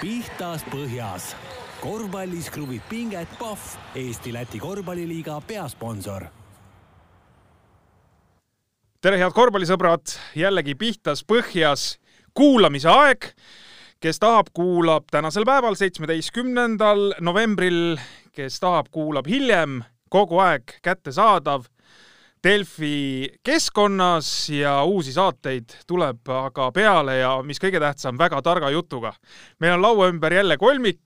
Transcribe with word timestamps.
pihtas 0.00 0.64
põhjas. 0.72 1.36
korvpallis 1.80 2.50
kruvib 2.50 2.82
pinget 2.88 3.28
Pahv, 3.38 3.58
Eesti-Läti 3.94 4.58
korvpalliliiga 4.58 5.40
peasponsor. 5.46 6.24
tere, 9.00 9.18
head 9.18 9.32
korvpallisõbrad, 9.32 10.16
jällegi 10.36 10.74
pihtas 10.74 11.24
põhjas 11.24 11.98
kuulamise 12.34 12.88
aeg. 12.88 13.32
kes 14.00 14.18
tahab, 14.18 14.46
kuulab 14.52 15.04
tänasel 15.10 15.44
päeval, 15.44 15.74
seitsmeteistkümnendal 15.74 17.14
novembril, 17.20 17.98
kes 18.32 18.60
tahab, 18.60 18.86
kuulab 18.90 19.26
hiljem, 19.28 19.82
kogu 20.08 20.38
aeg 20.38 20.78
kättesaadav 20.82 21.66
Delfi 22.40 23.28
keskkonnas 23.44 24.28
ja 24.48 24.78
uusi 24.88 25.12
saateid 25.12 25.74
tuleb 25.86 26.30
aga 26.32 26.70
peale 26.72 27.18
ja 27.18 27.34
mis 27.44 27.60
kõige 27.60 27.82
tähtsam, 27.82 28.16
väga 28.16 28.40
targa 28.40 28.70
jutuga. 28.72 29.12
meil 29.60 29.74
on 29.74 29.82
laua 29.82 30.08
ümber 30.08 30.32
jälle 30.32 30.56
kolmik. 30.56 31.02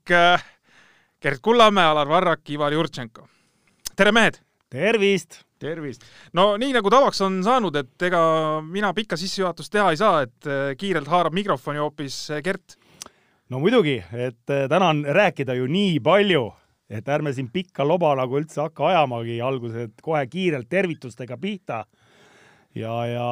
Gerd 1.21 1.41
Kullamäe, 1.41 1.85
Alar 1.85 2.07
Varrak, 2.07 2.49
Ivar 2.49 2.71
Jurtšenko. 2.71 3.27
tere, 3.95 4.11
mehed! 4.11 4.39
tervist! 4.69 5.43
tervist! 5.59 6.03
no 6.33 6.55
nii 6.57 6.71
nagu 6.71 6.89
tavaks 6.89 7.21
on 7.21 7.43
saanud, 7.43 7.75
et 7.75 8.01
ega 8.01 8.61
mina 8.61 8.93
pikka 8.93 9.17
sissejuhatust 9.17 9.71
teha 9.71 9.91
ei 9.91 9.97
saa, 9.97 10.21
et 10.21 10.77
kiirelt 10.77 11.07
haarab 11.07 11.33
mikrofoni 11.33 11.83
hoopis 11.83 12.29
Gert. 12.43 12.77
no 13.49 13.59
muidugi, 13.59 14.03
et 14.13 14.45
täna 14.47 14.87
on 14.87 15.03
rääkida 15.03 15.53
ju 15.59 15.67
nii 15.67 15.99
palju 15.99 16.53
et 16.89 17.07
ärme 17.09 17.33
siin 17.33 17.49
pikka 17.53 17.85
loba 17.87 18.13
nagu 18.17 18.37
üldse 18.39 18.61
hakka 18.61 18.89
ajamagi 18.91 19.39
alguses, 19.41 19.89
et 19.89 20.01
kohe 20.03 20.21
kiirelt 20.29 20.69
tervitustega 20.69 21.37
pihta. 21.37 21.85
ja, 22.75 23.05
ja, 23.05 23.29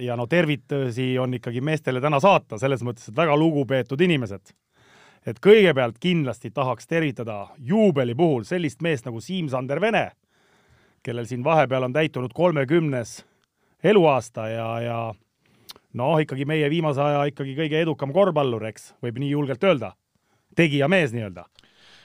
ja 0.00 0.16
no 0.16 0.26
tervitusi 0.26 1.18
on 1.18 1.34
ikkagi 1.34 1.60
meestele 1.60 2.00
täna 2.00 2.20
saata, 2.20 2.58
selles 2.58 2.82
mõttes, 2.82 3.08
et 3.08 3.16
väga 3.16 3.36
lugupeetud 3.36 4.00
inimesed. 4.00 4.54
et 5.26 5.38
kõigepealt 5.40 5.98
kindlasti 6.00 6.50
tahaks 6.50 6.86
tervitada 6.86 7.48
juubeli 7.58 8.14
puhul 8.14 8.44
sellist 8.44 8.82
meest 8.82 9.06
nagu 9.06 9.20
Siim-Sander 9.20 9.80
Vene, 9.80 10.10
kellel 11.02 11.26
siin 11.26 11.44
vahepeal 11.44 11.82
on 11.82 11.92
täitunud 11.92 12.32
kolmekümnes 12.34 13.24
eluaasta 13.84 14.48
ja, 14.48 14.80
ja 14.80 15.14
noh, 15.94 16.18
ikkagi 16.20 16.44
meie 16.44 16.68
viimase 16.70 17.00
aja 17.00 17.24
ikkagi 17.24 17.54
kõige 17.54 17.80
edukam 17.80 18.12
korvpallur, 18.12 18.66
eks, 18.66 18.94
võib 19.02 19.18
nii 19.18 19.30
julgelt 19.30 19.64
öelda. 19.64 19.94
tegija 20.56 20.88
mees 20.88 21.12
nii-öelda. 21.12 21.44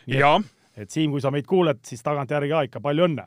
jah 0.08 0.40
et 0.80 0.92
Siim, 0.92 1.12
kui 1.14 1.24
sa 1.24 1.32
meid 1.34 1.48
kuuled, 1.48 1.82
siis 1.86 2.04
tagantjärgi 2.06 2.52
ka 2.54 2.62
ikka 2.68 2.84
palju 2.84 3.08
õnne. 3.10 3.26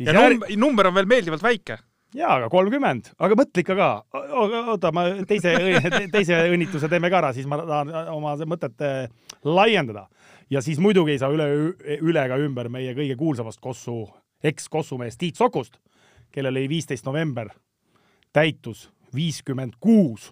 ja 0.00 0.14
num 0.16 0.44
number 0.56 0.90
on 0.90 0.94
veel 0.94 1.08
meeldivalt 1.10 1.42
väike. 1.42 1.78
jaa, 2.14 2.36
aga 2.36 2.48
kolmkümmend, 2.52 3.12
aga 3.18 3.38
mõtle 3.38 3.64
ikka 3.64 3.76
ka. 3.78 3.90
oota, 4.72 4.92
ma 4.92 5.06
teise, 5.28 5.54
teise 6.16 6.42
õnnitluse 6.50 6.88
teeme 6.88 7.10
ka 7.10 7.20
ära, 7.22 7.32
siis 7.36 7.48
ma 7.50 7.60
tahan 7.62 7.92
oma 8.14 8.36
mõtet 8.44 8.84
laiendada. 9.44 10.08
ja 10.50 10.62
siis 10.62 10.78
muidugi 10.78 11.16
ei 11.16 11.22
saa 11.22 11.32
üle, 11.32 11.48
üle 12.00 12.24
ega 12.24 12.38
ümber 12.38 12.68
meie 12.68 12.94
kõige 12.94 13.16
kuulsamast 13.16 13.60
Kossu, 13.60 14.04
eks-Kossumeest 14.44 15.18
Tiit 15.18 15.36
Sokust, 15.36 15.80
kellel 16.32 16.56
oli 16.56 16.68
viisteist 16.68 17.04
november 17.04 17.50
täitus 18.32 18.90
viiskümmend 19.14 19.74
kuus 19.80 20.30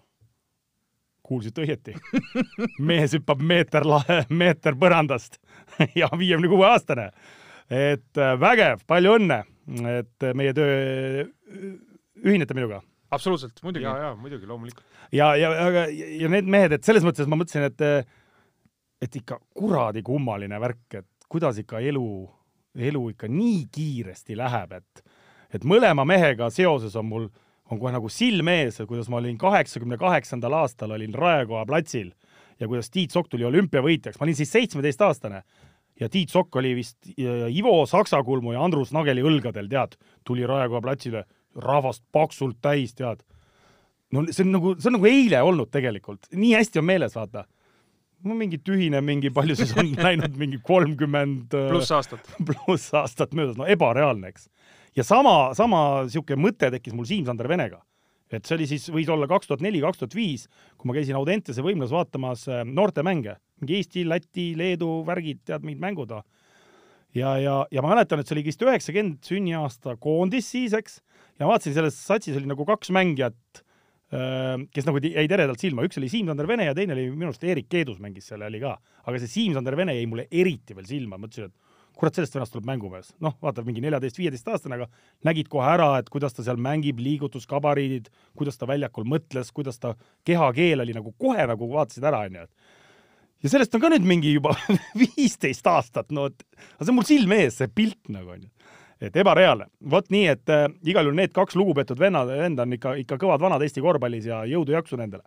kuulsite 1.29 1.65
õieti. 1.65 1.95
mees 2.91 3.15
hüppab 3.17 3.43
meeter, 3.45 3.87
meeter 4.31 4.79
põrandast 4.81 5.39
ja 6.01 6.11
viiekümne 6.13 6.51
kuue 6.51 6.67
aastane. 6.69 7.11
et 7.71 8.21
äh, 8.21 8.37
vägev, 8.41 8.85
palju 8.89 9.19
õnne, 9.19 9.43
et 9.99 10.31
meie 10.35 10.55
töö, 10.57 11.27
ühinete 12.25 12.57
minuga? 12.57 12.81
absoluutselt, 13.11 13.61
muidugi. 13.63 13.85
ja, 13.85 13.97
ja 13.97 14.15
muidugi, 14.17 14.47
loomulikult. 14.47 14.85
ja, 15.13 15.35
ja, 15.37 15.53
aga, 15.67 15.87
ja 15.93 16.31
need 16.33 16.49
mehed, 16.51 16.77
et 16.77 16.89
selles 16.89 17.05
mõttes 17.07 17.29
ma 17.29 17.39
mõtlesin, 17.41 17.69
et, 17.69 18.09
et 19.05 19.21
ikka 19.21 19.41
kuradi 19.57 20.03
kummaline 20.05 20.61
värk, 20.61 21.01
et 21.01 21.29
kuidas 21.29 21.61
ikka 21.61 21.81
elu, 21.85 22.09
elu 22.91 23.05
ikka 23.15 23.31
nii 23.33 23.63
kiiresti 23.73 24.37
läheb, 24.39 24.79
et, 24.81 25.05
et 25.57 25.69
mõlema 25.69 26.05
mehega 26.09 26.51
seoses 26.55 26.97
on 26.99 27.09
mul 27.09 27.29
on 27.71 27.81
kohe 27.81 27.93
nagu 27.93 28.11
silm 28.13 28.49
ees, 28.53 28.81
kuidas 28.89 29.09
ma 29.13 29.21
olin 29.21 29.39
kaheksakümne 29.41 29.99
kaheksandal 30.01 30.57
aastal 30.63 30.95
olin 30.97 31.15
Raekoja 31.15 31.67
platsil 31.69 32.13
ja 32.61 32.69
kuidas 32.69 32.91
Tiit 32.91 33.15
Sokk 33.15 33.31
tuli 33.33 33.47
olümpiavõitjaks, 33.49 34.19
ma 34.19 34.29
olin 34.29 34.39
siis 34.39 34.53
seitsmeteistaastane 34.55 35.43
ja 36.01 36.09
Tiit 36.13 36.33
Sokk 36.33 36.57
oli 36.61 36.75
vist 36.79 37.11
Ivo 37.19 37.75
Saksakulmu 37.87 38.55
ja 38.55 38.65
Andrus 38.65 38.93
Nageli 38.97 39.25
õlgadel, 39.25 39.69
tead, 39.71 39.99
tuli 40.27 40.47
Raekoja 40.49 40.83
platsile, 40.85 41.25
rahvast 41.59 42.05
paksult 42.13 42.61
täis, 42.63 42.95
tead. 42.99 43.23
no 44.13 44.25
see 44.31 44.47
on 44.47 44.53
nagu, 44.57 44.75
see 44.79 44.91
on 44.91 44.99
nagu 44.99 45.09
eile 45.11 45.45
olnud 45.45 45.71
tegelikult, 45.75 46.31
nii 46.33 46.55
hästi 46.57 46.81
on 46.81 46.89
meeles, 46.89 47.17
vaata. 47.19 47.45
no 48.25 48.35
mingi 48.39 48.59
tühine, 48.65 49.03
mingi 49.05 49.31
palju 49.35 49.59
siis 49.59 49.77
on 49.77 49.93
läinud, 50.09 50.39
mingi 50.41 50.63
kolmkümmend 50.65 51.53
pluss 51.53 51.93
aastat. 51.93 52.33
pluss 52.41 52.95
aastat 52.95 53.37
möödas, 53.37 53.59
no 53.61 53.69
ebareaalne, 53.69 54.33
eks 54.33 54.49
ja 54.99 55.05
sama, 55.07 55.53
sama 55.55 55.83
niisugune 56.07 56.49
mõte 56.49 56.71
tekkis 56.75 56.97
mul 56.97 57.07
Siim-Sander 57.09 57.49
Venega. 57.51 57.81
et 58.29 58.45
see 58.45 58.59
oli 58.59 58.67
siis, 58.69 58.83
võis 58.93 59.09
olla 59.09 59.25
kaks 59.25 59.49
tuhat 59.49 59.63
neli, 59.65 59.79
kaks 59.81 60.03
tuhat 60.03 60.13
viis, 60.13 60.43
kui 60.77 60.91
ma 60.91 60.93
käisin 60.93 61.17
Audentese 61.17 61.63
võimlas 61.65 61.95
vaatamas 61.95 62.43
äh, 62.53 62.61
noortemänge, 62.69 63.39
mingi 63.63 63.79
Eesti, 63.79 64.03
Läti, 64.05 64.51
Leedu 64.59 64.99
värgid, 65.07 65.41
tead, 65.49 65.65
mingid 65.65 65.81
mängud. 65.81 66.13
ja, 67.17 67.31
ja, 67.41 67.55
ja 67.73 67.85
ma 67.85 67.95
mäletan, 67.95 68.21
et 68.21 68.29
see 68.29 68.37
oli 68.37 68.45
vist 68.51 68.61
üheksakümmend 68.61 69.25
sünniaasta 69.25 69.97
koondis 69.97 70.51
siis, 70.51 70.77
eks, 70.77 71.01
ja 71.41 71.49
vaatasin, 71.49 71.79
selles 71.79 71.97
satsis 71.97 72.37
oli 72.37 72.51
nagu 72.51 72.69
kaks 72.69 72.93
mängijat, 72.93 73.63
äh, 74.13 74.61
kes 74.75 74.91
nagu 74.91 75.01
jäid 75.01 75.33
eredalt 75.39 75.65
silma, 75.65 75.87
üks 75.89 75.97
oli 75.97 76.13
Siim-Sander 76.13 76.51
Vene 76.51 76.69
ja 76.69 76.77
teine 76.77 76.99
oli 76.99 77.09
minu 77.15 77.31
arust 77.31 77.49
Eerik 77.49 77.71
Keedus 77.73 77.97
mängis 78.03 78.29
seal, 78.29 78.45
oli 78.45 78.61
ka. 78.61 78.77
aga 79.07 79.23
see 79.23 79.33
Siim-Sander 79.39 79.79
Vene 79.79 79.97
jäi 79.97 80.05
mulle 80.11 80.29
eriti 80.29 80.77
veel 80.77 80.91
silma, 80.91 81.17
mõtlesin, 81.17 81.49
et 81.49 81.68
kurat, 81.99 82.15
sellest 82.15 82.37
vennast 82.37 82.55
tuleb 82.55 82.69
mängumees. 82.69 83.13
noh, 83.25 83.35
vaata, 83.43 83.65
mingi 83.67 83.83
neljateist-viieteistaastane, 83.85 84.79
aga 84.79 84.87
nägid 85.27 85.51
kohe 85.51 85.67
ära, 85.67 85.91
et 85.99 86.11
kuidas 86.13 86.37
ta 86.37 86.45
seal 86.47 86.61
mängib, 86.63 87.01
liigutuskabariidid, 87.03 88.11
kuidas 88.39 88.59
ta 88.59 88.69
väljakul 88.71 89.07
mõtles, 89.09 89.51
kuidas 89.55 89.81
ta 89.83 89.95
kehakeel 90.29 90.85
oli 90.85 90.95
nagu 90.97 91.15
kohe 91.19 91.47
nagu 91.51 91.71
vaatasid 91.73 92.07
ära, 92.07 92.23
onju, 92.29 92.47
et 92.47 92.77
ja 93.43 93.53
sellest 93.53 93.75
on 93.75 93.83
ka 93.83 93.91
nüüd 93.95 94.07
mingi 94.07 94.35
juba 94.37 94.55
viisteist 95.03 95.67
aastat, 95.71 96.13
no 96.15 96.29
et 96.31 96.47
see 96.79 96.93
on 96.93 96.99
mul 97.01 97.09
silme 97.09 97.43
ees, 97.45 97.59
see 97.61 97.71
pilt 97.71 98.13
nagu 98.13 98.37
onju. 98.37 98.49
et 99.01 99.17
ebareaalne. 99.17 99.69
vot 99.91 100.09
nii, 100.11 100.27
et 100.27 100.55
äh, 100.55 100.67
igal 100.91 101.07
juhul 101.07 101.19
need 101.19 101.35
kaks 101.35 101.59
lugupeetud 101.59 101.99
vennad, 101.99 102.31
venda 102.31 102.67
on 102.67 102.79
ikka, 102.79 102.95
ikka 103.05 103.19
kõvad 103.19 103.43
vanad 103.43 103.63
Eesti 103.63 103.83
korvpallis 103.83 104.27
ja 104.27 104.43
jõudu-jaksu 104.47 104.99
nendele. 104.99 105.23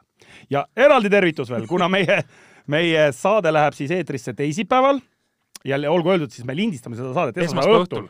ja 0.49 0.65
eraldi 0.75 1.09
tervitus 1.09 1.51
veel, 1.51 1.67
kuna 1.67 1.87
meie, 1.91 2.23
meie 2.67 3.11
saade 3.15 3.51
läheb 3.51 3.75
siis 3.75 3.91
eetrisse 3.95 4.33
teisipäeval 4.33 5.03
jälle 5.65 5.89
olgu 5.89 6.13
öeldud, 6.13 6.33
siis 6.33 6.47
me 6.47 6.55
lindistame 6.57 6.99
seda 6.99 7.13
saadet 7.15 7.37
esmaspäeva 7.43 7.83
õhtul, 7.83 8.09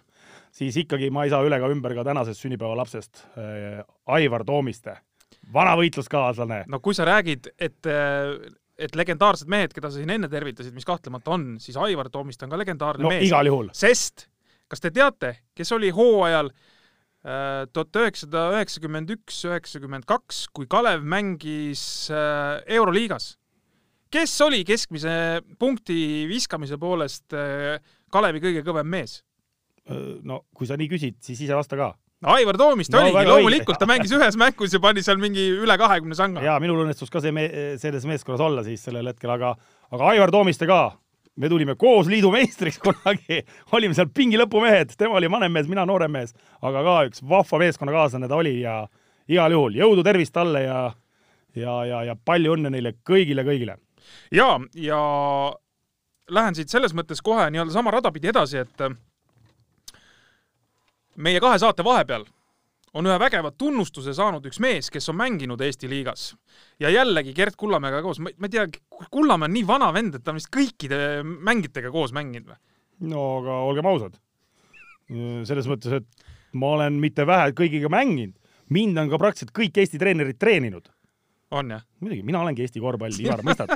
siis 0.56 0.78
ikkagi 0.84 1.12
ma 1.14 1.26
ei 1.26 1.34
saa 1.34 1.44
üle 1.46 1.60
ega 1.60 1.70
ümber 1.72 1.96
ka 1.98 2.06
tänasest 2.08 2.44
sünnipäevalapsest 2.46 3.26
äh, 3.36 3.84
Aivar 4.18 4.46
Toomiste, 4.48 4.98
vana 5.54 5.76
võitluskaaslane. 5.80 6.64
no 6.72 6.82
kui 6.84 6.98
sa 6.98 7.08
räägid, 7.10 7.54
et 7.60 7.90
äh, 7.90 8.36
et 8.82 8.96
legendaarsed 8.98 9.50
mehed, 9.52 9.74
keda 9.76 9.92
sa 9.92 10.00
siin 10.00 10.10
enne 10.10 10.30
tervitasid, 10.32 10.74
mis 10.74 10.88
kahtlemata 10.88 11.36
on, 11.36 11.48
siis 11.62 11.78
Aivar 11.78 12.10
Toomiste 12.10 12.48
on 12.48 12.54
ka 12.54 12.60
legendaarne 12.62 13.06
no, 13.06 13.14
mees. 13.14 13.28
igal 13.30 13.50
juhul. 13.50 13.70
sest 13.78 14.28
kas 14.72 14.84
te 14.84 14.92
teate, 14.96 15.36
kes 15.58 15.74
oli 15.76 15.92
hooajal 15.94 16.52
äh, 16.52 17.68
tuhat 17.74 18.02
üheksasada 18.04 18.48
üheksakümmend 18.56 19.12
üks, 19.18 19.44
üheksakümmend 19.50 20.08
kaks, 20.10 20.46
kui 20.56 20.70
Kalev 20.72 21.04
mängis 21.04 21.84
äh, 22.14 22.62
Euroliigas? 22.80 23.36
Kes 24.12 24.36
oli 24.46 24.62
keskmise 24.68 25.42
punkti 25.60 26.28
viskamise 26.30 26.78
poolest 26.82 27.36
äh, 27.36 27.82
Kalevi 28.12 28.42
kõige 28.44 28.64
kõvem 28.68 28.88
mees? 28.88 29.22
no 30.24 30.44
kui 30.56 30.68
sa 30.70 30.78
nii 30.78 30.88
küsid, 30.92 31.16
siis 31.26 31.40
ise 31.42 31.56
vasta 31.58 31.76
ka. 31.76 31.88
Aivar 32.32 32.56
Toomiste 32.60 32.94
no, 32.94 33.02
oligi, 33.02 33.24
loomulikult 33.26 33.80
ta 33.82 33.88
mängis 33.90 34.12
ühes 34.14 34.36
mängus 34.38 34.76
ja 34.76 34.80
pani 34.80 35.02
seal 35.02 35.18
mingi 35.20 35.42
üle 35.58 35.76
kahekümne 35.82 36.16
sanga. 36.16 36.44
jaa, 36.46 36.60
minul 36.62 36.84
õnnestus 36.84 37.10
ka 37.12 37.20
see 37.24 37.34
me 37.34 37.48
selles 37.82 38.06
meeskonnas 38.06 38.44
olla 38.46 38.64
siis 38.68 38.84
sellel 38.86 39.10
hetkel, 39.10 39.34
aga, 39.34 39.56
aga 39.90 40.12
Aivar 40.14 40.32
Toomiste 40.32 40.70
ka, 40.70 40.84
me 41.42 41.50
tulime 41.50 41.74
koos 41.82 42.12
liidu 42.12 42.30
meistriks 42.32 42.78
kunagi, 42.84 43.42
olime 43.76 43.98
seal 43.98 44.12
pingi 44.14 44.38
lõpumehed, 44.40 44.94
tema 45.02 45.18
oli 45.18 45.32
vanem 45.34 45.58
mees, 45.58 45.70
mina 45.72 45.88
noorem 45.90 46.14
mees, 46.14 46.38
aga 46.62 46.86
ka 46.86 46.98
üks 47.10 47.26
vahva 47.26 47.64
meeskonnakaaslane 47.66 48.30
ta 48.30 48.38
oli 48.38 48.60
ja 48.62 48.84
igal 49.32 49.58
juhul 49.58 49.82
jõudu, 49.82 50.06
tervist 50.06 50.38
talle 50.38 50.68
ja 50.68 50.82
ja, 51.58 51.80
ja, 51.90 52.04
ja 52.12 52.16
palju 52.16 52.54
õnne 52.54 52.70
neile 52.72 52.94
kõigile, 53.02 53.44
kõigile 53.48 53.82
ja, 54.32 54.60
ja 54.74 55.00
lähen 56.30 56.56
siit 56.56 56.72
selles 56.72 56.94
mõttes 56.98 57.22
kohe 57.24 57.50
nii-öelda 57.52 57.74
sama 57.74 57.92
rada 57.92 58.12
pidi 58.12 58.32
edasi, 58.32 58.62
et 58.64 58.86
äh, 58.86 58.94
meie 61.16 61.42
kahe 61.44 61.60
saate 61.62 61.86
vahepeal 61.86 62.26
on 62.94 63.08
ühe 63.08 63.18
vägeva 63.20 63.54
tunnustuse 63.56 64.14
saanud 64.16 64.46
üks 64.50 64.60
mees, 64.64 64.90
kes 64.92 65.08
on 65.12 65.18
mänginud 65.20 65.62
Eesti 65.64 65.90
liigas. 65.90 66.34
ja 66.80 66.90
jällegi 66.90 67.34
Gerd 67.34 67.56
Kullamäega 67.58 68.02
koos, 68.04 68.20
ma 68.20 68.32
ei 68.32 68.52
tea, 68.52 68.68
Kullamäe 69.12 69.48
on 69.48 69.56
nii 69.56 69.68
vana 69.68 69.92
vend, 69.94 70.16
et 70.16 70.24
ta 70.24 70.34
on 70.34 70.42
vist 70.42 70.52
kõikide 70.52 71.22
mängijatega 71.24 71.92
koos 71.92 72.12
mänginud 72.16 72.52
või? 72.52 72.60
no 73.12 73.24
aga 73.40 73.62
olgem 73.70 73.88
ausad. 73.88 74.20
selles 75.48 75.68
mõttes, 75.68 76.02
et 76.02 76.28
ma 76.54 76.76
olen 76.78 77.00
mitte 77.00 77.26
vähe 77.28 77.52
kõigiga 77.56 77.92
mänginud, 77.92 78.36
mind 78.70 79.00
on 79.00 79.12
ka 79.12 79.20
praktiliselt 79.20 79.56
kõik 79.56 79.80
Eesti 79.80 80.00
treenerid 80.00 80.40
treeninud 80.40 80.92
on 81.52 81.74
jah? 81.76 81.84
muidugi, 82.00 82.24
mina 82.28 82.42
olengi 82.42 82.66
Eesti 82.66 82.82
korvpalli, 82.84 83.26
Ivar, 83.26 83.44
mõistad? 83.46 83.74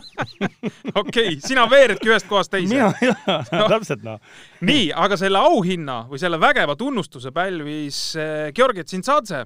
okei 1.01 1.35
sina 1.43 1.65
veeredki 1.71 2.11
ühest 2.11 2.29
kohast 2.29 2.53
teise. 2.53 2.71
mina, 2.71 2.91
no., 3.59 3.67
täpselt 3.71 4.05
noh. 4.05 4.21
nii, 4.65 4.89
aga 5.05 5.19
selle 5.19 5.41
auhinna 5.41 6.03
või 6.11 6.21
selle 6.21 6.39
vägeva 6.41 6.77
tunnustuse 6.79 7.33
pälvis 7.35 8.01
eh, 8.19 8.49
Georgi 8.55 8.85
Tsintsadze, 8.87 9.45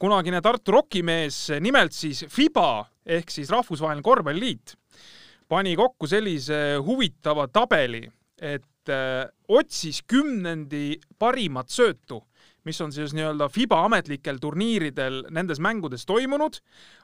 kunagine 0.00 0.42
Tartu 0.44 0.76
rokimees, 0.76 1.40
nimelt 1.64 1.96
siis 1.96 2.24
FIBA 2.30 2.70
ehk 3.18 3.30
siis 3.32 3.50
Rahvusvaheline 3.54 4.04
Korvpalliliit 4.04 4.76
pani 5.48 5.76
kokku 5.78 6.08
sellise 6.10 6.76
huvitava 6.82 7.46
tabeli, 7.48 8.02
et 8.42 8.90
äh, 8.90 9.26
otsis 9.48 10.02
kümnendi 10.08 10.98
parimat 11.18 11.70
söötu 11.72 12.22
mis 12.66 12.80
on 12.82 12.92
siis 12.92 13.14
nii-öelda 13.14 13.48
FIBA 13.52 13.84
ametlikel 13.86 14.40
turniiridel 14.42 15.22
nendes 15.30 15.60
mängudes 15.62 16.06
toimunud, 16.06 16.58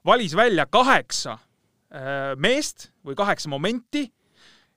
valis 0.06 0.34
välja 0.36 0.66
kaheksa 0.66 1.36
äh, 1.38 2.34
meest 2.36 2.90
või 3.06 3.14
kaheksa 3.18 3.50
momenti 3.52 4.08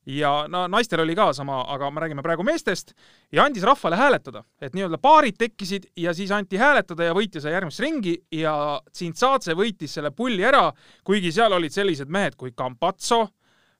ja 0.05 0.45
no 0.51 0.65
naistel 0.69 1.01
oli 1.01 1.15
ka 1.17 1.31
sama, 1.33 1.63
aga 1.73 1.89
me 1.91 2.03
räägime 2.03 2.23
praegu 2.25 2.45
meestest, 2.45 2.93
ja 3.33 3.45
andis 3.45 3.65
rahvale 3.65 3.97
hääletada, 3.97 4.43
et 4.61 4.75
nii-öelda 4.77 4.99
paarid 5.01 5.37
tekkisid 5.39 5.89
ja 5.97 6.13
siis 6.13 6.31
anti 6.35 6.59
hääletada 6.61 7.09
ja 7.09 7.15
võitja 7.17 7.41
sai 7.41 7.55
järgmist 7.55 7.81
ringi 7.81 8.15
ja 8.37 8.55
Tsintsaatse 8.91 9.57
võitis 9.57 9.97
selle 9.97 10.11
pulli 10.15 10.45
ära, 10.45 10.67
kuigi 11.03 11.33
seal 11.33 11.57
olid 11.57 11.73
sellised 11.73 12.11
mehed 12.11 12.37
kui 12.37 12.53
Campazzo, 12.53 13.25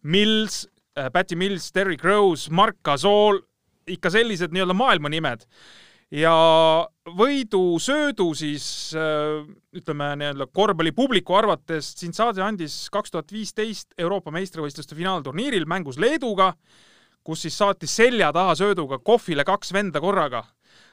Mills 0.03 0.65
äh,, 0.97 1.11
Patty 1.13 1.37
Mills, 1.37 1.71
Derrick 1.75 2.03
Rose, 2.03 2.51
Mark 2.51 2.81
Gasol, 2.85 3.43
ikka 3.85 4.09
sellised 4.09 4.53
nii-öelda 4.53 4.73
maailma 4.73 5.11
nimed 5.13 5.45
ja 6.11 6.33
võidusöödu 7.17 8.27
siis 8.37 8.65
äh, 8.97 9.45
ütleme 9.75 10.11
nii-öelda 10.19 10.47
korvpallipubliku 10.53 11.37
arvates 11.37 11.93
Tsintsaade 11.95 12.43
andis 12.45 12.85
kaks 12.93 13.13
tuhat 13.13 13.31
viisteist 13.33 13.93
Euroopa 13.97 14.33
meistrivõistluste 14.35 14.97
finaalturniiril 14.97 15.65
mängus 15.69 15.97
Leeduga, 16.01 16.53
kus 17.25 17.45
siis 17.45 17.57
saatis 17.57 17.95
selja 17.95 18.31
taha 18.33 18.55
sööduga 18.55 18.99
kohvile 18.99 19.45
kaks 19.45 19.73
venda 19.73 20.01
korraga. 20.01 20.45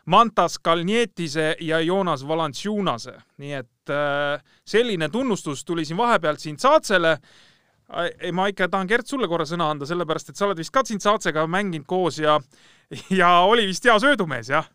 Mantas 0.06 0.58
Kalnietise 0.58 1.56
ja 1.62 1.78
Joonas 1.80 2.24
Valanciunase, 2.26 3.14
nii 3.38 3.52
et 3.54 3.90
äh, 3.92 4.42
selline 4.66 5.08
tunnustus 5.08 5.64
tuli 5.64 5.84
siin 5.84 6.00
vahepealt 6.00 6.40
Tsintsaatsele 6.42 7.18
ma 8.32 8.46
ikka 8.48 8.70
tahan 8.72 8.88
Gert 8.88 9.06
sulle 9.06 9.28
korra 9.28 9.44
sõna 9.44 9.66
anda, 9.68 9.84
sellepärast 9.84 10.30
et 10.32 10.38
sa 10.38 10.46
oled 10.46 10.58
vist 10.62 10.72
ka 10.72 10.80
Tsintsaatsega 10.86 11.44
mänginud 11.50 11.86
koos 11.86 12.18
ja 12.22 12.38
ja 13.20 13.42
oli 13.44 13.66
vist 13.68 13.84
hea 13.84 13.98
söödumees, 14.00 14.48
jah 14.48 14.70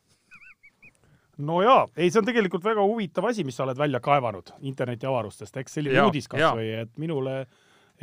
no 1.45 1.61
jaa, 1.61 1.85
ei, 1.97 2.11
see 2.11 2.21
on 2.21 2.27
tegelikult 2.27 2.65
väga 2.65 2.83
huvitav 2.85 3.29
asi, 3.29 3.45
mis 3.47 3.57
sa 3.57 3.65
oled 3.65 3.77
välja 3.79 4.01
kaevanud 4.03 4.53
internetiavarustest, 4.69 5.57
eks 5.61 5.79
selline 5.79 5.99
ja, 5.99 6.05
uudis 6.09 6.29
kasvõi, 6.31 6.69
et 6.83 6.93
minule 7.01 7.39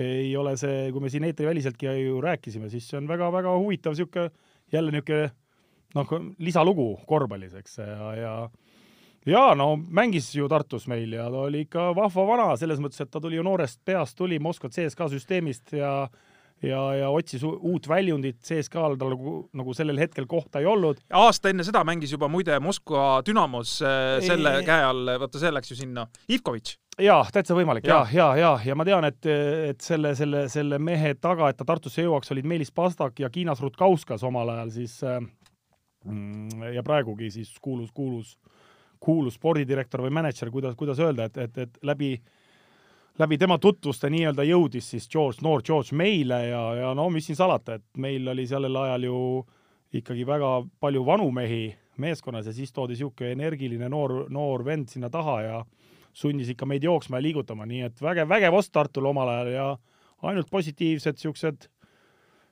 ei 0.00 0.32
ole 0.36 0.56
see, 0.58 0.90
kui 0.92 1.02
me 1.02 1.10
siin 1.10 1.26
eetriväliseltki 1.28 1.86
ju 1.86 2.20
rääkisime, 2.22 2.70
siis 2.72 2.86
see 2.90 2.98
on 2.98 3.08
väga-väga 3.10 3.54
huvitav 3.54 3.94
sihuke 3.98 4.28
jälle 4.74 4.94
niisugune 4.94 5.30
noh, 5.94 6.14
lisalugu 6.42 6.88
korvpallis, 7.06 7.54
eks 7.60 7.78
ja, 7.78 8.14
ja 8.18 8.34
ja 9.26 9.54
no 9.56 9.74
mängis 9.76 10.34
ju 10.36 10.48
Tartus 10.48 10.88
meil 10.90 11.12
ja 11.16 11.28
ta 11.30 11.46
oli 11.48 11.64
ikka 11.64 11.88
vahva 11.96 12.26
vana 12.28 12.48
selles 12.60 12.82
mõttes, 12.82 13.00
et 13.00 13.10
ta 13.10 13.22
tuli 13.22 13.38
ju 13.38 13.44
noorest 13.46 13.80
peast, 13.84 14.16
tuli 14.18 14.38
Moskva 14.42 14.68
CSKA 14.68 15.08
süsteemist 15.14 15.72
ja 15.78 15.94
ja, 16.62 16.80
ja 16.94 17.10
otsis 17.10 17.42
uut 17.44 17.88
väljundit, 17.88 18.38
CSKA-l 18.44 18.96
tal 19.00 19.12
nagu, 19.14 19.34
nagu 19.56 19.74
sellel 19.76 19.98
hetkel 20.00 20.26
kohta 20.30 20.62
ei 20.62 20.68
olnud. 20.68 21.02
aasta 21.12 21.50
enne 21.50 21.66
seda 21.66 21.84
mängis 21.86 22.14
juba 22.14 22.28
muide 22.30 22.58
Moskva 22.62 23.20
Dünamos 23.26 23.76
äh, 23.84 24.18
selle 24.24 24.58
ei, 24.60 24.66
käe 24.68 24.86
all, 24.86 25.14
vaata 25.20 25.42
see 25.42 25.52
läks 25.54 25.72
ju 25.72 25.78
sinna, 25.78 26.06
Ivkovitš. 26.32 26.76
jaa, 27.04 27.22
täitsa 27.34 27.56
võimalik. 27.58 27.88
Ja, 27.88 28.04
ja, 28.12 28.30
ja, 28.36 28.36
ja, 28.40 28.52
ja 28.70 28.78
ma 28.78 28.86
tean, 28.88 29.08
et, 29.08 29.20
et 29.70 29.84
selle, 29.84 30.14
selle, 30.18 30.46
selle 30.52 30.78
mehe 30.78 31.14
taga, 31.20 31.50
et 31.50 31.58
ta 31.60 31.66
Tartusse 31.68 32.04
jõuaks, 32.04 32.32
olid 32.34 32.48
Meelis 32.48 32.72
Pastak 32.74 33.20
ja 33.24 33.32
Kiinas 33.34 33.62
Rutkauskas 33.64 34.24
omal 34.26 34.54
ajal 34.54 34.72
siis 34.74 35.00
äh, 35.06 35.20
mm, 36.04 36.70
ja 36.76 36.86
praegugi 36.86 37.32
siis 37.34 37.52
kuulus, 37.60 37.90
kuulus, 37.94 38.38
kuulus 39.02 39.36
spordidirektor 39.40 40.06
või 40.06 40.14
mänedžer, 40.14 40.52
kuidas, 40.54 40.78
kuidas 40.78 41.02
öelda, 41.02 41.28
et, 41.28 41.44
et, 41.48 41.66
et 41.66 41.84
läbi 41.84 42.14
äh, 42.16 42.40
läbi 43.18 43.38
tema 43.38 43.58
tutvuste 43.62 44.10
nii-öelda 44.10 44.42
jõudis 44.46 44.88
siis 44.90 45.06
George, 45.10 45.38
noor 45.42 45.62
George 45.62 45.94
meile 45.96 46.40
ja, 46.48 46.62
ja 46.80 46.94
no 46.98 47.06
mis 47.14 47.28
siin 47.28 47.38
salata, 47.38 47.78
et 47.78 47.84
meil 48.02 48.26
oli 48.28 48.46
sellel 48.50 48.76
ajal 48.76 49.06
ju 49.06 49.18
ikkagi 49.94 50.26
väga 50.26 50.50
palju 50.82 51.04
vanu 51.06 51.28
mehi 51.34 51.68
meeskonnas 52.02 52.48
ja 52.50 52.54
siis 52.56 52.72
toodi 52.74 52.96
niisugune 52.96 53.30
energiline 53.36 53.88
noor, 53.88 54.24
noor 54.34 54.64
vend 54.66 54.90
sinna 54.90 55.10
taha 55.10 55.36
ja 55.42 55.60
sundis 56.14 56.50
ikka 56.50 56.66
meid 56.66 56.82
jooksma 56.82 57.20
ja 57.20 57.26
liigutama, 57.28 57.66
nii 57.70 57.84
et 57.86 58.02
vägev, 58.02 58.28
vägev 58.30 58.58
ost 58.58 58.72
Tartul 58.74 59.06
omal 59.06 59.30
ajal 59.30 59.52
ja 59.52 59.68
ainult 60.26 60.50
positiivsed 60.50 61.18
niisugused 61.18 61.68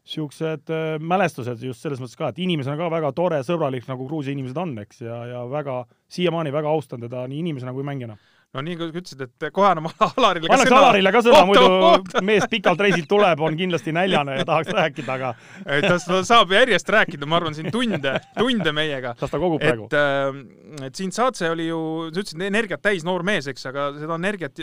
niisugused 0.03 0.71
äh, 0.71 0.95
mälestused 0.99 1.63
just 1.63 1.83
selles 1.83 1.99
mõttes 2.03 2.19
ka, 2.19 2.31
et 2.31 2.39
inimesena 2.43 2.79
ka 2.79 2.91
väga 2.91 3.13
tore, 3.15 3.43
sõbralik, 3.47 3.87
nagu 3.91 4.07
Gruusia 4.07 4.35
inimesed 4.35 4.59
on, 4.59 4.77
eks, 4.83 5.03
ja, 5.07 5.19
ja 5.31 5.43
väga, 5.51 5.81
siiamaani 6.11 6.55
väga 6.55 6.71
austan 6.71 7.03
teda 7.03 7.27
nii 7.31 7.43
inimesena 7.43 7.75
kui 7.75 7.87
mängijana 7.87 8.19
no 8.53 8.63
nii 8.65 8.77
kui 8.79 8.91
ütlesid, 8.93 9.25
et 9.27 9.47
kohe 9.55 9.71
anname 9.71 9.93
Alarile 10.09 10.51
ka 10.51 10.59
sõna. 10.61 10.79
Alarile 10.83 11.13
ka 11.15 11.23
sõna, 11.25 11.43
muidu 11.49 12.23
mees 12.27 12.47
pikalt 12.53 12.85
reisilt 12.85 13.09
tuleb, 13.11 13.41
on 13.45 13.57
kindlasti 13.59 13.95
näljane 13.97 14.39
ja 14.41 14.47
tahaks 14.49 14.73
rääkida, 14.77 15.17
aga 15.17 15.33
et 15.79 15.89
ta, 15.89 16.21
saab 16.29 16.53
järjest 16.57 16.93
rääkida, 16.97 17.29
ma 17.29 17.41
arvan, 17.41 17.57
siin 17.57 17.73
tunde, 17.75 18.15
tunde 18.39 18.77
meiega. 18.77 19.17
las 19.21 19.33
ta 19.33 19.41
kogub 19.41 19.63
praegu. 19.63 19.89
et, 19.89 19.99
äh, 19.99 20.87
et 20.89 20.97
Tsintsadze 20.97 21.51
oli 21.53 21.71
ju, 21.71 21.83
sa 22.11 22.21
ütlesid, 22.21 22.47
energiat 22.49 22.85
täis 22.85 23.07
noor 23.09 23.25
mees, 23.27 23.49
eks, 23.51 23.67
aga 23.73 23.91
seda 23.99 24.21
energiat 24.21 24.61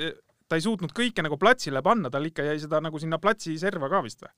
ta 0.50 0.58
ei 0.58 0.66
suutnud 0.66 0.94
kõike 0.96 1.26
nagu 1.26 1.38
platsile 1.42 1.82
panna, 1.86 2.10
tal 2.14 2.26
ikka 2.26 2.46
jäi 2.48 2.58
seda 2.64 2.82
nagu 2.82 3.00
sinna 3.02 3.20
platsi 3.22 3.58
serva 3.62 3.90
ka 3.92 4.02
vist 4.06 4.26
või? 4.26 4.34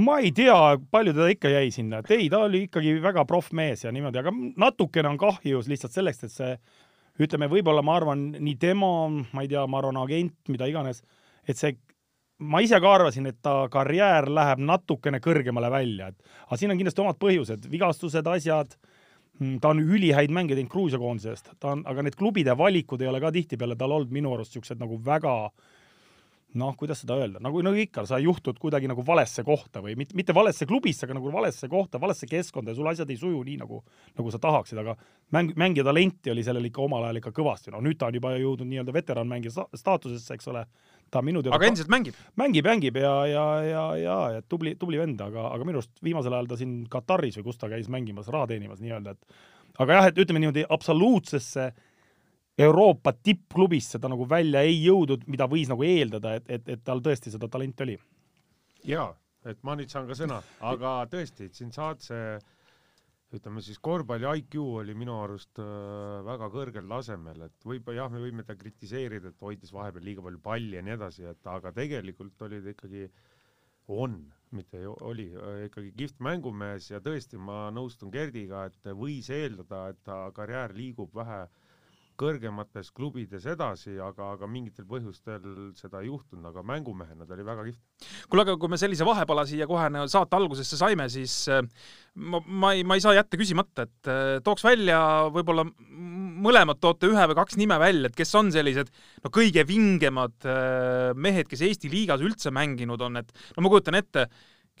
ma 0.00 0.20
ei 0.22 0.30
tea, 0.32 0.56
palju 0.90 1.12
teda 1.12 1.26
ikka 1.32 1.50
jäi 1.52 1.72
sinna, 1.74 2.00
et 2.00 2.12
ei, 2.14 2.28
ta 2.32 2.44
oli 2.46 2.64
ikkagi 2.68 2.94
väga 3.02 3.24
proff 3.28 3.50
mees 3.56 3.84
ja 3.84 3.92
niimoodi, 3.92 4.20
aga 4.22 4.32
natukene 4.62 5.10
on 5.10 5.18
kahju 5.20 5.60
lihtsalt 5.66 5.96
selleks, 5.96 6.22
et 6.24 6.32
see 6.32 6.54
ütleme, 7.26 7.48
võib-olla 7.52 7.82
ma 7.86 7.96
arvan, 8.00 8.26
nii 8.38 8.56
tema, 8.60 8.90
ma 9.08 9.44
ei 9.44 9.50
tea, 9.50 9.64
ma 9.70 9.80
arvan, 9.80 10.00
agent, 10.02 10.36
mida 10.52 10.68
iganes, 10.70 11.02
et 11.48 11.58
see, 11.58 11.74
ma 12.40 12.62
ise 12.64 12.80
ka 12.80 12.94
arvasin, 12.98 13.28
et 13.30 13.40
ta 13.44 13.64
karjäär 13.72 14.30
läheb 14.32 14.62
natukene 14.64 15.20
kõrgemale 15.24 15.70
välja, 15.72 16.10
et 16.12 16.46
aga 16.46 16.60
siin 16.60 16.72
on 16.72 16.80
kindlasti 16.80 17.04
omad 17.04 17.20
põhjused, 17.20 17.68
vigastused, 17.72 18.30
asjad, 18.36 18.76
mm, 19.40 19.58
ta 19.60 19.74
on 19.74 19.82
ülihäid 19.84 20.32
mänge 20.32 20.56
teinud 20.56 20.72
Gruusia 20.72 21.00
koondisest, 21.02 21.52
ta 21.60 21.74
on, 21.74 21.84
aga 21.90 22.06
need 22.06 22.16
klubide 22.16 22.56
valikud 22.56 23.02
ei 23.02 23.12
ole 23.12 23.20
ka 23.20 23.32
tihtipeale 23.36 23.76
tal 23.76 23.98
olnud 23.98 24.14
minu 24.14 24.32
arust 24.36 24.54
niisugused 24.56 24.80
nagu 24.80 25.00
väga 25.04 25.36
äh, 25.50 25.79
noh, 26.58 26.74
kuidas 26.78 27.02
seda 27.04 27.14
öelda, 27.20 27.38
nagu, 27.42 27.60
nagu 27.62 27.78
ikka, 27.78 28.02
sa 28.08 28.18
juhtud 28.18 28.58
kuidagi 28.58 28.88
nagu 28.90 29.04
valesse 29.06 29.44
kohta 29.46 29.82
või 29.84 29.94
mitte, 29.98 30.16
mitte 30.18 30.34
valesse 30.34 30.66
klubisse, 30.66 31.04
aga 31.06 31.14
nagu 31.18 31.30
valesse 31.30 31.68
kohta, 31.70 32.00
valesse 32.02 32.26
keskkonda 32.30 32.72
ja 32.72 32.78
sul 32.78 32.88
asjad 32.90 33.10
ei 33.12 33.18
suju 33.20 33.42
nii, 33.46 33.58
nagu, 33.60 33.78
nagu 34.18 34.32
sa 34.34 34.40
tahaksid, 34.42 34.80
aga 34.82 34.96
mäng, 35.36 35.52
mängija 35.60 35.86
talenti 35.86 36.32
oli 36.32 36.42
sellel 36.46 36.66
ikka 36.66 36.82
omal 36.82 37.06
ajal 37.06 37.20
ikka 37.20 37.32
kõvasti, 37.36 37.70
no 37.74 37.82
nüüd 37.84 38.00
ta 38.00 38.08
on 38.10 38.18
juba 38.18 38.32
jõudnud 38.34 38.70
nii-öelda 38.70 38.94
veteranmängija 38.96 39.66
staatusesse, 39.78 40.34
eks 40.34 40.50
ole. 40.50 40.64
ta 41.10 41.22
minu 41.26 41.42
teada 41.42 41.56
aga 41.56 41.66
endiselt 41.66 41.90
mängib? 41.90 42.18
mängib, 42.38 42.66
mängib 42.66 42.98
ja, 42.98 43.14
ja, 43.26 43.46
ja, 43.66 43.84
ja, 43.98 44.18
ja 44.36 44.42
tubli, 44.42 44.74
tubli 44.78 44.98
vend, 44.98 45.20
aga, 45.20 45.48
aga 45.54 45.64
minu 45.66 45.78
arust 45.78 46.02
viimasel 46.02 46.34
ajal 46.34 46.50
ta 46.50 46.58
siin 46.58 46.74
Kataris 46.90 47.38
või 47.38 47.48
kus 47.50 47.58
ta 47.58 47.70
käis 47.70 47.88
mängimas, 47.90 48.30
raha 48.30 48.50
teenimas 48.50 48.82
nii-öelda, 48.82 49.14
et 49.14 49.78
aga 49.78 49.98
jah, 49.98 50.10
et 50.10 50.18
ütleme 50.18 50.42
niimoodi 50.42 50.66
absoluutsesse 50.68 51.70
Euroopa 52.60 53.12
tippklubist 53.16 53.96
seda 53.96 54.10
nagu 54.12 54.26
välja 54.28 54.62
ei 54.66 54.78
jõudnud, 54.82 55.26
mida 55.30 55.48
võis 55.48 55.70
nagu 55.70 55.84
eeldada, 55.86 56.36
et, 56.40 56.48
et, 56.58 56.70
et 56.76 56.84
tal 56.84 57.02
tõesti 57.04 57.32
seda 57.32 57.48
talenti 57.48 57.86
oli. 57.86 57.98
jaa, 58.88 59.10
et 59.48 59.60
ma 59.64 59.76
nüüd 59.78 59.92
saan 59.92 60.08
ka 60.08 60.16
sõna, 60.18 60.40
aga 60.72 60.94
tõesti, 61.12 61.50
siin 61.56 61.72
saad 61.72 62.02
see 62.04 62.38
ütleme 63.36 63.62
siis 63.62 63.78
korvpalli 63.78 64.26
IQ 64.40 64.56
oli 64.82 64.94
minu 64.98 65.14
arust 65.22 65.60
äh, 65.62 65.66
väga 66.26 66.48
kõrgel 66.50 66.88
tasemel, 66.90 67.44
et 67.46 67.66
võib-olla 67.66 68.02
jah, 68.02 68.10
me 68.10 68.22
võime 68.24 68.44
ta 68.46 68.56
kritiseerida, 68.58 69.30
et 69.30 69.44
hoidis 69.44 69.70
vahepeal 69.72 70.04
liiga 70.08 70.24
palju 70.24 70.42
palli 70.42 70.76
ja 70.76 70.82
nii 70.82 70.96
edasi, 70.96 71.28
et 71.30 71.50
aga 71.52 71.70
tegelikult 71.76 72.42
oli 72.48 72.58
ta 72.64 72.74
ikkagi, 72.74 73.06
on, 73.94 74.18
mitte 74.56 74.82
oli 75.06 75.28
äh, 75.30 75.64
ikkagi 75.68 75.94
kihvt 75.94 76.18
mängumees. 76.26 76.90
Ja 76.90 76.98
tõesti, 77.04 77.38
ma 77.38 77.68
nõustun 77.74 78.10
Gerdiga, 78.10 78.66
et 78.66 78.92
võis 78.98 79.30
eeldada, 79.30 79.86
et 79.94 80.02
ta 80.06 80.24
karjäär 80.34 80.74
liigub 80.74 81.14
vähe 81.14 81.44
äh, 81.44 81.69
kõrgemates 82.20 82.90
klubides 82.94 83.46
edasi, 83.48 83.94
aga, 84.02 84.34
aga 84.36 84.48
mingitel 84.50 84.86
põhjustel 84.88 85.72
seda 85.78 86.02
ei 86.02 86.10
juhtunud, 86.10 86.44
aga 86.50 86.64
mängumehena 86.66 87.26
ta 87.26 87.36
oli 87.36 87.46
väga 87.46 87.64
kihvt. 87.68 88.08
kuule, 88.28 88.44
aga 88.44 88.56
kui 88.60 88.72
me 88.72 88.78
sellise 88.80 89.06
vahepala 89.08 89.46
siia 89.48 89.68
kohe 89.70 89.88
saate 90.12 90.36
algusesse 90.36 90.78
saime, 90.80 91.08
siis 91.12 91.34
äh, 91.52 91.64
ma, 92.14 92.42
ma 92.44 92.74
ei, 92.76 92.84
ma 92.84 92.98
ei 92.98 93.04
saa 93.04 93.16
jätta 93.16 93.40
küsimata, 93.40 93.88
et 93.88 94.12
äh, 94.12 94.36
tooks 94.44 94.64
välja 94.66 95.00
võib-olla 95.32 95.66
mõlemad 96.40 96.80
toote 96.80 97.10
ühe 97.10 97.26
või 97.30 97.38
kaks 97.40 97.58
nime 97.60 97.78
välja, 97.80 98.10
et 98.10 98.16
kes 98.16 98.34
on 98.38 98.52
sellised 98.54 98.92
no 99.24 99.32
kõige 99.34 99.64
vingemad 99.68 100.48
äh, 100.48 101.10
mehed, 101.16 101.48
kes 101.50 101.64
Eesti 101.66 101.92
liigas 101.92 102.24
üldse 102.24 102.52
mänginud 102.54 103.00
on, 103.06 103.20
et 103.22 103.32
no 103.56 103.64
ma 103.64 103.72
kujutan 103.72 103.98
ette, 104.00 104.28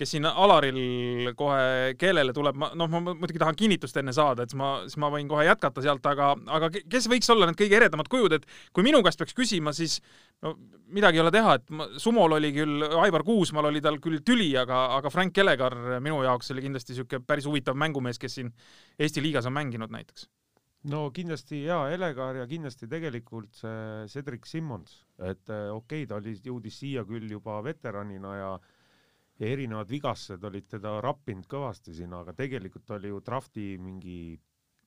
kes 0.00 0.14
siin 0.14 0.26
Alaril 0.28 1.30
kohe 1.36 1.92
keelele 2.00 2.32
tuleb, 2.36 2.56
ma 2.60 2.70
noh, 2.78 2.88
ma 2.88 3.02
muidugi 3.10 3.40
tahan 3.42 3.58
kinnitust 3.58 3.98
enne 4.00 4.14
saada, 4.16 4.46
et 4.46 4.52
siis 4.52 4.60
ma, 4.60 4.72
siis 4.86 4.96
ma 5.02 5.10
võin 5.12 5.28
kohe 5.28 5.44
jätkata 5.44 5.84
sealt, 5.84 6.06
aga, 6.08 6.32
aga 6.56 6.70
kes 6.72 7.08
võiks 7.12 7.28
olla 7.32 7.50
need 7.50 7.58
kõige 7.60 7.76
eredamad 7.76 8.08
kujud, 8.12 8.38
et 8.38 8.48
kui 8.76 8.86
minu 8.86 9.02
käest 9.04 9.20
peaks 9.20 9.36
küsima, 9.36 9.74
siis 9.76 9.98
no 10.44 10.54
midagi 10.96 11.20
ei 11.20 11.24
ole 11.24 11.34
teha, 11.34 11.58
et 11.60 11.70
ma, 11.76 11.86
Sumol 12.00 12.38
oli 12.38 12.52
küll, 12.56 12.88
Aivar 13.04 13.24
Kuusmaal 13.26 13.70
oli 13.70 13.84
tal 13.84 14.00
küll 14.02 14.24
tüli, 14.26 14.50
aga, 14.58 14.86
aga 14.96 15.12
Frank 15.12 15.38
Elegar 15.44 15.76
minu 16.02 16.22
jaoks 16.26 16.52
oli 16.54 16.64
kindlasti 16.66 16.94
niisugune 16.94 17.24
päris 17.28 17.48
huvitav 17.50 17.78
mängumees, 17.78 18.20
kes 18.20 18.40
siin 18.40 18.52
Eesti 19.00 19.22
liigas 19.24 19.48
on 19.50 19.56
mänginud 19.56 19.92
näiteks. 19.92 20.28
No 20.90 21.10
kindlasti 21.12 21.66
jaa, 21.66 21.90
Elegar 21.92 22.38
ja 22.40 22.46
kindlasti 22.48 22.88
tegelikult 22.88 23.52
see 23.60 24.06
Cedric 24.08 24.48
Simmons, 24.48 25.02
et 25.20 25.52
äh, 25.52 25.68
okei 25.68 26.06
okay,, 26.06 26.08
ta 26.08 26.16
oli, 26.16 26.38
jõudis 26.40 26.80
siia 26.80 27.04
küll 27.04 27.28
juba 27.28 27.58
veteranina 27.66 28.36
ja 28.38 28.52
ja 29.40 29.48
erinevad 29.48 29.88
vigastused 29.90 30.44
olid 30.44 30.68
teda 30.68 30.98
rappinud 31.04 31.48
kõvasti 31.50 31.94
siin, 31.96 32.12
aga 32.16 32.34
tegelikult 32.36 32.90
oli 32.98 33.12
ju 33.12 33.20
drafti 33.24 33.72
mingi 33.80 34.20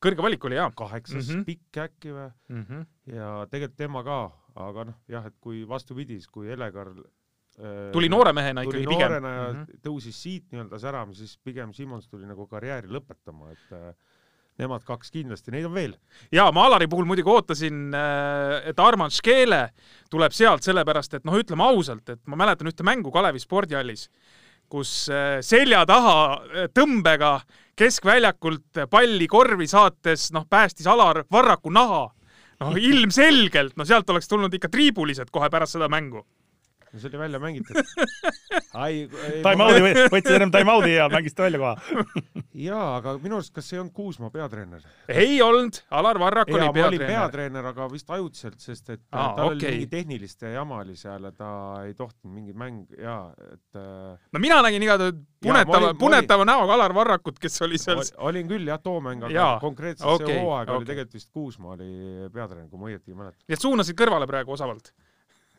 kõrge 0.04 0.26
valik 0.26 0.46
oli 0.48 0.60
jaa. 0.60 0.70
kaheksas 0.76 1.28
mm 1.28 1.34
-hmm. 1.34 1.46
pikk 1.48 1.82
äkki 1.88 2.14
või 2.14 2.30
mm 2.50 2.64
-hmm. 2.70 2.86
ja 3.16 3.48
tegelikult 3.50 3.78
tema 3.78 4.04
ka, 4.04 4.20
aga 4.56 4.88
noh, 4.92 5.02
jah, 5.08 5.26
et 5.26 5.38
kui 5.42 5.68
vastupidi, 5.68 6.20
siis 6.20 6.28
kui 6.28 6.52
Elegar 6.52 6.90
äh, 6.90 7.92
tuli 7.92 8.10
noore 8.10 8.34
mehena 8.34 8.62
ikkagi 8.62 8.88
pigem. 8.88 9.00
noorena 9.00 9.30
ja 9.30 9.54
mm 9.54 9.64
-hmm. 9.64 9.80
tõusis 9.88 10.20
siit 10.26 10.52
nii-öelda 10.52 10.80
särama, 10.80 11.14
siis 11.14 11.38
pigem 11.38 11.74
Simmons 11.74 12.08
tuli 12.08 12.26
nagu 12.26 12.48
karjääri 12.48 12.88
lõpetama, 12.88 13.52
et 13.52 13.72
äh, 13.72 13.96
nemad 14.58 14.84
kaks 14.84 15.12
kindlasti, 15.12 15.52
neid 15.52 15.66
on 15.66 15.74
veel. 15.74 15.98
ja 16.32 16.52
ma 16.52 16.66
Alari 16.66 16.88
puhul 16.88 17.06
muidugi 17.06 17.30
ootasin, 17.30 17.94
äh, 17.94 18.70
et 18.70 18.80
Armand 18.80 19.12
Škele 19.12 19.70
tuleb 20.10 20.32
sealt 20.32 20.64
sellepärast, 20.64 21.14
et 21.14 21.26
noh, 21.26 21.34
ütleme 21.34 21.64
ausalt, 21.64 22.10
et 22.10 22.22
ma 22.28 22.36
mäletan 22.36 22.68
ühte 22.68 22.84
mängu 22.84 23.12
Kalevi 23.12 23.40
spordihallis 23.40 24.10
kus 24.70 25.10
äh, 25.10 25.40
selja 25.42 25.86
taha 25.86 26.18
äh, 26.34 26.68
tõmbega 26.74 27.40
keskväljakult 27.80 28.86
palli 28.90 29.28
korvi 29.28 29.68
saates, 29.68 30.30
noh, 30.34 30.46
päästis 30.50 30.88
Alar 30.88 31.24
Varraku 31.32 31.72
naha. 31.74 32.06
noh, 32.64 32.78
ilmselgelt, 32.78 33.76
no 33.78 33.86
sealt 33.86 34.10
oleks 34.10 34.30
tulnud 34.30 34.54
ikka 34.54 34.70
triibulised 34.70 35.32
kohe 35.34 35.50
pärast 35.50 35.76
seda 35.76 35.90
mängu 35.90 36.24
no 36.94 37.00
see 37.02 37.10
oli 37.10 37.20
välja 37.24 37.40
mängitud. 37.42 37.76
Time-out'i 38.74 40.08
võttis 40.14 40.36
ennem 40.36 40.52
time-out'i 40.54 40.96
ja 40.96 41.10
mängis 41.12 41.36
ta 41.38 41.48
välja 41.48 41.62
kohe 41.62 42.22
jaa, 42.68 42.98
aga 43.00 43.16
minu 43.22 43.38
arust, 43.40 43.54
kas 43.54 43.68
see 43.70 43.78
ei 43.78 43.82
olnud 43.82 43.94
Kuusmaa 43.98 44.30
peatreener? 44.34 44.84
ei 45.10 45.40
olnud, 45.42 45.80
Alar 45.94 46.20
Varrak 46.22 46.52
oli 46.54 46.70
peatreener. 46.76 47.10
peatreener, 47.10 47.70
aga 47.74 47.88
vist 47.92 48.10
ajutiselt, 48.14 48.60
sest 48.62 48.94
et 48.94 49.02
Aa, 49.12 49.34
tal 49.38 49.52
okay. 49.52 49.58
oli 49.58 49.72
mingi 49.78 49.90
tehniliste 49.92 50.54
jama 50.54 50.82
oli 50.84 50.98
seal 51.00 51.30
ja 51.30 51.34
ta 51.38 51.52
ei 51.88 51.96
tohtinud 51.98 52.34
mingeid 52.34 52.60
mänge 52.60 53.02
ja 53.02 53.18
et 53.50 53.80
äh, 53.80 54.14
no 54.34 54.44
mina 54.44 54.62
nägin 54.66 54.86
igatahes 54.86 55.18
punetava, 55.44 55.94
punetava 56.00 56.48
näoga 56.50 56.78
Alar 56.78 56.96
Varrakut, 56.96 57.42
kes 57.42 57.62
oli 57.66 57.82
seal 57.82 58.04
olin 58.30 58.50
küll 58.50 58.70
jah, 58.70 58.82
too 58.82 59.00
mäng, 59.04 59.26
aga 59.26 59.34
ja, 59.34 59.50
konkreetselt 59.62 60.10
okay, 60.14 60.30
see 60.30 60.44
hooaeg 60.44 60.70
okay. 60.70 60.78
oli 60.78 60.92
tegelikult 60.92 61.20
vist 61.20 61.32
Kuusmaa 61.34 61.78
oli 61.78 61.92
peatreener, 62.34 62.70
kui 62.70 62.82
ma 62.82 62.92
õieti 62.92 63.18
mäletan. 63.18 63.42
nii 63.48 63.58
et 63.58 63.66
suunasid 63.66 63.98
kõrvale 63.98 64.30
praegu 64.30 64.58
osavalt? 64.58 64.94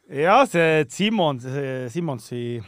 Jah, 0.09 0.45
see 0.51 0.87
Simmons, 0.93 1.47
Simmonsi 1.93 2.63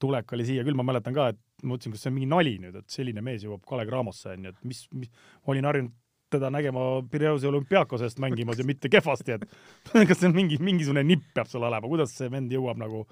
tulek 0.00 0.32
oli 0.36 0.46
siia 0.46 0.64
küll, 0.66 0.76
ma 0.78 0.86
mäletan 0.86 1.14
ka, 1.16 1.30
et 1.34 1.40
mõtlesin, 1.64 1.94
kas 1.94 2.04
see 2.04 2.12
on 2.12 2.16
mingi 2.18 2.30
nali 2.30 2.56
nüüd, 2.62 2.78
et 2.80 2.92
selline 2.92 3.22
mees 3.24 3.44
jõuab 3.44 3.62
Kalev 3.68 3.90
Cramosse 3.90 4.34
onju, 4.34 4.52
et 4.52 4.66
mis, 4.68 4.82
mis, 4.96 5.12
olin 5.50 5.68
harjunud 5.68 5.94
teda 6.34 6.50
nägema 6.50 6.82
Pireuse 7.10 7.46
olümpiaakosest 7.46 8.18
mängimas 8.22 8.58
ja 8.58 8.66
mitte 8.66 8.90
kehvasti, 8.90 9.36
et 9.36 9.44
kas 10.08 10.18
see 10.18 10.28
on 10.30 10.36
mingi, 10.36 10.58
mingisugune 10.62 11.04
nipp 11.06 11.30
peab 11.36 11.50
seal 11.50 11.66
olema, 11.68 11.88
kuidas 11.90 12.16
see 12.18 12.30
vend 12.32 12.52
jõuab 12.52 12.80
nagu 12.80 13.04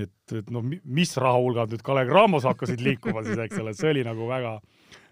et, 0.00 0.34
et 0.40 0.50
no 0.52 0.62
mis 0.64 1.12
rahahulgad 1.20 1.72
nüüd 1.72 1.84
Kalev 1.86 2.10
Cramos 2.10 2.46
hakkasid 2.48 2.82
liikuma 2.84 3.24
siis, 3.26 3.38
eks 3.46 3.62
ole, 3.62 3.76
see 3.76 3.92
oli 3.92 4.04
nagu 4.06 4.28
väga 4.30 4.56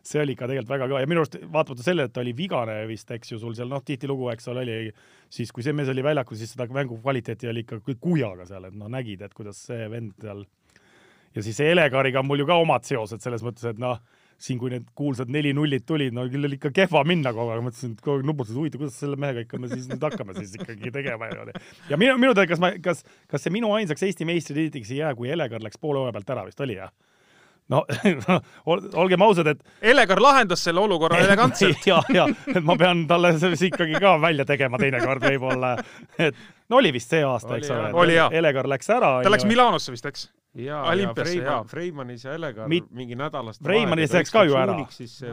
see 0.05 0.21
oli 0.23 0.35
ikka 0.37 0.49
tegelikult 0.51 0.75
väga 0.75 0.89
kõva 0.91 1.03
ja 1.03 1.09
minu 1.11 1.23
arust 1.23 1.39
vaatamata 1.41 1.87
sellele, 1.87 2.11
et 2.11 2.15
ta 2.15 2.23
oli 2.23 2.35
vigane 2.37 2.77
vist, 2.91 3.11
eks 3.15 3.33
ju, 3.33 3.39
sul 3.41 3.55
seal 3.57 3.71
noh, 3.73 3.83
tihtilugu, 3.85 4.29
eks 4.35 4.51
ole, 4.53 4.65
oli 4.67 4.91
siis, 5.33 5.53
kui 5.55 5.65
see 5.65 5.77
mees 5.77 5.89
oli 5.93 6.05
väljakul, 6.05 6.39
siis 6.39 6.53
seda 6.55 6.69
mängu 6.75 6.99
kvaliteeti 7.01 7.49
oli 7.51 7.65
ikka 7.65 7.81
kuhjaga 7.95 8.49
seal, 8.51 8.69
et 8.69 8.77
noh, 8.77 8.91
nägid, 8.93 9.25
et 9.25 9.35
kuidas 9.37 9.65
see 9.71 9.89
vend 9.93 10.13
seal 10.21 10.45
ja 11.35 11.43
siis 11.43 11.61
Elegariga 11.65 12.21
on 12.21 12.29
mul 12.29 12.45
ju 12.45 12.49
ka 12.49 12.59
omad 12.63 12.87
seosed 12.87 13.25
selles 13.25 13.43
mõttes, 13.45 13.67
et 13.71 13.81
noh, 13.83 13.99
siin, 14.41 14.59
kui 14.59 14.73
need 14.73 14.87
kuulsad 14.99 15.31
neli 15.33 15.53
nullit 15.57 15.87
tulid, 15.87 16.15
no 16.15 16.27
küll 16.31 16.47
oli 16.47 16.59
ikka 16.59 16.73
kehva 16.75 17.05
minna 17.07 17.33
kogu 17.35 17.55
aeg, 17.55 17.65
mõtlesin, 17.65 17.95
et 17.95 18.03
kogu 18.05 18.19
aeg 18.19 18.29
nuputasin, 18.29 18.59
huvitav, 18.61 18.83
kuidas 18.83 18.99
selle 19.01 19.19
mehega 19.21 19.45
ikka 19.45 19.61
me 19.63 19.71
siis 19.71 19.87
nüüd 19.91 20.05
hakkame 20.05 20.37
siis 20.39 20.57
ikkagi 20.59 20.93
tegema 20.95 21.31
ja, 21.31 21.47
ja 21.91 21.99
minu, 22.01 22.17
minu 22.21 22.35
teada, 22.35 22.49
kas 22.51 22.63
ma, 22.63 22.75
kas, 22.83 23.05
kas 23.31 23.47
see 23.47 23.55
minu 23.55 23.73
ainsaks 23.77 24.05
Eesti 24.07 24.29
meistritiitliks 24.29 24.93
ei 24.95 25.01
jää, 25.03 25.15
kui 25.19 25.31
Elegar 25.33 25.63
läks 25.65 25.81
poole 25.81 26.03
hooaja 26.03 26.17
pealt 26.19 26.35
ära 26.35 26.47
vist 26.51 26.65
oli 26.67 26.79
jah? 26.81 26.93
No 27.73 27.85
olgem 29.02 29.23
ausad, 29.25 29.49
et 29.54 29.92
Elegar 29.92 30.21
lahendas 30.23 30.64
selle 30.66 30.83
olukorra 30.85 31.18
elegantselt. 31.25 31.87
ja, 31.88 32.02
ja, 32.14 32.26
et 32.54 32.62
ma 32.64 32.76
pean 32.80 33.06
talle 33.11 33.35
siis 33.38 33.68
ikkagi 33.71 34.00
ka 34.02 34.16
välja 34.21 34.47
tegema 34.49 34.80
teinekord 34.80 35.25
võib-olla, 35.25 35.75
et 36.18 36.37
no 36.68 36.80
oli 36.80 36.92
vist 36.94 37.12
see 37.12 37.25
aasta, 37.25 37.59
eks 37.59 37.73
ole, 37.73 38.16
Elegar 38.33 38.68
läks 38.71 38.90
ära. 38.92 39.16
ta 39.25 39.33
läks 39.33 39.49
Milanosse 39.49 39.94
vist, 39.94 40.09
eks? 40.11 40.28
jaa, 40.54 40.94
ja 40.94 41.14
Freiman, 41.16 41.66
Freimanis 41.66 42.25
ja 42.25 42.37
Elegar 42.37 42.68
Mit... 42.71 42.87
mingi 42.94 43.16
nädalast 43.18 43.64
Freimanis 43.64 44.12
läks 44.14 44.30
ka 44.35 44.44
ju 44.47 44.54
ära. 44.61 44.76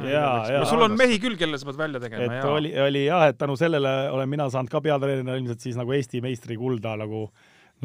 jaa, 0.08 0.32
jaa. 0.56 0.66
sul 0.66 0.82
on 0.82 0.96
mehi 0.98 1.20
küll, 1.22 1.38
kelle 1.38 1.60
sa 1.62 1.68
pead 1.70 1.84
välja 1.84 2.02
tegema, 2.02 2.26
et 2.26 2.40
jaa. 2.40 2.56
oli, 2.56 2.72
oli 2.88 3.06
jah, 3.06 3.28
et 3.30 3.38
tänu 3.38 3.58
sellele 3.60 3.94
olen 4.16 4.32
mina 4.32 4.50
saanud 4.50 4.72
ka 4.72 4.82
peatreenerina 4.82 5.38
ilmselt 5.38 5.68
siis 5.68 5.78
nagu 5.78 5.94
Eesti 5.94 6.24
meistrikulda 6.24 6.96
nagu, 7.04 7.28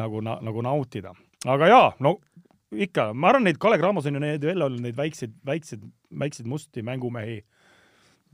nagu, 0.01 0.23
nagu 0.25 0.65
nautida. 0.65 1.13
aga 1.45 1.69
jaa, 1.75 1.93
no 2.01 2.17
ikka, 2.75 3.11
ma 3.15 3.31
arvan, 3.31 3.47
neid 3.47 3.61
Kalle 3.63 3.79
Cramos 3.81 4.09
on 4.09 4.19
ju 4.19 4.23
neid 4.23 4.47
veel 4.47 4.65
olnud, 4.67 4.83
neid 4.85 4.97
väikseid, 4.99 5.37
väikseid, 5.47 5.85
väikseid 6.19 6.49
musti 6.51 6.83
mängumehi 6.87 7.37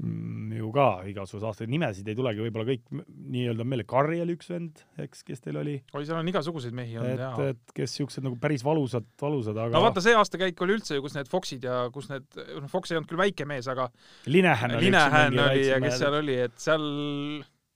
mm, 0.01 0.55
ju 0.57 0.71
ka 0.75 0.87
igasuguseid 1.11 1.49
aastaid, 1.51 1.73
nimesid 1.73 2.09
ei 2.09 2.17
tulegi 2.17 2.45
võib-olla 2.45 2.67
kõik 2.71 3.05
nii-öelda 3.35 3.67
meelde, 3.69 3.87
Karri 3.89 4.23
oli 4.25 4.37
üks 4.39 4.49
vend, 4.53 4.83
eks, 5.05 5.23
kes 5.29 5.45
teil 5.45 5.61
oli? 5.61 5.77
oi, 5.93 6.05
seal 6.09 6.19
on 6.21 6.33
igasuguseid 6.33 6.77
mehi 6.77 6.97
olnud, 7.01 7.25
jaa. 7.27 7.53
et 7.53 7.77
kes 7.77 7.99
siuksed 8.01 8.25
nagu 8.25 8.39
päris 8.41 8.65
valusad, 8.67 9.07
valusad, 9.21 9.59
aga 9.59 9.77
no 9.77 9.85
vaata, 9.85 10.05
see 10.05 10.17
aastakäik 10.17 10.65
oli 10.65 10.79
üldse 10.79 10.97
ju, 10.97 11.05
kus 11.05 11.17
need 11.19 11.31
Foxid 11.33 11.69
ja 11.69 11.85
kus 11.95 12.09
need, 12.12 12.29
noh, 12.39 12.71
Fox 12.73 12.93
ei 12.93 13.01
olnud 13.01 13.12
küll 13.12 13.21
väike 13.21 13.49
mees, 13.49 13.69
aga 13.73 13.91
Linehän 14.33 14.79
oli, 14.79 14.89
Linehän 14.89 15.43
oli 15.51 15.67
ja 15.69 15.83
kes 15.85 16.01
seal 16.01 16.23
oli, 16.23 16.41
et 16.49 16.57
seal 16.62 16.89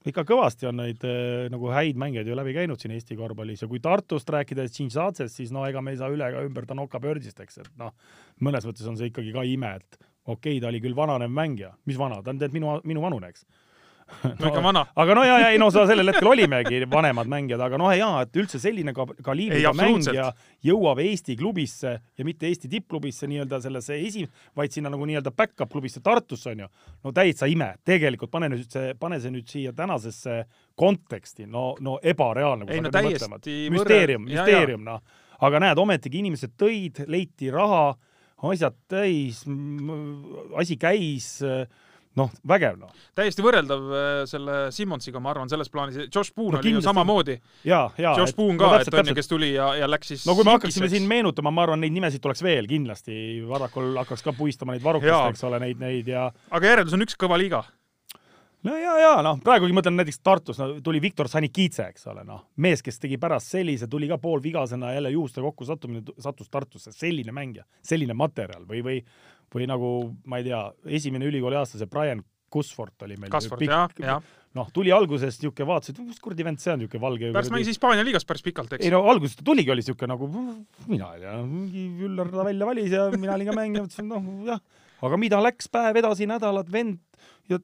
ikka 0.07 0.25
kõvasti 0.29 0.69
on 0.71 0.81
neid 0.81 1.05
äh, 1.07 1.47
nagu 1.53 1.71
häid 1.75 1.99
mängijaid 2.01 2.31
ju 2.31 2.39
läbi 2.39 2.55
käinud 2.57 2.83
siin 2.83 2.95
Eesti 2.97 3.19
korvpallis 3.19 3.65
ja 3.65 3.71
kui 3.71 3.81
Tartust 3.83 4.31
rääkida 4.31 4.67
siis 5.33 5.53
no 5.55 5.67
ega 5.67 5.83
me 5.83 5.95
ei 5.95 6.01
saa 6.01 6.11
üle 6.13 6.29
ega 6.31 6.45
ümber 6.47 6.67
Tanoka 6.69 7.01
Birdist, 7.03 7.41
eks, 7.43 7.63
et 7.65 7.71
noh, 7.81 7.95
mõnes 8.47 8.67
mõttes 8.69 8.87
on 8.87 8.99
see 8.99 9.11
ikkagi 9.11 9.35
ka 9.35 9.47
ime, 9.47 9.77
et 9.81 9.99
okei 10.27 10.57
okay,, 10.57 10.61
ta 10.63 10.71
oli 10.71 10.83
küll 10.85 10.97
vananev 10.99 11.33
mängija, 11.33 11.75
mis 11.87 11.99
vana, 11.99 12.23
ta 12.23 12.35
on 12.35 12.43
tead 12.43 12.55
minu, 12.55 12.79
minu 12.87 13.03
vanune, 13.05 13.33
eks 13.35 13.47
no 14.41 14.49
ikka 14.49 14.61
vana. 14.63 14.85
aga 14.95 15.15
no 15.15 15.25
ja, 15.27 15.39
ja 15.41 15.49
ei 15.51 15.59
no 15.59 15.67
sa 15.75 15.83
sellel 15.89 16.13
hetkel 16.13 16.29
olimegi 16.31 16.79
vanemad 16.91 17.27
mängijad, 17.31 17.61
aga 17.63 17.79
noh, 17.81 17.91
jaa, 17.97 18.23
et 18.23 18.39
üldse 18.39 18.61
selline 18.63 18.95
ka 18.95 19.07
kaliibriga 19.27 19.73
mängija 19.77 20.29
jõuab 20.65 21.01
Eesti 21.03 21.35
klubisse 21.39 21.97
ja 21.99 22.27
mitte 22.27 22.47
Eesti 22.47 22.71
tippklubisse 22.71 23.27
nii-öelda 23.31 23.59
sellesse 23.65 23.99
esi-, 23.99 24.27
vaid 24.57 24.75
sinna 24.75 24.93
nagu 24.95 25.09
nii-öelda 25.11 25.33
back-up 25.35 25.73
klubisse 25.73 26.03
Tartusse 26.05 26.53
onju. 26.53 26.69
no 27.05 27.13
täitsa 27.17 27.51
ime, 27.51 27.73
tegelikult 27.85 28.31
pane 28.31 28.51
nüüd 28.55 28.71
see, 28.71 28.95
pane 29.01 29.19
see 29.23 29.35
nüüd 29.35 29.51
siia 29.51 29.75
tänasesse 29.77 30.45
konteksti, 30.79 31.49
no, 31.51 31.73
no 31.81 31.99
ebareaalne. 32.03 32.71
ei 32.71 32.85
no 32.85 32.93
täiesti 32.95 33.57
müsteerium, 33.75 34.29
müsteerium 34.31 34.87
noh. 34.87 35.03
aga 35.43 35.63
näed, 35.67 35.83
ometigi 35.83 36.23
inimesed 36.23 36.55
tõid, 36.61 37.03
leiti 37.11 37.51
raha, 37.51 37.91
asjad 38.47 38.79
täis, 38.87 39.43
asi 40.63 40.79
käis 40.79 41.35
noh, 42.17 42.33
vägev 42.49 42.79
noh. 42.81 42.91
täiesti 43.17 43.45
võrreldav 43.45 43.87
äh, 43.93 44.19
selle 44.31 44.59
Simmonsiga, 44.75 45.21
ma 45.23 45.33
arvan, 45.35 45.51
selles 45.53 45.71
plaanis, 45.73 46.07
Josh 46.07 46.35
Boone 46.37 46.59
no, 46.59 46.63
oli 46.65 46.75
ju 46.77 46.83
samamoodi. 46.85 47.39
Josh 47.67 48.37
Boone 48.37 48.59
ka 48.61 48.73
no,, 48.73 48.83
et 48.83 48.99
on 49.03 49.13
ju, 49.13 49.17
kes 49.19 49.31
tuli 49.31 49.53
ja, 49.55 49.71
ja 49.81 49.91
läks 49.91 50.15
siis 50.15 50.27
no 50.29 50.37
kui 50.39 50.47
me 50.47 50.57
hakkaksime 50.57 50.91
siin 50.93 51.09
meenutama, 51.11 51.53
ma 51.55 51.67
arvan, 51.67 51.83
neid 51.85 51.95
nimesid 51.97 52.25
tuleks 52.25 52.45
veel 52.47 52.69
kindlasti, 52.71 53.43
Varrakul 53.47 53.95
hakkaks 54.03 54.25
ka 54.27 54.37
puistama 54.37 54.77
neid 54.77 54.85
varrukast, 54.87 55.37
eks 55.37 55.49
ole, 55.49 55.63
neid, 55.63 55.83
neid 55.83 56.09
ja 56.11 56.29
aga 56.51 56.73
järeldus 56.73 56.97
on 56.97 57.07
üks 57.07 57.19
kõva 57.21 57.41
liiga. 57.41 57.65
No 58.67 58.73
ja, 58.75 58.97
ja 58.99 59.11
noh, 59.23 59.37
praegugi 59.45 59.75
mõtlen 59.77 59.95
näiteks 59.95 60.19
Tartus 60.27 60.59
no, 60.59 60.67
tuli 60.83 60.99
Viktor 61.03 61.29
Sanikidze, 61.31 61.91
eks 61.93 62.09
ole, 62.11 62.25
noh, 62.27 62.49
mees, 62.63 62.81
kes 62.83 62.99
tegi 62.99 63.19
pärast 63.23 63.53
sellise, 63.53 63.87
tuli 63.91 64.09
ka 64.11 64.19
poolvigasena 64.19 64.91
jälle 64.97 65.13
juhuste 65.15 65.45
kokkusattumine, 65.45 66.03
sattus 66.19 66.51
Tartusse, 66.51 66.91
selline 66.97 67.35
mängija, 67.37 67.63
selline 67.87 68.17
materjal 68.19 68.65
või, 68.67 68.83
või 68.83 68.97
või 69.55 69.69
nagu 69.71 69.91
ma 70.31 70.41
ei 70.41 70.49
tea, 70.49 70.63
esimene 70.99 71.29
ülikooli 71.29 71.59
aasta, 71.59 71.81
see 71.81 71.91
Brian 71.91 72.23
Cusford 72.53 73.07
oli 73.07 73.17
meil. 73.21 73.33
Cusford, 73.33 73.63
jah, 73.67 73.93
jah. 74.01 74.25
noh, 74.57 74.69
tuli 74.75 74.93
alguses 74.95 75.39
niisugune, 75.41 75.69
vaatas, 75.69 75.93
et 75.93 76.01
kus 76.01 76.21
kuradi 76.23 76.47
vend 76.47 76.63
see 76.63 76.73
on, 76.73 76.83
niisugune 76.83 77.03
valge. 77.03 77.31
pärast 77.35 77.55
mängis 77.55 77.73
Hispaania 77.75 78.07
liigas 78.07 78.27
päris 78.29 78.45
pikalt, 78.47 78.77
eks. 78.77 78.87
ei 78.87 78.93
no 78.95 79.03
alguses 79.11 79.39
ta 79.39 79.47
tuligi, 79.47 79.73
oli 79.75 79.83
niisugune 79.83 80.13
nagu, 80.15 80.29
mina 80.87 81.13
ei 81.17 81.25
tea, 81.25 81.37
mingi 81.51 81.87
Üllar 82.09 82.31
ta 82.33 82.47
välja 82.47 82.69
valis 82.69 82.93
ja 82.95 83.09
mina 83.15 83.35
olin 83.35 83.51
ka 83.51 83.57
mängija, 83.59 83.87
mõtlesin, 83.87 84.13
noh 84.13 84.53
jah, 84.53 84.63
aga 85.09 85.21
mida 85.21 85.43
läks 85.43 85.71
päev 85.73 86.01
edasi, 86.03 86.31
nädalad, 86.31 86.71
vend 86.73 87.03
ja 87.51 87.61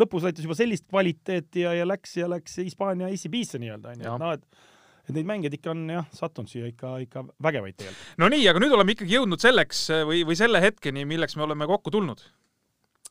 lõpus 0.00 0.24
näitas 0.24 0.46
juba 0.46 0.56
sellist 0.58 0.88
kvaliteeti 0.88 1.66
ja, 1.66 1.76
ja 1.76 1.86
läks 1.88 2.16
ja 2.18 2.30
läks 2.30 2.58
Hispaania 2.62 3.12
ACB-sse 3.12 3.60
nii-öelda 3.60 3.94
onju, 3.94 4.08
et 4.08 4.24
noh, 4.24 4.34
et 4.38 4.67
et 5.08 5.16
neid 5.16 5.28
mängijaid 5.28 5.56
ikka 5.56 5.72
on 5.72 5.84
jah 5.92 6.08
sattunud 6.14 6.50
siia 6.50 6.68
ikka, 6.68 6.96
ikka 7.04 7.24
vägevaid 7.44 7.78
tegelikult. 7.78 8.10
no 8.20 8.28
nii, 8.32 8.44
aga 8.50 8.62
nüüd 8.62 8.74
oleme 8.76 8.94
ikkagi 8.94 9.16
jõudnud 9.16 9.42
selleks 9.42 9.86
või, 10.08 10.24
või 10.28 10.36
selle 10.38 10.60
hetkeni, 10.62 11.06
milleks 11.08 11.38
me 11.38 11.46
oleme 11.48 11.68
kokku 11.70 11.92
tulnud. 11.94 12.22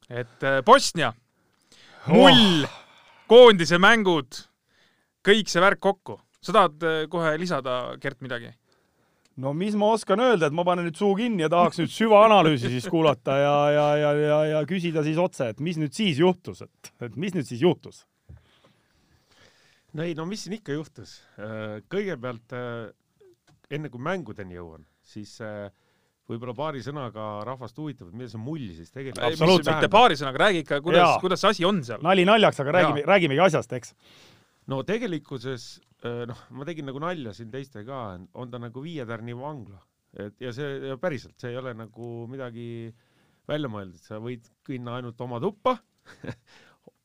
et 0.10 0.46
äh, 0.46 0.62
Bosnia, 0.66 1.14
mull 2.12 2.68
oh., 2.68 2.78
koondise 3.28 3.80
mängud, 3.82 4.46
kõik 5.26 5.52
see 5.52 5.64
värk 5.64 5.82
kokku. 5.84 6.20
sa 6.42 6.54
tahad 6.54 6.86
äh, 6.86 7.04
kohe 7.12 7.34
lisada, 7.42 7.98
Gert, 8.02 8.22
midagi? 8.22 8.54
no 9.38 9.54
mis 9.54 9.76
ma 9.78 9.92
oskan 9.94 10.22
öelda, 10.22 10.50
et 10.50 10.56
ma 10.56 10.66
panen 10.66 10.88
nüüd 10.88 10.98
suu 10.98 11.16
kinni 11.18 11.46
ja 11.46 11.50
tahaks 11.54 11.82
nüüd 11.82 11.94
süvaanalüüsi 11.94 12.72
siis 12.74 12.88
kuulata 12.90 13.38
ja, 13.38 13.58
ja, 13.74 13.88
ja, 14.02 14.14
ja, 14.18 14.40
ja 14.56 14.62
küsida 14.70 15.04
siis 15.06 15.18
otse, 15.22 15.52
et 15.54 15.60
mis 15.64 15.78
nüüd 15.82 15.94
siis 15.94 16.22
juhtus, 16.22 16.64
et, 16.66 16.94
et 17.06 17.18
mis 17.18 17.36
nüüd 17.38 17.46
siis 17.46 17.62
juhtus? 17.62 18.06
No 19.98 20.06
ei, 20.06 20.14
no 20.18 20.28
mis 20.30 20.46
siin 20.46 20.58
ikka 20.60 20.78
juhtus. 20.78 21.18
Äh, 21.42 21.82
kõigepealt 21.92 22.56
äh, 22.56 22.88
enne 23.74 23.92
kui 23.94 24.02
mängudeni 24.04 24.58
jõuan, 24.58 24.86
siis 25.06 25.34
äh, 25.44 25.68
võib-olla 26.30 26.54
paari 26.58 26.84
sõnaga 26.86 27.28
rahvast 27.48 27.78
huvitab, 27.82 28.12
et 28.12 28.20
mida 28.22 28.32
see 28.32 28.42
mull 28.42 28.70
siis 28.78 28.94
tegelikult 28.94 29.26
absoluutselt, 29.32 29.74
mitte 29.74 29.92
paari 29.92 30.20
sõnaga, 30.20 30.44
räägi 30.46 30.64
ikka, 30.66 30.82
kuidas, 30.86 31.18
kuidas 31.24 31.44
see 31.44 31.54
asi 31.56 31.68
on 31.68 31.82
seal. 31.88 32.04
nali 32.06 32.28
naljaks, 32.28 32.62
aga 32.64 32.76
räägime, 32.78 33.04
räägimegi 33.08 33.44
asjast, 33.48 33.76
eks. 33.80 33.94
no 34.72 34.82
tegelikkuses 34.88 35.70
noh, 36.04 36.42
ma 36.54 36.68
tegin 36.68 36.86
nagu 36.92 37.00
nalja 37.02 37.32
siin 37.36 37.50
teistega, 37.52 38.02
on 38.38 38.52
ta 38.52 38.60
nagu 38.62 38.84
viie 38.84 39.08
tärni 39.08 39.36
vangla, 39.40 39.80
et 40.20 40.36
ja 40.44 40.52
see 40.56 40.92
ja 40.92 41.00
päriselt, 41.00 41.38
see 41.40 41.56
ei 41.56 41.62
ole 41.64 41.72
nagu 41.80 42.12
midagi 42.30 42.68
välja 43.48 43.72
mõeldud, 43.72 44.04
sa 44.04 44.20
võid 44.20 44.52
minna 44.68 45.00
ainult 45.00 45.24
oma 45.24 45.40
tuppa 45.44 45.78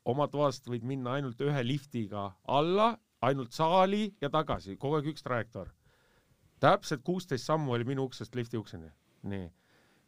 oma 0.04 0.26
toast 0.28 0.68
võid 0.68 0.85
minna 0.87 1.16
ainult 1.18 1.40
ühe 1.44 1.64
liftiga 1.66 2.30
alla, 2.50 2.92
ainult 3.23 3.54
saali 3.54 4.09
ja 4.23 4.30
tagasi, 4.32 4.76
kogu 4.76 4.99
aeg 4.99 5.12
üks 5.14 5.26
trajektoor. 5.26 5.71
täpselt 6.62 7.02
kuusteist 7.02 7.47
sammu 7.47 7.73
oli 7.75 7.85
minu 7.85 8.06
uksest 8.06 8.35
lifti 8.38 8.56
ukseni, 8.59 8.90
nii. 9.23 9.49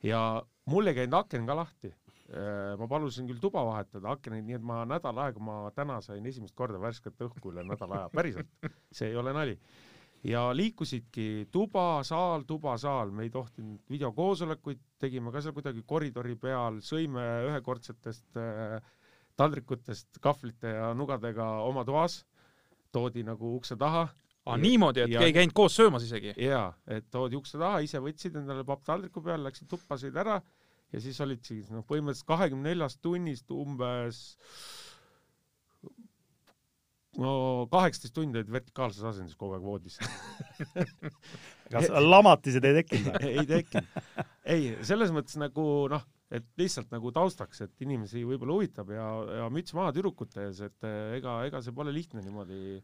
ja 0.03 0.43
mul 0.71 0.87
ei 0.87 0.95
käinud 0.95 1.19
aken 1.19 1.47
ka 1.47 1.57
lahti. 1.57 1.95
Äh, 2.25 2.73
ma 2.81 2.87
palusin 2.89 3.27
küll 3.29 3.41
tuba 3.41 3.61
vahetada, 3.67 4.15
akeneid, 4.15 4.47
nii 4.47 4.57
et 4.57 4.63
ma 4.65 4.79
nädal 4.89 5.19
aega, 5.21 5.41
ma 5.45 5.71
täna 5.77 5.99
sain 6.01 6.25
esimest 6.27 6.55
korda 6.57 6.79
värsket 6.81 7.21
õhku 7.21 7.53
üle 7.53 7.67
nädala 7.69 7.99
aja, 7.99 8.13
päriselt, 8.15 8.49
see 8.97 9.11
ei 9.11 9.19
ole 9.21 9.35
nali 9.37 9.59
ja 10.25 10.47
liikusidki 10.57 11.49
tuba, 11.53 12.01
saal, 12.07 12.47
tuba, 12.49 12.79
saal, 12.81 13.13
me 13.13 13.27
ei 13.27 13.31
tohtinud 13.31 13.83
videokoosolekuid, 13.93 14.81
tegime 14.99 15.33
ka 15.35 15.43
seal 15.45 15.53
kuidagi 15.53 15.85
koridori 15.87 16.37
peal, 16.41 16.81
sõime 16.85 17.25
ühekordsetest 17.51 18.41
äh, 18.41 18.79
taldrikutest, 19.37 20.21
kahvlite 20.23 20.77
ja 20.77 20.93
nugadega 20.95 21.47
oma 21.67 21.85
toas, 21.85 22.21
toodi 22.95 23.25
nagu 23.27 23.55
ukse 23.57 23.77
taha. 23.77 24.07
aa, 24.45 24.57
niimoodi, 24.61 25.01
et 25.07 25.15
ja, 25.17 25.23
ei 25.25 25.33
käinud 25.35 25.55
koos 25.57 25.77
söömas 25.77 26.05
isegi? 26.07 26.35
jaa, 26.37 26.69
et 26.87 27.07
toodi 27.11 27.39
ukse 27.39 27.59
taha, 27.59 27.81
ise 27.87 28.03
võtsid 28.03 28.37
endale 28.39 28.65
papptaldriku 28.69 29.23
peale, 29.25 29.49
läksid 29.49 29.71
tuppa, 29.71 29.99
sõid 30.01 30.17
ära 30.21 30.41
ja 30.95 31.03
siis 31.03 31.21
olid 31.25 31.43
siis 31.47 31.71
noh, 31.75 31.85
põhimõtteliselt 31.89 32.29
kahekümne 32.29 32.71
neljast 32.71 33.01
tunnist 33.03 33.51
umbes 33.55 34.21
no 37.21 37.33
kaheksateist 37.71 38.15
tundi 38.15 38.41
olid 38.41 38.51
vertikaalses 38.55 39.05
asendis 39.07 39.39
kogu 39.39 39.57
aeg 39.57 39.67
voodis 39.67 39.99
kas 41.73 41.91
lamatised 41.91 42.65
ei 42.67 42.79
tekkinud 42.81 43.11
või? 43.11 43.33
ei 43.41 43.47
tekkinud. 43.51 44.01
ei, 44.55 44.71
selles 44.87 45.15
mõttes 45.15 45.39
nagu 45.41 45.67
noh, 45.91 46.07
et 46.35 46.47
lihtsalt 46.59 46.91
nagu 46.95 47.13
taustaks, 47.15 47.63
et 47.65 47.85
inimesi 47.87 48.25
võib-olla 48.27 48.59
huvitab 48.59 48.91
ja, 48.95 49.09
ja 49.41 49.49
müts 49.55 49.75
maha 49.77 49.93
tüdrukute 49.95 50.49
ees, 50.49 50.61
et 50.67 50.87
eh, 50.89 51.19
ega, 51.21 51.41
ega 51.49 51.63
see 51.63 51.75
pole 51.77 51.95
lihtne 51.95 52.25
niimoodi 52.25 52.81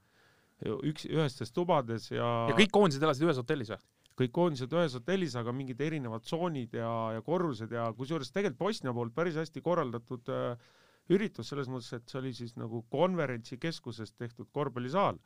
üks, 0.60 1.06
ühestes 1.08 1.54
tubades 1.56 2.10
ja 2.12 2.28
ja 2.50 2.56
kõik 2.58 2.72
koondised 2.74 3.02
elasid 3.02 3.26
ühes 3.26 3.40
hotellis 3.40 3.72
või? 3.72 3.80
kõik 4.20 4.34
koondised 4.36 4.74
ühes 4.76 4.94
hotellis, 4.98 5.34
aga 5.38 5.52
mingid 5.56 5.80
erinevad 5.80 6.26
tsoonid 6.26 6.74
ja, 6.76 6.90
ja 7.16 7.22
korrused 7.24 7.72
ja 7.72 7.86
kusjuures 7.96 8.32
tegelikult 8.34 8.60
Bosnia 8.60 8.92
poolt 8.92 9.14
päris 9.16 9.38
hästi 9.40 9.62
korraldatud 9.64 10.28
äh, 10.34 10.66
üritus 11.10 11.48
selles 11.50 11.70
mõttes, 11.72 11.94
et 11.96 12.10
see 12.10 12.20
oli 12.20 12.34
siis 12.36 12.52
nagu 12.60 12.82
konverentsikeskuses 12.92 14.12
tehtud 14.20 14.50
korvpallisaal 14.52 15.18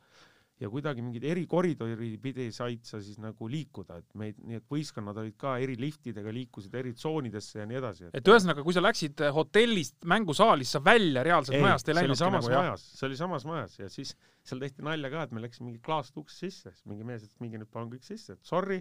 ja 0.61 0.69
kuidagi 0.71 1.03
mingid 1.03 1.25
erikoridori 1.27 2.13
pidi 2.23 2.45
said 2.55 2.85
sa 2.87 3.01
siis 3.03 3.17
nagu 3.19 3.47
liikuda, 3.51 3.97
et 3.99 4.19
meid, 4.19 4.37
nii 4.39 4.59
et 4.61 4.67
võistkonnad 4.71 5.17
olid 5.19 5.35
ka 5.39 5.57
eri 5.63 5.75
liftidega, 5.79 6.31
liikusid 6.35 6.77
eri 6.79 6.93
tsoonidesse 6.95 7.59
ja 7.59 7.65
nii 7.67 7.79
edasi. 7.81 8.07
et 8.15 8.31
ühesõnaga, 8.31 8.63
kui 8.63 8.75
sa 8.75 8.83
läksid 8.83 9.25
hotellist 9.35 10.07
mängusaalis, 10.07 10.71
sa 10.77 10.81
välja 10.83 11.25
reaalselt 11.27 11.59
ei, 11.59 11.65
majast 11.65 11.91
ei 11.91 11.97
läinud? 11.99 12.15
see 12.15 12.29
oli 12.29 12.31
samas 12.31 12.47
nagu, 12.47 12.61
majas, 12.61 12.87
see 12.95 13.09
oli 13.09 13.19
samas 13.19 13.47
majas 13.49 13.77
ja 13.81 13.91
siis 13.91 14.15
seal 14.47 14.63
tehti 14.63 14.87
nalja 14.87 15.11
ka, 15.11 15.27
et 15.27 15.35
me 15.35 15.43
läksime 15.43 15.71
mingi 15.71 15.83
klaast 15.83 16.15
uks 16.21 16.39
sisse, 16.45 16.71
siis 16.71 16.87
mingi 16.87 17.07
mees 17.07 17.27
ütles, 17.27 17.41
minge 17.43 17.59
nüüd 17.59 17.73
palun 17.73 17.91
kõik 17.91 18.07
sisse, 18.07 18.39
et 18.39 18.47
sorry, 18.47 18.79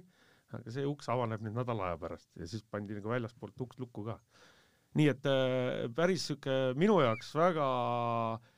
aga 0.54 0.78
see 0.78 0.86
uks 0.86 1.10
avaneb 1.10 1.42
nüüd 1.42 1.58
nädala 1.58 1.90
aja 1.90 1.98
pärast 1.98 2.30
ja 2.38 2.46
siis 2.46 2.62
pandi 2.70 2.94
nagu 3.00 3.10
väljaspoolt 3.10 3.66
uks 3.66 3.82
lukku 3.82 4.06
ka. 4.06 4.20
nii 4.94 5.10
et 5.10 5.26
äh, 5.26 5.86
päris 5.90 6.30
sihuke 6.30 6.76
minu 6.78 7.00
jaoks 7.02 7.34
väga 7.34 7.70
äh, 8.38 8.50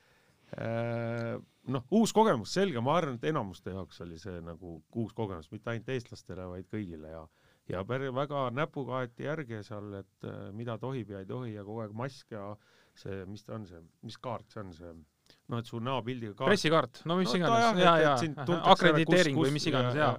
noh, 0.54 1.82
uus 1.98 2.12
kogemus, 2.14 2.52
selge, 2.54 2.78
ma 2.80 2.94
arvan, 3.00 3.16
et 3.18 3.24
enamuste 3.32 3.72
jaoks 3.74 3.98
oli 4.04 4.18
see 4.22 4.38
nagu 4.46 4.76
uus 4.94 5.10
kogemus, 5.16 5.50
mitte 5.50 5.72
ainult 5.72 5.90
eestlastele, 5.90 6.46
vaid 6.52 6.68
kõigile 6.70 7.10
ja 7.10 7.24
ja 7.68 7.82
väga 7.88 8.46
näpuga 8.54 9.02
aeti 9.02 9.26
järge 9.26 9.62
seal, 9.66 9.90
et 10.00 10.26
äh, 10.26 10.48
mida 10.56 10.78
tohib 10.78 11.10
ja 11.10 11.22
ei 11.22 11.28
tohi 11.28 11.54
ja 11.54 11.64
kogu 11.66 11.82
aeg 11.84 11.94
mask 11.98 12.34
ja 12.34 12.52
see, 12.96 13.24
mis 13.28 13.44
ta 13.44 13.56
on 13.58 13.66
see, 13.68 13.80
mis 14.06 14.18
kaart 14.22 14.52
see 14.52 14.62
on, 14.62 14.72
see 14.76 14.92
noh, 14.92 15.58
et 15.58 15.66
su 15.68 15.80
näopildiga 15.82 16.36
kaart. 16.36 16.52
pressikaart, 16.52 17.02
no 17.10 17.18
mis 17.20 17.32
no, 17.32 17.40
iganes, 17.40 17.80
ja, 17.82 17.96
ja, 18.02 18.12
ja 18.14 18.60
akrediteering 18.74 19.38
või 19.40 19.50
mis 19.56 19.66
iganes, 19.66 19.98
jaa. 19.98 20.14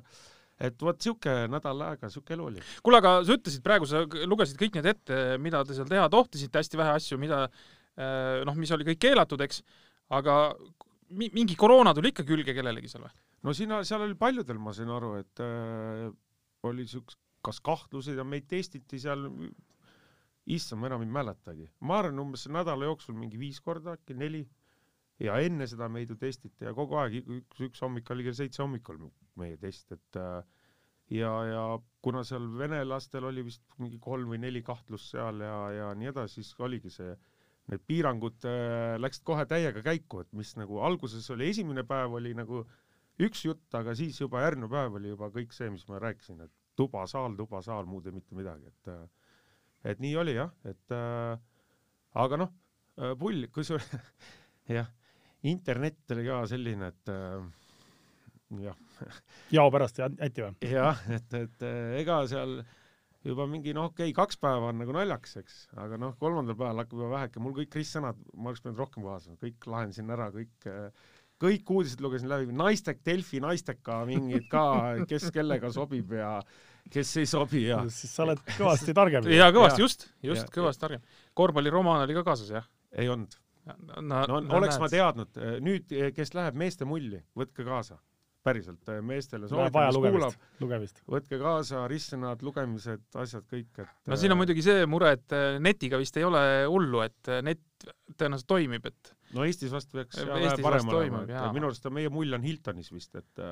et 0.67 0.83
vot 0.83 0.99
sihuke 1.01 1.39
nädal 1.51 1.87
aega, 1.87 2.11
sihuke 2.11 2.35
elu 2.35 2.51
oli. 2.51 2.67
kuule, 2.83 3.01
aga 3.01 3.17
sa 3.23 3.39
ütlesid 3.39 3.63
praegu, 3.65 3.87
sa 3.89 4.03
lugesid 4.27 4.59
kõik 4.59 4.79
need 4.79 4.91
ette, 4.93 5.23
mida 5.41 5.63
te 5.67 5.77
seal 5.77 5.89
teha 5.89 6.07
tohtisite, 6.11 6.59
hästi 6.59 6.83
vähe 6.83 6.95
asju, 6.99 7.19
mida 7.21 7.45
äh, 7.47 8.43
noh, 8.47 8.59
mis 8.59 8.75
oli 8.75 8.91
kõik 8.91 9.03
keelatud, 9.07 9.47
eks, 9.47 9.63
aga 10.13 10.35
mingi 11.09 11.55
koroona 11.55 11.93
tuli 11.95 12.11
ikka 12.11 12.25
külge 12.27 12.55
kellelegi 12.55 12.91
seal 12.91 13.05
või? 13.05 13.15
no 13.47 13.53
sina, 13.55 13.79
seal 13.87 14.03
oli 14.05 14.17
paljudel, 14.19 14.59
ma 14.59 14.73
sain 14.75 14.91
aru, 14.91 15.13
et 15.21 15.41
äh, 15.43 16.07
oli 16.67 16.87
siukest, 16.89 17.19
kas 17.45 17.61
kahtlused 17.63 18.17
ja 18.17 18.25
meid 18.27 18.47
testiti 18.49 18.99
seal, 18.99 19.27
issand, 20.51 20.81
ma 20.81 20.89
enam 20.89 21.05
ei 21.05 21.11
mäletagi. 21.19 21.69
ma 21.87 22.01
arvan, 22.01 22.19
umbes 22.25 22.47
nädala 22.51 22.89
jooksul 22.89 23.15
mingi 23.15 23.39
viis 23.39 23.61
korda 23.63 23.95
äkki, 23.97 24.17
neli. 24.17 24.43
ja 25.23 25.37
enne 25.41 25.65
seda 25.67 25.87
meid 25.89 26.11
ju 26.13 26.17
testiti 26.19 26.67
ja 26.67 26.73
kogu 26.77 26.99
aeg 27.01 27.21
üks, 27.21 27.61
üks 27.69 27.81
hommik 27.81 28.09
oli 28.13 28.27
kell 28.27 28.37
seitse 28.37 28.61
hommikul 28.61 28.99
meie 29.39 29.57
test, 29.61 29.91
et 29.95 30.19
äh, 30.21 30.43
ja, 31.13 31.31
ja 31.47 31.63
kuna 32.03 32.23
seal 32.27 32.45
venelastel 32.59 33.25
oli 33.29 33.45
vist 33.47 33.63
mingi 33.81 33.99
kolm 34.01 34.33
või 34.33 34.41
neli 34.43 34.61
kahtlust 34.65 35.13
seal 35.15 35.41
ja, 35.41 35.57
ja 35.73 35.87
nii 35.97 36.11
edasi, 36.11 36.41
siis 36.41 36.53
oligi 36.59 36.91
see 36.93 37.15
need 37.71 37.83
piirangud 37.87 38.45
äh, 38.47 38.95
läksid 39.01 39.25
kohe 39.27 39.45
täiega 39.49 39.83
käiku, 39.85 40.21
et 40.23 40.29
mis 40.37 40.53
nagu 40.59 40.79
alguses 40.87 41.25
oli, 41.33 41.49
esimene 41.51 41.83
päev 41.87 42.15
oli 42.19 42.33
nagu 42.37 42.63
üks 43.23 43.43
jutt, 43.47 43.67
aga 43.75 43.95
siis 43.97 44.19
juba 44.21 44.43
järgmine 44.45 44.69
päev 44.71 44.97
oli 44.99 45.11
juba 45.11 45.29
kõik 45.33 45.55
see, 45.55 45.69
mis 45.73 45.83
ma 45.89 45.99
rääkisin, 46.03 46.41
et 46.45 46.53
tubasaal, 46.77 47.35
tubasaal, 47.35 47.87
muud 47.89 48.07
ei 48.07 48.15
mitte 48.15 48.37
midagi, 48.37 48.71
et 48.71 48.93
äh, 48.93 49.03
et 49.87 50.01
nii 50.03 50.15
oli 50.19 50.37
jah, 50.37 50.51
et 50.67 50.95
äh, 50.95 51.35
aga 52.23 52.41
noh, 52.43 52.55
äh, 53.01 53.13
pull, 53.19 53.49
kusjuures 53.53 53.91
jah, 54.77 54.89
internet 55.47 56.15
oli 56.15 56.27
ka 56.27 56.41
selline, 56.49 56.91
et 56.93 57.13
äh, 57.13 57.47
jah. 58.63 58.83
jao 59.53 59.69
pärast 59.73 59.99
jäti 59.99 60.45
või? 60.45 60.71
jah, 60.71 61.07
et, 61.19 61.39
et 61.41 61.69
ega 61.99 62.21
seal 62.31 62.61
äh, 62.61 62.75
juba 63.27 63.47
mingi 63.49 63.75
noh, 63.75 63.91
okei 63.91 64.09
okay,, 64.09 64.15
kaks 64.15 64.39
päeva 64.41 64.71
on 64.71 64.81
nagu 64.81 64.95
naljakas, 64.95 65.37
eks, 65.41 65.59
aga 65.83 65.99
noh, 66.01 66.15
kolmandal 66.21 66.57
päeval 66.57 66.83
hakkab 66.83 67.03
juba 67.03 67.13
väheke, 67.13 67.43
mul 67.43 67.55
kõik 67.57 67.71
Kris 67.75 67.93
sõnad, 67.97 68.19
ma 68.33 68.51
oleks 68.51 68.63
pidanud 68.63 68.81
rohkem 68.83 69.05
kohas, 69.05 69.29
kõik 69.41 69.69
lahendasin 69.69 70.15
ära, 70.15 70.29
kõik 70.35 70.69
kõik 71.41 71.69
uudised 71.69 72.01
lugesin 72.01 72.31
läbi, 72.31 72.49
naistek, 72.55 73.03
Delfi 73.05 73.41
naisteka 73.43 73.99
mingid 74.09 74.47
ka, 74.51 74.63
kes 75.09 75.29
kellega 75.33 75.69
sobib 75.73 76.15
ja 76.17 76.31
kes 76.91 77.11
ei 77.21 77.27
sobi 77.29 77.65
ja. 77.67 77.81
siis 77.93 78.13
sa 78.15 78.23
oled 78.25 78.41
kõvasti 78.55 78.95
targem. 78.97 79.27
jaa, 79.35 79.51
kõvasti, 79.53 79.83
just, 79.83 80.07
just, 80.25 80.49
kõvasti 80.55 80.85
targem. 80.85 81.03
korvpalliromaan 81.37 82.05
oli 82.07 82.17
ka 82.17 82.25
kaasas, 82.27 82.49
jah? 82.57 82.67
ei 82.97 83.09
olnud. 83.11 83.37
no, 83.67 84.01
no, 84.01 84.39
no 84.39 84.59
oleks 84.59 84.77
näed. 84.77 84.83
ma 84.85 84.91
teadnud, 84.93 85.41
nüüd, 85.63 85.97
kes 86.15 86.33
läheb 86.37 86.57
meeste 86.57 86.87
mulli, 86.89 87.21
võtke 87.37 87.67
kaasa 87.67 87.99
päriselt 88.47 88.91
äh, 88.91 89.01
meestele 89.05 89.49
soovitan, 89.51 89.89
kes 89.91 89.99
kuulab, 90.15 90.37
lugemist. 90.61 91.01
võtke 91.09 91.39
kaasa 91.41 91.83
ristsõnad, 91.91 92.43
lugemised, 92.45 93.03
asjad 93.23 93.45
kõik, 93.51 93.69
et 93.83 94.11
no 94.11 94.19
siin 94.19 94.33
on 94.33 94.37
äh, 94.37 94.41
muidugi 94.43 94.65
see 94.65 94.87
mure, 94.89 95.13
et 95.17 95.35
äh, 95.35 95.59
netiga 95.63 95.99
vist 96.01 96.17
ei 96.19 96.27
ole 96.27 96.41
hullu, 96.71 97.03
et 97.05 97.33
net 97.45 97.63
tõenäoliselt 98.17 98.49
toimib, 98.49 98.89
et 98.89 99.13
no 99.37 99.45
Eestis 99.47 99.73
vast 99.73 99.91
peaks 99.93 100.23
Eestis 100.23 100.65
parem 100.65 100.93
olema, 100.93 101.23
et 101.27 101.55
minu 101.55 101.69
arust 101.69 101.87
meie 101.93 102.11
mull 102.13 102.37
on 102.37 102.45
Hiltonis 102.47 102.91
vist, 102.95 103.15
et 103.19 103.45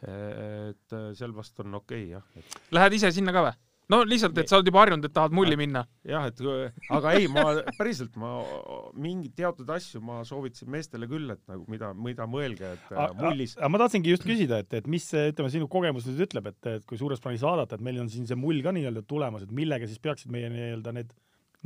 et 0.00 0.94
seal 1.12 1.34
vast 1.36 1.58
on 1.60 1.74
okei 1.76 2.06
okay, 2.08 2.14
jah 2.14 2.38
et.... 2.40 2.54
Lähed 2.72 2.94
ise 2.96 3.10
sinna 3.12 3.34
ka 3.36 3.42
või? 3.44 3.58
No 3.90 4.00
lihtsalt, 4.06 4.38
et 4.40 4.50
sa 4.50 4.58
oled 4.58 4.70
juba 4.70 4.82
harjunud, 4.84 5.06
et 5.08 5.14
tahad 5.16 5.34
mulli 5.36 5.58
minna. 5.60 5.84
jah, 6.06 6.28
et 6.30 6.42
aga 6.96 7.14
ei, 7.18 7.28
ma 7.32 7.44
päriselt, 7.80 8.16
ma 8.20 8.36
mingeid 8.94 9.34
teatud 9.38 9.70
asju 9.76 10.02
ma 10.04 10.20
soovitasin 10.26 10.70
meestele 10.72 11.08
küll, 11.10 11.30
et 11.34 11.42
nagu 11.50 11.64
mida, 11.72 11.92
mida 11.94 12.28
mõelge, 12.30 12.74
et 12.76 12.92
äh, 12.94 13.16
mullis 13.20 13.56
aga 13.58 13.72
ma 13.72 13.82
tahtsingi 13.84 14.14
just 14.14 14.26
küsida, 14.26 14.62
et, 14.64 14.78
et 14.80 14.90
mis 14.90 15.06
ütleme, 15.14 15.50
sinu 15.52 15.70
kogemus 15.72 16.06
nüüd 16.08 16.26
ütleb, 16.28 16.52
et, 16.52 16.60
et 16.76 16.86
kui 16.88 17.00
suures 17.00 17.22
plaanis 17.22 17.44
vaadata, 17.46 17.78
et 17.78 17.84
meil 17.84 18.00
on 18.02 18.12
siin 18.12 18.28
see 18.28 18.38
mull 18.38 18.62
ka 18.64 18.74
nii-öelda 18.76 19.04
tulemas, 19.08 19.46
et 19.46 19.52
millega 19.54 19.88
siis 19.90 20.02
peaksid 20.02 20.32
meie 20.32 20.52
nii-öelda 20.52 20.94
need 20.96 21.12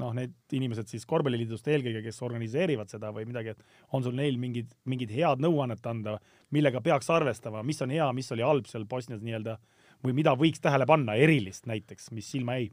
noh, 0.00 0.10
need 0.16 0.34
inimesed 0.56 0.90
siis 0.90 1.04
korvpalliliidust 1.06 1.68
eelkõige, 1.70 2.02
kes 2.02 2.18
organiseerivad 2.26 2.90
seda 2.90 3.12
või 3.14 3.28
midagi, 3.28 3.54
et 3.54 3.94
on 3.94 4.02
sul 4.02 4.16
neil 4.18 4.38
mingid, 4.42 4.72
mingid 4.90 5.12
head 5.14 5.42
nõuannet 5.42 5.86
anda, 5.86 6.16
millega 6.54 6.82
peaks 6.84 7.10
arvestama, 7.14 7.62
mis 7.66 7.78
on 7.84 7.94
hea, 7.94 8.08
mis 8.16 8.30
oli 8.34 8.42
halb 8.46 8.66
seal 8.70 8.88
Bosnias 8.90 9.22
nii-öelda 9.22 9.58
või 10.04 10.16
mida 10.16 10.34
võiks 10.38 10.62
tähele 10.62 10.86
panna 10.86 11.16
erilist 11.16 11.68
näiteks, 11.70 12.10
mis 12.16 12.30
silma 12.34 12.58
jäi 12.58 12.70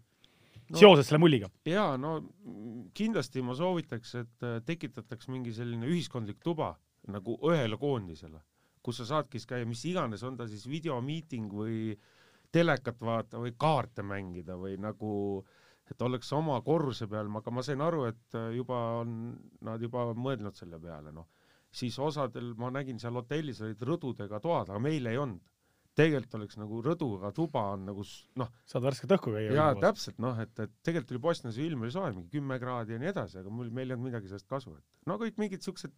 no. 0.72 0.80
seoses 0.80 1.10
selle 1.10 1.22
mulliga? 1.24 1.50
jaa, 1.68 1.96
no 2.02 2.18
kindlasti 2.98 3.44
ma 3.46 3.56
soovitaks, 3.58 4.16
et 4.22 4.48
äh, 4.48 4.60
tekitataks 4.68 5.30
mingi 5.32 5.54
selline 5.56 5.90
ühiskondlik 5.90 6.42
tuba 6.44 6.74
nagu 7.12 7.38
ühele 7.50 7.80
koondisele, 7.82 8.42
kus 8.84 9.02
sa 9.02 9.08
saadki 9.16 9.40
siis 9.40 9.50
käia 9.50 9.68
mis 9.68 9.84
iganes, 9.90 10.24
on 10.28 10.38
ta 10.38 10.48
siis 10.50 10.68
videomiiting 10.70 11.54
või 11.54 11.96
telekat 12.52 13.00
vaata 13.02 13.40
või 13.42 13.56
kaarte 13.58 14.04
mängida 14.04 14.58
või 14.60 14.78
nagu 14.82 15.12
et 15.92 16.02
oleks 16.06 16.30
oma 16.36 16.60
korruse 16.64 17.08
peal, 17.12 17.30
aga 17.36 17.52
ma 17.52 17.64
sain 17.66 17.82
aru, 17.84 18.06
et 18.12 18.40
äh, 18.40 18.52
juba 18.56 18.80
on 19.02 19.16
nad 19.68 19.82
juba 19.82 20.12
mõelnud 20.16 20.58
selle 20.58 20.80
peale, 20.80 21.12
noh. 21.16 21.28
siis 21.72 21.98
osadel 22.00 22.54
ma 22.60 22.72
nägin 22.72 23.00
seal 23.00 23.16
hotellis 23.20 23.62
olid 23.64 23.82
rõdudega 23.88 24.40
toad, 24.44 24.70
aga 24.70 24.80
meil 24.80 25.08
ei 25.08 25.20
olnud. 25.20 25.51
Tegelikult 25.98 26.38
oleks 26.40 26.58
nagu 26.60 26.80
rõduga 26.86 27.32
tuba 27.36 27.66
on 27.74 27.84
nagu 27.90 28.06
noh, 28.40 28.52
saad 28.70 28.86
värsket 28.86 29.16
õhku 29.18 29.34
käia. 29.36 29.52
jaa, 29.58 29.74
täpselt 29.82 30.22
noh, 30.24 30.38
et, 30.40 30.54
et 30.64 30.72
tegelikult 30.86 31.16
oli 31.16 31.24
Bosnias 31.26 31.60
ju 31.60 31.66
ilm 31.68 31.84
oli 31.84 31.92
soe, 31.94 32.14
mingi 32.16 32.32
kümme 32.38 32.58
kraadi 32.62 32.96
ja 32.96 33.02
nii 33.02 33.12
edasi, 33.12 33.42
aga 33.42 33.52
mul, 33.52 33.70
meil 33.74 33.92
ei 33.92 33.98
olnud 33.98 34.12
midagi 34.12 34.32
sellest 34.32 34.48
kasu, 34.52 34.78
et 34.80 35.12
no 35.12 35.20
kõik 35.22 35.40
mingid 35.42 35.66
siuksed 35.68 35.96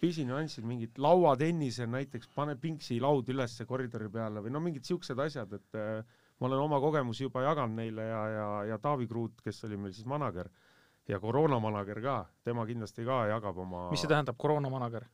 pisinüansid, 0.00 0.64
mingid 0.68 0.98
lauatennise 1.00 1.86
näiteks, 1.88 2.28
pane 2.34 2.56
pingsi 2.60 2.98
laud 3.00 3.28
ülesse 3.32 3.66
koridori 3.68 4.10
peale 4.12 4.42
või 4.44 4.52
no 4.52 4.60
mingid 4.64 4.88
siuksed 4.88 5.20
asjad, 5.20 5.52
et 5.56 5.80
äh, 5.80 6.20
ma 6.40 6.48
olen 6.48 6.64
oma 6.64 6.80
kogemusi 6.82 7.26
juba 7.26 7.44
jaganud 7.44 7.78
neile 7.78 8.08
ja, 8.08 8.22
ja, 8.32 8.48
ja 8.72 8.78
Taavi 8.82 9.08
Kruut, 9.10 9.40
kes 9.44 9.64
oli 9.68 9.78
meil 9.80 9.94
siis 9.96 10.08
manager 10.10 10.50
ja 11.08 11.20
koroonamanager 11.20 12.00
ka, 12.04 12.16
tema 12.44 12.64
kindlasti 12.68 13.04
ka 13.04 13.26
jagab 13.30 13.60
oma 13.64 13.86
mis 13.92 14.04
see 14.04 14.10
tähendab, 14.10 14.40
koroonamanager? 14.40 15.06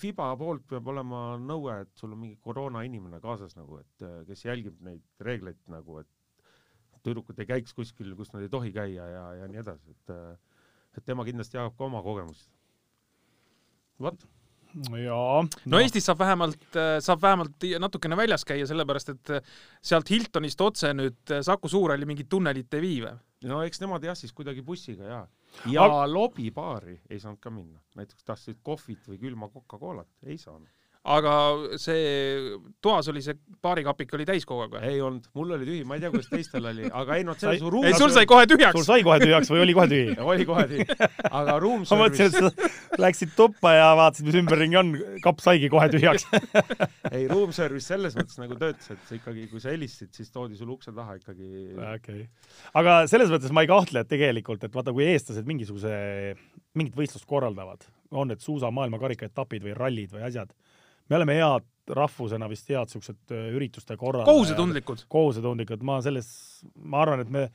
Fiba 0.00 0.30
poolt 0.40 0.64
peab 0.70 0.86
olema 0.88 1.22
nõue, 1.40 1.74
et 1.84 1.90
sul 2.00 2.14
on 2.14 2.22
mingi 2.22 2.38
koroona 2.40 2.80
inimene 2.88 3.20
kaasas 3.20 3.52
nagu, 3.58 3.82
et 3.82 4.06
äh, 4.06 4.22
kes 4.28 4.46
jälgib 4.46 4.78
neid 4.84 5.04
reegleid 5.20 5.58
nagu, 5.68 6.00
et 6.00 7.02
tüdrukud 7.04 7.38
ei 7.38 7.48
käiks 7.48 7.76
kuskil, 7.76 8.14
kus 8.16 8.32
nad 8.32 8.44
ei 8.44 8.52
tohi 8.52 8.72
käia 8.74 9.04
ja, 9.12 9.24
ja 9.42 9.48
nii 9.50 9.60
edasi, 9.60 9.92
et 9.92 10.14
äh, 10.14 10.38
et 10.98 11.06
tema 11.06 11.26
kindlasti 11.26 11.58
jagab 11.58 11.76
ka 11.78 11.86
oma 11.86 12.02
kogemusi. 12.04 12.48
vot, 14.02 14.24
jaa. 15.02 15.42
no 15.66 15.80
Eestis 15.82 16.06
saab 16.06 16.20
vähemalt, 16.22 16.66
saab 17.04 17.22
vähemalt 17.22 17.66
natukene 17.82 18.18
väljas 18.18 18.46
käia, 18.46 18.66
sellepärast 18.68 19.14
et 19.14 19.32
sealt 19.90 20.10
Hiltonist 20.12 20.60
otse 20.62 20.92
nüüd 20.94 21.34
Saku 21.46 21.70
Suurhalli 21.70 22.06
mingit 22.08 22.30
tunnelit 22.30 22.78
ei 22.78 22.84
vii 22.84 23.00
või? 23.06 23.16
no 23.50 23.60
eks 23.66 23.82
nemad 23.82 24.06
jah, 24.06 24.18
siis 24.18 24.34
kuidagi 24.34 24.62
bussiga 24.66 25.10
ja, 25.10 25.20
ja 25.66 25.84
Aga- 25.84 26.12
lobibaari 26.12 27.00
ei 27.10 27.20
saanud 27.20 27.40
ka 27.40 27.50
minna, 27.50 27.80
näiteks 27.96 28.24
tahtsid 28.24 28.58
kohvit 28.62 29.08
või 29.08 29.18
külma 29.18 29.48
Coca-Colat, 29.48 30.10
ei 30.22 30.38
saanud. 30.38 30.68
Aga 31.08 31.32
see 31.80 32.56
toas 32.84 33.08
oli 33.10 33.22
see 33.24 33.36
baarikapik 33.64 34.12
oli 34.18 34.26
täis 34.28 34.44
kogu 34.48 34.64
aeg 34.64 34.74
või? 34.74 34.82
ei 34.90 35.00
olnud, 35.04 35.28
mul 35.38 35.54
oli 35.56 35.68
tühi, 35.68 35.84
ma 35.88 35.96
ei 35.96 36.02
tea, 36.02 36.10
kuidas 36.12 36.28
teistel 36.30 36.68
oli, 36.70 36.88
aga 36.88 37.16
ei 37.18 37.24
noh, 37.26 37.36
see 37.38 37.48
oli 37.52 37.62
su 37.62 37.72
ruum 37.72 37.88
ei, 37.88 37.96
sul 37.96 38.12
sai 38.14 38.28
kohe 38.28 38.44
sul 38.44 38.52
tühjaks. 38.54 38.86
sai 38.86 39.04
kohe 39.06 39.18
tühjaks 39.22 39.52
või 39.52 39.62
oli 39.64 39.76
kohe 39.78 39.88
tühi? 39.92 40.16
oli 40.32 40.46
kohe 40.48 40.66
tühi, 40.70 40.86
aga 41.30 41.56
room 41.62 41.84
ma 41.88 42.00
mõtlesin, 42.02 42.34
service, 42.34 42.52
et 42.52 42.96
sa 42.98 43.02
läksid 43.04 43.34
tuppa 43.38 43.74
ja 43.74 43.88
vaatasid, 43.98 44.28
mis 44.28 44.38
ümberringi 44.42 44.80
on, 44.80 44.92
kapp 45.24 45.42
saigi 45.44 45.70
kohe 45.72 45.88
tühjaks. 45.92 46.28
ei 47.16 47.26
room 47.30 47.54
service 47.56 47.88
selles 47.88 48.16
mõttes 48.18 48.40
nagu 48.40 48.58
töötas, 48.60 48.92
et 48.94 49.14
ikkagi, 49.18 49.48
kui 49.52 49.62
sa 49.64 49.72
helistasid, 49.72 50.12
siis 50.16 50.32
toodi 50.34 50.58
sulle 50.60 50.76
ukse 50.76 50.94
taha 50.94 51.18
ikkagi 51.20 51.50
okei 51.74 51.94
okay.. 51.96 52.26
aga 52.78 53.00
selles 53.10 53.32
mõttes 53.32 53.54
ma 53.54 53.64
ei 53.64 53.70
kahtle, 53.70 54.04
et 54.04 54.12
tegelikult, 54.12 54.68
et 54.68 54.74
vaata, 54.74 54.94
kui 54.96 55.08
eestlased 55.08 55.48
mingisuguse, 55.48 55.92
mingit 56.78 56.96
võistlust 56.98 57.28
korraldavad, 57.28 57.88
on 58.16 58.30
need 58.32 58.42
suusa 58.44 58.70
maailmakarikaetapid 58.74 59.64
või 59.66 59.76
rallid 59.76 60.12
või 60.14 60.24
asjad, 60.28 60.52
me 61.08 61.18
oleme 61.18 61.38
head 61.38 61.66
rahvusena 61.96 62.48
vist 62.50 62.68
head 62.68 62.92
siuksed 62.92 63.32
öö, 63.32 63.48
ürituste 63.56 63.96
korraldajad. 63.96 64.28
kohusetundlikud. 64.28 65.04
kohusetundlikud, 65.08 65.84
ma 65.86 66.00
selles, 66.04 66.28
ma 66.84 67.02
arvan, 67.04 67.24
et 67.24 67.30
me 67.32 67.48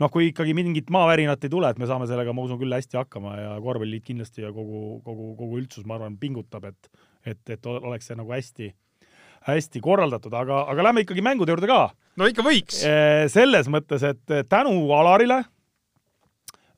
noh, 0.00 0.10
kui 0.12 0.30
ikkagi 0.30 0.54
mingit 0.56 0.90
maavärinat 0.92 1.42
ei 1.44 1.52
tule, 1.52 1.70
et 1.70 1.80
me 1.80 1.88
saame 1.90 2.06
sellega, 2.08 2.32
ma 2.36 2.44
usun 2.46 2.60
küll 2.60 2.72
hästi 2.74 3.00
hakkama 3.00 3.34
ja 3.36 3.56
korvpalliliit 3.64 4.06
kindlasti 4.06 4.46
ja 4.46 4.52
kogu, 4.54 5.00
kogu, 5.06 5.32
kogu 5.38 5.58
üldsus, 5.60 5.86
ma 5.88 5.98
arvan, 5.98 6.16
pingutab, 6.20 6.70
et, 6.70 7.02
et, 7.26 7.42
et 7.56 7.70
oleks 7.70 8.08
see 8.10 8.18
nagu 8.18 8.32
hästi, 8.32 8.70
hästi 9.48 9.82
korraldatud, 9.84 10.34
aga, 10.36 10.64
aga 10.72 10.86
lähme 10.88 11.04
ikkagi 11.04 11.24
mängude 11.24 11.54
juurde 11.54 11.68
ka 11.70 11.82
no 12.20 12.28
ikka 12.28 12.44
võiks. 12.44 12.82
Eh, 12.86 13.26
selles 13.32 13.68
mõttes, 13.72 14.04
et 14.06 14.36
tänu 14.48 14.74
Alarile, 14.96 15.42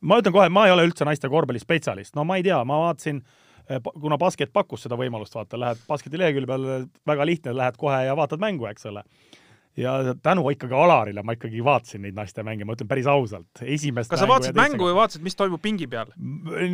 ma 0.03 0.19
ütlen 0.23 0.35
kohe, 0.35 0.49
ma 0.53 0.67
ei 0.67 0.75
ole 0.75 0.87
üldse 0.89 1.07
naiste 1.07 1.31
korvpallispetsialist, 1.31 2.17
no 2.19 2.27
ma 2.29 2.39
ei 2.39 2.47
tea, 2.47 2.61
ma 2.69 2.81
vaatasin, 2.87 3.23
kuna 4.01 4.19
basket 4.19 4.53
pakkus 4.53 4.87
seda 4.87 4.99
võimalust, 4.99 5.35
vaata, 5.37 5.61
lähed 5.61 5.85
basketi 5.89 6.19
lehekülje 6.21 6.51
peale, 6.51 6.81
väga 7.07 7.27
lihtne, 7.27 7.55
lähed 7.57 7.79
kohe 7.81 8.03
ja 8.07 8.17
vaatad 8.19 8.43
mängu, 8.43 8.67
eks 8.71 8.87
ole. 8.91 9.05
Ja 9.77 10.15
tänu 10.23 10.45
ikkagi 10.53 10.75
Alarile 10.75 11.23
ma 11.25 11.33
ikkagi 11.33 11.63
vaatasin 11.65 12.03
neid 12.05 12.17
naiste 12.17 12.43
mänge, 12.45 12.67
ma 12.69 12.75
ütlen 12.77 12.89
päris 12.91 13.07
ausalt. 13.09 13.63
esimest 13.63 14.11
kas 14.13 14.21
sa 14.21 14.29
vaatasid 14.29 14.57
mängu 14.59 14.85
või 14.85 14.97
vaatasid, 14.99 15.23
mis 15.25 15.37
toimub 15.39 15.63
pingi 15.65 15.89
peal? 15.89 16.13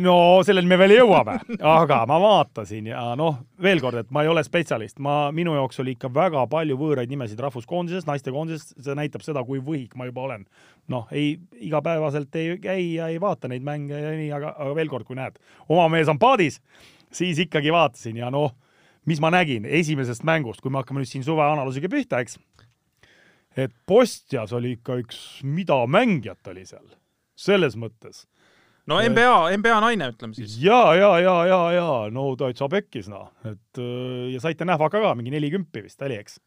no 0.01 0.15
selleni 0.45 0.67
me 0.67 0.77
veel 0.81 0.97
jõuame, 0.97 1.37
aga 1.77 2.01
ma 2.09 2.19
vaatasin 2.19 2.91
ja 2.91 3.05
noh, 3.19 3.39
veel 3.63 3.79
kord, 3.83 4.01
et 4.03 4.11
ma 4.15 4.25
ei 4.25 4.31
ole 4.31 4.43
spetsialist, 4.43 4.99
ma, 4.99 5.29
minu 5.35 5.55
jaoks 5.55 5.79
oli 5.83 5.95
ikka 5.95 6.11
väga 6.13 6.43
palju 6.51 6.75
võõraid 6.79 7.11
nimesid 7.11 7.39
rahvuskoondises, 7.39 8.07
naistekoondises, 8.09 8.75
see 8.75 8.99
näitab 8.99 9.23
seda, 9.23 9.45
kui 9.47 9.63
võhik 9.63 9.95
ma 9.95 10.09
juba 10.09 10.27
olen. 10.27 10.45
noh, 10.89 11.07
ei, 11.13 11.37
igapäevaselt 11.61 12.35
ei 12.35 12.57
käi 12.59 12.95
ja 12.97 13.07
ei 13.13 13.19
vaata 13.21 13.47
neid 13.47 13.63
mänge 13.63 13.95
ja 13.95 14.11
nii, 14.17 14.31
aga, 14.33 14.55
aga 14.57 14.75
veel 14.75 14.89
kord, 14.91 15.07
kui 15.07 15.15
näed, 15.15 15.39
oma 15.69 15.87
mees 15.93 16.09
on 16.09 16.19
paadis, 16.19 16.59
siis 17.13 17.39
ikkagi 17.45 17.71
vaatasin 17.71 18.17
ja 18.17 18.31
noh, 18.33 18.55
mis 19.07 19.21
ma 19.23 19.31
nägin 19.31 19.65
esimesest 19.65 20.25
mängust, 20.27 20.61
kui 20.61 20.73
me 20.73 20.81
hakkame 20.81 21.03
nüüd 21.03 21.09
siin 21.09 21.23
suveanalüüsiga 21.23 21.89
pihta, 21.91 22.19
eks, 22.25 22.39
et 23.57 23.73
Postjas 23.87 24.53
oli 24.53 24.75
ikka 24.77 24.99
üks, 25.01 25.21
mida 25.43 25.79
mängijat 25.89 26.51
oli 26.51 26.65
seal, 26.67 26.85
selles 27.39 27.77
mõttes 27.79 28.25
no 28.89 28.99
NBA, 29.03 29.57
NBA 29.59 29.79
naine, 29.83 30.11
ütleme 30.13 30.37
siis. 30.37 30.57
ja, 30.63 30.79
ja, 30.97 31.11
ja, 31.21 31.35
ja, 31.49 31.59
ja 31.75 31.87
no 32.13 32.31
täitsa 32.39 32.69
pekkis 32.71 33.09
noh, 33.11 33.29
et 33.47 33.81
öö, 33.81 34.29
ja 34.33 34.41
saite 34.43 34.67
nähvaka 34.67 35.01
ka 35.03 35.15
mingi 35.17 35.33
nelikümmend 35.33 35.83
vist 35.85 36.01
oli, 36.05 36.17
eks. 36.21 36.39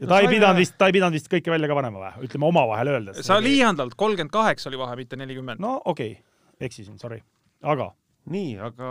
ja 0.00 0.06
No 0.06 0.12
ta 0.12 0.22
ei 0.22 0.30
pidanud 0.32 0.60
vist, 0.60 0.76
ta 0.78 0.88
ei 0.90 0.96
pidanud 0.96 1.16
vist 1.16 1.28
kõike 1.32 1.52
välja 1.52 1.68
ka 1.70 1.76
panema 1.78 2.02
või, 2.06 2.28
ütleme 2.28 2.48
omavahel 2.48 2.94
öeldes. 2.94 3.20
sa 3.26 3.38
liialdad, 3.42 3.94
kolmkümmend 3.96 4.32
kaheksa 4.34 4.70
oli 4.72 4.80
vahe, 4.80 4.96
mitte 5.00 5.20
nelikümmend. 5.20 5.62
no 5.62 5.78
okei 5.84 6.16
okay., 6.16 6.66
eksisin, 6.68 7.00
sorry, 7.00 7.20
aga 7.62 7.90
nii, 8.30 8.56
aga 8.68 8.90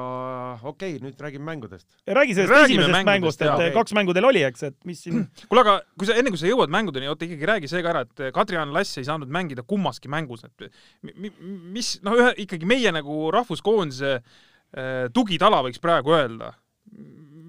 okei 0.62 0.96
okay,, 0.96 1.02
nüüd 1.04 1.22
räägime 1.22 1.46
mängudest. 1.50 1.88
räägi 2.08 2.36
sellest 2.38 2.54
Räägime 2.54 2.86
esimesest 2.86 2.94
mängudest, 2.96 3.12
mängust, 3.12 3.42
et 3.42 3.48
jaa. 3.48 3.56
okay. 3.56 3.72
kaks 3.76 3.96
mängu 3.98 4.16
teil 4.16 4.28
oli, 4.30 4.44
eks, 4.48 4.64
et 4.70 4.78
mis 4.88 5.02
siin 5.04 5.26
kuule, 5.50 5.64
aga 5.66 5.76
kui 6.00 6.10
sa, 6.10 6.18
enne 6.20 6.32
kui 6.34 6.42
sa 6.42 6.50
jõuad 6.50 6.72
mängudeni, 6.74 7.10
oota 7.12 7.28
ikkagi 7.28 7.50
räägi 7.52 7.72
see 7.72 7.84
ka 7.86 7.92
ära, 7.94 8.04
et 8.08 8.26
Kadri-Jaan 8.36 8.74
Lass 8.76 9.02
ei 9.02 9.08
saanud 9.08 9.32
mängida 9.32 9.66
kummaski 9.68 10.12
mängus, 10.12 10.46
et 10.48 10.70
mi- 11.06 11.16
mi- 11.26 11.34
mis, 11.78 11.96
noh, 12.06 12.16
ühe 12.20 12.36
ikkagi 12.46 12.70
meie 12.70 12.94
nagu 12.96 13.26
rahvuskoondise 13.36 14.14
eh, 14.16 15.08
tugitala 15.14 15.64
võiks 15.66 15.84
praegu 15.84 16.16
öelda. 16.16 16.54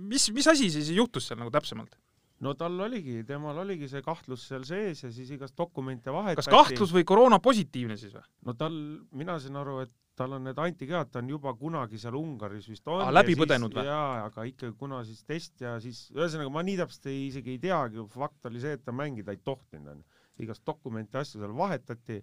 mis, 0.07 0.31
mis 0.35 0.47
asi 0.47 0.71
siis 0.71 0.91
juhtus 0.95 1.29
seal 1.29 1.39
nagu 1.39 1.55
täpsemalt? 1.55 1.95
no 2.45 2.53
tal 2.59 2.75
oligi, 2.85 3.23
temal 3.29 3.57
oligi 3.63 3.89
see 3.89 4.03
kahtlus 4.05 4.43
seal 4.51 4.65
sees 4.69 5.05
ja 5.05 5.11
siis 5.13 5.31
igast 5.33 5.57
dokumente 5.57 6.13
vahetati. 6.13 6.43
kas 6.43 6.51
kahtlus 6.53 6.93
või 6.93 7.07
koroona 7.09 7.39
positiivne 7.41 7.97
siis 7.97 8.13
või? 8.17 8.27
no 8.45 8.55
tal, 8.59 8.75
mina 9.17 9.39
sain 9.41 9.57
aru, 9.57 9.81
et 9.87 9.93
tal 10.17 10.37
on 10.37 10.47
need 10.49 10.61
antikehad, 10.61 11.11
ta 11.13 11.21
on 11.23 11.31
juba 11.31 11.53
kunagi 11.59 12.01
seal 12.01 12.17
Ungaris 12.19 12.69
vist 12.71 12.89
on. 12.89 13.03
Aa, 13.05 13.13
läbi 13.15 13.37
põdenud 13.39 13.75
või? 13.77 13.87
jaa, 13.89 14.27
aga 14.27 14.47
ikkagi 14.51 14.77
kuna 14.81 15.03
siis 15.07 15.25
test 15.29 15.65
ja 15.65 15.77
siis 15.83 16.07
ühesõnaga 16.17 16.53
ma 16.53 16.65
nii 16.67 16.79
täpselt 16.83 17.11
ei, 17.13 17.27
isegi 17.31 17.57
ei 17.57 17.61
teagi, 17.63 18.07
fakt 18.15 18.49
oli 18.51 18.63
see, 18.63 18.79
et 18.79 18.85
ta 18.87 18.95
mängida 18.97 19.37
ei 19.37 19.43
tohtinud 19.45 19.93
onju. 19.95 20.25
igast 20.45 20.65
dokumente, 20.69 21.19
asju 21.21 21.41
seal 21.41 21.55
vahetati 21.57 22.21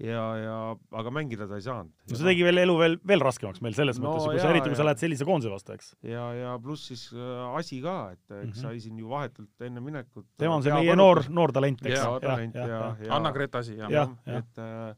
ja, 0.00 0.22
ja 0.38 0.56
aga 0.98 1.12
mängida 1.14 1.46
ta 1.50 1.58
ei 1.58 1.64
saanud. 1.64 1.92
no 2.10 2.18
see 2.18 2.26
tegi 2.26 2.46
veel 2.46 2.62
elu 2.62 2.74
veel, 2.78 2.96
veel 3.08 3.22
raskemaks 3.22 3.62
meil 3.64 3.76
selles 3.76 4.00
No 4.00 4.08
mõttes, 4.08 4.28
kui 4.30 4.42
sa 4.42 4.50
eriti, 4.50 4.70
kui 4.70 4.78
sa 4.78 4.82
jaa. 4.82 4.88
lähed 4.90 5.02
sellise 5.02 5.28
koondise 5.28 5.52
vastu, 5.52 5.76
eks. 5.76 5.92
ja, 6.08 6.24
ja 6.38 6.56
pluss 6.62 6.88
siis 6.90 7.04
äh, 7.14 7.44
asi 7.58 7.80
ka, 7.84 7.96
et 8.16 8.22
eks 8.24 8.34
mm. 8.34 8.50
-hmm. 8.50 8.62
sai 8.64 8.80
siin 8.80 8.98
ju 8.98 9.12
vahetult 9.12 9.66
enne 9.68 9.84
minekut. 9.84 10.26
tema 10.38 10.56
on 10.58 10.66
see 10.66 10.74
meie 10.74 10.96
noor, 10.96 11.22
noor 11.28 11.52
talent, 11.52 11.86
eks. 11.86 11.98
Jaa, 11.98 12.20
talent 12.20 12.54
ja, 12.58 12.66
ja, 12.66 12.82
ja, 13.06 13.48
asi, 13.60 13.76
jah 13.76 13.90
Jah, 13.90 14.14
jah 14.26 14.34
jah., 14.34 14.38
et 14.42 14.58
äh, 14.58 14.96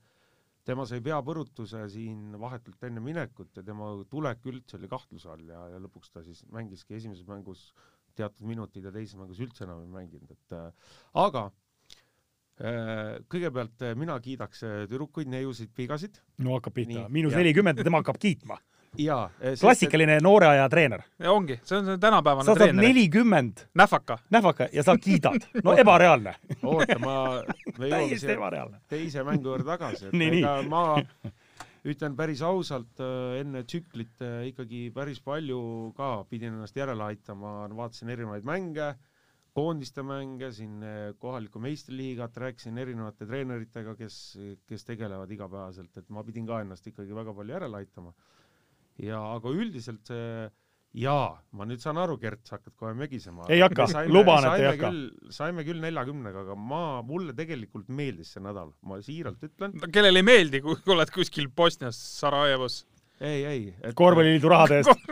tema 0.65 0.87
sai 0.89 1.03
peapõrutuse 1.05 1.83
siin 1.93 2.39
vahetult 2.41 2.87
enne 2.89 3.03
minekut 3.05 3.59
ja 3.59 3.65
tema 3.67 3.91
tulek 4.11 4.47
üldse 4.51 4.79
oli 4.79 4.89
kahtluse 4.91 5.29
all 5.33 5.45
ja, 5.49 5.67
ja 5.75 5.83
lõpuks 5.83 6.13
ta 6.15 6.23
siis 6.25 6.45
mängiski 6.53 6.97
esimeses 6.97 7.29
mängus 7.29 7.69
teatud 8.17 8.47
minutid 8.49 8.87
ja 8.87 8.95
teises 8.95 9.19
mängus 9.19 9.43
üldse 9.45 9.67
enam 9.67 9.83
ei 9.85 9.93
mänginud, 9.93 10.31
et 10.31 10.57
äh, 10.57 10.97
aga 11.25 11.51
kõigepealt 12.55 13.83
eh, 13.83 13.97
mina 13.99 14.15
kiidaks 14.23 14.63
eh, 14.63 14.75
tüdrukuid, 14.87 15.27
neiusid, 15.31 15.73
pigasid 15.75 16.21
no 16.45 16.55
hakkab 16.55 16.77
pihta. 16.77 17.09
Miinus 17.11 17.35
nelikümmend 17.35 17.81
ja 17.81 17.87
tema 17.87 17.99
hakkab 18.03 18.21
kiitma. 18.23 18.61
Ja 18.99 19.31
klassikaline 19.61 20.19
noore 20.23 20.47
aja 20.47 20.69
treener. 20.69 21.03
ongi, 21.29 21.59
see 21.65 21.79
on 21.79 21.87
see 21.89 21.99
tänapäevane 22.03 22.45
sa 22.47 22.53
saad 22.53 22.63
treener. 22.63 22.87
nelikümmend 22.87 23.65
nähvaka. 23.75 24.19
nähvaka 24.31 24.69
ja 24.73 24.83
sa 24.83 24.97
kiidad. 24.99 25.47
no 25.65 25.77
ebareaalne, 25.79 26.35
oota, 26.63 26.99
ma, 26.99 27.17
täiesti 27.79 28.33
ebareaalne. 28.37 28.81
teise 28.89 29.25
mängu 29.25 29.51
juurde 29.53 29.65
tagasi, 29.69 30.07
et 30.09 30.13
Nii, 30.13 30.31
nii. 30.31 30.43
ega 30.45 30.61
ma 30.69 30.85
ütlen 31.85 32.15
päris 32.17 32.41
ausalt, 32.43 33.01
enne 33.41 33.65
tsüklit 33.69 34.23
äh, 34.25 34.47
ikkagi 34.53 34.87
päris 34.95 35.21
palju 35.21 35.93
ka 35.97 36.13
pidin 36.31 36.55
ennast 36.55 36.77
järele 36.77 37.05
aitama, 37.11 37.65
vaatasin 37.77 38.09
erinevaid 38.15 38.47
mänge, 38.49 38.95
koondiste 39.55 40.03
mänge, 40.03 40.49
siin 40.53 40.81
kohalikku 41.23 41.61
meistriliigat, 41.63 42.37
rääkisin 42.43 42.79
erinevate 42.79 43.27
treeneritega, 43.29 43.93
kes, 43.95 44.17
kes 44.67 44.85
tegelevad 44.89 45.31
igapäevaselt, 45.31 45.93
et 46.01 46.09
ma 46.11 46.25
pidin 46.27 46.49
ka 46.49 46.63
ennast 46.65 46.89
ikkagi 46.91 47.15
väga 47.15 47.35
palju 47.37 47.55
järele 47.55 47.79
aitama. 47.85 48.11
Ja 49.03 49.19
aga 49.35 49.51
üldiselt 49.51 50.07
see 50.11 50.51
jaa, 50.95 51.35
ma 51.59 51.67
nüüd 51.67 51.83
saan 51.83 51.99
aru, 52.01 52.17
Gert, 52.23 52.45
sa 52.47 52.57
hakkad 52.57 52.75
kohe 52.79 52.95
mögisema. 52.99 53.49
Ei 53.53 53.61
hakka, 53.65 53.89
luban, 54.11 54.47
et 54.47 54.63
ei 54.63 54.69
hakka. 54.71 54.93
saime 55.35 55.67
küll 55.67 55.83
neljakümnega, 55.83 56.45
aga 56.47 56.57
ma, 56.59 56.85
mulle 57.07 57.35
tegelikult 57.37 57.91
meeldis 57.91 58.35
see 58.35 58.43
nädal, 58.45 58.73
ma 58.87 59.01
siiralt 59.03 59.43
ütlen. 59.47 59.75
kellele 59.95 60.23
ei 60.23 60.27
meeldi, 60.27 60.63
kui 60.65 60.79
oled 60.95 61.11
kuskil 61.15 61.51
Bosnias, 61.51 61.99
Sarajevos. 62.21 62.85
ei, 63.21 63.43
ei. 63.47 63.65
korvpalliliidu 63.99 64.51
rahade 64.51 64.81
eest. 64.83 65.11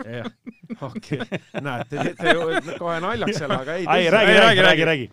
okei, 0.89 1.19
näed, 1.63 1.91
te 1.91 2.07
teete 2.07 2.77
kohe 2.79 2.97
naljaks 3.03 3.43
selle, 3.43 3.59
aga 3.65 3.79
ei. 3.81 3.87
ei, 3.87 4.11
räägi, 4.15 4.37
räägi, 4.39 4.65
räägi, 4.67 4.87
räägi, 4.91 5.09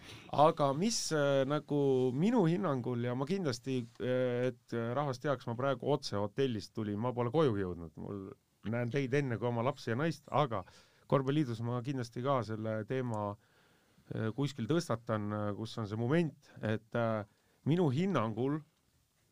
aga 0.45 0.69
mis 0.77 0.99
äh, 1.17 1.47
nagu 1.49 1.79
minu 2.13 2.43
hinnangul 2.49 3.09
ja 3.09 3.17
ma 3.17 3.25
kindlasti, 3.29 3.79
et 4.05 4.77
äh, 4.77 4.93
rahvas 4.97 5.21
teaks, 5.21 5.49
ma 5.49 5.57
praegu 5.57 5.89
otse 5.97 6.17
hotellist 6.19 6.75
tulin, 6.77 6.99
ma 7.01 7.13
pole 7.15 7.33
koju 7.33 7.57
jõudnud, 7.57 7.93
mul 7.97 8.29
näen 8.67 8.91
teid 8.91 9.13
enne 9.13 9.37
kui 9.39 9.47
oma 9.47 9.63
lapsi 9.63 9.91
ja 9.93 9.95
naist, 9.99 10.25
aga 10.31 10.63
korvpalliliidus 11.09 11.61
ma 11.65 11.79
kindlasti 11.85 12.23
ka 12.25 12.41
selle 12.47 12.83
teema 12.89 13.29
äh, 13.31 14.29
kuskil 14.35 14.67
tõstatan, 14.69 15.31
kus 15.57 15.77
on 15.79 15.87
see 15.87 15.99
moment, 15.99 16.51
et 16.61 16.99
äh, 16.99 17.23
minu 17.69 17.89
hinnangul 17.93 18.59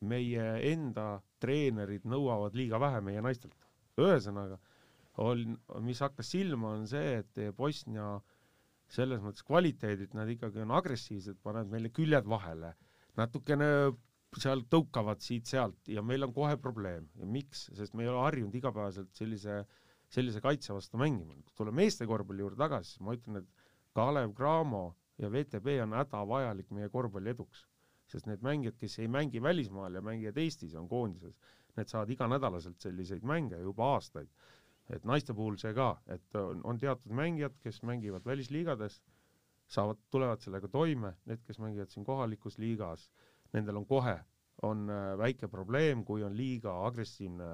meie 0.07 0.47
enda 0.71 1.17
treenerid 1.41 2.05
nõuavad 2.05 2.55
liiga 2.57 2.79
vähe 2.81 3.01
meie 3.01 3.21
naistelt. 3.21 3.55
ühesõnaga, 3.97 4.59
on, 5.25 5.55
mis 5.81 5.99
hakkas 6.05 6.29
silma, 6.29 6.75
on 6.77 6.83
see, 6.89 7.21
et 7.23 7.39
Bosnia 7.57 8.19
selles 8.93 9.23
mõttes 9.23 9.43
kvaliteedilt 9.47 10.13
nad 10.13 10.29
ikkagi 10.29 10.61
on 10.61 10.71
agressiivsed, 10.77 11.39
panevad 11.43 11.71
meile 11.71 11.89
küljed 11.89 12.29
vahele, 12.29 12.75
natukene 13.17 13.69
seal 14.35 14.63
tõukavad 14.69 15.21
siit-sealt 15.23 15.87
ja 15.91 16.03
meil 16.03 16.25
on 16.27 16.33
kohe 16.35 16.57
probleem. 16.59 17.07
Miks, 17.23 17.67
sest 17.77 17.95
me 17.95 18.03
ei 18.03 18.11
ole 18.11 18.23
harjunud 18.25 18.55
igapäevaselt 18.59 19.13
sellise, 19.15 19.61
sellise 20.11 20.41
kaitse 20.43 20.73
vastu 20.75 20.99
mängima. 20.99 21.33
kui 21.45 21.55
tulla 21.55 21.71
meeste 21.71 22.05
korvpalli 22.05 22.43
juurde 22.43 22.59
tagasi, 22.59 22.95
siis 22.95 23.05
ma 23.05 23.15
ütlen, 23.15 23.41
et 23.41 23.65
Kalev 23.95 24.33
Cramo 24.35 24.95
ja 25.17 25.31
VTB 25.31 25.79
on 25.83 25.95
hädavajalik 25.97 26.69
meie 26.75 26.89
korvpalli 26.89 27.31
eduks, 27.33 27.63
sest 28.11 28.27
need 28.27 28.43
mängijad, 28.45 28.77
kes 28.79 28.99
ei 28.99 29.07
mängi 29.07 29.41
välismaal 29.41 29.95
ja 29.95 30.01
mängivad 30.01 30.37
Eestis, 30.43 30.75
on 30.75 30.89
koondises, 30.91 31.37
need 31.77 31.89
saavad 31.91 32.11
iganädalaselt 32.13 32.81
selliseid 32.81 33.25
mänge 33.25 33.59
juba 33.63 33.93
aastaid. 33.95 34.29
et 34.87 35.03
naiste 35.03 35.33
puhul 35.35 35.57
see 35.59 35.73
ka, 35.75 35.97
et 36.07 36.35
on, 36.39 36.61
on 36.63 36.77
teatud 36.79 37.11
mängijad, 37.11 37.57
kes 37.59 37.81
mängivad 37.83 38.23
välisliigades, 38.25 39.01
saavad, 39.67 39.97
tulevad 40.09 40.39
sellega 40.39 40.69
toime, 40.71 41.11
need, 41.27 41.41
kes 41.43 41.59
mängivad 41.59 41.91
siin 41.91 42.05
kohalikus 42.07 42.55
liigas, 42.57 43.09
nendel 43.55 43.81
on 43.81 43.85
kohe, 43.87 44.17
on 44.67 44.87
äh, 44.89 45.11
väike 45.19 45.49
probleem, 45.51 46.03
kui 46.05 46.23
on 46.25 46.35
liiga 46.37 46.73
agressiivne 46.87 47.49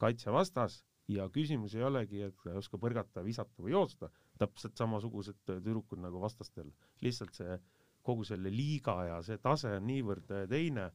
kaitse 0.00 0.32
vastas 0.32 0.82
ja 1.08 1.28
küsimus 1.32 1.74
ei 1.76 1.84
olegi, 1.84 2.22
et 2.26 2.46
ei 2.48 2.58
oska 2.58 2.78
põrgata, 2.80 3.24
visata 3.24 3.62
või 3.62 3.74
joosta, 3.74 4.10
täpselt 4.40 4.76
samasugused 4.80 5.40
äh, 5.52 5.62
tüdrukud 5.64 6.02
nagu 6.02 6.20
vastastel, 6.22 6.70
lihtsalt 7.04 7.34
see 7.36 7.58
kogu 8.04 8.26
selle 8.28 8.52
liiga 8.52 8.98
ja 9.08 9.18
see 9.24 9.40
tase 9.40 9.76
on 9.78 9.86
niivõrd 9.88 10.32
äh, 10.34 10.46
teine, 10.50 10.90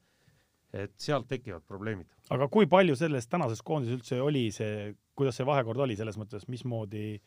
et 0.70 0.94
sealt 1.02 1.26
tekivad 1.30 1.66
probleemid. 1.66 2.10
aga 2.30 2.46
kui 2.54 2.68
palju 2.70 2.96
selles 2.98 3.26
tänases 3.28 3.64
koondises 3.66 3.98
üldse 3.98 4.20
oli 4.22 4.50
see, 4.54 4.92
kuidas 5.18 5.40
see 5.40 5.48
vahekord 5.48 5.82
oli 5.82 5.98
selles 5.98 6.18
mõttes, 6.22 6.46
mismoodi, 6.48 7.18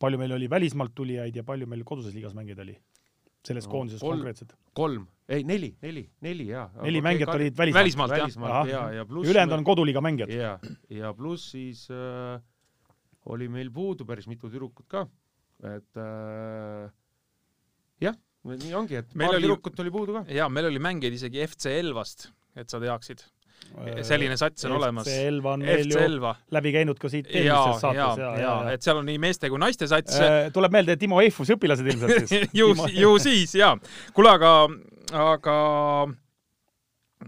palju 0.00 0.20
meil 0.20 0.36
oli 0.36 0.50
välismaalt 0.50 0.92
tulijaid 0.94 1.36
ja 1.36 1.44
palju 1.48 1.68
meil 1.70 1.84
koduses 1.88 2.12
liigas 2.12 2.36
mängijaid 2.36 2.60
oli? 2.66 2.76
Selles 3.44 3.66
No, 3.66 3.70
koondises 3.72 4.00
kolm- 4.02 4.16
konkreetselt. 4.22 4.54
kolm, 4.74 5.06
ei 5.28 5.44
neli, 5.44 5.76
neli, 5.82 6.04
neli 6.24 6.46
jaa. 6.48 6.70
neli 6.82 7.00
mängijat 7.04 7.28
olid 7.34 7.56
välismaalt. 7.56 7.82
välismaalt 7.82 8.12
jah. 8.12 8.22
välismaalt 8.24 8.68
ja, 8.70 8.82
ja 8.92 9.04
pluss 9.04 9.28
ülejäänud 9.30 9.58
on 9.58 9.64
koduliiga 9.64 10.00
mängijad. 10.00 10.30
ja, 10.32 10.58
ja 10.90 11.12
pluss 11.14 11.50
siis 11.52 11.86
äh, 11.90 12.40
oli 13.26 13.48
meil 13.48 13.70
puudu 13.70 14.04
päris 14.04 14.26
mitu 14.28 14.48
tüdrukut 14.50 14.86
ka, 14.88 15.06
et 15.64 15.96
äh, 15.96 16.90
jah, 18.00 18.16
nii 18.44 18.74
ongi, 18.76 18.96
et 19.00 19.14
Meil 19.14 19.28
paar 19.30 19.38
oli- 19.38 19.46
tüdrukut 19.46 19.80
oli 19.80 19.90
puudu 19.90 20.12
ka. 20.18 20.24
ja 20.28 20.48
meil 20.48 20.66
oli 20.72 20.78
mängijaid 20.78 21.14
isegi 21.20 21.44
FC 21.46 21.66
Elvast, 21.78 22.30
et 22.56 22.68
sa 22.70 22.80
teaksid. 22.80 23.24
Selline 24.06 24.36
sats 24.40 24.66
on 24.68 24.76
olemas. 24.78 25.08
Elva 25.10 25.54
on 25.56 25.64
meil 25.64 25.84
FC 25.84 25.94
ju 25.94 26.02
Elva. 26.04 26.34
läbi 26.54 26.74
käinud 26.74 27.00
ka 27.00 27.10
siit 27.12 27.30
eelmises 27.30 27.50
ja, 27.50 27.80
saates 27.82 28.22
ja, 28.22 28.30
ja, 28.40 28.54
et 28.74 28.86
seal 28.86 29.00
on 29.02 29.08
nii 29.08 29.20
meeste 29.22 29.50
kui 29.52 29.60
naiste 29.62 29.88
sats. 29.90 30.18
tuleb 30.54 30.74
meelde 30.74 30.98
Timo 31.00 31.20
Eifusi 31.24 31.56
õpilased 31.56 31.88
ilmselt 31.92 32.28
siis. 32.28 32.48
ju, 32.60 32.70
ju 32.94 33.14
siis 33.22 33.56
ja. 33.58 33.74
kuule, 34.16 34.36
aga, 34.38 34.54
aga 35.24 35.58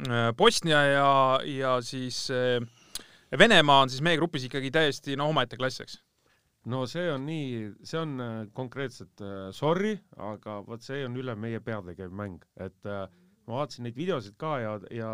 äh, 0.07 0.33
Bosnia 0.38 0.83
ja, 0.90 1.12
ja 1.51 1.77
siis 1.85 2.27
äh, 2.35 2.61
Venemaa 3.38 3.83
on 3.83 3.90
siis 3.90 4.03
meie 4.07 4.18
grupis 4.20 4.44
ikkagi 4.46 4.70
täiesti 4.70 5.16
no 5.18 5.31
omaette 5.33 5.59
klass, 5.59 5.81
eks. 5.83 5.99
no 6.70 6.85
see 6.90 7.07
on 7.11 7.27
nii, 7.27 7.72
see 7.87 7.99
on 8.01 8.20
äh, 8.22 8.35
konkreetselt 8.55 9.22
äh, 9.22 9.49
sorry, 9.55 9.96
aga 10.16 10.61
vot 10.66 10.83
see 10.83 11.03
on 11.07 11.16
üle 11.18 11.35
meie 11.38 11.61
peade 11.62 11.94
käiv 11.99 12.14
mäng, 12.14 12.44
et 12.62 12.87
äh, 12.87 13.07
ma 13.46 13.61
vaatasin 13.61 13.87
neid 13.87 13.99
videosid 13.99 14.37
ka 14.38 14.57
ja, 14.62 14.77
ja 14.94 15.11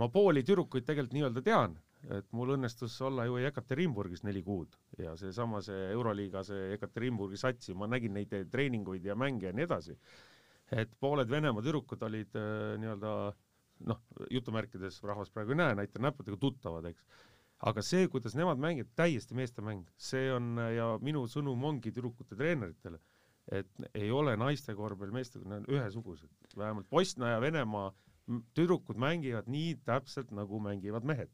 ma 0.00 0.08
pooli 0.08 0.42
tüdrukuid 0.46 0.86
tegelikult 0.88 1.14
nii-öelda 1.16 1.42
tean, 1.44 1.76
et 2.16 2.28
mul 2.36 2.54
õnnestus 2.54 2.94
olla 3.04 3.26
ju 3.28 3.36
Jekaterinburgis 3.42 4.24
neli 4.24 4.40
kuud 4.46 4.76
ja 5.00 5.12
seesama 5.20 5.60
see 5.64 5.90
Euroliiga 5.92 6.42
see 6.46 6.70
Jekaterinburgi 6.72 7.40
satsi, 7.40 7.76
ma 7.76 7.88
nägin 7.90 8.16
neid 8.16 8.32
treeninguid 8.52 9.04
ja 9.04 9.16
mänge 9.18 9.50
ja 9.50 9.52
nii 9.56 9.66
edasi. 9.68 9.98
et 10.70 10.92
pooled 11.00 11.28
Venemaa 11.30 11.62
tüdrukud 11.66 12.02
olid 12.06 12.36
äh, 12.38 12.78
nii-öelda 12.80 13.12
noh, 13.90 14.00
jutumärkides 14.30 15.00
rahvas 15.02 15.32
praegu 15.34 15.54
ei 15.54 15.60
näe, 15.60 15.76
näitan 15.82 16.04
näppudega 16.08 16.38
tuttavad, 16.40 16.88
eks. 16.90 17.04
Aga 17.68 17.82
see, 17.84 18.06
kuidas 18.08 18.32
nemad 18.38 18.60
mängivad, 18.60 18.92
täiesti 18.96 19.36
meestemäng, 19.36 19.82
see 20.00 20.30
on 20.32 20.54
ja 20.72 20.94
minu 21.04 21.26
sõnum 21.28 21.64
ongi 21.68 21.92
tüdrukute 21.92 22.38
treeneritele, 22.38 23.00
et 23.52 23.68
ei 23.92 24.08
ole 24.14 24.32
naiste 24.40 24.72
korvpall, 24.78 25.12
meeste, 25.12 25.42
nad 25.44 25.60
on 25.60 25.74
ühesugused, 25.76 26.30
vähemalt 26.56 26.88
Bosnia 26.88 27.34
ja 27.34 27.42
Venemaa 27.42 27.90
tüdrukud 28.56 28.98
mängivad 29.00 29.50
nii 29.50 29.76
täpselt 29.86 30.32
nagu 30.36 30.60
mängivad 30.62 31.06
mehed. 31.06 31.30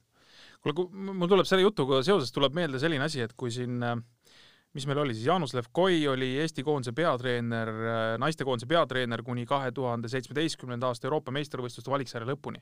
kuule, 0.63 0.89
mul 0.91 1.31
tuleb 1.31 1.47
selle 1.49 1.65
jutuga 1.65 2.03
seoses 2.05 2.33
tuleb 2.33 2.55
meelde 2.57 2.81
selline 2.83 3.05
asi, 3.07 3.23
et 3.25 3.33
kui 3.39 3.53
siin 3.55 3.83
äh, 3.83 3.97
mis 4.77 4.87
meil 4.89 5.01
oli 5.01 5.15
siis, 5.17 5.27
Jaanus 5.27 5.55
Levkoi 5.57 6.03
oli 6.11 6.29
Eesti 6.43 6.65
koondise 6.67 6.93
peatreener, 6.97 7.71
naistekoondise 8.21 8.69
peatreener 8.69 9.23
kuni 9.25 9.47
kahe 9.49 9.73
tuhande 9.73 10.11
seitsmeteistkümnenda 10.13 10.91
aasta 10.91 11.09
Euroopa 11.09 11.33
meistrivõistluste 11.35 11.93
valiksarja 11.93 12.29
lõpuni. 12.29 12.61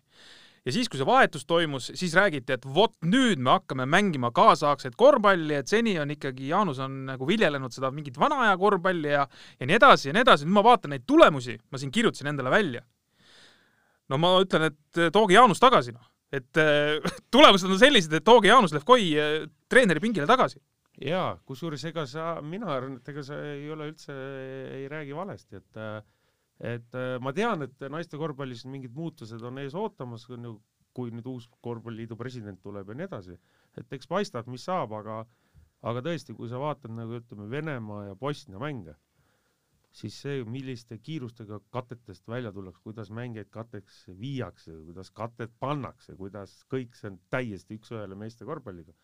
ja 0.65 0.73
siis, 0.73 0.89
kui 0.89 1.01
see 1.01 1.07
vahetus 1.07 1.45
toimus, 1.47 1.91
siis 1.99 2.15
räägiti, 2.17 2.55
et 2.55 2.67
vot 2.75 2.95
nüüd 3.05 3.43
me 3.43 3.57
hakkame 3.57 3.87
mängima 3.91 4.31
kaasaegset 4.35 4.95
korvpalli, 4.97 5.59
et 5.59 5.69
seni 5.69 5.99
on 6.01 6.15
ikkagi 6.15 6.49
Jaanus 6.49 6.79
on 6.79 7.05
nagu 7.11 7.27
viljelenud 7.29 7.75
seda 7.75 7.91
mingit 7.91 8.19
vana 8.21 8.45
aja 8.47 8.57
korvpalli 8.63 9.13
ja 9.17 9.27
ja 9.61 9.67
nii 9.67 9.81
edasi 9.81 10.09
ja 10.09 10.15
nii 10.15 10.25
edasi, 10.25 10.47
nüüd 10.47 10.61
ma 10.61 10.65
vaatan 10.71 10.95
neid 10.95 11.07
tulemusi, 11.07 11.59
ma 11.71 11.83
siin 11.83 11.93
kirjutasin 11.93 12.31
endale 12.31 12.51
välja. 12.55 12.85
No 14.13 14.21
ma 14.21 14.35
ütlen, 14.43 14.69
et 14.71 15.01
eh, 15.01 15.11
tooge 15.15 15.37
Jaanus 15.37 15.63
tagasi 15.63 15.95
noh, 15.95 16.07
et 16.35 16.61
eh, 16.61 17.05
tulemused 17.35 17.71
on 17.71 17.81
sellised, 17.81 18.13
et 18.17 18.27
tooge 18.27 18.51
Jaanus 18.51 18.75
Levkoi 18.77 19.13
eh, 19.21 19.37
treeneri 19.71 20.03
pingile 20.05 20.29
tagasi. 20.31 20.61
jaa, 21.05 21.35
kusjuures 21.47 21.85
ega 21.91 22.05
sa, 22.07 22.35
mina 22.43 22.71
arvan, 22.75 22.99
et 23.01 23.09
ega 23.11 23.25
sa 23.27 23.39
ei 23.55 23.71
ole 23.75 23.91
üldse, 23.93 24.15
ei 24.79 24.91
räägi 24.91 25.17
valesti, 25.17 25.63
et 25.63 25.81
et 26.65 26.95
ma 27.21 27.33
tean, 27.35 27.65
et 27.67 27.83
naiste 27.91 28.17
korvpallis 28.17 28.63
mingid 28.71 28.93
muutused 28.95 29.43
on 29.43 29.59
ees 29.59 29.75
ootamas, 29.75 30.23
kui 30.95 31.11
nüüd 31.11 31.27
uus 31.27 31.49
korvpalliliidu 31.67 32.15
president 32.17 32.61
tuleb 32.63 32.93
ja 32.93 32.95
nii 32.95 33.09
edasi, 33.09 33.35
et 33.75 33.97
eks 33.97 34.07
paistab, 34.07 34.47
mis 34.47 34.63
saab, 34.63 34.95
aga 34.95 35.25
aga 35.85 36.01
tõesti, 36.07 36.33
kui 36.37 36.49
sa 36.49 36.61
vaatad 36.63 36.95
nagu 36.95 37.19
ütleme, 37.19 37.49
Venemaa 37.51 38.07
ja 38.07 38.15
Bosnia 38.17 38.61
mänge, 38.63 38.95
siis 39.95 40.17
see, 40.25 40.41
milliste 40.51 40.99
kiirustega 40.99 41.61
katetest 41.75 42.27
välja 42.29 42.51
tullakse, 42.53 42.83
kuidas 42.83 43.11
mängijaid 43.15 43.51
kateks 43.55 44.01
viiakse, 44.19 44.75
kuidas 44.89 45.11
katet 45.15 45.53
pannakse, 45.63 46.17
kuidas 46.19 46.57
kõik 46.73 46.97
see 46.99 47.13
on 47.13 47.21
täiesti 47.31 47.79
üks-ühele 47.79 48.19
meeste 48.19 48.47
korvpalliga. 48.49 48.95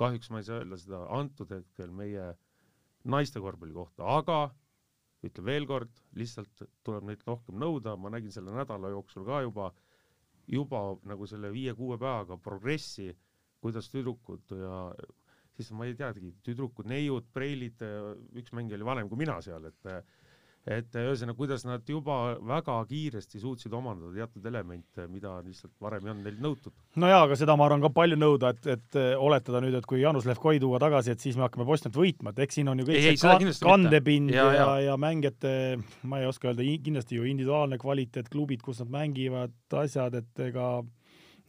Kahjuks 0.00 0.32
ma 0.32 0.40
ei 0.40 0.48
saa 0.48 0.58
öelda 0.62 0.78
seda 0.80 1.04
antud 1.14 1.52
hetkel 1.54 1.92
meie 1.94 2.32
naiste 3.14 3.42
korvpalli 3.44 3.76
kohta, 3.76 4.08
aga 4.18 4.40
ütlen 5.22 5.46
veel 5.46 5.68
kord, 5.70 6.02
lihtsalt 6.18 6.64
tuleb 6.86 7.06
neid 7.06 7.22
rohkem 7.26 7.58
nõuda, 7.62 7.94
ma 7.98 8.10
nägin 8.10 8.34
selle 8.34 8.54
nädala 8.56 8.90
jooksul 8.90 9.26
ka 9.28 9.44
juba, 9.44 9.68
juba 10.50 10.80
nagu 11.06 11.28
selle 11.30 11.52
viie-kuue 11.54 12.00
päevaga 12.02 12.38
progressi, 12.42 13.12
kuidas 13.62 13.86
tüdrukud 13.92 14.56
ja 14.58 14.80
siis 15.54 15.70
ma 15.76 15.86
ei 15.86 15.94
teagi, 15.94 16.32
tüdrukud, 16.42 16.88
neiud, 16.90 17.28
preilid, 17.36 17.82
üks 18.40 18.50
mängija 18.56 18.80
oli 18.80 18.88
vanem 18.90 19.10
kui 19.10 19.20
mina 19.22 19.38
seal, 19.44 19.70
et 19.70 19.92
et 20.62 20.94
ühesõnaga, 20.94 21.34
kuidas 21.36 21.64
nad 21.66 21.88
juba 21.88 22.36
väga 22.46 22.76
kiiresti 22.86 23.40
suutsid 23.42 23.72
omandada 23.74 24.12
teatud 24.14 24.44
elemente, 24.46 25.08
mida 25.10 25.34
lihtsalt 25.42 25.72
varem 25.82 26.06
ei 26.06 26.12
olnud 26.12 26.28
neilt 26.28 26.44
nõutud. 26.44 26.74
no 27.02 27.10
jaa, 27.10 27.24
aga 27.26 27.38
seda 27.40 27.56
ma 27.58 27.66
arvan 27.66 27.82
ka 27.82 27.90
palju 27.96 28.18
nõuda, 28.20 28.52
et, 28.54 28.68
et 28.76 29.00
oletada 29.18 29.62
nüüd, 29.64 29.74
et 29.78 29.88
kui 29.90 30.04
Janus 30.04 30.28
Levkoi 30.28 30.62
tuua 30.62 30.78
tagasi, 30.82 31.16
et 31.16 31.24
siis 31.24 31.38
me 31.38 31.46
hakkame 31.48 31.66
Bosniat 31.66 31.98
võitma, 31.98 32.30
et 32.30 32.44
eks 32.46 32.60
siin 32.60 32.70
on 32.70 32.78
ju 32.78 32.86
kõik 32.86 33.00
Ei, 33.00 33.10
ei, 33.10 33.18
see 33.18 33.36
kindlasti 33.42 33.66
kandepind 33.66 34.30
ja, 34.30 34.42
Ja, 34.42 34.54
ja, 34.54 34.62
ja. 34.62 34.78
ja 34.92 34.96
mängijate, 35.00 35.52
ma 36.06 36.22
ei 36.22 36.30
oska 36.30 36.50
öelda, 36.50 36.66
kindlasti 36.84 37.18
ju 37.18 37.26
individuaalne 37.26 37.78
kvaliteet, 37.82 38.30
klubid, 38.32 38.62
kus 38.62 38.82
nad 38.82 38.94
mängivad, 39.00 39.54
asjad, 39.82 40.14
et 40.22 40.46
ega 40.46 40.74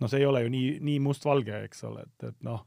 no 0.01 0.09
see 0.09 0.21
ei 0.21 0.27
ole 0.27 0.43
ju 0.45 0.53
nii, 0.53 0.69
nii 0.89 0.99
mustvalge, 1.05 1.63
eks 1.67 1.85
ole, 1.89 2.05
et, 2.07 2.29
et 2.31 2.45
noh, 2.45 2.63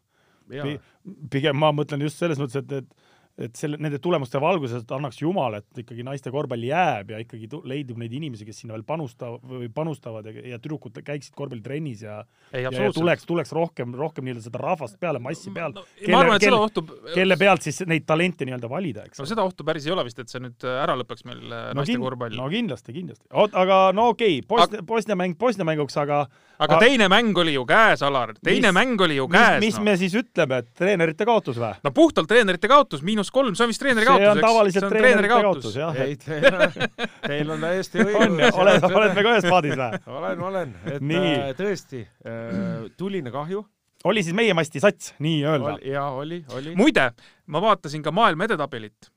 pigem 1.31 1.59
ma 1.59 1.73
mõtlen 1.75 2.07
just 2.07 2.23
selles 2.23 2.39
mõttes, 2.41 2.63
et, 2.63 2.85
et 2.85 3.06
et 3.37 3.59
selle, 3.59 3.77
nende 3.83 3.99
tulemuste 4.01 4.41
valguses 4.41 4.85
annaks 4.97 5.19
jumal, 5.21 5.59
et 5.59 5.81
ikkagi 5.83 6.05
naiste 6.07 6.31
korvpall 6.33 6.63
jääb 6.65 7.11
ja 7.13 7.19
ikkagi 7.21 7.51
leidub 7.69 7.99
neid 8.01 8.15
inimesi, 8.17 8.47
kes 8.49 8.63
sinna 8.63 8.73
veel 8.73 8.85
panustavad 8.89 9.45
või 9.51 9.69
panustavad 9.73 10.29
ja, 10.31 10.45
ja 10.55 10.61
tüdrukud 10.63 10.97
käiksid 11.05 11.35
korvpallitrennis 11.37 12.07
ja 12.07 12.23
ei, 12.53 12.65
ja, 12.65 12.73
ja 12.73 12.89
tuleks, 12.97 13.27
tuleks 13.29 13.53
rohkem, 13.57 13.93
rohkem 13.97 14.25
nii-öelda 14.25 14.47
seda 14.47 14.63
rahvast 14.63 14.97
peale, 15.03 15.21
massi 15.21 15.53
peale 15.53 15.77
no, 15.77 15.85
kelle- 15.99 16.15
ma 16.15 16.23
arvan, 16.25 16.39
et 16.39 16.47
seda 16.47 16.57
kelle- 16.57 16.71
ohtu 16.71 17.13
kelle 17.13 17.39
pealt 17.43 17.69
siis 17.69 17.83
neid 17.93 18.09
talente 18.09 18.49
nii-öelda 18.49 18.73
valida, 18.73 19.05
eks 19.11 19.21
no 19.21 19.29
seda 19.29 19.45
ohtu 19.45 19.69
päris 19.69 19.85
ei 19.85 19.93
ole 19.93 20.07
vist, 20.09 20.25
et 20.25 20.33
see 20.33 20.41
nüüd 20.41 20.69
ära 20.73 20.97
lõpeks 21.03 21.29
meil 21.29 21.45
äh, 21.45 21.69
naiste 21.77 21.93
kin- 21.93 22.07
korvpall 22.07 22.41
no 22.41 22.49
kindlasti, 22.53 22.97
kindlasti. 22.97 23.29
oot, 23.37 23.53
aga 23.53 23.91
no 23.97 24.09
okei 24.15 24.41
okay,, 24.41 24.49
Bosnia, 24.49 24.83
Bosnia 24.95 25.21
mäng 25.21 25.37
Bosnia 25.37 25.69
mänguks, 25.69 26.01
aga 26.01 26.25
aga 26.63 26.79
teine 26.81 27.09
mäng 27.13 27.37
oli 27.39 27.53
ju 27.57 27.65
käes, 27.69 28.03
Alar, 28.07 28.33
teine 28.45 28.71
Mis- 28.71 28.75
mäng 28.75 29.01
oli 29.05 29.19
ju 29.19 29.27
mis, 29.29 29.39
käes. 29.39 29.61
mis 29.61 29.79
no. 29.79 29.85
me 29.85 29.97
siis 30.01 30.15
ütleme, 30.17 30.63
et 30.63 30.71
treenerite 30.79 31.27
kaotus 31.29 31.61
või? 31.61 31.75
no 31.85 31.93
puhtalt 31.97 32.29
treenerite 32.31 32.71
kaotus, 32.71 33.03
miinus 33.05 33.26
kolm, 33.35 33.55
see 33.57 33.65
on 33.67 33.71
vist 33.73 33.83
treeneri 33.83 34.07
see 34.07 34.13
kaotus, 34.13 34.31
on 34.33 34.43
tavaliselt 34.45 34.83
see 34.83 34.89
on 34.89 34.93
treenerite 34.95 35.31
kaotus, 35.31 35.79
jah. 35.81 35.99
ei, 36.03 36.17
teil, 36.21 37.09
teil 37.27 37.55
on 37.55 37.65
täiesti 37.65 38.05
on 38.07 38.37
ju, 38.41 38.51
oled, 38.63 38.87
oled 38.91 39.17
me 39.17 39.25
ka 39.27 39.33
ühes 39.35 39.49
paadis 39.49 39.79
või? 39.81 40.01
olen, 40.19 40.45
olen, 40.51 40.77
et 40.93 41.05
Nii. 41.13 41.33
äh, 41.35 41.51
tõesti 41.59 42.03
äh, 42.05 42.87
tuline 42.99 43.33
kahju. 43.35 43.63
oli 44.11 44.25
siis 44.27 44.37
meie 44.39 44.55
masti 44.57 44.83
sats, 44.83 45.15
nii-öelda? 45.23 45.77
ja 45.87 46.07
oli, 46.17 46.43
oli. 46.57 46.77
muide, 46.79 47.11
ma 47.53 47.63
vaatasin 47.65 48.05
ka 48.07 48.15
maailma 48.15 48.49
edetabelit. 48.49 49.11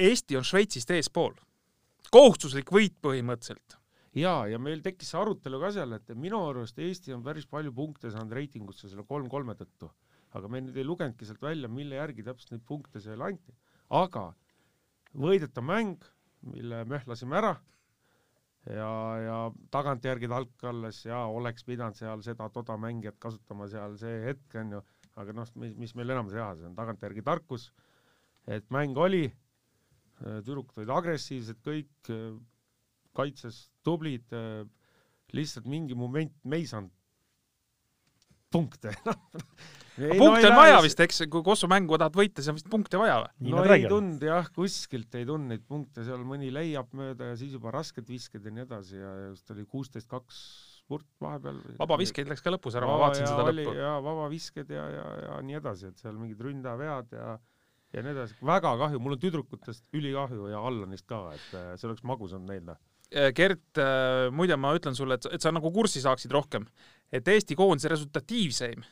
Eesti 0.00 0.38
on 0.38 0.46
Šveitsist 0.46 0.90
eespool. 0.96 1.34
kohustuslik 2.10 2.72
võit 2.72 2.96
põhimõtteliselt. 3.04 3.76
ja, 4.16 4.46
ja 4.48 4.58
meil 4.58 4.80
tekkis 4.84 5.12
see 5.12 5.20
arutelu 5.20 5.60
ka 5.60 5.72
seal, 5.76 5.92
et 5.98 6.14
minu 6.14 6.44
arust 6.48 6.78
Eesti 6.78 7.14
on 7.16 7.24
päris 7.26 7.46
palju 7.46 7.72
punkte 7.72 8.10
saanud 8.10 8.32
reitingusse 8.32 8.88
selle 8.88 9.04
kolm-kolme 9.08 9.58
tõttu, 9.58 9.90
aga 10.36 10.48
me 10.48 10.60
nüüd 10.62 10.76
ei 10.78 10.86
lugenudki 10.86 11.26
sealt 11.26 11.42
välja, 11.42 11.68
mille 11.68 11.98
järgi 11.98 12.24
täpselt 12.26 12.54
neid 12.54 12.66
punkte 12.68 13.02
seal 13.02 13.22
anti. 13.26 13.54
aga 13.90 14.30
võidetav 15.18 15.66
mäng, 15.66 16.04
mille 16.46 16.84
möhlasime 16.88 17.36
ära 17.40 17.56
ja, 18.68 18.90
ja 19.24 19.36
tagantjärgi 19.72 20.28
talk 20.30 20.64
alles 20.70 21.02
ja 21.06 21.24
oleks 21.32 21.64
pidanud 21.66 21.98
seal 21.98 22.22
seda-toda 22.24 22.76
mängijat 22.80 23.18
kasutama 23.22 23.68
seal 23.70 23.96
see 24.00 24.20
hetk 24.26 24.56
onju, 24.62 24.82
aga 25.20 25.34
noh, 25.36 25.50
mis, 25.62 25.74
mis 25.80 25.94
meil 25.98 26.14
enam 26.14 26.30
teha, 26.30 26.52
see 26.58 26.68
on 26.68 26.76
tagantjärgi 26.78 27.24
tarkus. 27.26 27.70
et 28.46 28.66
mäng 28.72 28.96
oli, 28.98 29.26
tüdrukud 30.20 30.80
olid 30.80 30.92
agressiivsed 30.94 31.60
kõik, 31.64 32.12
kaitses 33.16 33.68
tublid, 33.84 34.32
lihtsalt 35.32 35.66
mingi 35.70 35.94
moment 35.94 36.34
me 36.44 36.58
ei 36.60 36.66
saanud 36.66 36.94
punkte 38.50 38.90
punkte 39.96 40.48
on 40.50 40.56
vaja 40.56 40.80
vist, 40.84 41.00
eks, 41.04 41.22
kui 41.32 41.44
Kosovo 41.46 41.70
mängu 41.72 41.98
tahad 42.00 42.16
võita, 42.16 42.42
siis 42.42 42.52
on 42.52 42.58
vist 42.58 42.70
punkte 42.72 43.00
vaja 43.00 43.20
või? 43.22 43.50
no 43.50 43.62
ei 43.64 43.70
räägivad. 43.74 43.94
tulnud 43.94 44.26
jah, 44.30 44.50
kuskilt 44.54 45.16
ei 45.18 45.28
tulnud 45.28 45.52
neid 45.54 45.64
punkte, 45.68 46.04
seal 46.06 46.24
mõni 46.26 46.50
leiab 46.54 46.90
mööda 46.96 47.32
ja 47.32 47.38
siis 47.40 47.54
juba 47.56 47.72
rasked 47.74 48.08
visked 48.08 48.44
ja 48.46 48.54
nii 48.54 48.66
edasi 48.66 49.00
ja 49.00 49.14
just 49.28 49.54
oli 49.54 49.66
kuusteist 49.68 50.10
kaks 50.10 50.42
spurt 50.80 51.06
vahepeal. 51.22 51.62
vabaviskeid 51.78 52.30
läks 52.30 52.42
ka 52.44 52.52
lõpus 52.54 52.76
ära, 52.78 52.88
ma 52.90 52.98
vaatasin 53.04 53.30
seda 53.30 53.46
lõppu. 53.46 53.74
ja 53.78 53.94
vabavisked 54.04 54.74
ja, 54.74 54.84
ja, 54.96 55.06
ja 55.26 55.40
nii 55.46 55.58
edasi, 55.60 55.90
et 55.92 56.02
seal 56.02 56.18
mingid 56.18 56.42
ründavead 56.44 57.16
ja 57.16 57.38
ja 57.90 58.04
nii 58.06 58.14
edasi, 58.14 58.36
väga 58.46 58.76
kahju, 58.78 59.00
mul 59.02 59.16
on 59.16 59.22
tüdrukutest 59.22 59.88
ülikahju 59.98 60.52
ja 60.52 60.62
Allanist 60.62 61.08
ka, 61.10 61.24
et 61.34 61.58
äh, 61.58 61.72
see 61.74 61.90
oleks 61.90 62.06
magus 62.06 62.36
olnud 62.36 62.54
neile. 62.54 62.78
Gert, 63.34 63.74
muide 64.30 64.54
ma 64.54 64.70
ütlen 64.78 64.94
sulle, 64.94 65.16
et, 65.18 65.24
et 65.34 65.42
sa 65.42 65.50
nagu 65.50 65.72
kurssi 65.74 65.98
saaksid 65.98 66.30
rohkem, 66.30 66.62
et 67.10 67.26
Eesti 67.26 67.56
koondise 67.58 67.90
resultatiivseim 67.90 68.84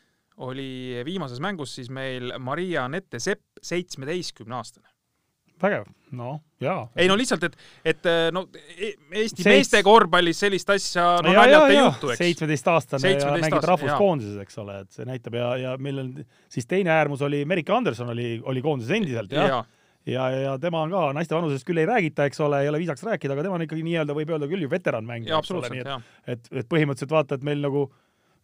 oli 0.45 1.03
viimases 1.07 1.41
mängus 1.43 1.75
siis 1.79 1.91
meil 1.91 2.33
Maria-Anette 2.39 3.21
Sepp, 3.23 3.43
seitsmeteistkümne 3.63 4.55
aastane. 4.59 4.89
vägev, 5.59 5.89
no 6.15 6.37
jaa. 6.63 6.85
ei 6.97 7.09
no 7.11 7.17
lihtsalt, 7.19 7.43
et, 7.49 7.57
et 7.85 8.05
no 8.31 8.45
e- 8.55 8.93
Eesti 9.11 9.43
Seits- 9.43 9.49
meeste 9.49 9.81
korvpallis 9.83 10.39
sellist 10.45 10.71
asja 10.71 11.07
no 11.25 11.33
naljalt 11.35 11.73
ei 11.73 11.81
juhtu, 11.81 12.13
eks. 12.15 12.21
seitsmeteistaastane 12.23 13.11
ja 13.11 13.17
17 13.25 13.43
mängib 13.43 13.67
rahvuskoondises, 13.73 14.37
eks 14.45 14.61
ole, 14.63 14.77
et 14.85 14.95
see 14.95 15.09
näitab 15.09 15.35
ja, 15.35 15.49
ja 15.59 15.75
meil 15.83 15.99
on 16.05 16.13
siis 16.47 16.71
teine 16.71 16.95
äärmus 16.95 17.27
oli 17.27 17.43
Merike 17.45 17.75
Anderson 17.75 18.15
oli, 18.15 18.37
oli 18.47 18.63
koondises 18.63 18.95
endiselt 19.01 19.35
jah 19.35 19.51
ja, 19.51 19.65
ja, 20.07 20.31
ja, 20.31 20.41
ja 20.41 20.59
tema 20.63 20.83
on 20.87 20.95
ka 20.95 21.09
naiste 21.17 21.37
vanusest 21.37 21.67
küll 21.69 21.83
ei 21.83 21.89
räägita, 21.89 22.29
eks 22.29 22.41
ole, 22.45 22.63
ei 22.63 22.71
ole 22.71 22.81
viisaks 22.81 23.03
rääkida, 23.05 23.35
aga 23.35 23.45
tema 23.47 23.59
on 23.59 23.65
ikkagi 23.67 23.85
nii-öelda 23.87 24.17
võib 24.17 24.31
öelda 24.35 24.49
küll 24.51 24.65
ju 24.65 24.71
veteranmängija. 24.71 25.35
ja 25.35 25.41
absoluutselt, 25.43 25.81
et, 25.83 25.91
jah. 25.91 26.07
et, 26.27 26.53
et 26.63 26.71
põhimõtteliselt 26.71 27.13
vaata, 27.13 27.39
et 27.39 27.47
meil 27.47 27.61
nagu 27.65 27.89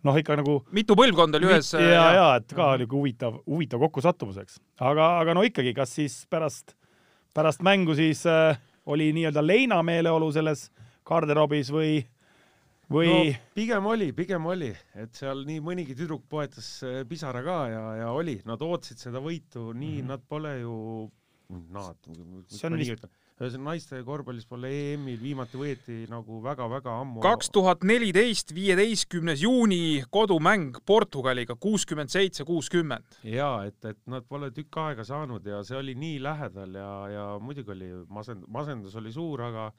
noh, 0.04 0.18
ikka 0.20 0.36
nagu 0.40 0.58
mitu 0.76 0.96
põlvkonda 0.98 1.40
oli 1.40 1.48
ühes 1.48 1.72
ja, 1.76 1.82
ja, 1.82 2.06
ja 2.18 2.24
et 2.38 2.54
ka 2.56 2.74
nagu 2.80 3.00
huvitav, 3.00 3.40
huvitav 3.48 3.82
kokkusattumus, 3.86 4.40
eks. 4.44 4.60
aga, 4.80 5.14
aga 5.22 5.36
no 5.36 5.44
ikkagi, 5.46 5.74
kas 5.76 5.94
siis 5.98 6.18
pärast, 6.30 6.76
pärast 7.36 7.64
mängu 7.66 7.96
siis 7.98 8.24
äh, 8.30 8.58
oli 8.90 9.10
nii-öelda 9.16 9.44
leina 9.44 9.80
meeleolu 9.86 10.30
selles 10.34 10.68
garderoobis 11.08 11.72
või, 11.72 11.96
või 12.92 13.10
no 13.10 13.18
pigem 13.56 13.90
oli, 13.90 14.12
pigem 14.16 14.46
oli, 14.52 14.70
et 15.00 15.16
seal 15.16 15.44
nii 15.48 15.60
mõnigi 15.64 15.96
tüdruk 15.98 16.26
poetas 16.30 16.68
äh, 16.86 17.02
pisara 17.08 17.44
ka 17.46 17.58
ja, 17.72 17.84
ja 18.04 18.14
oli, 18.16 18.38
nad 18.48 18.62
ootasid 18.64 19.00
seda 19.08 19.22
võitu, 19.24 19.72
nii 19.72 19.98
mm 19.98 20.00
-hmm. 20.00 20.08
nad 20.12 20.24
pole 20.28 20.56
ju, 20.60 20.78
nad, 21.72 22.10
See 22.52 22.68
on 22.68 22.80
vist- 22.80 23.08
ühesõnaga 23.42 23.72
naiste 23.72 23.98
korvpallis 24.06 24.46
pole 24.46 24.68
EM-il 24.70 25.18
viimati 25.18 25.58
võeti 25.58 25.96
nagu 26.10 26.38
väga-väga 26.44 26.92
ammu. 27.00 27.22
kaks 27.24 27.50
tuhat 27.54 27.82
neliteist, 27.82 28.52
viieteistkümnes 28.54 29.42
juuni 29.42 30.04
kodumäng 30.14 30.78
Portugaliga, 30.86 31.56
kuuskümmend 31.58 32.12
seitse, 32.14 32.46
kuuskümmend. 32.46 33.18
ja 33.26 33.48
et, 33.66 33.80
et 33.90 33.98
nad 34.06 34.26
pole 34.28 34.52
tükk 34.54 34.78
aega 34.84 35.06
saanud 35.08 35.46
ja 35.50 35.64
see 35.66 35.80
oli 35.80 35.96
nii 35.98 36.20
lähedal 36.22 36.78
ja, 36.78 36.92
ja 37.10 37.26
muidugi 37.42 37.74
oli 37.74 37.90
masend-, 38.06 38.46
masendus 38.46 38.94
oli 39.02 39.10
suur, 39.12 39.42
aga 39.48 39.72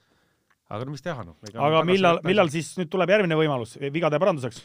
aga 0.69 0.83
no 0.83 0.91
mis 0.91 1.05
teha, 1.05 1.23
noh. 1.23 1.39
aga 1.55 1.85
millal, 1.87 2.19
millal 2.27 2.51
siis 2.51 2.73
nüüd 2.79 2.91
tuleb 2.91 3.15
järgmine 3.15 3.39
võimalus 3.39 3.77
vigade 3.93 4.19
paranduseks? 4.19 4.59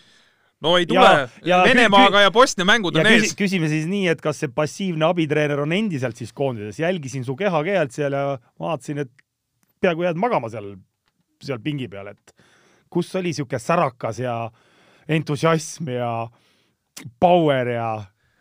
No 0.60 0.76
ei 0.76 0.86
tule, 0.86 1.00
Ja- 1.00 1.28
ja 1.44 1.62
Venemaaga 1.64 2.20
ja 2.20 2.30
Bosnia 2.30 2.66
mängud 2.68 2.94
ja 2.96 3.00
on 3.00 3.06
ees. 3.06 3.34
küsime 3.38 3.68
siis 3.68 3.86
nii, 3.88 4.08
et 4.12 4.20
kas 4.20 4.42
see 4.44 4.48
passiivne 4.52 5.04
abitreener 5.08 5.60
on 5.60 5.72
endiselt 5.72 6.16
siis 6.20 6.32
koondises, 6.36 6.78
jälgisin 6.82 7.24
su 7.24 7.36
kehakeelt 7.36 7.92
seal 7.96 8.12
ja 8.12 8.38
vaatasin, 8.60 8.98
et 9.06 9.10
peaaegu 9.80 10.04
jääd 10.04 10.20
magama 10.20 10.50
seal, 10.52 10.74
seal 11.42 11.58
pingi 11.64 11.88
peal, 11.88 12.12
et 12.12 12.34
kus 12.90 13.14
oli 13.16 13.32
sihuke 13.32 13.58
särakas 13.58 14.18
ja 14.20 14.50
entusiasm 15.08 15.88
ja 15.88 16.28
power 17.20 17.68
ja 17.68 17.90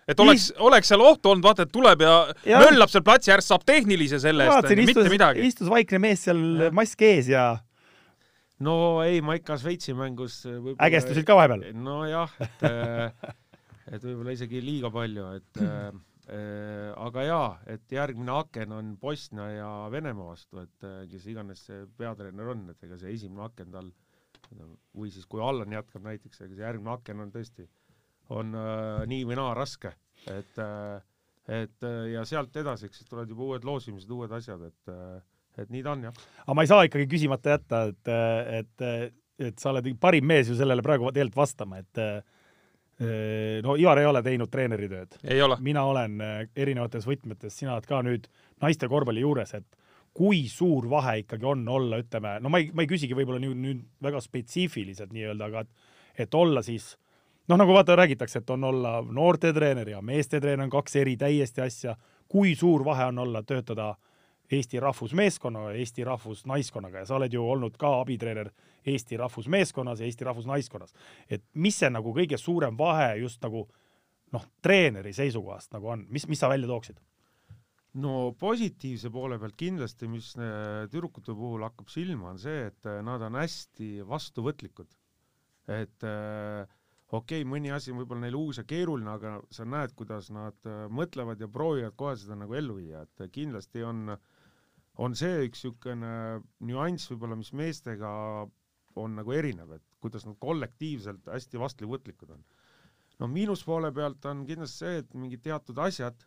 et 0.10 0.19
oleks, 0.19 0.49
oleks 0.58 0.89
seal 0.89 1.01
ohtu 1.05 1.29
olnud, 1.32 1.43
vaata, 1.45 1.63
et 1.67 1.71
tuleb 1.71 2.01
ja, 2.01 2.13
Jah. 2.45 2.63
möllab 2.65 2.89
seal 2.91 3.03
platsi 3.05 3.32
ääres, 3.32 3.47
saab 3.47 3.63
tehnilise 3.65 4.19
selle 4.19 4.47
eest, 4.49 4.71
mitte 4.75 5.05
midagi. 5.10 5.45
istus 5.47 5.69
vaikne 5.69 5.99
mees 6.01 6.23
seal 6.27 6.69
mask 6.75 7.01
ees 7.05 7.29
ja 7.29 7.58
no 8.65 8.76
ei, 9.06 9.22
ma 9.26 9.38
ikka 9.39 9.58
Šveitsi 9.62 9.95
mängus 9.98 10.41
võib-olla 10.48 10.89
ägestusid 10.89 11.28
ka 11.28 11.38
vahepeal. 11.39 11.65
nojah, 11.78 12.36
et 12.45 12.67
äh, 12.67 13.34
et 13.95 14.06
võib-olla 14.06 14.36
isegi 14.36 14.62
liiga 14.63 14.91
palju, 14.93 15.26
et 15.39 15.62
äh, 15.63 15.88
äh, 16.30 16.89
aga 17.08 17.26
jaa, 17.28 17.50
et 17.76 17.95
järgmine 17.95 18.36
aken 18.36 18.76
on 18.78 18.93
Bosnia 19.02 19.50
ja 19.56 19.72
Venemaa 19.91 20.34
vastu, 20.34 20.62
et 20.63 20.88
äh, 20.88 21.02
kes 21.12 21.28
iganes 21.34 21.65
see 21.69 21.84
peatreener 21.98 22.54
on, 22.54 22.67
et 22.74 22.88
ega 22.88 23.00
see 23.02 23.15
esimene 23.15 23.48
aken 23.48 23.76
tal 23.76 23.91
või 24.98 25.12
siis 25.13 25.28
kui 25.30 25.43
Allan 25.45 25.76
jätkab 25.76 26.02
näiteks, 26.08 26.41
ega 26.41 26.56
see 26.56 26.65
järgmine 26.65 26.95
aken 26.95 27.26
on 27.26 27.34
tõesti, 27.34 27.67
on 28.34 28.56
äh, 28.58 29.06
nii 29.10 29.28
või 29.30 29.38
naa 29.39 29.54
raske, 29.58 29.93
et 30.30 30.62
äh, 30.62 30.99
et 31.49 31.86
äh, 31.86 32.12
ja 32.14 32.24
sealt 32.30 32.55
edasi, 32.62 32.88
eks 32.88 33.01
siis 33.01 33.10
tulevad 33.10 33.32
juba 33.32 33.47
uued 33.47 33.66
loosimised, 33.66 34.10
uued 34.14 34.34
asjad, 34.38 34.68
et 34.70 34.91
äh, 34.93 35.22
et 35.64 35.72
nii 35.74 35.86
ta 35.86 35.93
on 35.95 36.10
jah. 36.10 36.20
aga 36.45 36.57
ma 36.57 36.66
ei 36.66 36.72
saa 36.72 36.88
ikkagi 36.88 37.07
küsimata 37.12 37.55
jätta, 37.55 37.84
et, 37.91 38.12
et, 38.60 39.16
et 39.49 39.62
sa 39.62 39.74
oled 39.74 39.89
parim 40.01 40.28
mees 40.30 40.51
ju 40.51 40.57
sellele 40.60 40.86
praegu 40.86 41.12
tegelikult 41.12 41.41
vastama, 41.43 41.82
et 41.84 42.03
no 43.64 43.78
Ivar 43.80 44.01
ei 44.01 44.07
ole 44.10 44.20
teinud 44.26 44.51
treeneritööd. 44.51 45.22
ei 45.24 45.41
ole. 45.41 45.55
mina 45.64 45.86
olen 45.88 46.18
erinevates 46.51 47.07
võtmetes, 47.07 47.55
sina 47.55 47.78
oled 47.78 47.88
ka 47.88 48.01
nüüd 48.03 48.28
naiste 48.62 48.89
korvpalli 48.91 49.24
juures, 49.24 49.53
et 49.55 49.80
kui 50.14 50.47
suur 50.51 50.89
vahe 50.89 51.20
ikkagi 51.24 51.45
on 51.47 51.68
olla, 51.68 51.99
ütleme, 52.01 52.39
no 52.43 52.51
ma 52.51 52.60
ei, 52.60 52.72
ma 52.76 52.84
ei 52.84 52.89
küsigi 52.89 53.16
võib-olla 53.16 53.39
nüüd, 53.43 53.60
nüüd 53.60 53.86
väga 54.03 54.22
spetsiifiliselt 54.24 55.14
nii-öelda, 55.16 55.47
aga 55.47 55.64
et, 55.64 55.93
et 56.26 56.36
olla 56.36 56.64
siis 56.66 56.91
noh, 57.49 57.57
nagu 57.57 57.74
vaata, 57.74 57.95
räägitakse, 57.95 58.41
et 58.41 58.49
on 58.53 58.64
olla 58.64 58.99
noortetreener 59.01 59.95
ja 59.95 60.01
meestetreener 60.05 60.68
on 60.68 60.74
kaks 60.74 60.99
eri 61.01 61.16
täiesti 61.18 61.64
asja. 61.66 61.95
kui 62.30 62.55
suur 62.55 62.84
vahe 62.86 63.07
on 63.10 63.18
olla, 63.18 63.43
töötada 63.43 63.95
Eesti 64.52 64.80
rahvusmeeskonnaga 64.82 65.76
Eesti 65.78 66.04
rahvusnaiskonnaga 66.08 67.04
ja 67.04 67.10
sa 67.10 67.20
oled 67.20 67.34
ju 67.34 67.43
olnud 67.45 67.78
ka 67.78 68.00
abitreener 68.02 68.50
Eesti 68.88 69.18
rahvusmeeskonnas 69.18 70.00
ja 70.00 70.08
Eesti 70.10 70.26
rahvusnaiskonnas. 70.26 70.93
et 71.30 71.43
mis 71.54 71.78
see 71.80 71.89
nagu 71.89 72.14
kõige 72.16 72.38
suurem 72.38 72.78
vahe 72.78 73.16
just 73.22 73.41
nagu 73.45 73.68
noh, 74.34 74.45
treeneri 74.62 75.14
seisukohast 75.14 75.74
nagu 75.74 75.93
on, 75.93 76.06
mis, 76.10 76.28
mis 76.28 76.39
sa 76.39 76.50
välja 76.50 76.68
tooksid? 76.68 77.00
no 77.97 78.34
positiivse 78.39 79.10
poole 79.14 79.39
pealt 79.41 79.58
kindlasti, 79.58 80.10
mis 80.12 80.34
äh, 80.38 80.86
tüdrukute 80.91 81.34
puhul 81.36 81.66
hakkab 81.66 81.89
silma, 81.89 82.34
on 82.34 82.41
see, 82.41 82.68
et 82.70 82.89
äh, 82.89 83.00
nad 83.06 83.24
on 83.26 83.38
hästi 83.39 84.06
vastuvõtlikud. 84.08 84.89
et 85.70 86.06
äh, 86.06 86.66
okei 87.12 87.41
okay,, 87.41 87.47
mõni 87.50 87.74
asi 87.74 87.93
on 87.93 88.02
võib-olla 88.02 88.28
neile 88.28 88.38
uus 88.38 88.62
ja 88.62 88.66
keeruline, 88.70 89.10
aga 89.12 89.38
sa 89.54 89.66
näed, 89.66 89.95
kuidas 89.97 90.30
nad 90.34 90.70
äh, 90.70 90.86
mõtlevad 90.93 91.41
ja 91.41 91.50
proovivad 91.52 91.97
kohe 91.97 92.16
seda 92.18 92.38
nagu 92.38 92.58
ellu 92.58 92.78
viia, 92.78 93.06
et 93.06 93.32
kindlasti 93.34 93.84
on, 93.86 94.14
on 95.00 95.16
see 95.16 95.45
üks 95.47 95.64
niisugune 95.64 96.14
nüanss 96.68 97.12
võib-olla, 97.12 97.38
mis 97.39 97.54
meestega 97.56 98.10
on 99.00 99.16
nagu 99.20 99.36
erinev, 99.36 99.78
et 99.78 99.86
kuidas 100.04 100.26
nad 100.28 100.36
kollektiivselt 100.41 101.30
hästi 101.32 101.62
vastuvõtlikud 101.62 102.34
on. 102.36 102.43
no 103.20 103.28
miinuspoole 103.32 103.91
pealt 103.95 104.26
on 104.32 104.45
kindlasti 104.47 104.84
see, 104.84 105.00
et 105.04 105.16
mingid 105.16 105.43
teatud 105.45 105.80
asjad, 105.86 106.26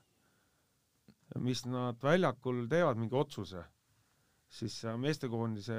mis 1.41 1.65
nad 1.67 2.01
väljakul 2.03 2.67
teevad, 2.69 3.01
mingi 3.01 3.17
otsuse 3.17 3.65
siis 4.53 4.75
meestekoondise 5.01 5.77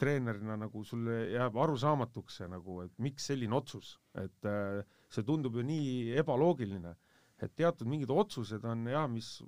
treenerina 0.00 0.58
nagu 0.60 0.82
sulle 0.84 1.22
jääb 1.32 1.56
arusaamatuks 1.56 2.40
see 2.40 2.48
nagu, 2.52 2.82
et 2.84 2.92
miks 3.00 3.30
selline 3.30 3.56
otsus, 3.56 3.94
et 4.20 4.48
äh, 4.48 4.82
see 5.12 5.24
tundub 5.24 5.56
ju 5.56 5.64
nii 5.64 6.18
ebaloogiline, 6.20 6.92
et 7.40 7.54
teatud 7.56 7.88
mingid 7.88 8.12
otsused 8.12 8.64
on 8.68 8.84
jah, 8.92 9.06
mis 9.10 9.38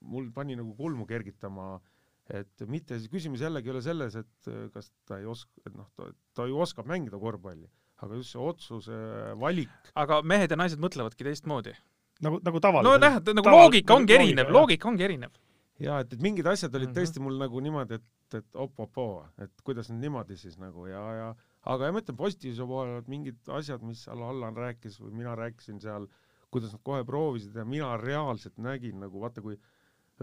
mul 0.00 0.30
pani 0.34 0.56
nagu 0.58 0.74
kulmu 0.78 1.06
kergitama, 1.08 1.78
et 2.28 2.64
mitte 2.68 2.98
siis 2.98 3.10
küsimus 3.12 3.42
jällegi 3.42 3.70
ei 3.70 3.74
ole 3.74 3.82
selles, 3.84 4.16
et 4.20 4.50
äh, 4.52 4.68
kas 4.74 4.92
ta 5.08 5.18
ei 5.18 5.26
oska, 5.28 5.50
et 5.66 5.74
noh, 5.74 5.88
ta, 5.96 6.10
ta 6.36 6.46
ju 6.48 6.60
oskab 6.60 6.88
mängida 6.90 7.20
korvpalli, 7.20 7.68
aga 8.04 8.20
just 8.20 8.34
see 8.34 8.42
otsuse 8.42 9.02
valik. 9.40 9.92
aga 9.98 10.20
mehed 10.22 10.54
ja 10.54 10.60
naised 10.60 10.82
mõtlevadki 10.82 11.26
teistmoodi. 11.26 11.74
nagu, 12.24 12.40
nagu 12.44 12.60
tavaliselt. 12.60 12.88
no 12.88 13.08
näed, 13.08 13.34
nagu 13.40 13.54
loogika 13.56 13.94
ongi 13.94 14.18
erinev, 14.18 14.54
loogika 14.54 14.90
ongi 14.90 15.06
erinev 15.08 15.36
ja 15.82 16.00
et, 16.02 16.12
et 16.14 16.22
mingid 16.22 16.46
asjad 16.50 16.74
olid 16.74 16.88
mm 16.88 16.92
-hmm. 16.92 17.00
tõesti 17.00 17.22
mul 17.22 17.38
nagu 17.38 17.60
niimoodi, 17.60 17.98
et, 17.98 18.38
et 18.40 18.56
op-op-oo, 18.66 19.26
et 19.38 19.62
kuidas 19.64 19.90
nüüd 19.90 20.06
niimoodi 20.06 20.36
siis 20.36 20.58
nagu 20.58 20.86
ja, 20.90 21.02
ja 21.14 21.28
aga 21.62 21.88
ja 21.88 21.92
ma 21.92 22.02
ütlen 22.02 22.16
positiivse 22.18 22.66
poole 22.66 22.96
pealt 22.96 23.10
mingid 23.12 23.52
asjad, 23.60 23.82
mis 23.82 24.04
seal 24.06 24.22
Allan 24.22 24.56
rääkis 24.56 24.98
või 25.00 25.12
mina 25.22 25.34
rääkisin 25.38 25.80
seal, 25.80 26.08
kuidas 26.50 26.72
nad 26.72 26.82
kohe 26.82 27.04
proovisid 27.04 27.56
ja 27.56 27.64
mina 27.64 27.96
reaalselt 27.96 28.56
nägin 28.58 29.00
nagu 29.00 29.20
vaata, 29.20 29.42
kui 29.44 29.58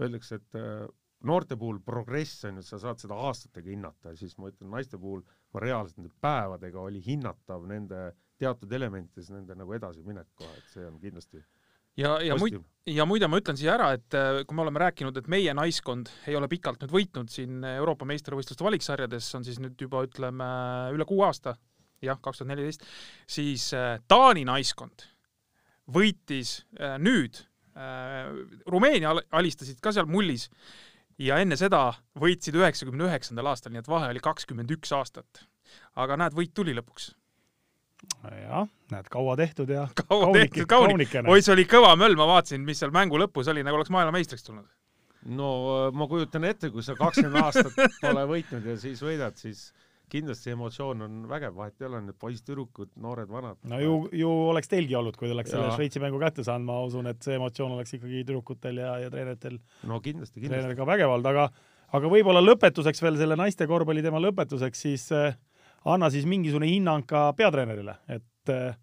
öeldakse, 0.00 0.40
et 0.40 0.58
äh, 0.58 0.86
noorte 1.26 1.56
puhul 1.56 1.80
progress 1.84 2.44
on 2.48 2.60
ju, 2.60 2.66
sa 2.66 2.78
saad 2.82 3.00
seda 3.02 3.16
aastatega 3.28 3.72
hinnata. 3.72 4.14
Siis 4.18 4.36
ma 4.38 4.50
ütlen, 4.52 4.70
naiste 4.72 5.00
puhul 5.00 5.24
ma 5.54 5.62
reaalselt 5.64 6.00
nende 6.00 6.14
päevadega 6.22 6.80
oli 6.80 7.02
hinnatav 7.04 7.66
nende 7.68 8.10
teatud 8.36 8.72
elementides 8.72 9.30
nende 9.32 9.56
nagu 9.56 9.72
edasiminek 9.76 10.28
kohe, 10.36 10.56
et 10.58 10.72
see 10.74 10.84
on 10.84 10.98
kindlasti 11.00 11.40
ja, 11.96 12.18
ja 12.20 12.36
muid, 12.36 12.58
ja 12.92 13.06
muide 13.08 13.28
ma 13.32 13.40
ütlen 13.40 13.56
siia 13.56 13.72
ära, 13.78 13.90
et 13.96 14.16
äh, 14.16 14.42
kui 14.44 14.58
me 14.58 14.66
oleme 14.66 14.82
rääkinud, 14.84 15.16
et 15.16 15.30
meie 15.32 15.54
naiskond 15.56 16.10
ei 16.28 16.36
ole 16.36 16.48
pikalt 16.52 16.84
nüüd 16.84 16.92
võitnud 16.92 17.32
siin 17.32 17.64
Euroopa 17.70 18.08
meistrivõistluste 18.08 18.66
valiksarjades, 18.66 19.30
on 19.38 19.46
siis 19.48 19.60
nüüd 19.62 19.80
juba 19.80 20.04
ütleme 20.04 20.48
üle 20.92 21.08
kuue 21.08 21.24
aasta, 21.28 21.56
jah, 22.04 22.20
kaks 22.20 22.42
tuhat 22.42 22.52
neliteist, 22.52 22.84
siis 23.24 23.70
äh, 23.76 23.96
Taani 24.08 24.44
naiskond 24.48 25.08
võitis 25.96 26.58
nüüd, 26.98 27.38
Rumeenia 28.66 29.12
alistasid 29.36 29.80
ka 29.84 29.92
seal 29.92 30.08
mullis 30.08 30.48
ja 31.20 31.36
enne 31.42 31.58
seda 31.60 31.90
võitsid 32.20 32.56
üheksakümne 32.56 33.08
üheksandal 33.08 33.52
aastal, 33.52 33.74
nii 33.74 33.82
et 33.84 33.90
vahe 33.90 34.08
oli 34.14 34.22
kakskümmend 34.24 34.72
üks 34.76 34.92
aastat. 34.96 35.44
aga 35.96 36.16
näed, 36.16 36.36
võit 36.36 36.54
tuli 36.56 36.74
lõpuks 36.76 37.10
jah, 38.42 38.66
näed, 38.92 39.08
kaua 39.12 39.36
tehtud 39.36 39.70
ja 39.72 39.86
kaua 40.06 40.32
tehtud, 40.34 40.66
kaunik. 40.70 41.14
oi, 41.26 41.42
see 41.42 41.54
oli 41.54 41.66
kõva 41.68 41.94
möll, 41.98 42.16
ma 42.18 42.26
vaatasin, 42.28 42.64
mis 42.66 42.80
seal 42.82 42.92
mängu 42.94 43.18
lõpus 43.20 43.50
oli, 43.52 43.64
nagu 43.66 43.78
oleks 43.78 43.92
maailmameistriks 43.94 44.46
tulnud. 44.46 44.68
no 45.36 45.50
ma 45.96 46.08
kujutan 46.10 46.44
ette, 46.48 46.70
kui 46.70 46.84
sa 46.86 46.96
kakskümmend 46.98 47.42
aastat 47.42 47.76
pole 48.04 48.26
võitnud 48.32 48.66
ja 48.72 48.76
siis 48.80 49.02
võidad, 49.02 49.36
siis 49.40 49.70
kindlasti 50.10 50.52
emotsioon 50.54 51.02
on 51.02 51.14
vägev, 51.30 51.54
vahet 51.56 51.80
ei 51.80 51.88
ole, 51.88 52.00
need 52.06 52.18
poiss-tüdrukud, 52.22 52.92
noored-vanad. 53.02 53.58
no 53.70 53.80
ju, 53.82 53.96
ju 54.14 54.30
oleks 54.52 54.70
teilgi 54.70 54.94
olnud, 54.98 55.16
kui 55.18 55.28
te 55.28 55.34
oleks 55.34 55.50
selle 55.54 55.72
Šveitsi 55.74 56.02
mängu 56.02 56.20
kätte 56.22 56.44
saanud, 56.46 56.68
ma 56.68 56.78
usun, 56.86 57.10
et 57.10 57.22
see 57.26 57.34
emotsioon 57.38 57.74
oleks 57.74 57.96
ikkagi 57.98 58.22
tüdrukutel 58.22 58.78
ja, 58.82 58.92
ja 59.02 59.10
treeneritel. 59.10 59.58
no 59.82 59.98
kindlasti, 60.04 60.38
kindlasti. 60.38 60.52
treeneril 60.52 60.78
ka 60.78 60.88
vägev 60.88 61.16
olnud, 61.16 61.30
aga, 61.32 61.48
aga 61.98 62.14
võib-olla 62.14 62.44
lõpetuseks 62.44 63.02
veel 63.02 63.18
selle 63.18 63.38
naiste 63.40 63.66
korvpalli 63.66 64.04
teema 64.06 64.22
lõpetuseks, 64.22 64.86
siis 64.88 65.10
äh, 65.16 65.34
anna 65.84 66.10
siis 66.14 66.26
mingisugune 66.30 66.70
hinnang 66.70 67.06
ka 67.08 67.28
peatreenerile, 67.38 67.98
et 68.06 68.54
äh, 68.54 68.76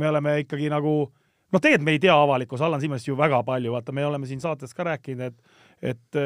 me 0.00 0.08
oleme 0.08 0.38
ikkagi 0.46 0.72
nagu 0.72 0.94
noh, 1.04 1.60
tegelikult 1.60 1.88
me 1.90 1.96
ei 1.98 2.02
tea 2.02 2.16
avalikkus 2.16 2.62
Allan 2.64 2.80
Simmest 2.80 3.08
ju 3.08 3.18
väga 3.18 3.42
palju, 3.44 3.76
vaata, 3.76 3.92
me 3.92 4.06
oleme 4.06 4.28
siin 4.30 4.40
saates 4.40 4.72
ka 4.76 4.88
rääkinud, 4.88 5.28
et, 5.28 5.58
et 5.92 6.24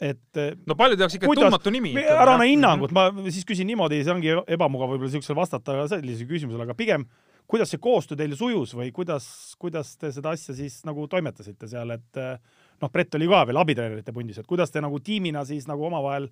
et 0.00 0.40
no 0.66 0.76
paljud 0.78 1.00
jaoks 1.00 1.18
ikka 1.18 1.28
kuidas, 1.28 1.46
tundmatu 1.46 1.72
nimi. 1.74 1.94
ära 2.00 2.36
anna 2.36 2.46
hinnangut, 2.48 2.94
ma 2.96 3.10
siis 3.28 3.44
küsin 3.48 3.68
niimoodi, 3.68 4.00
see 4.04 4.14
ongi 4.14 4.32
ebamugav 4.56 4.94
võib-olla 4.94 5.12
siuksele 5.12 5.36
vastata 5.36 5.82
sellisele 5.92 6.30
küsimusele, 6.30 6.64
aga 6.64 6.76
pigem 6.78 7.04
kuidas 7.50 7.72
see 7.72 7.82
koostöö 7.82 8.18
teil 8.18 8.36
sujus 8.38 8.72
või 8.78 8.92
kuidas, 8.94 9.26
kuidas 9.60 9.96
te 10.00 10.12
seda 10.14 10.32
asja 10.36 10.54
siis 10.54 10.80
nagu 10.88 11.06
toimetasite 11.10 11.68
seal, 11.70 11.90
et 11.96 12.20
noh, 12.20 12.92
Brett 12.92 13.18
oli 13.18 13.28
ka 13.30 13.42
veel 13.48 13.60
abitreenerite 13.60 14.14
pundis, 14.14 14.38
et 14.40 14.48
kuidas 14.48 14.70
te 14.70 14.82
nagu 14.82 15.02
tiimina 15.04 15.42
siis 15.48 15.66
nagu 15.68 15.88
omavahel 15.90 16.30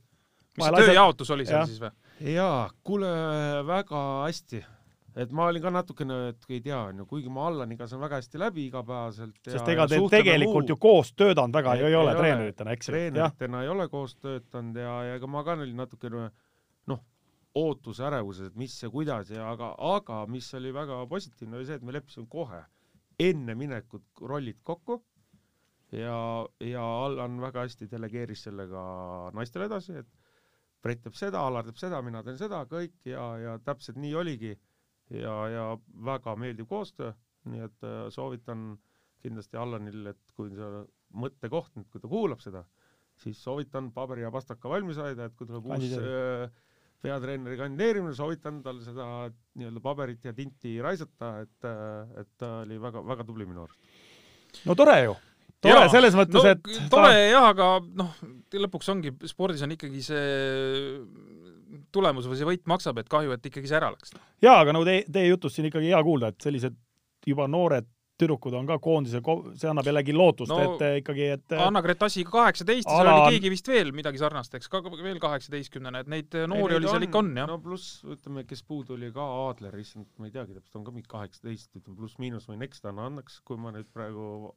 mis 0.59 0.69
see 0.69 0.89
tööjaotus 0.91 1.31
oli 1.35 1.47
seal 1.49 1.67
siis 1.69 1.83
või? 1.83 1.93
jaa, 2.35 2.67
kuule, 2.87 3.11
väga 3.69 4.03
hästi. 4.27 4.63
Et 5.19 5.33
ma 5.35 5.49
olin 5.51 5.63
ka 5.63 5.73
natukene, 5.75 6.17
et 6.33 6.49
ei 6.53 6.61
tea, 6.65 6.79
onju, 6.93 7.07
kuigi 7.11 7.33
ma 7.33 7.49
Allaniga 7.49 7.89
saan 7.91 8.03
väga 8.05 8.21
hästi 8.21 8.41
läbi 8.41 8.67
igapäevaselt. 8.69 9.39
sest 9.49 9.71
ega 9.73 9.87
te 9.91 9.99
tegelikult 10.13 10.65
muu. 10.65 10.75
ju 10.75 10.77
koos 10.81 11.13
töötanud 11.19 11.59
väga 11.59 11.75
ei, 11.79 11.85
ei 11.91 11.99
ole 11.99 12.15
treeneritena, 12.19 12.77
eks 12.77 12.89
ju? 12.89 12.95
treeneritena 12.95 13.63
ei 13.65 13.73
ole 13.73 13.89
koos 13.93 14.17
töötanud 14.17 14.79
ja, 14.79 14.95
ja 15.09 15.19
ega 15.19 15.31
ma 15.31 15.45
ka 15.47 15.59
olin 15.59 15.83
natukene 15.83 16.29
noh, 16.93 17.05
ootuse 17.59 18.07
ärevuses, 18.07 18.53
et 18.53 18.59
mis 18.61 18.79
ja 18.83 18.91
kuidas 18.95 19.33
ja 19.35 19.51
aga, 19.51 19.73
aga 19.97 20.25
mis 20.31 20.49
oli 20.55 20.73
väga 20.75 21.03
positiivne, 21.11 21.59
oli 21.59 21.69
see, 21.69 21.81
et 21.81 21.87
me 21.87 21.97
leppisime 21.97 22.31
kohe 22.31 22.63
enne 23.19 23.59
minekut 23.59 24.23
rollid 24.23 24.63
kokku 24.63 25.01
ja, 25.93 26.47
ja 26.63 26.87
Allan 27.05 27.41
väga 27.43 27.67
hästi 27.67 27.91
delegeeris 27.91 28.47
selle 28.47 28.69
ka 28.71 28.87
naistele 29.35 29.67
edasi, 29.67 29.99
et 29.99 30.09
Brett 30.83 31.03
teeb 31.03 31.17
seda, 31.19 31.43
Alar 31.43 31.67
teeb 31.67 31.79
seda, 31.81 32.01
mina 32.07 32.23
teen 32.23 32.39
seda, 32.39 32.63
kõik 32.71 33.09
ja, 33.09 33.25
ja 33.43 33.55
täpselt 33.65 33.99
nii 33.99 34.13
oligi. 34.15 34.53
Ja, 35.15 35.35
ja 35.53 35.65
väga 36.05 36.35
meeldiv 36.41 36.69
koostöö, 36.71 37.13
nii 37.49 37.65
et 37.67 37.87
äh, 37.87 38.07
soovitan 38.15 38.71
kindlasti 39.23 39.59
Allanil, 39.59 40.07
et 40.13 40.37
kui 40.37 40.53
see 40.55 40.83
mõttekoht 41.19 41.75
nüüd, 41.79 41.89
kui 41.93 42.03
ta 42.03 42.11
kuulab 42.11 42.43
seda, 42.45 42.65
siis 43.19 43.41
soovitan 43.43 43.91
paberi 43.95 44.25
ja 44.27 44.33
pastaka 44.35 44.71
valmis 44.71 44.99
hoida, 45.01 45.29
et 45.29 45.37
kui 45.39 45.49
tuleb 45.49 45.67
uus 45.67 45.95
äh, 45.99 46.51
peatreeneri 47.03 47.59
kandideerimine, 47.59 48.15
soovitan 48.17 48.61
tal 48.65 48.83
seda 48.85 49.07
nii-öelda 49.59 49.83
paberit 49.83 50.29
ja 50.29 50.35
tinti 50.37 50.77
raisata, 50.83 51.39
et, 51.47 51.57
äh, 51.67 52.21
et 52.23 52.31
ta 52.41 52.61
oli 52.65 52.79
väga-väga 52.83 53.27
tubli 53.27 53.49
minu 53.49 53.67
arust. 53.67 53.99
no 54.67 54.79
tore 54.79 55.01
ju! 55.07 55.17
Tore 55.59 55.81
ja, 55.83 55.87
selles 55.91 56.15
mõttes 56.15 56.39
no,, 56.39 56.51
et 56.55 56.91
tore 56.93 57.09
ta... 57.11 57.23
jah, 57.27 57.49
aga 57.51 57.65
noh, 57.99 58.19
lõpuks 58.55 58.93
ongi, 58.93 59.11
spordis 59.27 59.65
on 59.67 59.75
ikkagi 59.75 60.03
see 60.07 60.21
tulemus 61.95 62.29
või 62.31 62.41
see 62.41 62.49
võit 62.49 62.67
maksab, 62.71 62.99
et 63.03 63.11
kahju, 63.13 63.35
et 63.37 63.47
ikkagi 63.51 63.71
see 63.71 63.79
ära 63.79 63.93
läks. 63.95 64.17
jaa, 64.45 64.59
aga 64.63 64.75
no 64.77 64.85
teie, 64.89 65.05
teie 65.13 65.31
jutust 65.31 65.59
siin 65.59 65.69
ikkagi 65.71 65.93
hea 65.93 66.03
kuulda, 66.05 66.33
et 66.33 66.45
sellised 66.45 66.77
juba 67.29 67.49
noored 67.51 67.89
tüdrukud 68.19 68.55
on 68.59 68.67
ka 68.67 68.79
koondise, 68.83 69.21
see 69.59 69.69
annab 69.71 69.87
jällegi 69.87 70.15
lootust 70.17 70.51
no,, 70.51 70.59
et 70.75 71.03
ikkagi, 71.05 71.29
et 71.37 71.55
Anna-Gret 71.55 72.03
Asi 72.09 72.25
kaheksateist 72.27 72.89
ala..., 72.91 73.05
seal 73.05 73.11
oli 73.13 73.37
keegi 73.37 73.53
vist 73.53 73.71
veel 73.71 73.93
midagi 73.95 74.19
sarnast, 74.19 74.57
eks, 74.59 74.71
ka 74.73 74.83
veel 74.91 75.21
kaheksateistkümnene, 75.23 76.03
et 76.03 76.11
neid 76.11 76.35
noori 76.51 76.75
Ei, 76.75 76.81
oli 76.81 76.91
seal 76.91 77.07
ikka 77.07 77.23
on, 77.23 77.31
jah. 77.39 77.47
no 77.51 77.61
pluss, 77.63 78.01
ütleme, 78.09 78.43
kes 78.49 78.65
puudu 78.67 78.97
oli 78.97 79.13
ka 79.15 79.29
Aadler, 79.45 79.79
issand, 79.79 80.11
ma 80.19 80.27
ei 80.27 80.35
teagi 80.35 80.57
täpselt, 80.57 80.81
on 80.81 80.89
ka 80.89 80.97
mingi 80.97 81.11
kaheksateist, 81.15 81.71
ütleme 81.79 81.99
pluss-miinus, 82.01 82.51
võin 82.51 82.67
eksida, 82.67 82.95
no 82.97 83.07
annaks, 83.07 83.39
kui 83.47 83.61
ma 83.61 83.71
nüüd 83.77 83.87
praegu 83.95 84.51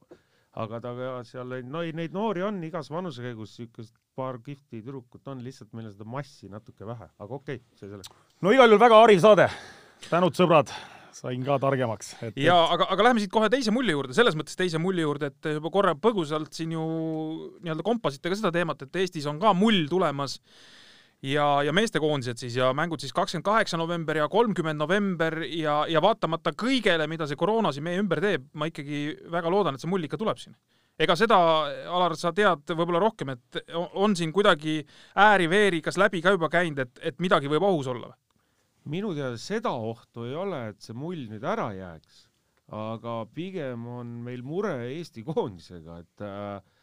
aga 0.60 0.80
ta 0.84 0.94
seal 1.28 1.62
no 1.64 1.82
neid 1.96 2.16
noori 2.16 2.44
on 2.44 2.60
igas 2.68 2.90
vanusekäigus, 2.92 3.56
siukest 3.56 3.94
paar 4.16 4.40
kihvti 4.44 4.82
tüdrukut 4.82 5.28
on, 5.32 5.44
lihtsalt 5.46 5.72
meil 5.78 5.88
on 5.88 5.94
seda 5.96 6.08
massi 6.08 6.50
natuke 6.52 6.88
vähe, 6.88 7.08
aga 7.08 7.38
okei 7.38 7.62
okay,, 7.62 7.78
see 7.80 7.92
selleks. 7.92 8.12
no 8.44 8.52
igal 8.52 8.68
juhul 8.68 8.82
väga 8.82 9.00
hariv 9.04 9.22
saade. 9.24 9.48
tänud, 10.10 10.36
sõbrad. 10.36 10.74
sain 11.16 11.46
ka 11.48 11.58
targemaks. 11.60 12.14
ja 12.36 12.58
aga, 12.74 12.90
aga 12.92 13.08
lähme 13.08 13.24
siit 13.24 13.32
kohe 13.32 13.48
teise 13.52 13.72
mulli 13.72 13.96
juurde, 13.96 14.16
selles 14.18 14.36
mõttes 14.36 14.60
teise 14.60 14.82
mulli 14.82 15.06
juurde, 15.06 15.32
et 15.32 15.52
juba 15.56 15.72
korra 15.72 15.96
põgusalt 15.96 16.52
siin 16.56 16.76
ju 16.76 16.84
nii-öelda 17.64 17.88
kompasite 17.88 18.32
ka 18.32 18.40
seda 18.40 18.52
teemat, 18.56 18.84
et 18.84 19.02
Eestis 19.04 19.30
on 19.32 19.40
ka 19.40 19.56
mull 19.56 19.88
tulemas 19.92 20.42
ja, 21.22 21.46
ja 21.66 21.74
meestekoondised 21.74 22.42
siis 22.42 22.56
ja 22.58 22.72
mängud 22.78 23.02
siis 23.02 23.14
kakskümmend 23.14 23.46
kaheksa 23.46 23.78
november 23.78 24.18
ja 24.18 24.28
kolmkümmend 24.30 24.82
november 24.82 25.42
ja, 25.46 25.82
ja 25.90 26.02
vaatamata 26.02 26.54
kõigele, 26.58 27.08
mida 27.10 27.28
see 27.30 27.40
koroona 27.40 27.72
siin 27.74 27.86
meie 27.86 28.02
ümber 28.02 28.22
teeb, 28.24 28.48
ma 28.58 28.70
ikkagi 28.70 29.04
väga 29.32 29.52
loodan, 29.54 29.78
et 29.78 29.84
see 29.84 29.92
mull 29.92 30.08
ikka 30.08 30.20
tuleb 30.22 30.42
siin. 30.42 30.58
ega 31.02 31.16
seda, 31.18 31.38
Alar, 31.90 32.16
sa 32.18 32.34
tead 32.34 32.74
võib-olla 32.74 33.02
rohkem, 33.02 33.36
et 33.36 33.62
on 33.98 34.16
siin 34.18 34.34
kuidagi 34.34 34.82
ääri-veeri 35.18 35.82
kas 35.82 35.98
läbi 35.98 36.22
ka 36.22 36.34
juba 36.36 36.50
käinud, 36.50 36.82
et, 36.84 37.00
et 37.12 37.22
midagi 37.22 37.50
võib 37.50 37.66
ohus 37.70 37.90
olla 37.92 38.12
või? 38.12 38.20
minu 38.92 39.14
teada 39.14 39.38
seda 39.38 39.70
ohtu 39.78 40.26
ei 40.26 40.34
ole, 40.34 40.72
et 40.72 40.82
see 40.82 40.96
mull 40.98 41.28
nüüd 41.30 41.44
ära 41.46 41.68
jääks, 41.78 42.24
aga 42.74 43.20
pigem 43.30 43.86
on 43.86 44.16
meil 44.26 44.42
mure 44.42 44.74
Eesti 44.88 45.22
koondisega, 45.28 46.00
et 46.02 46.26
äh, 46.26 46.80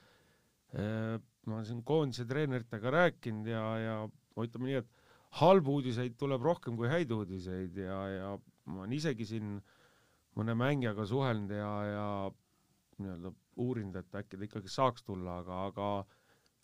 äh 0.78 1.18
ma 1.48 1.58
olen 1.58 1.66
siin 1.66 1.82
koondise 1.86 2.26
treeneritega 2.28 2.90
rääkinud 2.92 3.48
ja, 3.48 3.62
ja 3.80 3.96
no 4.38 4.46
ütleme 4.46 4.70
nii, 4.70 4.82
et 4.84 5.16
halbu 5.42 5.78
uudiseid 5.78 6.14
tuleb 6.20 6.44
rohkem 6.46 6.76
kui 6.78 6.88
häid 6.88 7.10
uudiseid 7.12 7.76
ja, 7.82 7.98
ja 8.12 8.28
ma 8.68 8.84
olen 8.84 8.94
isegi 8.96 9.26
siin 9.28 9.58
mõne 10.38 10.54
mängijaga 10.56 11.04
suhelnud 11.08 11.52
ja, 11.52 11.72
ja 11.88 12.06
nii-öelda 13.02 13.34
uurinud, 13.58 13.98
et 13.98 14.16
äkki 14.20 14.38
ta 14.38 14.46
ikkagi 14.46 14.70
saaks 14.70 15.04
tulla, 15.06 15.40
aga, 15.42 15.58
aga 15.68 15.88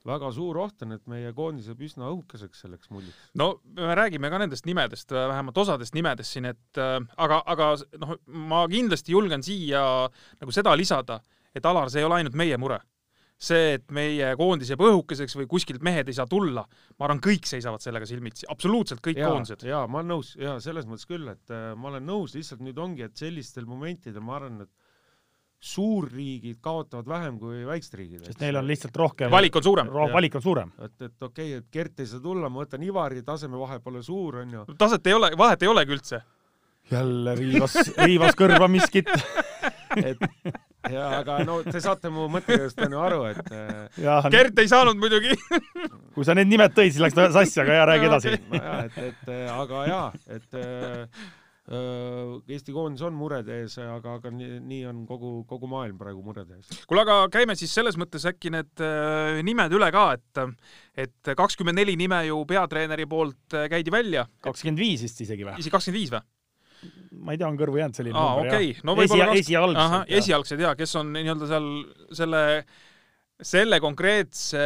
väga 0.06 0.30
suur 0.36 0.58
oht 0.62 0.82
on, 0.86 0.94
et 0.96 1.04
meie 1.10 1.32
koondis 1.36 1.68
jääb 1.70 1.82
üsna 1.86 2.08
õhukeseks 2.12 2.64
selleks 2.64 2.90
mulliks. 2.94 3.18
no 3.40 3.58
me 3.76 3.94
räägime 3.98 4.30
ka 4.30 4.40
nendest 4.42 4.66
nimedest, 4.68 5.14
vähemalt 5.14 5.58
osadest 5.64 5.96
nimedest 5.96 6.36
siin, 6.36 6.48
et 6.52 6.80
äh, 6.80 6.98
aga, 7.16 7.40
aga 7.50 7.70
noh, 8.02 8.16
ma 8.26 8.64
kindlasti 8.70 9.14
julgen 9.16 9.42
siia 9.46 9.84
nagu 10.40 10.54
seda 10.54 10.74
lisada, 10.78 11.20
et 11.54 11.66
Alar, 11.66 11.90
see 11.90 12.02
ei 12.02 12.08
ole 12.08 12.20
ainult 12.20 12.38
meie 12.38 12.58
mure 12.60 12.80
see, 13.40 13.74
et 13.78 13.90
meie 13.94 14.30
koondis 14.38 14.70
jääb 14.72 14.84
õhukeseks 14.86 15.36
või 15.40 15.48
kuskilt 15.50 15.82
mehed 15.84 16.08
ei 16.08 16.16
saa 16.16 16.26
tulla, 16.30 16.64
ma 16.98 17.08
arvan, 17.08 17.20
kõik 17.24 17.48
seisavad 17.48 17.82
sellega 17.82 18.06
silmitsi, 18.08 18.46
absoluutselt 18.50 19.02
kõik 19.04 19.20
ja, 19.20 19.30
koondised. 19.32 19.66
jaa, 19.68 19.84
ma 19.90 20.00
olen 20.00 20.14
nõus, 20.14 20.34
jaa, 20.40 20.56
selles 20.64 20.88
mõttes 20.88 21.08
küll, 21.10 21.28
et 21.32 21.54
äh, 21.54 21.72
ma 21.78 21.90
olen 21.92 22.06
nõus, 22.08 22.36
lihtsalt 22.38 22.64
nüüd 22.64 22.78
ongi, 22.80 23.06
et 23.08 23.16
sellistel 23.18 23.66
momentidel 23.68 24.24
ma 24.24 24.38
arvan, 24.38 24.64
et 24.64 24.72
suurriigid 25.64 26.58
kaotavad 26.60 27.08
vähem 27.08 27.38
kui 27.40 27.62
väiksed 27.64 27.94
riigid. 27.96 28.24
sest 28.28 28.42
neil 28.42 28.58
on 28.60 28.66
lihtsalt 28.68 28.96
rohkem 29.00 29.32
valik 29.32 29.56
on 29.56 29.64
suurem. 29.64 29.88
valik 30.12 30.34
on 30.36 30.42
suurem. 30.44 30.72
et, 30.78 30.94
et 31.00 31.22
okei 31.22 31.54
okay,, 31.54 31.62
et 31.62 31.70
Gert 31.72 32.04
ei 32.04 32.10
saa 32.10 32.20
tulla, 32.20 32.50
ma 32.52 32.64
võtan 32.64 32.84
Ivari, 32.84 33.22
taseme 33.24 33.56
vahe 33.56 33.78
pole 33.80 34.02
suur, 34.04 34.42
onju. 34.42 34.66
taset 34.78 35.06
ei 35.08 35.16
ole, 35.16 35.32
vahet 35.40 35.64
ei 35.64 35.72
olegi 35.72 35.96
üldse. 35.96 36.20
jälle 36.92 37.34
riivas, 37.40 37.78
riivas 37.96 38.36
kõrva 38.36 38.68
miskit 38.68 39.08
et 40.10 40.20
ja 40.92 41.04
aga 41.20 41.38
no 41.46 41.60
te 41.66 41.80
saate 41.82 42.10
mu 42.12 42.26
mõttekäigust 42.32 42.80
onju 42.86 43.04
aru, 43.04 43.22
et 43.32 43.54
äh, 43.54 44.02
ja, 44.04 44.18
Gert 44.32 44.58
ei 44.60 44.70
saanud 44.70 44.98
muidugi 45.00 45.36
kui 46.14 46.26
sa 46.26 46.36
need 46.36 46.50
nimed 46.50 46.74
tõid, 46.76 46.92
siis 46.94 47.02
läks 47.02 47.16
ta 47.16 47.30
sassi, 47.34 47.62
aga 47.62 47.78
ja 47.80 47.86
räägi 47.88 48.10
edasi. 48.10 48.34
nojah, 48.50 48.84
et, 48.84 49.00
et 49.08 49.32
aga 49.54 49.86
jaa, 49.90 50.04
et 50.36 50.60
äh, 50.60 51.24
Eesti 51.64 52.74
koondis 52.76 53.00
on 53.06 53.14
murede 53.16 53.54
ees, 53.62 53.78
aga, 53.80 54.18
aga 54.18 54.28
nii, 54.36 54.58
nii 54.68 54.82
on 54.90 54.98
kogu, 55.08 55.30
kogu 55.48 55.68
maailm 55.70 55.96
praegu 55.96 56.20
murede 56.20 56.58
ees. 56.58 56.82
kuule, 56.84 57.06
aga 57.06 57.30
käime 57.32 57.56
siis 57.56 57.72
selles 57.72 57.96
mõttes 58.00 58.26
äkki 58.28 58.52
need 58.52 58.84
äh, 58.84 59.40
nimed 59.46 59.72
üle 59.72 59.88
ka, 59.94 60.10
et 60.18 60.42
et 61.06 61.34
kakskümmend 61.36 61.80
neli 61.80 61.96
nime 61.96 62.20
ju 62.28 62.42
peatreeneri 62.48 63.08
poolt 63.08 63.56
käidi 63.72 63.94
välja. 63.94 64.28
kakskümmend 64.44 64.84
viis 64.84 65.06
vist 65.06 65.24
isegi 65.24 65.48
või? 65.48 65.56
isegi 65.56 65.72
kakskümmend 65.72 66.02
viis 66.02 66.12
või? 66.12 66.24
Ma 67.24 67.34
ei 67.34 67.40
tea, 67.40 67.48
on 67.48 67.60
kõrvu 67.60 67.78
jäänud 67.80 67.98
selline 67.98 68.18
Aa, 68.18 68.34
number 68.34 68.50
okay. 68.50 68.72
jah 68.72 68.82
no,. 68.84 68.96
Esia, 69.04 69.28
esialgsed. 69.42 70.16
esialgsed 70.22 70.66
ja 70.66 70.74
kes 70.78 70.96
on 71.00 71.14
nii-öelda 71.14 71.50
seal 71.50 71.70
selle 72.22 72.42
selle 73.42 73.80
konkreetse 73.82 74.60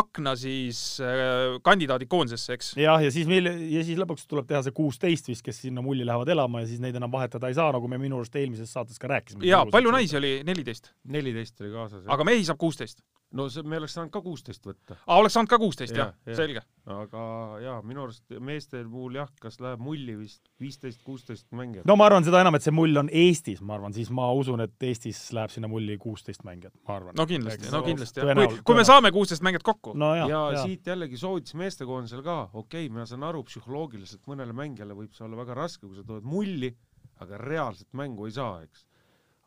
akna 0.00 0.32
siis 0.38 0.80
äh, 1.04 1.58
kandidaadid 1.62 2.10
koondisesse, 2.10 2.56
eks? 2.56 2.72
jah, 2.80 2.98
ja 3.02 3.12
siis 3.14 3.28
meil 3.30 3.46
ja 3.46 3.84
siis 3.86 4.00
lõpuks 4.00 4.26
tuleb 4.30 4.48
teha 4.48 4.64
see 4.66 4.74
kuusteist 4.74 5.30
vist, 5.30 5.44
kes 5.46 5.62
sinna 5.62 5.84
mulli 5.84 6.06
lähevad 6.06 6.32
elama 6.34 6.64
ja 6.64 6.70
siis 6.70 6.82
neid 6.82 6.98
enam 6.98 7.12
vahetada 7.12 7.50
ei 7.50 7.56
saa, 7.56 7.70
nagu 7.74 7.90
me 7.90 8.00
minu 8.02 8.18
arust 8.18 8.34
eelmises 8.40 8.72
saates 8.74 8.98
ka 8.98 9.12
rääkisime. 9.14 9.46
jaa, 9.46 9.62
palju 9.70 9.94
naisi 9.94 10.18
oli? 10.18 10.32
neliteist? 10.46 10.90
neliteist 11.06 11.62
oli 11.62 11.70
kaasas. 11.76 12.02
aga 12.10 12.26
mehi 12.26 12.42
saab 12.48 12.58
kuusteist? 12.58 12.98
No 13.36 13.46
see, 13.52 13.64
me 13.68 13.76
oleks 13.76 13.94
saanud 13.96 14.12
ka 14.12 14.20
kuusteist 14.24 14.64
võtta. 14.64 14.96
aa, 15.04 15.18
oleks 15.20 15.34
saanud 15.36 15.50
ka 15.50 15.58
kuusteist 15.60 15.92
ja,, 15.96 16.06
jah 16.08 16.32
ja., 16.32 16.36
selge. 16.38 16.62
aga 16.88 17.22
jaa, 17.60 17.76
minu 17.84 18.06
arust 18.06 18.38
meeste 18.44 18.80
puhul 18.88 19.18
jah, 19.18 19.28
kas 19.42 19.58
läheb 19.60 19.82
mulli 19.84 20.14
vist 20.16 20.48
viisteist, 20.62 21.02
kuusteist 21.04 21.46
mängijat. 21.56 21.84
no 21.88 21.96
ma 22.00 22.08
arvan 22.08 22.24
seda 22.24 22.40
enam, 22.44 22.56
et 22.56 22.64
see 22.64 22.74
mull 22.74 22.96
on 23.02 23.10
Eestis, 23.12 23.60
ma 23.60 23.76
arvan, 23.76 23.94
siis 23.96 24.10
ma 24.14 24.30
usun, 24.36 24.64
et 24.64 24.88
Eestis 24.88 25.20
läheb 25.36 25.52
sinna 25.52 25.70
mulli 25.70 25.98
kuusteist 26.00 26.44
mängijat, 26.48 26.74
ma 26.88 26.96
arvan. 26.96 27.16
no 27.18 27.28
kindlasti, 27.28 27.70
no 27.74 27.82
kindlasti 27.86 28.24
jah. 28.24 28.34
kui, 28.40 28.60
kui 28.70 28.80
me 28.80 28.88
saame 28.88 29.12
kuusteist 29.14 29.44
mängijat 29.44 29.66
kokku 29.68 29.96
no,. 29.98 30.14
ja, 30.16 30.28
ja, 30.32 30.42
ja 30.56 30.64
siit 30.64 30.88
jällegi 30.88 31.20
soovitus 31.20 31.56
meestekoondisel 31.60 32.24
ka, 32.24 32.40
okei 32.52 32.86
okay,, 32.86 32.94
ma 32.94 33.08
saan 33.08 33.28
aru, 33.28 33.44
psühholoogiliselt 33.50 34.24
mõnele 34.30 34.56
mängijale 34.56 34.96
võib 34.96 35.12
see 35.16 35.28
olla 35.28 35.42
väga 35.44 35.60
raske, 35.60 35.84
kui 35.86 36.00
sa 36.00 36.06
tuled 36.06 36.24
mulli, 36.28 36.72
aga 37.20 37.40
reaalset 37.44 37.92
mängu 37.98 38.28
ei 38.28 38.36
saa, 38.38 38.62
eks 38.64 38.88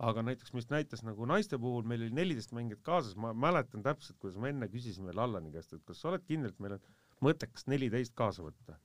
aga 0.02 0.24
näiteks, 0.26 0.54
mis 0.58 0.70
näitas 0.72 1.04
nagu 1.06 1.28
naiste 1.30 1.60
puhul, 1.62 1.86
meil 1.88 2.06
oli 2.08 2.16
neliteist 2.18 2.54
mängijat 2.58 2.82
kaasas, 2.86 3.18
ma 3.20 3.34
mäletan 3.38 3.84
täpselt, 3.86 4.18
kuidas 4.22 4.40
ma 4.42 4.50
enne 4.50 4.70
küsisin 4.72 5.06
veel 5.10 5.22
Allani 5.22 5.52
käest, 5.54 5.76
et 5.78 5.84
kas 5.86 6.02
sa 6.02 6.10
oled 6.12 6.24
kindel, 6.26 6.54
et 6.54 6.64
meil 6.64 6.78
on 6.78 6.88
mõttekas 7.28 7.68
neliteist 7.70 8.16
kaasa 8.18 8.46
võtta. 8.46 8.80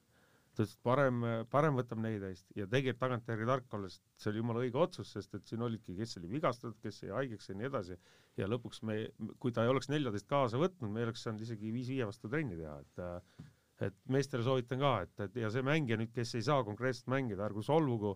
ta 0.57 0.65
ütles, 0.65 0.75
et 0.77 0.85
parem, 0.89 1.25
parem 1.53 1.77
võtab 1.77 2.01
neliteist 2.01 2.53
ja 2.57 2.65
tegelikult 2.69 3.01
tagantjärgi 3.01 3.49
tark 3.49 3.75
olles, 3.77 3.99
see 4.17 4.31
oli 4.31 4.41
jumala 4.41 4.63
õige 4.65 4.81
otsus, 4.81 5.11
sest 5.13 5.35
et 5.37 5.49
siin 5.49 5.65
olidki, 5.65 5.97
kes 5.97 6.17
oli 6.21 6.31
vigastatud, 6.33 6.79
kes 6.85 7.03
jäi 7.03 7.13
haigeks 7.13 7.51
ja 7.51 7.57
nii 7.57 7.69
edasi. 7.69 7.99
ja 8.37 8.49
lõpuks 8.49 8.83
me, 8.85 8.97
kui 9.41 9.53
ta 9.53 9.65
ei 9.65 9.73
oleks 9.73 9.89
neljateist 9.93 10.29
kaasa 10.29 10.61
võtnud, 10.61 10.93
me 10.93 11.01
ei 11.01 11.09
oleks 11.09 11.23
saanud 11.25 11.45
isegi 11.45 11.73
viis 11.73 11.89
viie 11.93 12.09
vastu 12.09 12.29
trenni 12.29 12.57
teha, 12.57 12.79
et 12.81 13.45
et 13.87 13.97
meestele 14.09 14.45
soovitan 14.45 14.81
ka, 14.81 14.93
et, 15.05 15.21
et 15.21 15.35
ja 15.43 15.51
see 15.53 15.65
mängija 15.65 15.99
nüüd, 16.01 16.13
kes 16.15 16.35
ei 16.39 16.45
saa 16.45 16.63
konkreetselt 16.65 17.11
mängida, 17.13 17.45
ärgu 17.45 17.61
solvugu, 17.65 18.15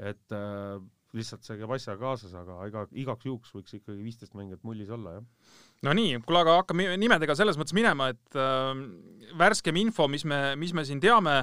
et 0.00 0.32
äh, 0.32 0.80
lihtsalt 1.16 1.46
see 1.46 1.58
käib 1.60 1.72
asjaga 1.76 2.00
kaasas, 2.02 2.34
aga 2.36 2.58
iga, 2.68 2.84
igaks 3.04 3.26
juhuks 3.28 3.54
võiks 3.54 3.76
ikkagi 3.78 4.04
viisteist 4.04 4.36
mängijat 4.38 4.62
mullis 4.66 4.90
olla, 4.94 5.16
jah. 5.18 5.52
no 5.86 5.94
nii, 5.96 6.20
kuule, 6.26 6.42
aga 6.44 6.58
hakkame 6.60 6.88
nimedega 7.00 7.36
selles 7.38 7.58
mõttes 7.60 7.76
minema, 7.76 8.10
et 8.14 8.38
äh, 8.38 8.72
värskem 9.38 9.78
info, 9.80 10.08
mis 10.12 10.26
me, 10.28 10.40
mis 10.60 10.74
me 10.76 10.86
siin 10.86 11.02
teame 11.02 11.42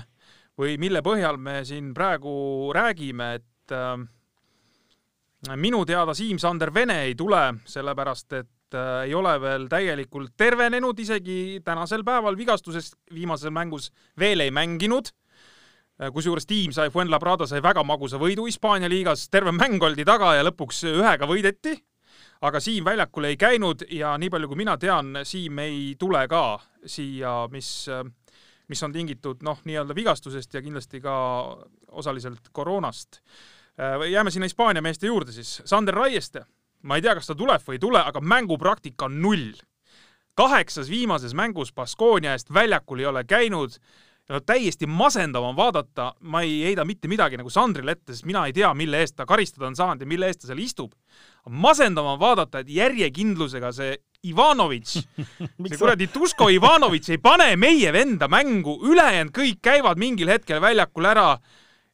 või 0.60 0.78
mille 0.82 1.02
põhjal 1.06 1.40
me 1.42 1.62
siin 1.68 1.92
praegu 1.98 2.34
räägime, 2.76 3.30
et 3.42 3.76
äh, 3.76 3.98
minu 5.60 5.84
teada 5.90 6.16
Siim-Sander 6.18 6.74
Vene 6.74 7.02
ei 7.08 7.18
tule, 7.20 7.42
sellepärast 7.70 8.38
et 8.40 8.78
äh, 8.78 9.08
ei 9.08 9.18
ole 9.18 9.34
veel 9.42 9.68
täielikult 9.72 10.38
tervenenud, 10.38 11.00
isegi 11.00 11.60
tänasel 11.66 12.06
päeval 12.08 12.38
vigastusest 12.40 13.00
viimases 13.14 13.54
mängus 13.54 13.92
veel 14.20 14.46
ei 14.46 14.54
mänginud 14.54 15.12
kusjuures 16.14 16.48
tiim 16.50 16.74
sai, 16.74 16.90
Fuenlabrada 16.90 17.48
sai 17.50 17.62
väga 17.64 17.84
magusa 17.86 18.18
võidu 18.22 18.48
Hispaania 18.48 18.90
liigas, 18.90 19.28
terve 19.30 19.54
mäng 19.56 19.82
oldi 19.84 20.06
taga 20.06 20.34
ja 20.38 20.46
lõpuks 20.48 20.84
ühega 20.90 21.30
võideti. 21.30 21.78
aga 22.42 22.60
Siim 22.60 22.86
väljakul 22.86 23.26
ei 23.30 23.38
käinud 23.38 23.86
ja 23.90 24.18
nii 24.18 24.30
palju, 24.30 24.48
kui 24.48 24.58
mina 24.58 24.78
tean, 24.78 25.20
Siim 25.24 25.60
ei 25.60 25.96
tule 26.00 26.28
ka 26.28 26.60
siia, 26.86 27.48
mis, 27.52 27.88
mis 28.68 28.84
on 28.84 28.94
tingitud 28.94 29.44
noh, 29.44 29.60
nii-öelda 29.64 29.96
vigastusest 29.96 30.54
ja 30.54 30.62
kindlasti 30.62 31.02
ka 31.02 31.14
osaliselt 31.92 32.50
koroonast. 32.52 33.22
Äh, 33.80 34.10
jääme 34.12 34.32
sinna 34.32 34.46
Hispaania 34.46 34.82
meeste 34.82 35.08
juurde 35.08 35.32
siis. 35.32 35.62
Sander 35.66 35.96
Raieste, 35.96 36.46
ma 36.82 36.96
ei 36.96 37.02
tea, 37.02 37.16
kas 37.16 37.30
ta 37.30 37.36
tuleb 37.36 37.62
või 37.68 37.78
ei 37.78 37.86
tule, 37.86 38.02
aga 38.02 38.22
mängupraktika 38.22 39.06
on 39.06 39.22
null. 39.22 39.54
kaheksas 40.36 40.90
viimases 40.90 41.34
mängus 41.34 41.74
Baskonia 41.74 42.32
eest 42.34 42.50
väljakul 42.54 43.00
ei 43.00 43.06
ole 43.06 43.24
käinud 43.24 43.78
no 44.30 44.40
täiesti 44.40 44.88
masendav 44.88 45.44
on 45.44 45.56
vaadata, 45.58 46.12
ma 46.32 46.44
ei 46.46 46.62
heida 46.68 46.86
mitte 46.88 47.10
midagi 47.12 47.38
nagu 47.40 47.52
Sandrile 47.52 47.98
ette, 47.98 48.14
sest 48.14 48.28
mina 48.30 48.46
ei 48.48 48.56
tea, 48.56 48.70
mille 48.78 49.02
eest 49.04 49.18
ta 49.20 49.28
karistada 49.30 49.68
on 49.68 49.76
saanud 49.76 50.04
ja 50.04 50.10
mille 50.10 50.30
eest 50.30 50.44
ta 50.44 50.50
seal 50.52 50.62
istub. 50.64 50.94
masendav 51.50 52.06
on 52.14 52.20
vaadata, 52.20 52.64
et 52.64 52.70
järjekindlusega 52.70 53.72
see 53.76 53.98
Ivanovitš 54.24 55.02
see 55.68 55.80
kuradi 55.80 56.08
Tusko 56.08 56.48
Ivanovitš 56.50 57.16
ei 57.16 57.20
pane 57.20 57.50
meie 57.60 57.92
venda 57.92 58.30
mängu, 58.32 58.78
ülejäänud 58.88 59.36
kõik 59.36 59.60
käivad 59.62 60.00
mingil 60.00 60.32
hetkel 60.32 60.62
väljakul 60.64 61.12
ära 61.12 61.28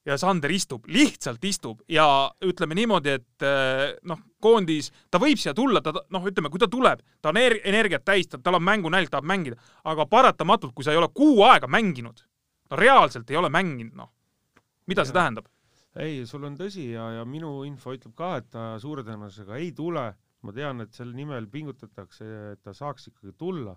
ja 0.10 0.18
Sander 0.20 0.52
istub, 0.54 0.88
lihtsalt 0.90 1.44
istub 1.46 1.84
ja 1.92 2.06
ütleme 2.46 2.78
niimoodi, 2.78 3.16
et 3.20 3.46
eh, 3.46 3.86
noh, 4.10 4.22
koondis, 4.42 4.90
ta 5.12 5.22
võib 5.22 5.40
siia 5.40 5.54
tulla, 5.58 5.84
ta 5.86 5.94
noh, 5.96 6.26
ütleme, 6.30 6.52
kui 6.52 6.62
ta 6.62 6.70
tuleb, 6.72 7.04
ta 7.22 7.34
on 7.34 7.40
energiat 7.42 8.06
täis, 8.08 8.30
tal 8.32 8.58
on 8.58 8.66
mängunälg, 8.66 9.12
tahab 9.12 9.28
mängida, 9.30 9.60
aga 9.90 10.08
paratamatult, 10.10 10.74
kui 10.76 10.88
sa 10.88 10.96
ei 10.96 11.02
ole 11.02 11.12
kuu 11.14 11.44
aega 11.48 11.70
mänginud, 11.72 12.24
no 12.70 12.80
reaalselt 12.80 13.30
ei 13.32 13.40
ole 13.40 13.52
mänginud, 13.54 13.96
noh, 14.00 14.12
mida 14.90 15.06
ja. 15.06 15.10
see 15.10 15.18
tähendab? 15.20 15.50
ei, 16.00 16.24
sul 16.30 16.46
on 16.48 16.56
tõsi 16.58 16.92
ja, 16.94 17.10
ja 17.18 17.28
minu 17.28 17.64
info 17.68 17.94
ütleb 17.96 18.16
ka, 18.18 18.36
et 18.40 18.50
ta 18.54 18.72
suure 18.82 19.04
tõenäosusega 19.04 19.58
ei 19.60 19.72
tule. 19.76 20.12
ma 20.40 20.54
tean, 20.56 20.80
et 20.80 20.94
selle 20.96 21.12
nimel 21.12 21.50
pingutatakse, 21.52 22.26
et 22.54 22.62
ta 22.64 22.72
saaks 22.72 23.10
ikkagi 23.10 23.34
tulla 23.36 23.74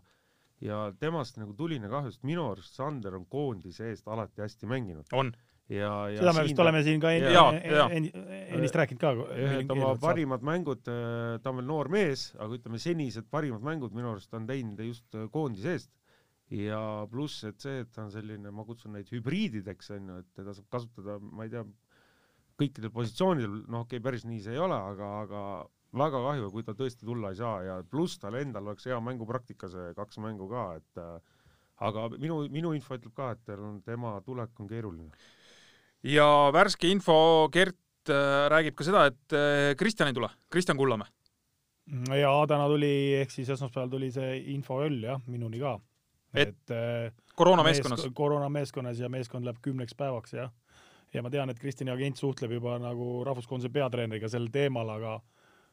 ja 0.62 0.92
temast 1.00 1.40
nagu 1.40 1.56
tuline 1.58 1.88
kahju, 1.90 2.12
sest 2.12 2.22
minu 2.22 2.44
arust 2.52 2.76
Sander 2.78 3.16
on 3.18 3.24
koondise 3.26 3.88
eest 3.90 4.06
alati 4.06 4.44
hästi 4.44 4.68
mänginud. 4.70 5.08
on 5.12 5.32
ja, 5.72 5.92
ja 6.12 6.20
seda 6.20 6.34
me 6.36 6.44
vist 6.46 6.60
oleme 6.62 6.82
siin 6.86 7.00
ka 7.02 7.12
en- 7.16 7.26
Jaa, 7.32 7.48
en- 7.88 8.10
ennist 8.58 8.76
rääkinud 8.78 9.00
ka. 9.00 9.12
ühed 9.38 9.72
oma 9.74 9.94
parimad 10.00 10.44
mängud, 10.46 10.84
ta 10.84 11.50
on 11.50 11.60
veel 11.60 11.68
noor 11.68 11.90
mees, 11.92 12.30
aga 12.38 12.58
ütleme, 12.58 12.80
senised 12.82 13.28
parimad 13.32 13.64
mängud 13.64 13.94
minu 13.96 14.12
arust 14.12 14.34
on 14.38 14.46
teinud 14.46 14.80
just 14.86 15.14
äh, 15.18 15.28
koondise 15.32 15.76
eest. 15.78 15.90
ja 16.52 17.06
pluss, 17.08 17.44
et 17.48 17.62
see, 17.64 17.78
et 17.80 17.92
ta 17.94 18.02
on 18.04 18.10
selline, 18.12 18.50
ma 18.52 18.64
kutsun 18.68 18.92
neid 18.92 19.08
hübriidideks 19.08 19.94
onju, 19.94 20.18
et 20.20 20.26
teda 20.36 20.52
saab 20.52 20.66
kasutada, 20.74 21.14
ma 21.22 21.46
ei 21.46 21.52
tea, 21.54 21.62
kõikidel 22.60 22.92
positsioonidel, 22.92 23.62
noh 23.72 23.86
okei 23.86 23.96
okay,, 23.96 24.04
päris 24.04 24.26
nii 24.28 24.42
see 24.44 24.52
ei 24.52 24.60
ole, 24.60 24.76
aga, 24.76 25.08
aga 25.22 25.44
väga 25.96 26.20
kahju, 26.26 26.50
kui 26.52 26.66
ta 26.66 26.74
tõesti 26.76 27.08
tulla 27.08 27.30
ei 27.32 27.38
saa 27.40 27.62
ja 27.64 27.78
pluss 27.88 28.20
tal 28.20 28.36
endal 28.40 28.68
oleks 28.68 28.84
hea 28.88 28.98
mängupraktika 29.00 29.70
see 29.72 29.94
kaks 29.96 30.20
mängu 30.24 30.48
ka, 30.50 30.66
et 30.80 31.00
äh, 31.00 31.14
aga 31.88 32.08
minu, 32.18 32.42
minu 32.52 32.72
info 32.76 32.96
ütleb 32.98 33.14
ka, 33.16 33.32
et 33.32 33.44
tal 33.48 33.64
on, 33.66 33.80
tema 33.86 34.14
tulek 34.26 34.60
on 34.60 34.68
keeruline. 34.70 35.10
Ja 36.02 36.26
värske 36.54 36.90
info, 36.90 37.48
Gert 37.52 38.10
äh, 38.10 38.46
räägib 38.52 38.76
ka 38.78 38.86
seda, 38.86 39.06
et 39.10 39.36
äh, 39.36 39.72
Kristjan 39.78 40.10
ei 40.10 40.16
tule, 40.16 40.30
Kristjan 40.50 40.78
Kullamäe. 40.78 41.10
ja 42.18 42.32
täna 42.48 42.68
tuli, 42.70 42.92
ehk 43.20 43.30
siis 43.34 43.50
esmaspäeval 43.50 43.90
tuli 43.90 44.10
see 44.14 44.36
infoöll 44.54 45.02
jah, 45.02 45.20
minuni 45.26 45.60
ka. 45.62 45.78
Et 46.34 46.48
et 46.48 46.70
äh, 46.72 47.12
koroonameeskonnas. 47.36 48.06
koroonameeskonnas 48.14 48.98
ja 48.98 49.08
meeskond 49.12 49.44
läheb 49.44 49.60
kümneks 49.62 49.94
päevaks 49.94 50.32
jah. 50.34 50.50
ja 51.12 51.22
ma 51.22 51.30
tean, 51.30 51.50
et 51.50 51.58
Kristjani 51.58 51.92
agent 51.92 52.16
suhtleb 52.16 52.52
juba 52.52 52.78
nagu 52.80 53.24
rahvuskoondise 53.24 53.68
peatreeneriga 53.72 54.28
sel 54.28 54.48
teemal, 54.52 54.88
aga 54.88 55.20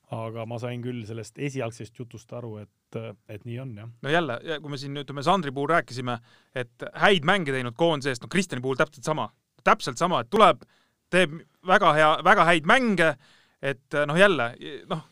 aga 0.09 0.45
ma 0.49 0.57
sain 0.57 0.81
küll 0.81 1.03
sellest 1.05 1.37
esialgsest 1.37 1.99
jutust 1.99 2.31
aru, 2.33 2.55
et, 2.63 2.97
et 3.29 3.43
nii 3.45 3.59
on 3.61 3.75
jah. 3.77 3.89
no 4.01 4.09
jälle, 4.09 4.39
kui 4.61 4.73
me 4.73 4.79
siin 4.81 4.97
ütleme 5.03 5.23
Sandri 5.25 5.53
puhul 5.53 5.69
rääkisime, 5.69 6.17
et 6.57 6.85
häid 7.03 7.27
mänge 7.29 7.53
teinud 7.53 7.77
koondise 7.77 8.13
eest, 8.13 8.25
no 8.25 8.31
Kristjani 8.31 8.65
puhul 8.65 8.79
täpselt 8.79 9.05
sama, 9.05 9.29
täpselt 9.65 10.01
sama, 10.01 10.23
et 10.23 10.29
tuleb, 10.31 10.65
teeb 11.09 11.39
väga 11.67 11.93
hea, 11.97 12.09
väga 12.25 12.45
häid 12.49 12.67
mänge, 12.69 13.13
et 13.61 13.97
noh, 14.07 14.17
jälle 14.19 14.53
noh, 14.89 15.07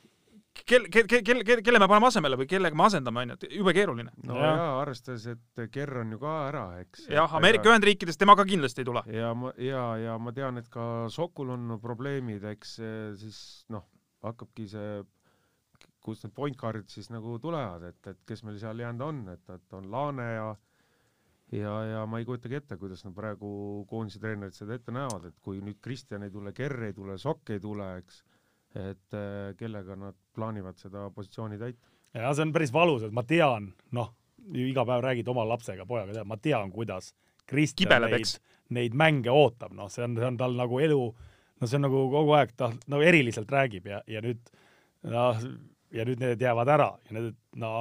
kel-, 0.66 0.88
kel-, 0.92 1.08
kel-, 1.08 1.44
kel-, 1.46 1.62
kelle 1.66 1.82
me 1.82 1.88
paneme 1.90 2.10
asemele 2.10 2.38
või 2.40 2.48
kellega 2.50 2.78
me 2.78 2.86
asendame, 2.88 3.24
onju, 3.24 3.38
et 3.38 3.58
jube 3.58 3.74
keeruline. 3.76 4.14
no 4.28 4.38
Jah. 4.38 4.46
jaa 4.46 4.56
ja,, 4.62 4.70
arvestades, 4.82 5.28
et 5.34 5.64
Kerr 5.74 6.02
on 6.04 6.16
ju 6.16 6.22
ka 6.22 6.38
ära, 6.48 6.64
eks. 6.84 7.08
jah, 7.14 7.36
Ameerika 7.40 7.72
Ühendriikides 7.72 8.20
tema 8.20 8.38
ka 8.40 8.46
kindlasti 8.48 8.84
ei 8.84 8.90
tule. 8.90 9.04
ja 9.14 9.34
ma 9.38 9.54
ja, 9.62 9.84
ja 10.02 10.18
ma 10.22 10.34
tean, 10.36 10.62
et 10.62 10.70
ka 10.74 11.08
Sokul 11.14 11.54
on 11.56 11.78
probleemid, 11.84 12.46
eks 12.54 12.78
eh, 12.80 12.98
siis 13.20 13.40
noh, 13.74 13.86
hakkabki 14.26 14.68
see, 14.72 15.02
kust 16.04 16.26
need 16.26 16.36
point 16.36 16.58
guard'id 16.60 16.90
siis 16.92 17.12
nagu 17.14 17.38
tulevad, 17.44 17.84
et, 17.92 18.00
et 18.14 18.24
kes 18.28 18.44
meil 18.48 18.60
seal 18.62 18.80
jäänud 18.84 19.08
on, 19.08 19.26
et, 19.36 19.44
et 19.54 19.78
on 19.78 19.92
Laane 19.92 20.32
ja 20.38 20.48
ja, 21.56 21.74
ja 21.88 22.06
ma 22.10 22.22
ei 22.22 22.28
kujutagi 22.28 22.60
ette, 22.60 22.78
kuidas 22.82 23.04
nad 23.06 23.16
praegu 23.18 23.50
koondise 23.90 24.22
treenerid 24.24 24.56
seda 24.58 24.78
ette 24.78 24.96
näevad, 24.96 25.30
et 25.30 25.38
kui 25.44 25.62
nüüd 25.64 25.80
Kristjan 25.84 26.26
ei 26.28 26.34
tule, 26.34 26.54
Kerr 26.56 26.90
ei 26.90 26.96
tule, 26.98 27.18
Sokk 27.22 27.54
ei 27.56 27.62
tule, 27.64 27.92
eks, 28.02 28.24
et 28.78 29.18
eh, 29.18 29.54
kellega 29.60 29.96
nad 30.00 30.18
plaanivad 30.36 30.80
seda 30.82 31.08
positsiooni 31.16 31.60
täita. 31.62 31.94
ja 32.14 32.34
see 32.34 32.48
on 32.48 32.54
päris 32.56 32.74
valus, 32.74 33.08
et 33.08 33.16
ma 33.16 33.24
tean, 33.28 33.72
noh, 33.96 34.12
iga 34.58 34.86
päev 34.88 35.04
räägid 35.04 35.32
oma 35.32 35.48
lapsega, 35.48 35.86
pojaga, 35.88 36.20
tead, 36.20 36.28
ma 36.28 36.38
tean, 36.42 36.72
kuidas 36.72 37.14
Kristjan 37.48 38.04
neid 38.04 38.38
neid 38.76 38.96
mänge 38.98 39.32
ootab, 39.32 39.72
noh, 39.76 39.90
see 39.92 40.04
on, 40.04 40.18
see 40.20 40.28
on 40.28 40.38
tal 40.40 40.56
nagu 40.58 40.80
elu, 40.84 41.02
no 41.62 41.68
see 41.70 41.80
on 41.80 41.86
nagu 41.88 42.04
kogu 42.12 42.36
aeg 42.38 42.54
ta 42.60 42.72
nagu 42.92 43.04
eriliselt 43.06 43.52
räägib 43.52 43.88
ja, 43.92 44.02
ja 44.12 44.22
nüüd 44.24 44.52
noh, 45.08 45.42
ja 45.96 46.06
nüüd 46.08 46.22
need 46.24 46.44
jäävad 46.44 46.72
ära 46.76 46.90
ja 47.08 47.18
need, 47.18 47.38
no 47.62 47.72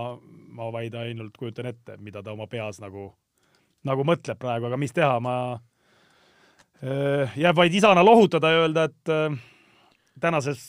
ma 0.57 0.71
vaid 0.75 0.95
ainult 0.99 1.37
kujutan 1.39 1.71
ette, 1.73 1.99
mida 1.99 2.23
ta 2.23 2.35
oma 2.37 2.47
peas 2.51 2.81
nagu, 2.83 3.11
nagu 3.87 4.07
mõtleb 4.07 4.39
praegu, 4.41 4.69
aga 4.69 4.79
mis 4.81 4.95
teha, 4.97 5.19
ma 5.23 5.37
äh, 6.83 7.37
jääb 7.39 7.57
vaid 7.59 7.75
isana 7.75 8.05
lohutada 8.05 8.53
ja 8.53 8.65
öelda, 8.65 8.89
et 8.91 9.13
äh, 9.13 9.39
tänases 10.21 10.67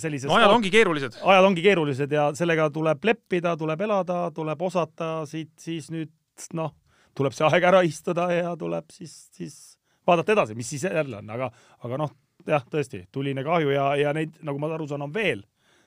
sellises 0.00 0.28
no 0.30 0.38
ajad 0.38 0.54
ongi 0.54 0.70
keerulised. 0.72 1.18
ajad 1.22 1.44
ongi 1.44 1.62
keerulised 1.64 2.12
ja 2.12 2.28
sellega 2.36 2.70
tuleb 2.72 3.04
leppida, 3.04 3.54
tuleb 3.60 3.80
elada, 3.86 4.18
tuleb 4.34 4.62
osata 4.64 5.10
siit 5.28 5.52
siis 5.60 5.90
nüüd 5.92 6.12
noh, 6.56 6.72
tuleb 7.16 7.34
see 7.36 7.46
aeg 7.48 7.68
ära 7.70 7.82
istuda 7.86 8.28
ja 8.32 8.54
tuleb 8.58 8.90
siis, 8.94 9.14
siis 9.34 9.58
vaadata 10.06 10.34
edasi, 10.34 10.56
mis 10.58 10.70
siis 10.72 10.86
jälle 10.88 11.20
on, 11.20 11.30
aga, 11.36 11.50
aga 11.86 11.98
noh, 12.00 12.14
jah, 12.48 12.64
tõesti 12.70 13.04
tuline 13.12 13.44
kahju 13.46 13.74
ja, 13.74 13.88
ja 14.00 14.14
neid, 14.16 14.38
nagu 14.44 14.60
ma 14.60 14.72
aru 14.74 14.88
saan, 14.90 15.04
on 15.06 15.14
veel. 15.14 15.44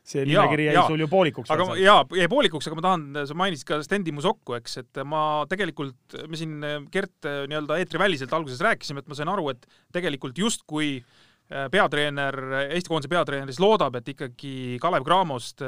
See 0.07 0.23
nimekiri 0.27 0.69
jäi 0.69 0.83
sul 0.87 1.03
ju 1.03 1.07
poolikuks. 1.11 1.51
aga 1.51 1.67
ma- 1.67 1.77
jaa, 1.79 1.99
jäi 2.15 2.27
poolikuks, 2.31 2.69
aga 2.69 2.79
ma 2.79 2.85
tahan, 2.85 3.05
sa 3.27 3.37
mainisid 3.37 3.67
ka 3.67 3.79
Stendi 3.83 4.13
Musokku, 4.15 4.55
eks, 4.57 4.79
et 4.83 5.01
ma 5.07 5.21
tegelikult, 5.51 6.17
me 6.31 6.39
siin 6.39 6.57
Gert 6.93 7.27
nii-öelda 7.27 7.79
eetriväliselt 7.81 8.33
alguses 8.37 8.63
rääkisime, 8.63 9.03
et 9.03 9.11
ma 9.11 9.17
sain 9.19 9.31
aru, 9.31 9.49
et 9.51 9.67
tegelikult 9.95 10.39
justkui 10.39 10.93
äh, 11.01 11.67
peatreener, 11.73 12.39
Eesti 12.69 12.91
koondise 12.91 13.11
peatreener 13.11 13.51
siis 13.51 13.61
loodab, 13.63 13.99
et 13.99 14.13
ikkagi 14.15 14.79
Kalev 14.83 15.05
Cramost 15.07 15.63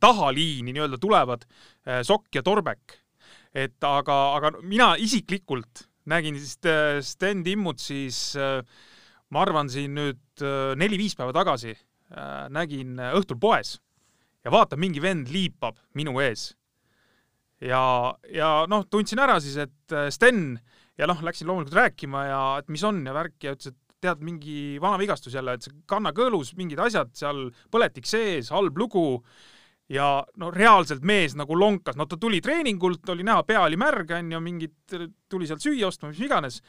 tahaliini 0.00 0.72
nii-öelda 0.72 1.00
tulevad 1.00 1.48
Sokk 2.04 2.40
ja 2.40 2.44
Torbek. 2.44 2.98
et 3.54 3.84
aga, 3.84 4.14
aga 4.36 4.50
mina 4.62 4.94
isiklikult 5.00 5.86
nägin 6.08 6.36
siis 6.36 6.58
Sten 7.04 7.40
Timmut 7.44 7.80
siis 7.80 8.36
ma 8.36 9.40
arvan, 9.42 9.68
siin 9.72 9.96
nüüd 9.96 10.44
neli-viis 10.76 11.16
päeva 11.16 11.32
tagasi 11.32 11.74
nägin 12.52 12.98
äh, 13.00 13.14
õhtul 13.18 13.40
poes 13.40 13.76
ja 14.44 14.52
vaatan, 14.54 14.80
mingi 14.80 15.02
vend 15.02 15.28
liipab 15.32 15.78
minu 15.98 16.16
ees. 16.24 16.52
ja, 17.60 18.14
ja 18.32 18.50
noh, 18.70 18.86
tundsin 18.90 19.20
ära 19.20 19.38
siis, 19.42 19.58
et 19.60 19.94
äh, 19.96 20.08
Sten 20.14 20.58
ja 20.98 21.08
noh, 21.10 21.20
läksin 21.22 21.48
loomulikult 21.48 21.76
rääkima 21.78 22.24
ja 22.28 22.40
et 22.62 22.72
mis 22.72 22.84
on 22.86 23.04
ja 23.06 23.14
värk 23.16 23.44
ja 23.44 23.54
ütles, 23.56 23.74
et 23.74 23.78
tead, 23.98 24.22
mingi 24.22 24.78
vana 24.82 24.98
vigastus 25.00 25.34
jälle, 25.34 25.56
et 25.56 25.66
see 25.66 25.74
kannakõõlus 25.90 26.54
mingid 26.58 26.78
asjad 26.82 27.10
seal, 27.18 27.48
põletik 27.72 28.06
sees, 28.06 28.52
halb 28.54 28.78
lugu 28.78 29.20
ja 29.90 30.20
no 30.38 30.52
reaalselt 30.54 31.02
mees 31.06 31.34
nagu 31.38 31.56
lonkas, 31.58 31.96
no 31.98 32.06
ta 32.06 32.18
tuli 32.20 32.40
treeningult, 32.44 33.02
oli 33.10 33.26
näha, 33.26 33.42
pea 33.48 33.64
oli 33.64 33.78
märg, 33.80 34.12
onju, 34.20 34.40
mingit, 34.44 34.96
tuli 35.30 35.48
sealt 35.48 35.64
süüa 35.64 35.88
ostma, 35.88 36.12
mis 36.12 36.22
iganes 36.22 36.60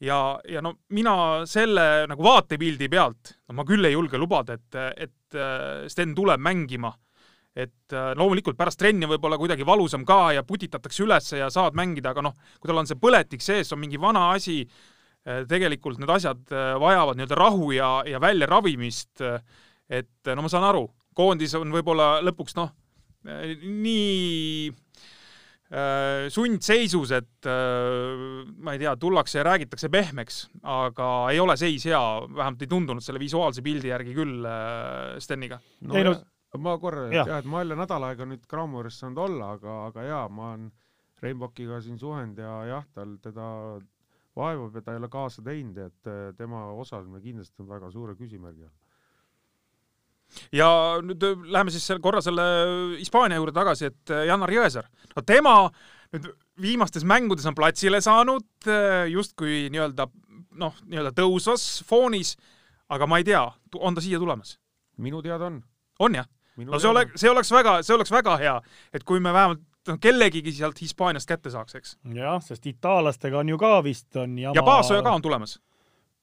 ja, 0.00 0.40
ja 0.48 0.62
no 0.64 0.74
mina 0.96 1.14
selle 1.48 2.06
nagu 2.10 2.24
vaatepildi 2.24 2.88
pealt, 2.92 3.34
no 3.48 3.58
ma 3.58 3.66
küll 3.68 3.84
ei 3.86 3.94
julge 3.94 4.20
lubada, 4.20 4.56
et, 4.56 4.80
et 5.08 5.38
äh, 5.38 5.86
Sten 5.92 6.14
tuleb 6.16 6.40
mängima. 6.40 6.92
et 7.50 7.92
äh, 7.92 8.12
loomulikult 8.14 8.56
pärast 8.56 8.78
trenni 8.78 9.08
võib-olla 9.10 9.36
kuidagi 9.36 9.66
valusam 9.66 10.04
ka 10.06 10.32
ja 10.36 10.44
putitatakse 10.46 11.02
ülesse 11.02 11.40
ja 11.40 11.48
saad 11.50 11.74
mängida, 11.74 12.12
aga 12.14 12.22
noh, 12.22 12.34
kui 12.60 12.70
tal 12.70 12.78
on 12.78 12.86
see 12.86 12.98
põletik 13.00 13.42
sees, 13.42 13.72
on 13.74 13.80
mingi 13.82 13.98
vana 13.98 14.28
asi, 14.36 14.62
tegelikult 15.20 15.98
need 16.00 16.10
asjad 16.14 16.38
äh, 16.54 16.76
vajavad 16.80 17.18
nii-öelda 17.18 17.36
rahu 17.36 17.72
ja, 17.74 17.90
ja 18.06 18.20
väljaravimist. 18.22 19.20
et 19.90 20.30
no 20.36 20.42
ma 20.46 20.48
saan 20.48 20.64
aru, 20.64 20.86
koondis 21.18 21.52
on 21.58 21.74
võib-olla 21.74 22.20
lõpuks 22.22 22.54
noh, 22.56 22.70
nii 23.26 24.70
äh, 24.70 24.76
sundseisus, 26.34 27.12
et 27.14 27.46
äh, 27.46 28.48
ma 28.58 28.74
ei 28.74 28.80
tea, 28.82 28.96
tullakse 28.98 29.38
ja 29.38 29.44
räägitakse 29.46 29.90
pehmeks, 29.92 30.40
aga 30.66 31.10
ei 31.30 31.38
ole 31.42 31.54
seis 31.60 31.84
hea, 31.86 32.00
vähemalt 32.26 32.64
ei 32.66 32.70
tundunud 32.72 33.04
selle 33.06 33.22
visuaalse 33.22 33.62
pildi 33.62 33.92
järgi 33.92 34.16
küll 34.16 34.48
äh, 34.50 35.14
Steniga. 35.22 35.60
no, 35.86 35.94
Ei, 35.94 36.04
no- 36.08 36.16
ja, 36.16 36.58
ma 36.58 36.74
korra, 36.82 37.06
jah. 37.14 37.28
jah, 37.30 37.38
et 37.38 37.46
ma 37.46 37.62
jälle 37.62 37.78
nädal 37.78 38.08
aega 38.08 38.26
nüüd 38.26 38.42
Cramo 38.50 38.80
juures 38.80 38.98
saanud 38.98 39.22
olla, 39.28 39.52
aga, 39.58 39.76
aga 39.92 40.08
jaa, 40.08 40.26
ma 40.28 40.52
olen 40.56 40.68
Rainbokiga 41.22 41.78
siin 41.84 41.98
suhelnud 42.00 42.38
ja 42.42 42.56
jah, 42.66 42.84
tal 42.96 43.14
teda 43.22 43.46
vaevab 44.36 44.74
ja 44.74 44.82
ta 44.82 44.94
ei 44.94 44.98
ole 45.02 45.08
kaasa 45.12 45.42
teinud, 45.44 45.78
et 45.86 46.10
tema 46.38 46.64
osalemine 46.80 47.20
kindlasti 47.22 47.62
on 47.62 47.68
väga 47.70 47.90
suure 47.94 48.14
küsimärgi 48.18 48.64
all. 48.66 48.74
Ja 50.54 50.70
nüüd 51.04 51.24
äh, 51.26 51.46
läheme 51.50 51.74
siis 51.74 51.88
korra 52.02 52.22
selle 52.24 52.44
Hispaania 52.98 53.40
juurde 53.40 53.56
tagasi, 53.56 53.90
et 53.90 54.14
äh, 54.14 54.26
Janar 54.30 54.52
Jõesaar, 54.54 54.90
no 55.14 55.24
tema 55.26 55.54
nüüd 56.14 56.30
viimastes 56.60 57.06
mängudes 57.06 57.46
on 57.48 57.56
platsile 57.56 58.00
saanud 58.04 58.68
äh, 58.68 59.06
justkui 59.12 59.68
nii-öelda 59.72 60.08
noh, 60.60 60.76
nii-öelda 60.86 61.14
tõusvas 61.16 61.80
foonis, 61.88 62.34
aga 62.90 63.06
ma 63.08 63.20
ei 63.20 63.26
tea, 63.28 63.42
on 63.78 63.96
ta 63.96 64.04
siia 64.04 64.20
tulemas? 64.20 64.58
minu 65.00 65.22
teada 65.24 65.48
on. 65.48 65.62
on 65.98 66.20
jah? 66.20 66.28
no 66.60 66.78
see 66.78 66.90
oleks, 66.90 67.16
see 67.20 67.30
oleks 67.30 67.52
väga, 67.54 67.80
see 67.86 67.96
oleks 67.96 68.12
väga 68.12 68.36
hea, 68.40 68.54
et 68.92 69.04
kui 69.08 69.22
me 69.22 69.32
vähemalt 69.32 69.62
noh, 69.88 69.98
kellegagi 70.02 70.52
sealt 70.54 70.80
Hispaaniast 70.82 71.28
kätte 71.28 71.52
saaks, 71.52 71.78
eks. 71.78 71.96
jah, 72.16 72.40
sest 72.44 72.66
itaallastega 72.70 73.40
on 73.40 73.52
ju 73.54 73.58
ka 73.60 73.78
vist 73.86 74.16
on 74.20 74.38
jama. 74.38 74.56
ja 74.56 74.64
Paasoja 74.66 75.04
ka 75.06 75.14
on 75.16 75.24
tulemas. 75.24 75.58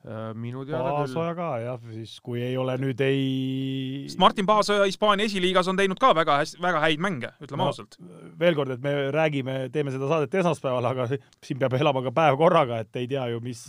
Äh, 0.07 0.27
minu 0.39 0.61
teada 0.63 0.85
küll. 0.85 1.01
Paasoja 1.01 1.33
ka 1.35 1.45
jah, 1.59 1.81
siis 1.91 2.13
kui 2.23 2.39
ei 2.39 2.53
ole 2.55 2.77
nüüd 2.79 3.01
ei. 3.03 4.05
sest 4.07 4.19
Martin 4.21 4.47
Paasoja 4.47 4.85
Hispaania 4.87 5.27
esiliigas 5.27 5.67
on 5.67 5.75
teinud 5.75 5.99
ka 5.99 6.13
väga 6.15 6.37
hästi, 6.39 6.61
väga 6.63 6.79
häid 6.85 7.01
mänge, 7.03 7.33
ütleme 7.43 7.65
No, 7.65 7.73
ausalt. 7.73 7.97
veel 8.39 8.55
kord, 8.55 8.71
et 8.77 8.85
me 8.85 8.93
räägime, 9.11 9.57
teeme 9.73 9.91
seda 9.91 10.07
saadet 10.07 10.37
esmaspäeval, 10.39 10.87
aga 10.93 11.09
siin 11.11 11.59
peab 11.59 11.75
elama 11.75 12.05
ka 12.05 12.13
päev 12.15 12.39
korraga, 12.39 12.79
et 12.85 13.01
ei 13.01 13.09
tea 13.11 13.25
ju, 13.33 13.41
mis. 13.43 13.65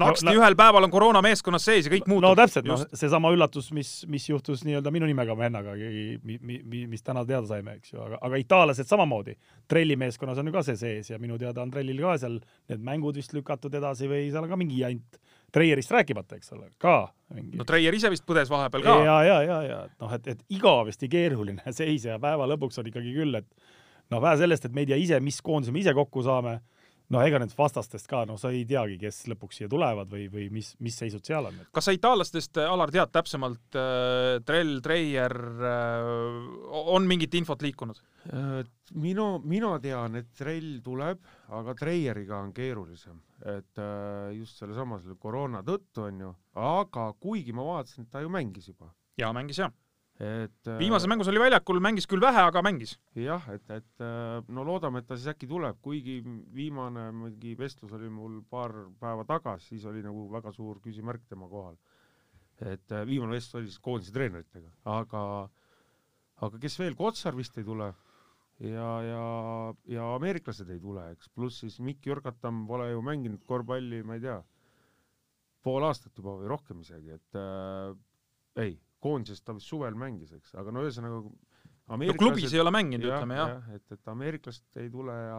naksti 0.00 0.32
ühel 0.32 0.56
päeval 0.56 0.88
on 0.88 0.94
koroona 0.94 1.20
meeskonnas 1.26 1.68
sees 1.68 1.90
ja 1.90 1.92
kõik 1.98 2.08
muutub. 2.08 2.30
no 2.30 2.32
täpselt, 2.38 2.64
noh, 2.70 2.88
seesama 2.96 3.34
üllatus, 3.36 3.68
mis, 3.76 3.92
mis 4.08 4.30
juhtus 4.30 4.64
nii-öelda 4.64 4.94
minu 4.94 5.10
nimega 5.10 5.36
vennaga, 5.36 5.76
mi, 5.76 6.38
mi, 6.40 6.62
mi, 6.64 6.86
mis 6.88 7.04
täna 7.04 7.26
teada 7.28 7.44
saime, 7.50 7.76
eks 7.82 7.92
ju, 7.92 8.00
aga, 8.08 8.22
aga 8.24 8.40
itaallased 8.40 8.88
samamoodi. 8.88 9.36
trelli 9.68 10.00
meeskonnas 10.00 10.40
on 10.40 10.48
ju 10.48 10.56
ka 10.56 10.64
see 10.64 10.80
sees 10.80 11.12
ja 11.12 11.20
minu 11.20 11.36
teada 11.36 11.60
on 11.60 11.70
trellil 11.70 12.00
ka 12.08 12.16
seal 12.24 12.40
need 12.72 12.80
mängud 12.80 13.20
vist 13.20 13.36
lükatud 13.36 13.74
edasi 13.74 14.08
või 14.08 14.30
seal 14.32 14.48
on 14.48 14.54
ka 14.56 14.56
mingi 14.56 14.80
jant 14.80 15.20
Treierist 15.52 15.92
rääkimata, 15.94 16.36
eks 16.36 16.52
ole, 16.52 16.68
ka 16.82 17.00
mingi 17.34 17.58
no 17.60 17.66
Treier 17.68 17.94
ise 17.96 18.10
vist 18.12 18.26
põdes 18.28 18.50
vahepeal 18.52 18.84
ka. 18.84 18.96
ja, 19.04 19.18
ja, 19.24 19.36
ja, 19.44 19.58
ja 19.64 19.82
et 19.88 20.02
noh, 20.02 20.14
et, 20.16 20.32
et 20.34 20.42
igavesti 20.58 21.10
keeruline 21.12 21.72
seis 21.78 22.08
ja 22.08 22.18
päeva 22.22 22.48
lõpuks 22.50 22.80
on 22.82 22.90
ikkagi 22.90 23.14
küll, 23.16 23.38
et 23.40 23.48
noh, 24.12 24.20
vähe 24.24 24.36
sellest, 24.40 24.68
et 24.68 24.74
me 24.76 24.84
ei 24.84 24.90
tea 24.92 24.98
ise, 25.00 25.20
mis 25.24 25.40
koondise 25.44 25.74
me 25.74 25.82
ise 25.82 25.94
kokku 25.96 26.24
saame, 26.26 26.58
no 27.12 27.22
ega 27.24 27.40
nendest 27.40 27.58
vastastest 27.58 28.08
ka, 28.10 28.24
no 28.28 28.36
sa 28.40 28.52
ei 28.52 28.64
teagi, 28.68 28.98
kes 29.00 29.22
lõpuks 29.32 29.60
siia 29.60 29.70
tulevad 29.72 30.10
või, 30.12 30.26
või 30.32 30.48
mis, 30.52 30.74
mis 30.84 30.96
seisud 31.00 31.24
seal 31.24 31.48
on. 31.50 31.60
kas 31.72 31.88
sa 31.88 31.96
itaallastest, 31.96 32.60
Alar, 32.68 32.92
tead 32.94 33.12
täpsemalt 33.14 33.78
äh,, 33.80 34.38
Trell, 34.48 34.78
Treier 34.84 35.36
äh,, 35.72 36.10
on 36.96 37.08
mingit 37.08 37.36
infot 37.40 37.64
liikunud? 37.64 38.04
Minu, 38.96 39.38
mina 39.44 39.74
tean, 39.82 40.16
et 40.20 40.30
Trell 40.36 40.78
tuleb, 40.84 41.20
aga 41.56 41.74
Treieriga 41.76 42.38
on 42.40 42.52
keerulisem, 42.56 43.18
et 43.44 43.80
äh, 43.82 44.30
just 44.38 44.60
sellesama 44.60 45.00
selle 45.02 45.18
koroona 45.20 45.60
tõttu 45.66 46.06
onju, 46.06 46.30
aga 46.62 47.10
kuigi 47.20 47.52
ma 47.56 47.66
vaatasin, 47.66 48.06
et 48.06 48.14
ta 48.14 48.22
ju 48.24 48.32
mängis 48.32 48.70
juba, 48.70 48.90
jaa, 49.20 49.30
mängis 49.36 49.60
jah. 49.60 49.74
et 50.18 50.70
äh, 50.70 50.78
viimases 50.80 51.10
mängus 51.10 51.28
oli 51.30 51.42
väljakul, 51.42 51.82
mängis 51.84 52.08
küll 52.10 52.24
vähe, 52.24 52.40
aga 52.48 52.62
mängis. 52.64 52.96
jah, 53.18 53.44
et, 53.52 53.66
et 53.70 54.04
äh, 54.04 54.40
no 54.48 54.64
loodame, 54.66 55.02
et 55.02 55.10
ta 55.10 55.18
siis 55.18 55.28
äkki 55.34 55.50
tuleb, 55.50 55.78
kuigi 55.84 56.18
viimane 56.54 57.10
mingi 57.12 57.54
vestlus 57.58 57.92
oli 57.98 58.08
mul 58.08 58.40
paar 58.50 58.74
päeva 59.00 59.28
tagasi, 59.28 59.74
siis 59.74 59.86
oli 59.90 60.02
nagu 60.06 60.26
väga 60.32 60.54
suur 60.56 60.80
küsimärk 60.84 61.28
tema 61.28 61.48
kohal. 61.52 61.76
et 62.64 62.98
viimane 63.06 63.36
vestlus 63.36 63.60
oli 63.60 63.70
siis 63.70 63.84
koondise 63.84 64.16
treeneritega, 64.16 64.72
aga, 64.98 65.22
aga 66.42 66.66
kes 66.66 66.80
veel, 66.80 66.96
Kotsar 66.98 67.36
vist 67.36 67.58
ei 67.58 67.66
tule 67.68 67.92
ja, 68.64 68.88
ja, 69.06 69.24
ja 69.86 70.06
ameeriklased 70.16 70.70
ei 70.74 70.80
tule, 70.82 71.04
eks, 71.14 71.30
pluss 71.34 71.62
siis 71.62 71.78
Mikk 71.84 72.08
Jürgatam 72.10 72.64
pole 72.68 72.90
ju 72.90 73.02
mänginud 73.06 73.44
korvpalli, 73.48 74.02
ma 74.06 74.18
ei 74.18 74.24
tea, 74.24 74.38
pool 75.64 75.86
aastat 75.86 76.16
juba 76.18 76.36
või 76.40 76.50
rohkem 76.50 76.82
isegi, 76.82 77.14
et 77.18 77.38
äh, 77.38 77.92
ei, 78.64 78.78
koondises 79.02 79.44
ta 79.44 79.54
vist 79.54 79.70
suvel 79.70 79.98
mängis, 79.98 80.32
eks, 80.34 80.56
aga 80.58 80.74
no 80.74 80.82
ühesõnaga 80.86 81.22
no 81.22 82.18
klubis 82.18 82.52
ei 82.52 82.62
ole 82.62 82.72
mänginud, 82.74 83.06
ütleme 83.08 83.38
jah. 83.38 83.70
et, 83.76 83.84
et 83.94 84.12
ameeriklased 84.12 84.82
ei 84.82 84.90
tule 84.92 85.14
ja, 85.14 85.38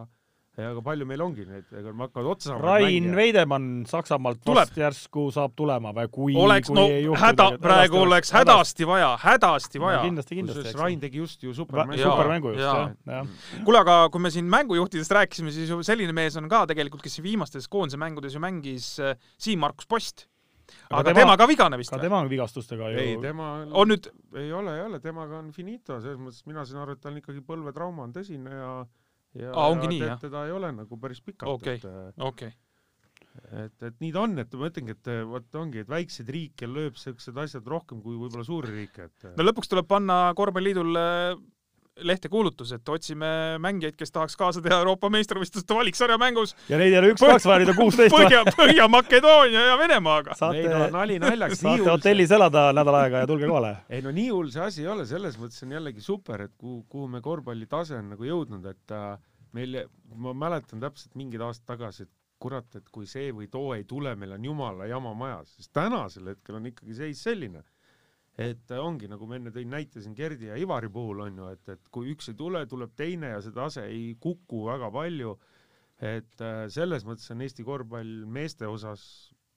ja 0.57 0.69
aga 0.73 0.81
palju 0.83 1.05
meil 1.07 1.21
ongi 1.23 1.45
neid, 1.47 1.67
ega 1.75 1.91
me 1.95 2.05
hakkavad 2.05 2.29
otsa 2.33 2.49
saama. 2.51 2.63
Rain 2.65 3.09
Veidemann 3.15 3.83
Saksamaalt 3.89 4.41
Tuleb. 4.45 4.71
järsku 4.81 5.27
saab 5.35 5.53
tulema 5.57 5.93
või 5.95 6.09
kui 6.13 6.37
oleks, 6.39 6.71
kui 6.71 6.77
no 6.79 6.85
ei 6.89 7.03
juhtu 7.05 7.21
häda 7.21 7.47
praegu 7.61 8.01
oleks 8.01 8.33
hädasti 8.35 8.87
vaja, 8.89 9.11
hädasti 9.23 9.81
vaja. 9.83 10.01
kindlasti, 10.07 10.39
kindlasti, 10.39 10.73
Rain 10.79 10.99
tegi 11.03 11.21
just 11.21 11.45
ju 11.45 11.53
supermängu. 11.55 12.01
Supermängu 12.01 12.55
just, 12.55 12.65
jah, 12.65 12.91
jah. 13.07 13.29
kuule, 13.67 13.83
aga 13.85 14.01
kui 14.13 14.25
me 14.25 14.33
siin 14.33 14.49
mängujuhtidest 14.51 15.15
rääkisime, 15.19 15.53
siis 15.55 15.71
ju 15.71 15.79
selline 15.85 16.15
mees 16.15 16.37
on 16.39 16.49
ka 16.51 16.65
tegelikult, 16.69 17.05
kes 17.05 17.21
viimastes 17.23 17.69
koondise 17.71 18.01
mängudes 18.01 18.35
ju 18.35 18.43
mängis 18.43 18.91
äh, 18.99 19.15
Siim-Markus 19.39 19.87
Post. 19.89 20.27
aga, 20.89 20.99
aga 20.99 21.13
tema, 21.13 21.19
tema 21.21 21.37
ka 21.37 21.47
vigane 21.49 21.77
vist 21.81 21.93
ka 21.93 21.97
või? 21.97 22.07
tema 22.09 22.19
on 22.21 22.29
vigastustega 22.29 22.91
ei, 22.93 23.13
ju. 23.15 23.21
tema 23.23 23.51
on 23.71 23.89
nüüd, 23.89 24.11
ei 24.37 24.51
ole, 24.53 24.75
ei 24.77 24.83
ole, 24.85 24.99
temaga 25.01 25.39
on 25.39 25.53
finito, 25.55 25.97
selles 26.03 26.19
mõttes 26.19 26.43
mina 26.49 26.65
saan 26.67 26.83
aru, 26.83 26.97
et 26.97 27.01
tal 27.01 27.17
ikkagi 27.17 27.41
põlvetrauma 27.45 28.05
on 28.05 28.13
tõsine 28.13 28.53
ja 28.53 28.73
ja 29.37 29.51
Aa, 29.53 29.67
ongi 29.69 29.87
ja 29.87 29.91
nii, 29.93 30.01
jah? 30.07 30.17
teda 30.21 30.47
ei 30.47 30.55
ole 30.55 30.71
nagu 30.73 30.99
päris 31.01 31.21
pikalt 31.25 31.67
et, 31.67 31.85
okei 31.85 32.17
okay., 32.17 32.51
et, 33.65 33.83
et 33.85 34.01
nii 34.01 34.11
ta 34.15 34.23
on, 34.25 34.33
et 34.41 34.57
ma 34.57 34.69
ütlengi, 34.71 34.95
et 34.97 35.11
vot 35.29 35.59
ongi, 35.61 35.83
et 35.83 35.91
väikseid 35.91 36.31
riike 36.33 36.67
lööb 36.69 36.97
siuksed 36.99 37.37
asjad 37.39 37.67
rohkem 37.69 38.01
kui 38.03 38.17
võib-olla 38.17 38.45
suuri 38.47 38.73
riike, 38.73 39.09
et 39.09 39.29
no 39.37 39.45
lõpuks 39.45 39.71
tuleb 39.71 39.87
panna 39.89 40.21
korvpalliliidul 40.37 40.99
äh, 40.99 41.37
lehte 42.05 42.29
kuulutus, 42.29 42.71
et 42.75 42.89
otsime 42.89 43.29
mängijaid, 43.61 43.95
kes 43.99 44.13
tahaks 44.15 44.37
kaasa 44.39 44.61
teha 44.65 44.79
Euroopa 44.81 45.09
meistrivõistluste 45.13 45.75
valiksarja 45.75 46.17
mängus 46.21 46.55
ja 46.69 46.79
neid 46.81 46.93
ei 46.93 46.99
ole 47.01 47.13
üks-kaks 47.13 47.47
vaja, 47.49 47.63
neid 47.63 47.73
on 47.73 47.79
kuusteist 47.79 48.13
Põhja, 48.13 48.43
Põhja-Makedoonia 48.57 49.65
ja 49.71 49.77
Venemaaga. 49.79 50.35
ei 50.53 50.65
no 50.67 50.77
saate, 50.77 50.91
nali 50.95 51.19
naljaks, 51.23 51.63
nii 51.63 51.69
saate 51.69 51.83
see 51.83 51.93
hotellis 51.93 52.35
elada 52.39 52.67
nädal 52.75 52.99
aega 53.01 53.23
ja 53.23 53.29
tulge 53.29 53.49
kohale. 53.49 53.73
ei 53.95 54.03
no 54.05 54.13
nii 54.15 54.29
hull 54.29 54.53
see 54.53 54.63
asi 54.65 54.85
ei 54.85 54.91
ole, 54.93 55.07
selles 55.09 55.39
mõttes 55.41 55.65
on 55.65 55.75
jällegi 55.77 56.05
super, 56.05 56.45
et 56.47 56.55
kuhu, 56.57 56.83
kuhu 56.91 57.09
me 57.15 57.23
korvpalli 57.25 57.69
tase 57.71 57.97
on 57.99 58.13
nagu 58.15 58.29
jõudnud, 58.29 58.69
et 58.71 58.95
äh, 58.95 59.11
meil, 59.57 59.83
ma 60.15 60.35
mäletan 60.45 60.81
täpselt 60.83 61.15
mingid 61.19 61.43
aastad 61.45 61.75
tagasi, 61.75 62.07
et 62.07 62.15
kurat, 62.39 62.69
et 62.79 62.87
kui 62.93 63.07
see 63.09 63.33
või 63.35 63.49
too 63.51 63.73
ei 63.75 63.83
tule, 63.87 64.15
meil 64.15 64.37
on 64.37 64.45
jumala 64.47 64.87
jama 64.89 65.13
majas, 65.17 65.51
sest 65.57 65.73
tänasel 65.75 66.31
hetkel 66.33 66.59
on 66.59 66.69
ikkagi 66.71 66.95
seis 66.95 67.23
selline, 67.27 67.63
et 68.39 68.71
äh, 68.71 68.79
ongi 68.79 69.09
nagu 69.11 69.27
ma 69.27 69.35
enne 69.35 69.51
tõin 69.51 69.71
näite 69.71 70.01
siin 70.03 70.15
Gerdi 70.15 70.47
ja 70.47 70.57
Ivari 70.59 70.89
puhul 70.93 71.25
on 71.25 71.41
ju, 71.41 71.47
et, 71.51 71.63
et 71.75 71.89
kui 71.91 72.13
üks 72.13 72.31
ei 72.31 72.37
tule, 72.39 72.61
tuleb 72.71 72.93
teine 72.95 73.33
ja 73.33 73.41
see 73.43 73.55
tase 73.55 73.83
ei 73.91 74.13
kuku 74.21 74.63
väga 74.69 74.91
palju. 74.95 75.37
et 75.99 76.41
äh, 76.41 76.65
selles 76.71 77.03
mõttes 77.03 77.27
on 77.33 77.41
Eesti 77.43 77.65
korvpall 77.67 78.23
meeste 78.25 78.67
osas 78.67 79.01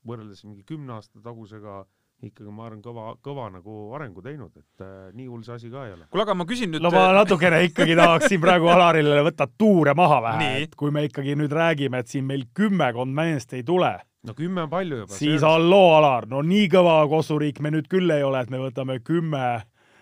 võrreldes 0.03 0.43
mingi 0.43 0.64
kümne 0.66 0.97
aasta 0.97 1.22
tagusega 1.22 1.85
ikkagi 2.23 2.53
ma 2.55 2.68
arvan, 2.68 2.81
kõva, 2.85 3.07
kõva 3.25 3.49
nagu 3.51 3.89
arengu 3.97 4.23
teinud, 4.23 4.53
et 4.55 4.85
äh, 4.85 5.11
nii 5.16 5.27
hull 5.27 5.43
see 5.47 5.57
asi 5.57 5.73
ka 5.73 5.89
ei 5.89 5.97
ole. 5.97 6.07
kuule, 6.11 6.27
aga 6.27 6.37
ma 6.39 6.47
küsin 6.49 6.70
nüüd 6.70 6.85
no 6.85 6.93
ma 6.95 7.09
natukene 7.16 7.62
ikkagi 7.66 7.97
tahaksin 7.99 8.43
praegu 8.43 8.70
Alarile 8.70 9.25
võtta 9.27 9.49
tuure 9.51 9.95
maha 9.99 10.20
vähe 10.29 10.53
et 10.62 10.77
kui 10.79 10.95
me 10.95 11.05
ikkagi 11.09 11.35
nüüd 11.39 11.55
räägime, 11.57 12.03
et 12.03 12.12
siin 12.12 12.29
meil 12.29 12.47
kümmekond 12.55 13.14
meest 13.16 13.57
ei 13.59 13.66
tule, 13.66 13.97
no 14.27 14.37
kümme 14.39 14.66
on 14.66 14.70
palju 14.70 15.03
juba. 15.03 15.18
siis 15.18 15.43
halloo, 15.47 15.97
Alar, 15.99 16.29
no 16.31 16.45
nii 16.47 16.70
kõva 16.73 17.01
kossuriik 17.11 17.61
me 17.64 17.75
nüüd 17.75 17.91
küll 17.91 18.14
ei 18.14 18.23
ole, 18.27 18.45
et 18.45 18.55
me 18.55 18.62
võtame 18.62 19.01
kümme 19.03 19.45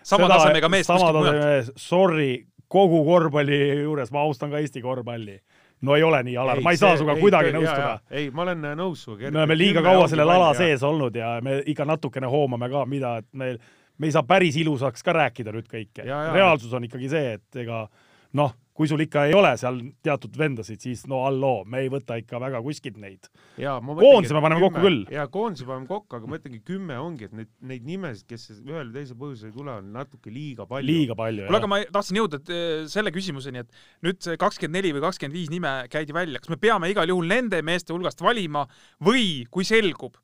sama 0.03 0.29
tasemega 0.31 0.69
meest 0.69 0.91
sama 0.91 1.09
kuskilt 1.09 1.41
mujalt. 1.41 1.73
sorry, 1.81 2.31
kogu 2.71 3.01
korvpalli 3.07 3.61
juures 3.83 4.13
ma 4.13 4.25
austan 4.27 4.53
ka 4.53 4.61
Eesti 4.61 4.83
korvpalli. 4.83 5.39
No 5.81 5.95
ei 5.95 6.03
ole 6.03 6.23
nii, 6.23 6.37
Alar, 6.37 6.61
ma 6.61 6.73
ei 6.73 6.79
saa 6.79 6.95
sinuga 6.97 7.15
kuidagi 7.19 7.53
nõustuda. 7.55 7.99
ei, 8.13 8.29
ma 8.31 8.45
olen 8.45 8.65
äh, 8.71 8.75
me 8.77 9.29
oleme 9.29 9.57
liiga 9.57 9.83
kaua 9.85 10.07
sellel 10.11 10.29
ala. 10.29 10.53
sees 10.57 10.83
olnud 10.83 11.15
ja 11.15 11.35
me 11.43 11.61
ikka 11.65 11.85
natukene 11.89 12.29
hoomame 12.29 12.69
ka, 12.69 12.85
mida, 12.85 13.15
et 13.23 13.27
me, 13.33 13.55
me 13.97 14.09
ei 14.09 14.15
saa 14.15 14.23
päris 14.27 14.57
ilusaks 14.61 15.03
ka 15.03 15.15
rääkida 15.17 15.53
nüüd 15.55 15.69
kõike. 15.71 16.05
Reaalsus 16.05 16.73
on 16.73 16.85
ikkagi 16.87 17.09
see, 17.11 17.37
et 17.39 17.61
ega 17.63 17.85
noh, 18.37 18.53
kui 18.77 18.87
sul 18.87 19.03
ikka 19.03 19.25
ei 19.27 19.35
ole 19.35 19.51
seal 19.59 19.79
teatud 20.05 20.37
vendasid, 20.39 20.79
siis 20.83 21.03
no 21.11 21.21
halloo, 21.25 21.65
me 21.69 21.83
ei 21.83 21.89
võta 21.91 22.15
ikka 22.21 22.39
väga 22.41 22.61
kuskilt 22.63 22.97
neid. 23.01 23.27
Koondise 23.59 24.35
me 24.37 24.43
paneme 24.43 24.63
kokku 24.63 24.83
küll. 24.85 25.03
ja 25.11 25.27
koondise 25.31 25.67
paneme 25.67 25.89
kokku, 25.89 26.17
aga 26.17 26.31
ma 26.31 26.39
ütlengi, 26.39 26.61
kümme 26.67 26.97
ongi, 27.01 27.27
et 27.27 27.35
neid, 27.35 27.51
neid 27.73 27.85
nimesid, 27.87 28.25
kes 28.29 28.47
ühel 28.55 28.87
või 28.87 28.95
teisel 28.95 29.19
põhjusel 29.19 29.51
ei 29.51 29.55
tule, 29.57 29.75
on 29.83 29.91
natuke 29.97 30.33
liiga 30.33 30.65
palju. 30.69 30.87
liiga 30.87 31.17
palju. 31.19 31.45
kuule, 31.49 31.61
aga 31.61 31.71
ma 31.71 31.81
tahtsin 31.99 32.21
jõuda 32.21 32.41
eh, 32.47 32.73
selle 32.91 33.13
küsimuseni, 33.15 33.65
et 33.65 34.03
nüüd 34.07 34.23
see 34.23 34.39
kakskümmend 34.41 34.79
neli 34.79 34.95
või 34.95 35.05
kakskümmend 35.05 35.39
viis 35.39 35.51
nime 35.51 35.75
käidi 35.91 36.15
välja, 36.15 36.41
kas 36.41 36.53
me 36.53 36.59
peame 36.61 36.91
igal 36.93 37.11
juhul 37.11 37.27
nende 37.27 37.61
meeste 37.65 37.93
hulgast 37.95 38.23
valima 38.23 38.65
või 39.03 39.43
kui 39.51 39.67
selgub, 39.67 40.15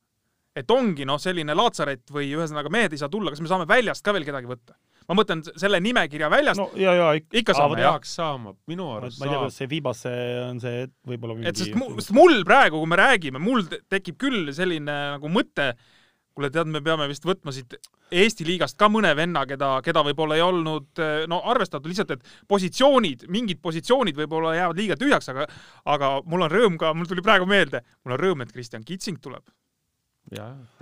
et 0.57 0.71
ongi 0.73 1.05
noh, 1.05 1.19
selline 1.21 1.53
laatsaret 1.57 2.07
või 2.13 2.31
ühesõnaga 2.33 2.71
mehed 2.73 2.95
ei 2.95 3.01
saa 3.03 3.11
tulla, 3.11 3.33
kas 3.33 3.43
me 3.43 3.51
saame 3.51 3.67
väljast 3.69 4.05
ka 4.05 4.15
veel 4.15 4.25
kedagi 4.27 4.49
võtta? 4.49 4.79
Ma 5.07 5.15
mõtlen 5.15 5.43
selle 5.47 5.79
nimekirja 5.83 6.29
väljast 6.31 6.59
no,, 6.59 6.69
ja, 6.79 6.93
ja 6.95 7.11
ikka, 7.17 7.37
ikka 7.41 7.57
saame 7.57 7.79
jah. 7.79 7.95
peaks 7.95 8.15
saama, 8.19 8.55
minu 8.69 8.89
ma 8.89 8.97
arust 9.01 9.21
ei 9.21 9.29
tea, 9.29 9.35
saab 9.35 9.45
kas. 9.47 9.59
see 9.59 9.69
Fibasse 9.71 10.15
on 10.43 10.63
see 10.63 10.81
et 10.85 10.95
võib-olla 11.07 11.37
et 11.47 11.59
sest, 11.59 11.75
mu, 11.79 11.93
sest 11.99 12.15
mul 12.17 12.41
praegu, 12.47 12.81
kui 12.81 12.91
me 12.91 12.99
räägime, 12.99 13.41
mul 13.43 13.63
te- 13.71 13.79
tekib 13.95 14.17
küll 14.19 14.51
selline 14.55 14.97
nagu 15.15 15.31
mõte, 15.31 15.71
kuule 16.37 16.49
tead, 16.53 16.69
me 16.69 16.83
peame 16.85 17.07
vist 17.09 17.25
võtma 17.27 17.55
siit 17.55 17.79
Eesti 18.07 18.45
liigast 18.47 18.77
ka 18.79 18.87
mõne 18.87 19.09
venna, 19.19 19.41
keda, 19.43 19.81
keda 19.83 19.99
võib-olla 20.07 20.37
ei 20.37 20.43
olnud 20.45 21.01
no 21.27 21.41
arvestatud 21.51 21.91
lihtsalt, 21.91 22.13
et 22.15 22.29
positsioonid, 22.47 23.25
mingid 23.31 23.59
positsioonid 23.59 24.15
võib-olla 24.15 24.53
jäävad 24.55 24.79
liiga 24.79 24.95
tühjaks, 24.99 25.27
aga 25.33 25.47
aga 25.91 26.11
mul 26.23 26.45
on 26.45 26.53
rõõm 26.53 26.77
ka, 26.79 26.93
mul 26.95 27.09
tuli 27.09 27.23
praegu 27.25 27.47
meelde, 27.49 27.83
mul 28.05 28.15
on 28.15 28.21
rõõm, 28.21 28.43
et 28.45 28.53
Kristjan 28.55 28.85
Kitsing 28.87 29.19
tuleb. 29.23 29.43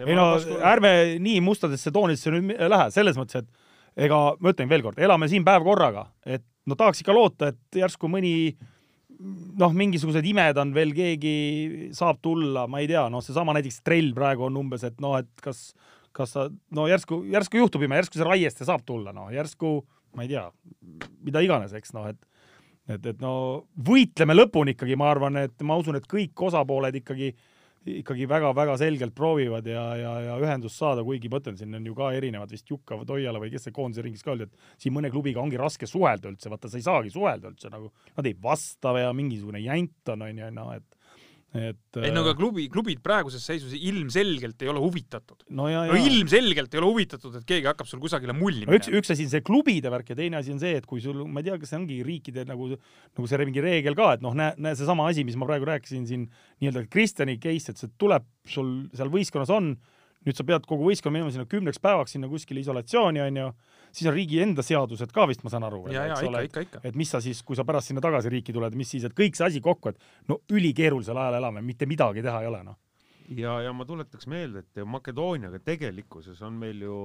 ei 0.01 0.17
no 0.17 0.36
ärme 0.65 0.91
nii 1.21 1.41
mustadesse 1.45 1.93
toonidesse 1.93 2.34
nüüd 2.34 2.69
lähe, 2.69 2.91
selles 2.93 3.17
mõttes, 3.17 3.41
et 3.41 3.64
ega 3.96 4.20
ma 4.39 4.52
ütlen 4.52 4.70
veel 4.72 4.84
kord, 4.86 5.00
elame 5.02 5.30
siin 5.32 5.46
päev 5.48 5.66
korraga, 5.66 6.08
et 6.28 6.43
no 6.68 6.78
tahaks 6.80 7.04
ikka 7.04 7.16
loota, 7.16 7.52
et 7.54 7.80
järsku 7.80 8.10
mõni 8.12 8.36
noh, 9.60 9.72
mingisugused 9.76 10.26
imed 10.28 10.60
on 10.60 10.74
veel 10.76 10.91
keegi 10.96 11.36
saab 11.96 12.20
tulla, 12.26 12.66
ma 12.68 12.82
ei 12.84 12.89
tea, 12.91 13.06
noh, 13.12 13.24
seesama 13.24 13.56
näiteks 13.56 13.82
trell 13.86 14.12
praegu 14.18 14.50
on 14.50 14.60
umbes, 14.60 14.84
et 14.88 15.00
noh, 15.04 15.16
et 15.22 15.30
kas, 15.43 15.70
kas 16.16 16.36
sa 16.36 16.48
no 16.76 16.88
järsku, 16.91 17.24
järsku 17.32 17.62
juhtub 17.62 17.86
ime, 17.86 18.00
järsku 18.02 18.20
see 18.20 18.28
Raieste 18.28 18.68
saab 18.68 18.84
tulla, 18.88 19.16
noh 19.16 19.32
järsku 19.34 19.78
ma 20.16 20.26
ei 20.26 20.32
tea, 20.32 20.46
mida 21.26 21.43
iganes, 21.43 21.76
eks 21.76 21.96
noh, 21.96 22.10
et 22.12 22.22
et, 22.86 23.02
et 23.02 23.22
no 23.22 23.66
võitleme 23.82 24.36
lõpuni 24.36 24.76
ikkagi, 24.76 24.98
ma 25.00 25.10
arvan, 25.10 25.39
et 25.41 25.64
ma 25.66 25.78
usun, 25.82 25.98
et 25.98 26.06
kõik 26.10 26.41
osapooled 26.48 27.00
ikkagi 27.02 27.32
ikkagi 27.86 28.25
väga-väga 28.29 28.77
selgelt 28.81 29.13
proovivad 29.15 29.67
ja, 29.69 29.83
ja, 29.99 30.13
ja 30.25 30.38
ühendust 30.41 30.79
saada, 30.79 31.03
kuigi 31.05 31.29
ma 31.29 31.39
ütlen, 31.41 31.57
siin 31.59 31.77
on 31.77 31.86
ju 31.86 31.95
ka 31.97 32.09
erinevad 32.17 32.51
vist 32.51 32.69
Jukka 32.71 32.97
või 32.99 33.09
Toiala 33.09 33.41
või 33.41 33.51
kes 33.53 33.67
see 33.67 33.75
koondise 33.75 34.05
ringis 34.05 34.25
ka 34.25 34.33
oli, 34.33 34.47
et 34.47 34.81
siin 34.81 34.95
mõne 34.95 35.11
klubiga 35.13 35.43
ongi 35.43 35.59
raske 35.61 35.89
suhelda 35.89 36.31
üldse, 36.31 36.49
vaata 36.51 36.71
sa 36.71 36.79
ei 36.81 36.88
saagi 36.88 37.13
suhelda 37.13 37.51
üldse 37.53 37.69
nagu, 37.73 37.91
nad 38.17 38.29
ei 38.29 38.38
vasta 38.41 38.95
ja 38.97 39.13
mingisugune 39.15 39.61
jant 39.61 40.13
on, 40.15 40.25
onju, 40.29 40.51
no 40.55 40.69
et 40.73 40.95
et 41.56 41.99
ei 42.01 42.12
no 42.14 42.24
aga 42.26 42.34
klubi, 42.38 42.66
klubid 42.72 43.01
praeguses 43.06 43.43
seisus 43.47 43.74
ilmselgelt 43.78 44.62
ei 44.66 44.72
ole 44.72 44.82
huvitatud. 44.84 45.45
no 45.56 45.70
no 45.72 45.97
ilmselgelt 45.97 46.74
ei 46.76 46.82
ole 46.82 46.91
huvitatud, 46.91 47.38
et 47.39 47.47
keegi 47.47 47.70
hakkab 47.70 47.89
sul 47.89 48.01
kusagile 48.03 48.36
mulli 48.36 48.68
no 48.68 48.76
üks, 48.76 48.91
üks 48.91 49.14
asi 49.16 49.28
on 49.28 49.34
see 49.34 49.45
klubide 49.45 49.91
värk 49.93 50.12
ja 50.12 50.20
teine 50.20 50.41
asi 50.41 50.53
on 50.53 50.62
see, 50.62 50.76
et 50.82 50.88
kui 50.89 51.03
sul, 51.03 51.24
ma 51.28 51.41
ei 51.41 51.49
tea, 51.49 51.58
kas 51.62 51.72
see 51.74 51.80
ongi 51.80 52.01
riikide 52.06 52.45
nagu, 52.49 52.72
nagu 52.76 53.32
see 53.32 53.47
mingi 53.47 53.64
reegel 53.64 53.97
ka, 53.97 54.12
et 54.18 54.26
noh, 54.26 54.36
näe, 54.38 54.56
näe 54.62 54.78
seesama 54.78 55.08
asi, 55.12 55.26
mis 55.28 55.38
ma 55.39 55.47
praegu 55.49 55.70
rääkisin 55.70 56.08
siin 56.10 56.28
nii-öelda 56.64 56.88
Kristjani 56.91 57.38
case, 57.41 57.72
et 57.72 57.82
see 57.82 57.93
tuleb 58.01 58.28
sul 58.49 58.76
seal 58.95 59.12
võistkonnas 59.14 59.53
on, 59.56 59.76
nüüd 60.26 60.38
sa 60.38 60.45
pead 60.47 60.65
kogu 60.69 60.88
võistkonna 60.89 61.19
minema 61.19 61.34
sinna 61.34 61.45
kümneks 61.49 61.80
päevaks 61.84 62.15
sinna 62.15 62.30
kuskile 62.32 62.63
isolatsiooni 62.63 63.21
onju, 63.28 63.49
siis 63.93 64.09
on 64.09 64.15
riigi 64.15 64.41
enda 64.43 64.65
seadused 64.65 65.13
ka 65.13 65.28
vist, 65.30 65.43
ma 65.45 65.53
saan 65.53 65.67
aru. 65.67 65.84
ikka, 65.91 66.41
ikka, 66.47 66.65
ikka. 66.67 66.82
et 66.84 66.97
mis 66.97 67.11
sa 67.13 67.21
siis, 67.23 67.43
kui 67.45 67.57
sa 67.57 67.65
pärast 67.67 67.91
sinna 67.91 68.03
tagasi 68.03 68.32
riiki 68.34 68.55
tuled, 68.55 68.76
mis 68.78 68.89
siis, 68.95 69.05
et 69.05 69.15
kõik 69.17 69.38
see 69.38 69.47
asi 69.47 69.61
kokku, 69.63 69.93
et 69.93 70.32
no 70.32 70.41
ülikeerulisel 70.51 71.17
ajal 71.21 71.39
elame, 71.41 71.63
mitte 71.65 71.89
midagi 71.89 72.26
teha 72.26 72.41
ei 72.41 72.49
ole 72.49 72.63
noh. 72.65 72.80
ja, 73.38 73.59
ja 73.67 73.73
ma 73.73 73.86
tuletaks 73.86 74.28
meelde, 74.32 74.65
et 74.65 74.84
Makedooniaga 74.86 75.61
tegelikkuses 75.63 76.41
on 76.45 76.57
meil 76.59 76.82
ju 76.86 76.99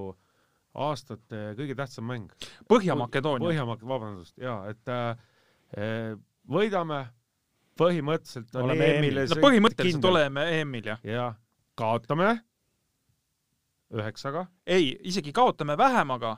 aastate 0.80 1.50
kõige 1.58 1.74
tähtsam 1.74 2.06
mäng. 2.06 2.28
Põhja-Makedoonia. 2.70 3.48
Põhja-Mak-, 3.48 3.86
vabandust, 3.90 4.36
jaa, 4.38 4.60
et 4.70 4.92
äh, 4.92 6.14
võidame, 6.50 7.04
põhimõtteliselt 7.80 8.54
Oleme 8.60 8.92
EM-ile 8.96 9.26
no 9.30 9.40
põhimõtteliselt. 9.42 10.06
oleme 10.08 10.46
EM-il 10.60 10.92
jah. 10.92 11.02
jah, 11.06 11.34
kaotame 11.78 12.38
üheksaga, 13.94 14.46
ei, 14.66 14.92
isegi 15.02 15.32
kaotame 15.32 15.76
vähemaga. 15.78 16.36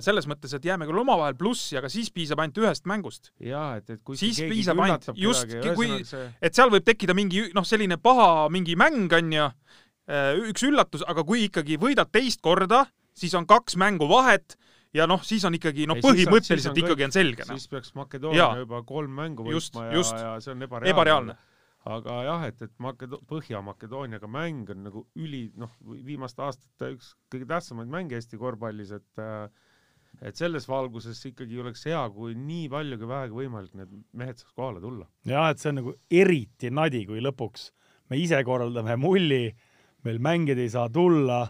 selles 0.00 0.28
mõttes, 0.30 0.52
et 0.54 0.62
jääme 0.62 0.86
küll 0.86 1.00
omavahel 1.00 1.34
plussi, 1.34 1.74
aga 1.76 1.88
siis 1.90 2.06
piisab 2.14 2.38
ainult 2.38 2.58
ühest 2.62 2.84
mängust. 2.86 3.32
jaa, 3.42 3.76
et, 3.80 3.90
et 3.90 4.00
kui 4.04 4.14
Siis 4.16 4.38
piisab 4.38 4.78
ainult- 4.78 5.08
just, 5.18 5.48
kui- 5.74 6.04
see 6.06 6.28
et 6.40 6.54
seal 6.54 6.70
võib 6.70 6.84
tekkida 6.86 7.14
mingi 7.18 7.48
noh, 7.54 7.64
selline 7.66 7.96
paha 7.98 8.46
mingi 8.48 8.76
mäng 8.78 9.10
onju, 9.12 9.48
üks 10.52 10.62
üllatus, 10.68 11.02
aga 11.08 11.24
kui 11.26 11.48
ikkagi 11.48 11.78
võidad 11.82 12.12
teist 12.14 12.40
korda, 12.40 12.84
siis 13.12 13.34
on 13.34 13.44
kaks 13.46 13.74
mängu 13.76 14.06
vahet 14.06 14.54
ja 14.94 15.06
noh, 15.10 15.18
siis 15.26 15.42
on 15.44 15.54
ikkagi 15.58 15.88
noh, 15.90 15.96
on- 15.98 16.02
põhimõtteliselt 16.04 16.62
siis 16.62 16.70
on 16.70 16.78
ikkagi 16.84 17.04
on 17.08 17.12
selge 17.18 17.42
noh. 17.48 17.56
siis 17.58 17.66
peaks 17.68 17.94
Makedoonia 17.98 18.52
juba 18.62 18.82
kolm 18.86 19.10
mängu 19.18 19.50
Just, 19.50 19.74
võitma 19.74 19.90
ja, 19.90 19.96
just. 19.98 20.14
ja 20.14 20.36
see 20.40 20.52
on 20.54 20.62
ebareaalne, 20.62 20.90
ebareaalne. 20.94 21.36
Aga 21.88 22.20
jah, 22.26 22.46
et, 22.46 22.62
et 22.62 22.72
Makedo-, 22.82 23.22
Põhja-Makedooniaga 23.30 24.30
mäng 24.30 24.70
on 24.70 24.86
nagu 24.86 25.04
üli, 25.18 25.48
noh, 25.58 25.72
viimaste 26.06 26.44
aastate 26.46 26.92
üks 26.96 27.12
kõige 27.32 27.48
tähtsamaid 27.50 27.90
mänge 27.90 28.18
Eesti 28.18 28.38
korvpallis, 28.40 28.94
et 28.98 29.22
äh, 29.22 29.46
et 30.20 30.38
selles 30.38 30.66
valguses 30.68 31.18
ikkagi 31.30 31.58
oleks 31.62 31.86
hea, 31.88 32.02
kui 32.14 32.34
nii 32.36 32.68
palju 32.72 32.98
kui 33.00 33.08
vähegi 33.08 33.36
võimalik 33.38 33.72
need 33.78 33.94
mehed 34.18 34.38
saaks 34.38 34.52
kohale 34.54 34.82
tulla. 34.82 35.08
jah, 35.28 35.48
et 35.50 35.62
see 35.62 35.72
on 35.72 35.80
nagu 35.80 35.94
eriti 36.22 36.70
nadi, 36.70 37.04
kui 37.08 37.22
lõpuks 37.24 37.70
me 38.12 38.20
ise 38.20 38.42
korraldame 38.44 38.98
mulli, 39.00 39.46
meil 40.06 40.20
mängijad 40.22 40.60
ei 40.60 40.70
saa 40.72 40.90
tulla 40.92 41.40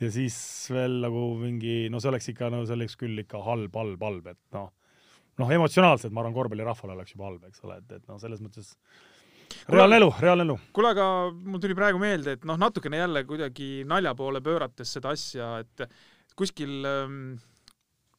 ja 0.00 0.10
siis 0.14 0.38
veel 0.72 1.00
nagu 1.04 1.28
mingi, 1.42 1.86
no 1.92 2.00
see 2.00 2.10
oleks 2.12 2.30
ikka, 2.32 2.50
no 2.54 2.64
see 2.64 2.78
oleks 2.78 2.96
küll 2.98 3.24
ikka 3.24 3.42
halb, 3.44 3.76
halb, 3.76 4.02
halb, 4.08 4.32
et 4.32 4.40
noh, 4.56 4.70
noh, 5.42 5.54
emotsionaalselt 5.58 6.14
ma 6.14 6.24
arvan, 6.24 6.36
korvpallirahvale 6.36 6.96
oleks 6.96 7.14
juba 7.14 7.28
halb, 7.28 7.46
eks 7.50 7.64
ole, 7.66 7.80
et, 7.82 7.96
et 7.98 8.10
noh, 8.10 8.20
selles 8.22 8.42
mõttes 8.42 8.74
reaalne 9.68 9.98
elu, 10.00 10.08
reaalne 10.20 10.46
elu. 10.48 10.58
kuule, 10.76 10.92
aga 10.94 11.08
mul 11.32 11.62
tuli 11.62 11.76
praegu 11.78 12.00
meelde, 12.02 12.38
et 12.38 12.48
noh, 12.48 12.58
natukene 12.60 13.02
jälle 13.02 13.24
kuidagi 13.28 13.68
nalja 13.88 14.14
poole 14.18 14.42
pöörates 14.44 14.92
seda 14.98 15.12
asja, 15.16 15.52
et 15.64 15.86
kuskil 16.38 16.86
ähm, 16.88 17.22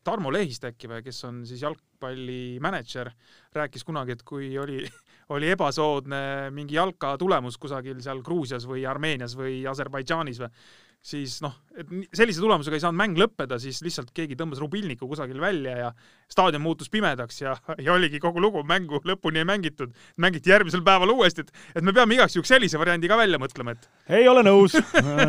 Tarmo 0.03 0.31
Lehist 0.31 0.63
äkki 0.65 0.89
või, 0.89 1.03
kes 1.05 1.23
on 1.27 1.41
siis 1.47 1.61
jalgpallimänedžer, 1.65 3.11
rääkis 3.55 3.83
kunagi, 3.87 4.15
et 4.15 4.23
kui 4.27 4.51
oli, 4.59 4.83
oli 5.35 5.51
ebasoodne 5.53 6.21
mingi 6.55 6.79
jalka 6.79 7.15
tulemus 7.19 7.59
kusagil 7.61 7.99
seal 8.03 8.23
Gruusias 8.25 8.67
või 8.69 8.85
Armeenias 8.89 9.35
või 9.37 9.61
Aserbaidžaanis 9.69 10.39
või, 10.43 10.53
siis 10.99 11.37
noh, 11.43 11.53
et 11.79 11.87
sellise 12.15 12.41
tulemusega 12.43 12.75
ei 12.75 12.81
saanud 12.83 12.99
mäng 12.99 13.19
lõppeda, 13.19 13.55
siis 13.61 13.79
lihtsalt 13.85 14.11
keegi 14.15 14.35
tõmbas 14.39 14.59
rubilniku 14.59 15.07
kusagil 15.07 15.39
välja 15.39 15.75
ja 15.77 15.91
staadion 16.31 16.61
muutus 16.63 16.91
pimedaks 16.91 17.39
ja, 17.41 17.53
ja 17.79 17.93
oligi 17.95 18.19
kogu 18.19 18.41
lugu, 18.43 18.65
mängu 18.67 18.99
lõpuni 19.07 19.39
ei 19.39 19.47
mängitud, 19.47 19.93
mängiti 20.19 20.51
järgmisel 20.51 20.83
päeval 20.85 21.13
uuesti, 21.15 21.45
et 21.47 21.79
et 21.79 21.87
me 21.87 21.93
peame 21.95 22.17
igaks 22.17 22.35
juhuks 22.35 22.51
sellise 22.51 22.81
variandi 22.81 23.07
ka 23.07 23.17
välja 23.19 23.39
mõtlema, 23.39 23.77
et 23.77 24.19
ei 24.19 24.27
ole 24.27 24.43
nõus, 24.43 24.75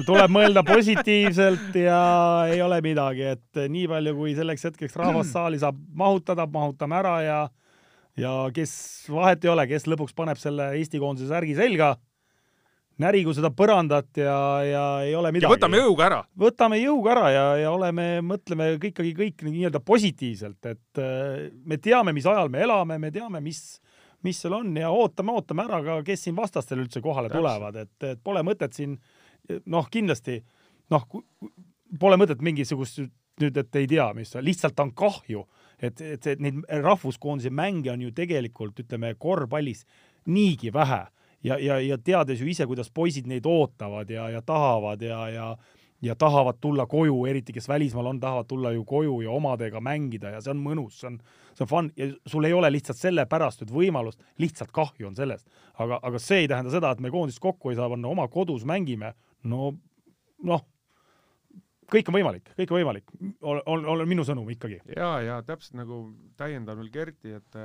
tuleb 0.09 0.35
mõelda 0.35 0.67
positiivselt 0.67 1.79
ja 1.79 2.03
ei 2.51 2.61
ole 2.67 2.83
midagi, 2.85 3.31
et 3.37 3.65
nii 3.71 3.87
palju, 3.95 4.17
kui 4.19 4.35
selleks 4.39 4.71
hetkeks 4.71 4.99
rahvast 4.99 5.35
saali 5.39 5.63
saab 5.63 5.79
mahutada, 5.95 6.51
mahutame 6.51 6.99
ära 6.99 7.17
ja 7.23 7.41
ja 8.19 8.35
kes 8.53 8.73
vahet 9.09 9.45
ei 9.47 9.53
ole, 9.53 9.65
kes 9.71 9.87
lõpuks 9.89 10.17
paneb 10.19 10.39
selle 10.41 10.73
Eesti 10.77 10.99
koondise 11.01 11.31
särgi 11.31 11.55
selga, 11.57 11.95
närigu 13.01 13.33
seda 13.37 13.51
põrandat 13.55 14.21
ja, 14.21 14.37
ja 14.67 14.83
ei 15.07 15.15
ole 15.17 15.31
ja 15.31 15.37
midagi. 15.37 15.53
võtame 15.55 15.81
jõuga 15.81 16.07
ära. 16.07 16.19
võtame 16.45 16.81
jõuga 16.81 17.15
ära 17.15 17.31
ja, 17.35 17.45
ja 17.63 17.73
oleme, 17.75 18.09
mõtleme 18.27 18.73
ikkagi 18.91 19.15
kõik 19.17 19.45
nii-öelda 19.47 19.81
positiivselt, 19.85 20.61
et 20.71 21.01
äh, 21.03 21.49
me 21.65 21.81
teame, 21.83 22.15
mis 22.17 22.29
ajal 22.29 22.53
me 22.53 22.65
elame, 22.67 22.99
me 23.03 23.13
teame, 23.15 23.43
mis, 23.45 23.81
mis 24.27 24.41
seal 24.43 24.59
on 24.61 24.75
ja 24.79 24.93
ootame, 24.93 25.35
ootame 25.37 25.67
ära 25.69 25.81
ka, 25.87 26.01
kes 26.07 26.27
siin 26.27 26.37
vastastel 26.39 26.83
üldse 26.85 27.03
kohale 27.05 27.31
Täpselt. 27.31 27.41
tulevad, 27.41 27.81
et, 27.85 28.11
et 28.13 28.23
pole 28.25 28.45
mõtet 28.47 28.77
siin 28.77 28.99
noh, 29.67 29.89
kindlasti 29.91 30.41
noh, 30.93 31.07
pole 32.01 32.21
mõtet 32.21 32.43
mingisugust 32.45 33.01
nüüd, 33.41 33.57
et 33.57 33.81
ei 33.81 33.89
tea, 33.89 34.11
mis, 34.17 34.35
lihtsalt 34.45 34.81
on 34.83 34.93
kahju, 34.97 35.47
et, 35.81 36.01
et 36.01 36.27
see- 36.27 36.37
neid 36.43 36.61
rahvuskoondise 36.85 37.53
mänge 37.55 37.93
on 37.93 38.03
ju 38.05 38.13
tegelikult 38.13 38.83
ütleme 38.83 39.15
korvpallis 39.19 39.87
niigi 40.29 40.73
vähe 40.75 41.07
ja, 41.45 41.59
ja, 41.59 41.81
ja 41.81 41.99
teades 41.99 42.41
ju 42.41 42.49
ise, 42.49 42.67
kuidas 42.67 42.91
poisid 42.95 43.29
neid 43.31 43.47
ootavad 43.47 44.11
ja, 44.11 44.29
ja 44.31 44.43
tahavad 44.43 45.03
ja, 45.03 45.29
ja 45.29 45.57
ja 46.03 46.15
tahavad 46.17 46.57
tulla 46.61 46.87
koju, 46.87 47.27
eriti 47.27 47.53
kes 47.53 47.69
välismaal 47.69 48.07
on, 48.07 48.21
tahavad 48.21 48.47
tulla 48.49 48.73
ju 48.73 48.85
koju 48.85 49.21
ja 49.21 49.31
omadega 49.31 49.81
mängida 49.81 50.31
ja 50.35 50.41
see 50.41 50.55
on 50.55 50.63
mõnus, 50.65 51.01
see 51.01 51.11
on, 51.11 51.19
see 51.53 51.65
on 51.67 51.69
fun 51.69 51.91
ja 51.97 52.09
sul 52.27 52.49
ei 52.49 52.57
ole 52.57 52.71
lihtsalt 52.73 52.99
sellepärast 52.99 53.65
nüüd 53.65 53.75
võimalust, 53.75 54.25
lihtsalt 54.41 54.73
kahju 54.73 55.11
on 55.11 55.17
sellest. 55.17 55.47
aga, 55.79 56.01
aga 56.03 56.19
see 56.19 56.45
ei 56.45 56.49
tähenda 56.49 56.73
seda, 56.73 56.91
et 56.91 57.01
me 57.05 57.13
koondist 57.13 57.41
kokku 57.41 57.71
ei 57.71 57.77
saa 57.77 57.89
panna, 57.93 58.09
oma 58.09 58.29
kodus 58.33 58.65
mängime, 58.65 59.13
no 59.45 59.75
noh, 60.49 60.65
kõik 61.93 62.09
on 62.09 62.17
võimalik, 62.17 62.49
kõik 62.57 62.73
on 62.73 62.81
võimalik, 62.81 63.15
on, 63.43 63.61
on, 63.67 63.87
on 63.93 64.09
minu 64.09 64.25
sõnum 64.25 64.49
ikkagi. 64.57 64.81
ja, 64.97 65.13
ja 65.21 65.41
täpselt 65.45 65.77
nagu 65.83 66.07
täiendan 66.41 66.81
veel 66.81 66.93
Kerti, 66.95 67.37
et 67.43 67.61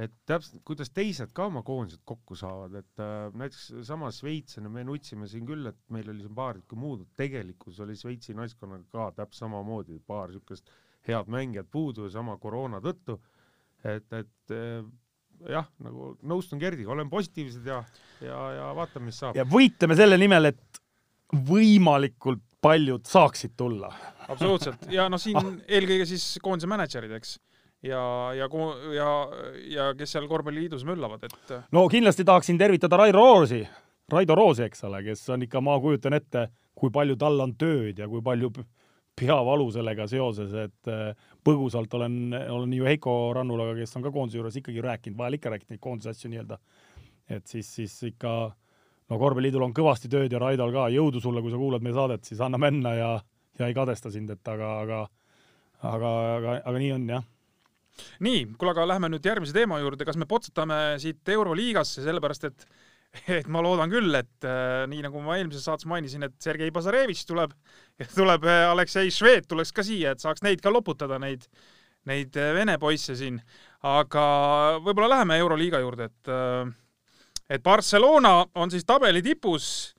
et 0.00 0.12
täpselt, 0.28 0.62
kuidas 0.64 0.88
teised 0.94 1.34
ka 1.36 1.50
oma 1.50 1.60
koondised 1.66 2.00
kokku 2.08 2.36
saavad, 2.38 2.78
et 2.80 3.02
äh, 3.02 3.26
näiteks 3.36 3.66
sama 3.88 4.08
Šveits, 4.14 4.60
me 4.64 4.84
nutsime 4.88 5.28
siin 5.28 5.44
küll, 5.48 5.68
et 5.68 5.78
meil 5.92 6.08
oli 6.08 6.24
siin 6.24 6.36
paar 6.36 6.56
tükki 6.60 6.78
muud, 6.80 7.04
tegelikkuses 7.18 7.82
oli 7.84 7.98
Šveitsi 7.98 8.36
naiskonnaga 8.38 8.88
ka 8.92 9.10
täpselt 9.20 9.44
samamoodi 9.44 10.00
paar 10.06 10.32
niisugust 10.32 10.72
head 11.08 11.28
mängijat 11.32 11.68
puudu 11.70 12.08
sama 12.10 12.38
koroona 12.40 12.80
tõttu, 12.80 13.18
et, 13.84 14.06
et 14.16 14.54
äh, 14.56 14.80
jah, 15.50 15.68
nagu 15.82 16.14
nõustun 16.28 16.60
Kerdiga, 16.62 16.92
oleme 16.94 17.10
positiivsed 17.12 17.66
ja, 17.66 17.82
ja, 18.24 18.38
ja 18.58 18.70
vaatame, 18.78 19.10
mis 19.10 19.20
saab. 19.22 19.36
ja 19.36 19.44
võitleme 19.48 19.96
selle 19.98 20.18
nimel, 20.20 20.52
et 20.52 20.82
võimalikult 21.48 22.44
paljud 22.62 23.06
saaksid 23.08 23.56
tulla. 23.58 23.90
absoluutselt 24.28 24.86
ja 24.92 25.08
noh, 25.10 25.20
siin 25.20 25.58
eelkõige 25.66 26.06
siis 26.12 26.36
koondise 26.42 26.70
mänedžerid, 26.70 27.14
eks. 27.18 27.38
ja, 27.82 28.02
ja, 28.36 28.48
ja, 28.94 29.08
ja 29.74 29.88
kes 29.98 30.14
seal 30.14 30.28
korvpalliliidus 30.30 30.84
möllavad, 30.88 31.24
et 31.28 31.54
no 31.72 31.86
kindlasti 31.92 32.24
tahaksin 32.24 32.58
tervitada 32.58 33.00
Raido 33.00 33.18
Roosi, 33.18 33.62
Raido 34.12 34.36
Roosi, 34.38 34.66
eks 34.68 34.84
ole, 34.88 35.02
kes 35.06 35.24
on 35.34 35.46
ikka, 35.48 35.62
ma 35.64 35.78
kujutan 35.80 36.18
ette, 36.18 36.46
kui 36.78 36.92
palju 36.94 37.16
tal 37.20 37.40
on 37.44 37.56
tööd 37.58 37.98
ja 37.98 38.08
kui 38.08 38.22
palju 38.24 38.52
peavalu 39.18 39.68
sellega 39.74 40.06
seoses, 40.08 40.54
et 40.56 40.88
äh, 40.88 41.12
põgusalt 41.44 41.92
olen, 41.98 42.32
olen 42.32 42.72
ju 42.72 42.86
Heiko 42.88 43.14
Rannulaga, 43.36 43.76
kes 43.76 43.98
on 43.98 44.06
ka 44.06 44.12
koondise 44.14 44.40
juures 44.40 44.56
ikkagi 44.56 44.82
rääkinud, 44.84 45.18
vahel 45.18 45.36
ikka 45.36 45.52
rääkinud 45.52 45.74
neid 45.74 45.82
koondise 45.84 46.14
asju 46.14 46.32
nii-öelda. 46.32 46.58
et 47.28 47.46
siis, 47.46 47.68
siis 47.74 47.92
ikka 48.08 48.30
no 49.10 49.18
korvpalliliidul 49.18 49.66
on 49.68 49.74
kõvasti 49.76 50.08
tööd 50.12 50.32
ja 50.32 50.40
Raidol 50.40 50.72
ka, 50.72 50.88
jõudu 50.92 51.20
sulle, 51.20 51.42
kui 51.42 51.52
sa 51.52 51.60
kuulad 51.60 51.84
meie 51.84 51.94
saadet, 51.96 52.24
siis 52.24 52.40
anna 52.40 52.58
minna 52.58 52.94
ja, 52.94 53.10
ja 53.58 53.68
ei 53.68 53.76
kadesta 53.76 54.10
sind, 54.10 54.30
et 54.30 54.48
aga, 54.48 54.72
aga 54.80 55.02
aga, 55.82 56.10
aga, 56.36 56.56
aga 56.62 56.78
nii 56.78 56.92
on 56.96 57.06
jah. 57.10 57.28
nii, 58.24 58.46
kuule, 58.58 58.72
aga 58.74 58.86
lähme 58.94 59.10
nüüd 59.12 59.26
järgmise 59.26 59.54
teema 59.56 59.80
juurde, 59.82 60.06
kas 60.08 60.18
me 60.20 60.28
potsatame 60.28 60.98
siit 61.02 61.28
Euroliigasse, 61.34 62.04
sellepärast 62.06 62.48
et 62.50 62.66
et 63.28 63.48
ma 63.52 63.60
loodan 63.60 63.90
küll, 63.92 64.08
et 64.16 64.46
äh, 64.48 64.86
nii 64.88 65.02
nagu 65.04 65.20
ma 65.20 65.36
eelmises 65.36 65.66
saates 65.68 65.84
mainisin, 65.84 66.24
et 66.24 66.36
Sergei 66.40 66.72
Bazarevitš 66.72 67.26
tuleb 67.28 67.52
tuleb 68.18 68.46
äh, 68.48 68.64
Aleksei 68.70 69.12
Šved 69.12 69.50
tuleks 69.50 69.74
ka 69.76 69.84
siia, 69.84 70.14
et 70.14 70.24
saaks 70.24 70.40
neid 70.46 70.62
ka 70.64 70.72
loputada, 70.72 71.18
neid, 71.20 71.44
neid 72.08 72.38
äh, 72.40 72.54
vene 72.56 72.78
poisse 72.80 73.16
siin. 73.18 73.36
aga 73.84 74.22
võib-olla 74.80 75.18
läheme 75.18 75.36
Euroliiga 75.42 75.82
juurde, 75.84 76.08
et 76.08 76.32
äh, 76.32 76.72
et 77.52 77.60
Barcelona 77.62 78.38
on 78.56 78.70
siis 78.72 78.86
tabeli 78.88 79.20
tipus 79.20 79.92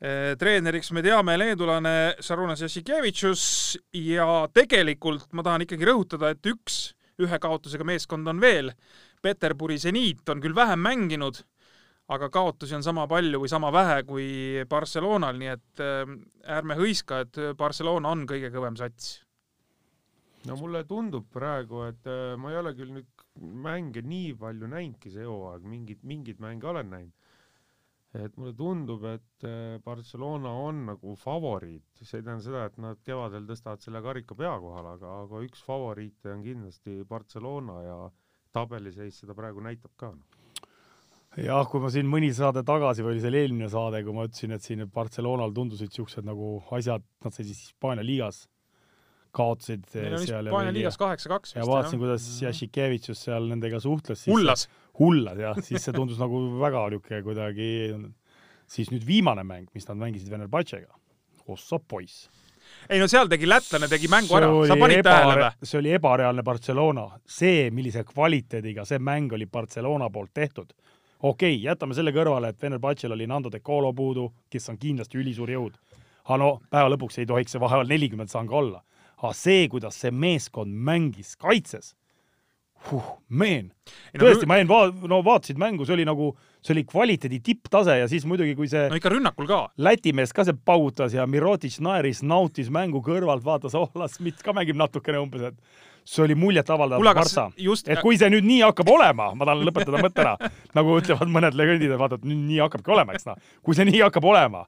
Eh, 0.00 0.32
treeneriks 0.40 0.94
me 0.96 1.02
teame 1.04 1.34
leedulane 1.36 2.14
Šarunas 2.24 2.62
Jassikevitšus 2.64 3.42
ja 4.00 4.46
tegelikult 4.48 5.26
ma 5.36 5.44
tahan 5.44 5.66
ikkagi 5.66 5.84
rõhutada, 5.84 6.30
et 6.32 6.48
üks 6.48 6.94
ühe 7.20 7.38
kaotusega 7.42 7.86
meeskond 7.86 8.28
on 8.30 8.40
veel. 8.42 8.72
Peterburi 9.22 9.78
seniit 9.80 10.28
on 10.32 10.42
küll 10.42 10.56
vähem 10.56 10.80
mänginud, 10.84 11.42
aga 12.10 12.30
kaotusi 12.32 12.74
on 12.78 12.84
sama 12.86 13.06
palju 13.10 13.42
või 13.42 13.50
sama 13.52 13.70
vähe 13.74 14.02
kui 14.08 14.28
Barcelonal, 14.68 15.38
nii 15.38 15.52
et 15.54 15.84
äh, 15.84 16.14
ärme 16.58 16.78
hõiska, 16.80 17.24
et 17.26 17.42
Barcelona 17.58 18.12
on 18.14 18.26
kõige 18.28 18.52
kõvem 18.54 18.78
sats. 18.80 19.20
no 20.48 20.56
mulle 20.56 20.84
tundub 20.88 21.26
praegu, 21.32 21.84
et 21.90 22.06
äh, 22.08 22.36
ma 22.40 22.52
ei 22.52 22.60
ole 22.62 22.74
küll 22.74 22.94
nüüd 22.96 23.26
mänge 23.40 24.02
nii 24.02 24.34
palju 24.40 24.68
näinudki 24.68 25.12
see 25.12 25.24
hooaeg, 25.24 25.64
mingid, 25.64 26.02
mingeid 26.02 26.40
mänge 26.42 26.66
olen 26.66 26.90
näinud. 26.90 27.29
Et 28.18 28.36
mulle 28.36 28.54
tundub, 28.58 29.04
et 29.06 29.46
äh, 29.46 29.78
Barcelona 29.84 30.50
on 30.64 30.82
nagu 30.88 31.14
favoriit, 31.18 31.86
see 32.02 32.18
ei 32.18 32.26
tähenda 32.26 32.42
seda, 32.42 32.64
et 32.66 32.80
nad 32.82 32.98
kevadel 33.06 33.46
tõstavad 33.46 33.84
selle 33.84 34.02
karika 34.02 34.34
pea 34.38 34.56
kohale, 34.62 34.96
aga, 34.98 35.14
aga 35.26 35.44
üks 35.46 35.62
favoriite 35.66 36.32
on 36.34 36.42
kindlasti 36.42 37.00
Barcelona 37.08 37.78
ja 37.86 37.98
tabeliseis 38.54 39.22
seda 39.22 39.36
praegu 39.38 39.62
näitab 39.62 39.94
ka 40.00 40.10
jah, 41.38 41.62
kui 41.70 41.82
ma 41.82 41.90
siin 41.94 42.08
mõni 42.10 42.32
saade 42.34 42.64
tagasi 42.66 43.04
või 43.06 43.14
oli 43.14 43.22
see 43.22 43.42
eelmine 43.44 43.68
saade, 43.70 44.02
kui 44.02 44.14
ma 44.16 44.26
ütlesin, 44.26 44.56
et 44.56 44.66
siin 44.66 44.82
Barcelonal 44.90 45.54
tundusid 45.54 45.94
siuksed 45.94 46.26
nagu 46.26 46.56
asjad, 46.74 47.04
nad 47.24 47.36
said 47.36 47.46
siis 47.46 47.68
Hispaania 47.68 48.02
liigas, 48.06 48.42
kaotasid 49.36 49.86
Neil 49.94 50.16
on 50.18 50.24
seal 50.26 50.48
Hispaania 50.48 50.74
liigas 50.74 50.98
kaheksa-kaks 51.00 51.54
ja 51.56 51.66
vaatasin, 51.68 52.00
kuidas 52.02 52.26
Jašikevitšus 52.42 53.24
seal 53.28 53.48
nendega 53.50 53.80
suhtles. 53.82 54.26
hullas. 54.30 54.66
hullas 54.98 55.38
jah, 55.40 55.62
siis 55.64 55.86
see 55.86 55.96
tundus 55.96 56.20
nagu 56.20 56.42
väga 56.60 56.86
niisugune 56.90 57.22
kuidagi, 57.26 57.70
siis 58.70 58.92
nüüd 58.94 59.06
viimane 59.06 59.46
mäng, 59.46 59.70
mis 59.74 59.88
nad 59.88 60.00
mängisid 60.00 60.30
Venerbatšega, 60.32 60.92
ossa 61.48 61.80
poiss 61.80 62.28
ei 62.88 63.00
no 63.02 63.08
seal 63.10 63.26
tegi 63.28 63.48
lätlane, 63.48 63.88
tegi 63.90 64.06
mängu 64.10 64.36
ära, 64.38 64.48
sa 64.70 64.76
panid 64.78 65.02
tähele 65.02 65.34
või? 65.40 65.66
see 65.66 65.78
oli 65.80 65.94
ebareaalne 65.96 66.44
Barcelona, 66.46 67.08
see, 67.26 67.66
millise 67.74 68.04
kvaliteediga 68.06 68.86
see 68.86 69.00
mäng 69.02 69.32
oli 69.34 69.48
Barcelona 69.50 70.06
poolt 70.12 70.30
tehtud 70.34 70.70
okei 71.22 71.54
okay,, 71.54 71.64
jätame 71.64 71.94
selle 71.94 72.12
kõrvale, 72.16 72.50
et 72.50 72.62
Venerbatšel 72.62 73.12
oli 73.12 73.26
Nando 73.28 73.50
de 73.52 73.60
Colo 73.60 73.92
puudu, 73.96 74.30
kes 74.50 74.70
on 74.72 74.78
kindlasti 74.80 75.18
ülisuur 75.20 75.50
jõud. 75.50 75.76
aga 76.24 76.38
no 76.38 76.50
päeva 76.70 76.92
lõpuks 76.92 77.18
ei 77.18 77.26
tohiks 77.26 77.52
see 77.52 77.60
vahepeal 77.60 77.88
nelikümmend 77.88 78.30
saang 78.30 78.52
olla. 78.52 78.82
Aga 79.20 79.32
see, 79.36 79.68
kuidas 79.72 79.98
see 80.00 80.12
meeskond 80.14 80.74
mängis 80.74 81.36
kaitses 81.40 81.94
huh,, 82.88 83.10
meen. 83.28 83.70
tõesti, 84.16 84.48
ma 84.48 84.60
jäin 84.60 84.70
va-, 84.70 84.88
no 85.10 85.20
vaatasid 85.24 85.58
mängu, 85.60 85.84
see 85.86 85.96
oli 85.98 86.06
nagu, 86.08 86.30
see 86.64 86.74
oli 86.74 86.84
kvaliteedi 86.88 87.40
tipptase 87.44 87.98
ja 88.00 88.08
siis 88.10 88.24
muidugi, 88.28 88.54
kui 88.58 88.70
see 88.70 88.86
no 88.90 88.98
ikka 88.98 89.12
rünnakul 89.12 89.48
ka. 89.50 89.60
Läti 89.84 90.14
mees 90.16 90.32
ka 90.36 90.46
see 90.48 90.56
paugutas 90.56 91.14
ja 91.16 91.26
Mirotic 91.30 91.76
naeris, 91.84 92.24
nautis 92.26 92.70
mängu 92.72 93.02
kõrvalt, 93.04 93.44
vaatas, 93.44 93.76
oh, 93.78 93.90
las 94.00 94.16
Smith 94.18 94.44
ka 94.44 94.54
mängib 94.56 94.78
natukene 94.80 95.20
umbes, 95.20 95.50
et 95.50 95.88
see 96.08 96.24
oli 96.24 96.36
muljetavaldav 96.38 97.02
Barca. 97.04 97.50
et 97.86 98.00
kui 98.02 98.18
see 98.18 98.30
nüüd 98.32 98.46
nii 98.48 98.62
hakkab 98.64 98.88
olema, 98.90 99.30
ma 99.36 99.48
tahan 99.48 99.66
lõpetada 99.68 100.00
mõtte 100.00 100.24
ära, 100.24 100.36
nagu 100.78 100.96
ütlevad 101.00 101.32
mõned 101.32 101.58
legendid, 101.58 101.92
et 101.92 102.00
vaata, 102.00 102.20
et 102.20 102.28
nüüd 102.28 102.46
nii 102.48 102.62
hakkabki 102.64 102.96
olema, 102.96 103.16
eks 103.16 103.28
noh. 103.28 103.36
kui 103.66 103.76
see 103.76 103.88
nii 103.88 104.00
hakkab 104.06 104.24
olema, 104.32 104.64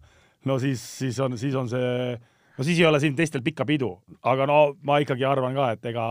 no 0.49 0.59
siis, 0.63 0.83
siis 1.01 1.19
on, 1.25 1.39
siis 1.41 1.57
on 1.59 1.71
see, 1.73 2.19
no 2.59 2.65
siis 2.67 2.81
ei 2.81 2.87
ole 2.89 3.01
siin 3.03 3.17
teistel 3.19 3.45
pikka 3.45 3.67
pidu. 3.69 3.95
aga 4.23 4.47
no 4.47 4.59
ma 4.83 4.99
ikkagi 5.03 5.25
arvan 5.29 5.55
ka, 5.59 5.71
et 5.77 5.93
ega 5.93 6.07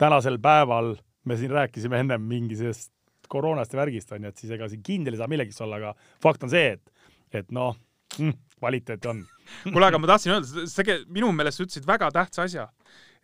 tänasel 0.00 0.38
päeval 0.42 0.94
me 1.24 1.36
siin 1.36 1.52
rääkisime 1.54 2.00
ennem 2.00 2.22
mingisugusest 2.28 2.92
koroonast 3.30 3.72
ja 3.72 3.82
värgist 3.82 4.12
onju, 4.12 4.32
et 4.32 4.42
siis 4.42 4.52
ega 4.56 4.68
siin 4.68 4.82
kindel 4.82 5.14
ei 5.14 5.20
saa 5.20 5.30
millegist 5.30 5.60
olla, 5.60 5.78
aga 5.78 5.94
fakt 6.22 6.42
on 6.46 6.50
see, 6.50 6.74
et, 6.74 7.12
et 7.42 7.52
noh 7.54 7.76
mm,, 8.18 8.34
kvaliteeti 8.58 9.10
on. 9.12 9.22
kuule, 9.72 9.86
aga 9.86 10.00
ma 10.00 10.10
tahtsin 10.10 10.34
öelda, 10.34 10.66
sa 10.70 10.86
minu 11.12 11.30
meelest 11.36 11.62
ütlesid 11.62 11.86
väga 11.88 12.10
tähtsa 12.14 12.48
asja 12.48 12.70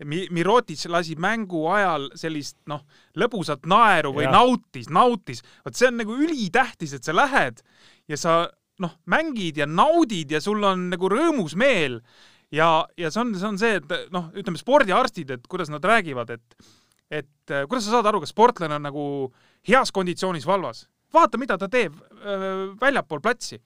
Mirotic 0.04 0.82
lasi 0.92 1.14
mängu 1.16 1.62
ajal 1.72 2.10
sellist 2.20 2.58
noh, 2.68 2.82
lõbusat 3.16 3.64
naeru 3.64 4.12
või 4.18 4.26
ja. 4.26 4.32
nautis, 4.34 4.90
nautis. 4.92 5.40
vot 5.64 5.76
see 5.76 5.88
on 5.88 5.96
nagu 6.02 6.16
ülitähtis, 6.20 6.92
et 6.92 7.06
sa 7.06 7.14
lähed 7.16 7.62
ja 8.08 8.18
sa 8.20 8.34
noh, 8.82 8.92
mängid 9.08 9.56
ja 9.56 9.66
naudid 9.66 10.34
ja 10.36 10.42
sul 10.44 10.60
on 10.68 10.90
nagu 10.92 11.08
rõõmus 11.08 11.56
meel. 11.56 12.02
Ja, 12.52 12.86
ja 12.98 13.10
see 13.10 13.22
on, 13.22 13.34
see 13.38 13.48
on 13.48 13.60
see, 13.60 13.78
et 13.80 14.12
noh, 14.14 14.28
ütleme 14.36 14.60
spordiarstid, 14.60 15.30
et 15.34 15.48
kuidas 15.50 15.72
nad 15.72 15.84
räägivad, 15.84 16.36
et 16.36 16.68
et 17.06 17.52
kuidas 17.70 17.84
sa 17.86 17.96
saad 17.96 18.06
aru, 18.10 18.18
kas 18.24 18.32
sportlane 18.34 18.74
on 18.74 18.82
nagu 18.82 19.02
heas 19.68 19.92
konditsioonis 19.94 20.46
valvas? 20.46 20.86
vaata, 21.14 21.38
mida 21.38 21.54
ta 21.58 21.68
teeb 21.70 21.94
äh, 21.94 22.46
väljapool 22.80 23.22
platsi. 23.22 23.60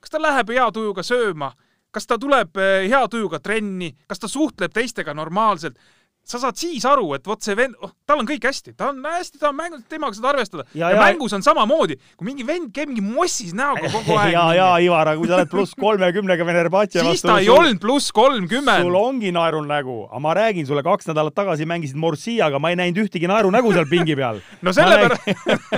kas 0.00 0.10
ta 0.10 0.20
läheb 0.22 0.48
hea 0.50 0.70
tujuga 0.72 1.04
sööma 1.04 1.52
kas 1.94 2.06
ta 2.06 2.18
tuleb 2.20 2.58
eh, 2.60 2.86
hea 2.90 3.02
tujuga 3.10 3.40
trenni, 3.42 3.90
kas 4.08 4.22
ta 4.22 4.30
suhtleb 4.30 4.72
teistega 4.74 5.14
normaalselt, 5.16 5.78
sa 6.26 6.38
saad 6.38 6.58
siis 6.60 6.84
aru, 6.86 7.08
et 7.16 7.26
vot 7.26 7.40
see 7.42 7.56
vend, 7.58 7.74
oh, 7.82 7.90
tal 8.06 8.20
on 8.22 8.28
kõik 8.28 8.44
hästi, 8.46 8.74
ta 8.78 8.90
on 8.92 9.00
hästi, 9.04 9.40
ta 9.40 9.48
on 9.50 9.56
mänginud, 9.58 9.84
temaga 9.90 10.16
saad 10.16 10.28
arvestada. 10.34 10.66
ja, 10.76 10.92
ja 10.92 11.00
mängus 11.00 11.34
on 11.36 11.44
samamoodi, 11.44 11.96
kui 12.18 12.28
mingi 12.28 12.46
vend 12.46 12.70
käib 12.76 12.92
mingi 12.92 13.04
mossis 13.04 13.54
näoga 13.56 13.90
kogu 13.94 14.16
aeg. 14.18 14.34
ja, 14.36 14.44
ja 14.58 14.68
Ivar, 14.84 15.12
aga 15.12 15.20
kui 15.20 15.30
sa 15.30 15.38
oled 15.40 15.50
pluss 15.52 15.74
kolmekümnega 15.80 16.46
Venerbatši 16.46 17.00
vastu. 17.00 17.16
siis 17.16 17.26
ta 17.26 17.38
ei 17.40 17.48
sul, 17.48 17.58
olnud 17.58 17.80
pluss 17.82 18.12
kolmkümmend. 18.14 18.86
sul 18.86 19.00
ongi 19.00 19.32
naerunägu, 19.34 19.98
aga 20.10 20.22
ma 20.22 20.36
räägin 20.38 20.68
sulle, 20.68 20.84
kaks 20.86 21.10
nädalat 21.10 21.34
tagasi 21.34 21.66
mängisid 21.68 21.98
Morsiaga, 22.00 22.62
ma 22.62 22.74
ei 22.74 22.78
näinud 22.80 23.06
ühtegi 23.06 23.30
naerunägu 23.30 23.74
seal 23.74 23.88
pingi 23.90 24.18
peal 24.18 24.42
no 24.66 24.74
sellepärast 24.76 25.26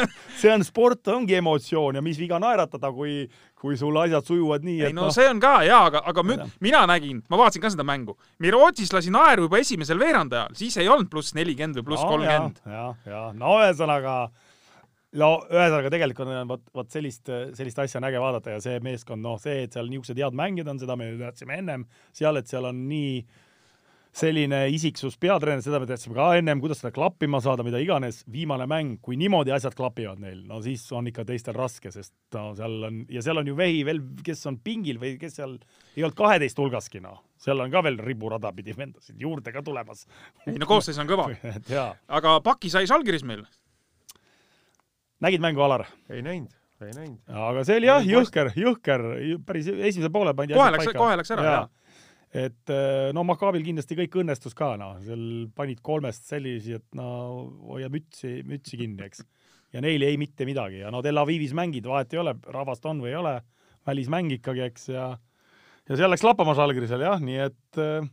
see 0.42 0.52
on 0.52 0.64
sport, 0.66 1.08
ongi 1.12 1.36
emotsioon 1.38 1.98
ja 1.98 2.02
mis 2.04 2.18
viga 2.20 2.38
naeratada, 2.42 2.90
kui, 2.94 3.22
kui 3.58 3.76
sul 3.80 3.96
asjad 4.02 4.28
sujuvad 4.28 4.64
nii, 4.66 4.78
et 4.82 4.90
ei 4.90 4.96
no, 4.96 5.08
no 5.08 5.14
see 5.14 5.28
on 5.30 5.40
ka 5.42 5.54
jaa, 5.66 5.82
aga, 5.90 6.04
aga 6.12 6.24
mü, 6.26 6.38
mina 6.64 6.84
nägin, 6.90 7.22
ma 7.32 7.40
vaatasin 7.40 7.64
ka 7.64 7.72
seda 7.74 7.86
mängu. 7.86 8.16
Mirotis 8.42 8.92
lasi 8.94 9.12
naeru 9.14 9.48
juba 9.48 9.60
esimesel 9.62 10.00
veerandajal, 10.02 10.56
siis 10.58 10.78
ei 10.82 10.90
olnud 10.92 11.10
pluss 11.12 11.36
nelikümmend 11.38 11.80
või 11.80 11.90
pluss 11.92 12.06
kolmkümmend 12.06 12.64
no,. 12.64 12.72
jah, 12.72 13.06
jah, 13.08 13.28
no 13.38 13.54
ühesõnaga, 13.60 14.16
no 15.22 15.30
ühesõnaga 15.50 15.92
tegelikult 15.94 16.26
on 16.26 16.50
vot, 16.50 16.66
vot 16.74 16.92
sellist, 16.92 17.30
sellist 17.58 17.84
asja 17.84 18.02
on 18.02 18.08
äge 18.10 18.20
vaadata 18.22 18.56
ja 18.56 18.64
see 18.64 18.82
meeskond, 18.84 19.22
noh, 19.24 19.38
see, 19.42 19.64
et 19.66 19.78
seal 19.78 19.90
niisugused 19.92 20.18
head 20.18 20.36
mängijad 20.38 20.74
on, 20.74 20.82
seda 20.82 20.98
me 20.98 21.12
teadsime 21.20 21.58
ennem, 21.62 21.86
seal, 22.16 22.40
et 22.40 22.50
seal 22.50 22.68
on 22.68 22.84
nii 22.90 23.16
selline 24.12 24.66
isiksus 24.68 25.14
peatreener, 25.20 25.62
seda 25.64 25.78
me 25.80 25.86
teadsime 25.88 26.14
ka 26.18 26.26
ennem, 26.36 26.60
kuidas 26.60 26.82
seda 26.82 26.92
klappima 26.92 27.40
saada, 27.42 27.64
mida 27.64 27.80
iganes, 27.80 28.20
viimane 28.32 28.66
mäng, 28.68 28.98
kui 29.04 29.16
niimoodi 29.20 29.54
asjad 29.56 29.74
klapivad 29.76 30.20
neil, 30.20 30.42
no 30.48 30.60
siis 30.64 30.84
on 30.92 31.08
ikka 31.08 31.24
teistel 31.28 31.56
raske, 31.56 31.88
sest 31.94 32.12
no 32.36 32.50
seal 32.58 32.76
on, 32.90 33.00
ja 33.12 33.24
seal 33.24 33.40
on 33.40 33.48
ju 33.48 33.56
vehi 33.56 33.80
veel, 33.88 34.02
kes 34.24 34.44
on 34.50 34.60
pingil 34.64 35.00
või 35.00 35.14
kes 35.20 35.40
seal 35.40 35.56
ei 35.96 36.04
olnud 36.04 36.18
kaheteist 36.18 36.60
hulgaski, 36.60 37.00
noh. 37.04 37.22
seal 37.40 37.64
on 37.64 37.72
ka 37.72 37.84
veel 37.88 37.96
riburada 38.04 38.52
pidi 38.52 38.76
vendasid 38.76 39.16
juurde 39.20 39.54
ka 39.54 39.64
tulemas. 39.64 40.04
ei 40.44 40.60
no 40.60 40.68
koosseis 40.68 41.00
on 41.00 41.08
kõva 41.08 41.30
aga 42.18 42.38
paki 42.44 42.72
sai 42.72 42.84
Žalgiris 42.90 43.24
meil. 43.24 43.46
nägid 45.24 45.40
mängu, 45.40 45.64
Alar? 45.64 45.88
ei 46.12 46.20
näinud 46.20 46.52
ei 46.82 46.92
näinud. 46.98 47.20
aga 47.30 47.64
see 47.64 47.80
oli 47.80 47.88
jah, 47.88 48.04
jõhker, 48.04 48.52
jõhker, 48.58 49.04
päris 49.46 49.68
esimese 49.72 50.12
poole 50.12 50.34
pandi 50.36 50.58
kohe 50.58 50.72
läks, 50.74 50.92
kohe 50.98 51.16
läks 51.16 51.32
ära, 51.32 51.44
jah 51.48 51.70
et 52.32 52.72
eh, 52.72 53.10
no 53.12 53.24
Makaabil 53.28 53.64
kindlasti 53.66 53.98
kõik 53.98 54.20
õnnestus 54.22 54.56
ka, 54.56 54.72
noh, 54.80 54.96
seal 55.04 55.24
panid 55.56 55.82
kolmest 55.84 56.30
sellisi, 56.30 56.78
et 56.78 56.86
no 56.96 57.08
hoia 57.68 57.90
mütsi, 57.92 58.40
mütsi 58.48 58.80
kinni, 58.80 59.04
eks. 59.04 59.24
ja 59.76 59.82
neil 59.84 60.04
ei 60.06 60.16
mitte 60.20 60.48
midagi 60.48 60.80
ja 60.80 60.92
no 60.92 61.02
Tel 61.04 61.20
Avivis 61.20 61.52
mängid, 61.56 61.88
vahet 61.88 62.14
ei 62.14 62.22
ole, 62.22 62.36
rahvast 62.54 62.88
on 62.88 63.04
või 63.04 63.12
ei 63.12 63.20
ole, 63.20 63.36
välismäng 63.88 64.32
ikkagi, 64.38 64.64
eks, 64.70 64.88
ja 64.94 65.12
ja 65.88 65.98
seal 65.98 66.12
läks 66.12 66.24
lappama 66.24 66.54
Žalgirisel 66.56 67.02
jah, 67.04 67.22
nii 67.22 67.38
et 67.44 67.80
äh, 67.82 68.04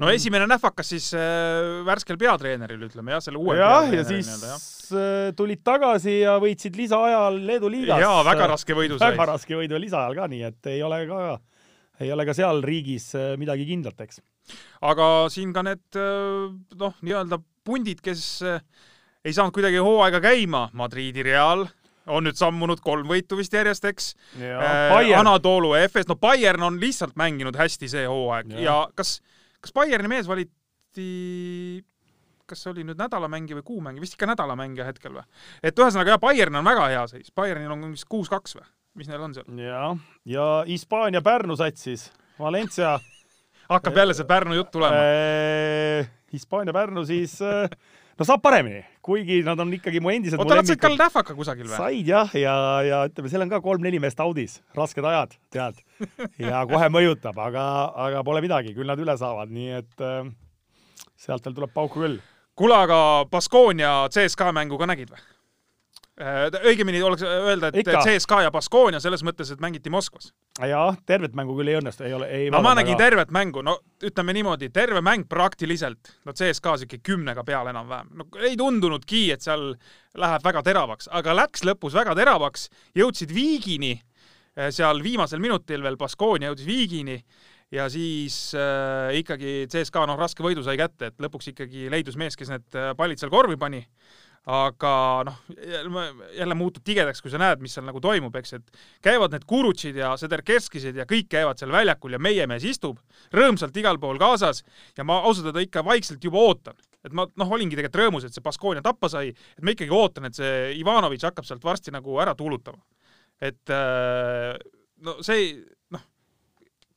no 0.00 0.10
esimene 0.12 0.48
nähvakas 0.48 0.92
siis 0.94 1.10
äh, 1.16 1.82
värskel 1.86 2.18
peatreeneril, 2.20 2.86
ütleme 2.88 3.14
jah, 3.14 3.22
selle 3.24 3.40
uue 3.40 3.58
jah, 3.60 3.90
ja 3.92 4.06
siis 4.08 4.30
ja. 4.32 4.56
Äh, 4.86 5.32
tulid 5.36 5.64
tagasi 5.66 6.20
ja 6.22 6.36
võitsid 6.42 6.78
lisaajal 6.78 7.40
Leedu 7.48 7.70
liigas. 7.72 8.00
jaa, 8.02 8.22
väga 8.26 8.48
raske 8.54 8.76
võidu 8.78 9.00
sai. 9.00 9.12
väga 9.12 9.32
raske 9.34 9.58
võidu 9.58 9.80
lisaajal 9.82 10.16
ka, 10.18 10.30
nii 10.32 10.46
et 10.48 10.72
ei 10.72 10.82
ole 10.86 11.02
ka 11.10 11.20
ei 12.00 12.12
ole 12.12 12.26
ka 12.28 12.34
seal 12.36 12.62
riigis 12.64 13.10
äh, 13.16 13.34
midagi 13.40 13.66
kindlat, 13.68 14.00
eks. 14.04 14.20
aga 14.86 15.08
siin 15.32 15.54
ka 15.56 15.64
need 15.66 15.98
äh, 15.98 16.52
noh, 16.80 17.00
nii-öelda 17.06 17.40
pundid, 17.66 18.02
kes 18.04 18.26
äh, 18.46 18.60
ei 19.26 19.34
saanud 19.36 19.54
kuidagi 19.56 19.82
hooaega 19.82 20.20
käima, 20.24 20.68
Madridi 20.76 21.24
Real 21.26 21.66
on 22.06 22.22
nüüd 22.28 22.38
sammunud 22.38 22.78
kolm 22.84 23.08
võitu 23.10 23.38
vist 23.38 23.54
järjest, 23.56 23.88
eks. 23.88 24.12
Anatoolu 25.18 25.72
EFS, 25.80 26.06
no 26.06 26.14
Bayern 26.20 26.62
on 26.62 26.78
lihtsalt 26.82 27.16
mänginud 27.18 27.58
hästi 27.58 27.90
see 27.90 28.06
hooaeg 28.06 28.54
ja, 28.54 28.62
ja 28.62 28.78
kas, 28.94 29.18
kas 29.64 29.74
Bayerni 29.74 30.12
mees 30.12 30.30
valiti 30.30 31.82
kas 32.46 32.62
see 32.62 32.70
oli 32.70 32.84
nüüd 32.86 33.00
nädalamängija 33.00 33.58
või 33.58 33.66
kuumängija, 33.66 34.04
vist 34.04 34.14
ikka 34.14 34.28
nädalamängija 34.30 34.86
hetkel 34.86 35.16
või? 35.18 35.26
et 35.66 35.78
ühesõnaga 35.78 36.14
jah, 36.14 36.22
Bayern 36.22 36.60
on 36.60 36.68
väga 36.68 36.88
hea 36.92 37.04
seis, 37.10 37.32
Bayernil 37.34 37.74
on 37.74 37.88
vist 37.90 38.06
kuus-kaks 38.10 38.54
või? 38.58 38.66
Mis 38.96 39.10
neil 39.10 39.26
on 39.26 39.36
seal? 39.36 39.60
jah, 39.60 39.98
ja 40.24 40.46
Hispaania 40.68 41.22
Pärnu 41.24 41.56
satsis, 41.58 42.08
Valencia 42.40 42.96
hakkab 43.72 44.02
jälle 44.02 44.16
see 44.16 44.28
Pärnu 44.28 44.56
jutt 44.58 44.72
tulema 44.74 44.96
äh,? 44.96 46.10
Hispaania 46.32 46.74
Pärnu 46.76 47.04
siis 47.08 47.38
äh, 47.44 47.68
no 48.16 48.26
saab 48.26 48.42
paremini, 48.44 48.80
kuigi 49.04 49.42
nad 49.46 49.60
on 49.60 49.72
ikkagi 49.76 50.00
mu 50.02 50.10
endised 50.12 50.40
oota, 50.40 50.58
nad 50.58 50.68
said 50.68 50.80
ka 50.80 50.90
nähvaka 50.94 51.36
kusagil 51.36 51.68
või? 51.68 51.76
said 51.76 52.08
jah, 52.08 52.32
ja, 52.38 52.56
ja 52.86 53.02
ütleme, 53.10 53.32
seal 53.32 53.44
on 53.44 53.52
ka 53.52 53.60
kolm-neli 53.64 54.00
meest 54.02 54.20
audis, 54.24 54.58
rasked 54.76 55.04
ajad, 55.04 55.36
tead. 55.52 55.82
ja 56.40 56.64
kohe 56.70 56.88
mõjutab, 56.92 57.38
aga, 57.48 57.66
aga 58.08 58.24
pole 58.26 58.42
midagi, 58.44 58.74
küll 58.76 58.88
nad 58.88 59.00
üle 59.02 59.16
saavad, 59.20 59.52
nii 59.52 59.70
et 59.82 60.04
äh, 60.04 60.32
sealt 61.20 61.44
veel 61.46 61.60
tuleb 61.60 61.76
pauku 61.76 62.06
küll. 62.06 62.20
kuule, 62.56 62.80
aga 62.88 62.98
Baskonia 63.30 63.94
CSKA 64.12 64.52
mängu 64.56 64.80
ka 64.80 64.88
nägid 64.88 65.12
või? 65.12 65.24
Õigemini 66.16 67.02
oleks 67.04 67.24
öelda, 67.28 67.68
et 67.68 67.82
Ikka. 67.82 68.00
CSKA 68.06 68.38
ja 68.46 68.50
Baskonia 68.54 69.00
selles 69.04 69.20
mõttes, 69.26 69.50
et 69.52 69.60
mängiti 69.60 69.90
Moskvas. 69.92 70.30
jah, 70.70 70.96
tervet 71.06 71.34
mängu 71.36 71.56
küll 71.58 71.68
ei 71.68 71.76
õnnestu, 71.76 72.06
ei 72.08 72.14
ole, 72.16 72.28
ei 72.32 72.46
no 72.50 72.62
ma 72.64 72.72
nägin 72.78 72.96
tervet 72.96 73.30
mängu, 73.34 73.60
no 73.64 73.76
ütleme 74.00 74.32
niimoodi, 74.36 74.70
terve 74.72 75.02
mäng 75.04 75.28
praktiliselt, 75.28 76.14
no 76.24 76.32
CSKA 76.32 76.78
sihuke 76.80 77.02
kümnega 77.04 77.44
peal 77.44 77.68
enam-vähem, 77.68 78.14
no 78.16 78.28
ei 78.40 78.56
tundunudki, 78.56 79.26
et 79.34 79.44
seal 79.44 79.74
läheb 80.16 80.46
väga 80.48 80.62
teravaks, 80.64 81.10
aga 81.12 81.36
läks 81.36 81.66
lõpus 81.68 81.96
väga 81.98 82.16
teravaks, 82.16 82.70
jõudsid 82.96 83.34
viigini, 83.36 83.98
seal 84.72 85.04
viimasel 85.04 85.42
minutil 85.42 85.84
veel 85.84 86.00
Baskonia 86.00 86.48
jõudis 86.48 86.64
viigini 86.64 87.20
ja 87.74 87.88
siis 87.92 88.54
äh, 88.56 89.16
ikkagi 89.20 89.66
CSKA 89.68 90.06
noh, 90.08 90.18
raske 90.18 90.44
võidu 90.44 90.62
sai 90.64 90.78
kätte, 90.80 91.10
et 91.10 91.20
lõpuks 91.22 91.50
ikkagi 91.52 91.90
leidus 91.92 92.16
mees, 92.16 92.38
kes 92.38 92.52
need 92.52 92.78
äh, 92.78 92.92
pallid 92.96 93.20
seal 93.20 93.32
korvi 93.32 93.58
pani 93.60 93.82
aga 94.46 94.90
noh, 95.26 95.38
jälle 96.36 96.54
muutub 96.54 96.84
tigedaks, 96.86 97.18
kui 97.22 97.32
sa 97.32 97.38
näed, 97.42 97.58
mis 97.64 97.72
seal 97.74 97.86
nagu 97.86 97.98
toimub, 98.02 98.34
eks, 98.38 98.52
et 98.60 98.82
käivad 99.02 99.32
need 99.34 99.42
Kurutšid 99.48 99.96
ja 99.98 100.12
Sederkerskised 100.20 100.94
ja 101.00 101.06
kõik 101.10 101.26
käivad 101.32 101.58
seal 101.58 101.72
väljakul 101.74 102.14
ja 102.14 102.20
meie 102.22 102.44
mees 102.46 102.62
istub 102.68 103.00
rõõmsalt 103.34 103.74
igal 103.80 103.98
pool 103.98 104.20
kaasas 104.22 104.62
ja 104.96 105.06
ma 105.06 105.18
ausalt 105.26 105.50
öelda 105.50 105.64
ikka 105.64 105.82
vaikselt 105.86 106.22
juba 106.22 106.38
ootan, 106.38 106.76
et 107.02 107.16
ma 107.16 107.24
noh, 107.26 107.54
olingi 107.56 107.74
tegelikult 107.74 107.98
rõõmus, 108.04 108.26
et 108.28 108.36
see 108.36 108.44
Baskonia 108.44 108.84
tappa 108.86 109.10
sai, 109.10 109.32
et 109.34 109.66
ma 109.66 109.74
ikkagi 109.74 109.90
ootan, 109.94 110.28
et 110.28 110.38
see 110.38 110.76
Ivanovitš 110.78 111.26
hakkab 111.26 111.48
sealt 111.48 111.66
varsti 111.66 111.94
nagu 111.94 112.20
ära 112.22 112.34
tuulutama. 112.38 112.78
et 113.42 113.70
äh, 113.74 114.52
no 115.02 115.16
see 115.26 115.56
noh, 115.90 116.04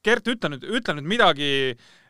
Gert, 0.05 0.29
ütle 0.29 0.53
nüüd, 0.53 0.67
ütle 0.69 0.93
nüüd 0.99 1.09
midagi, 1.09 1.49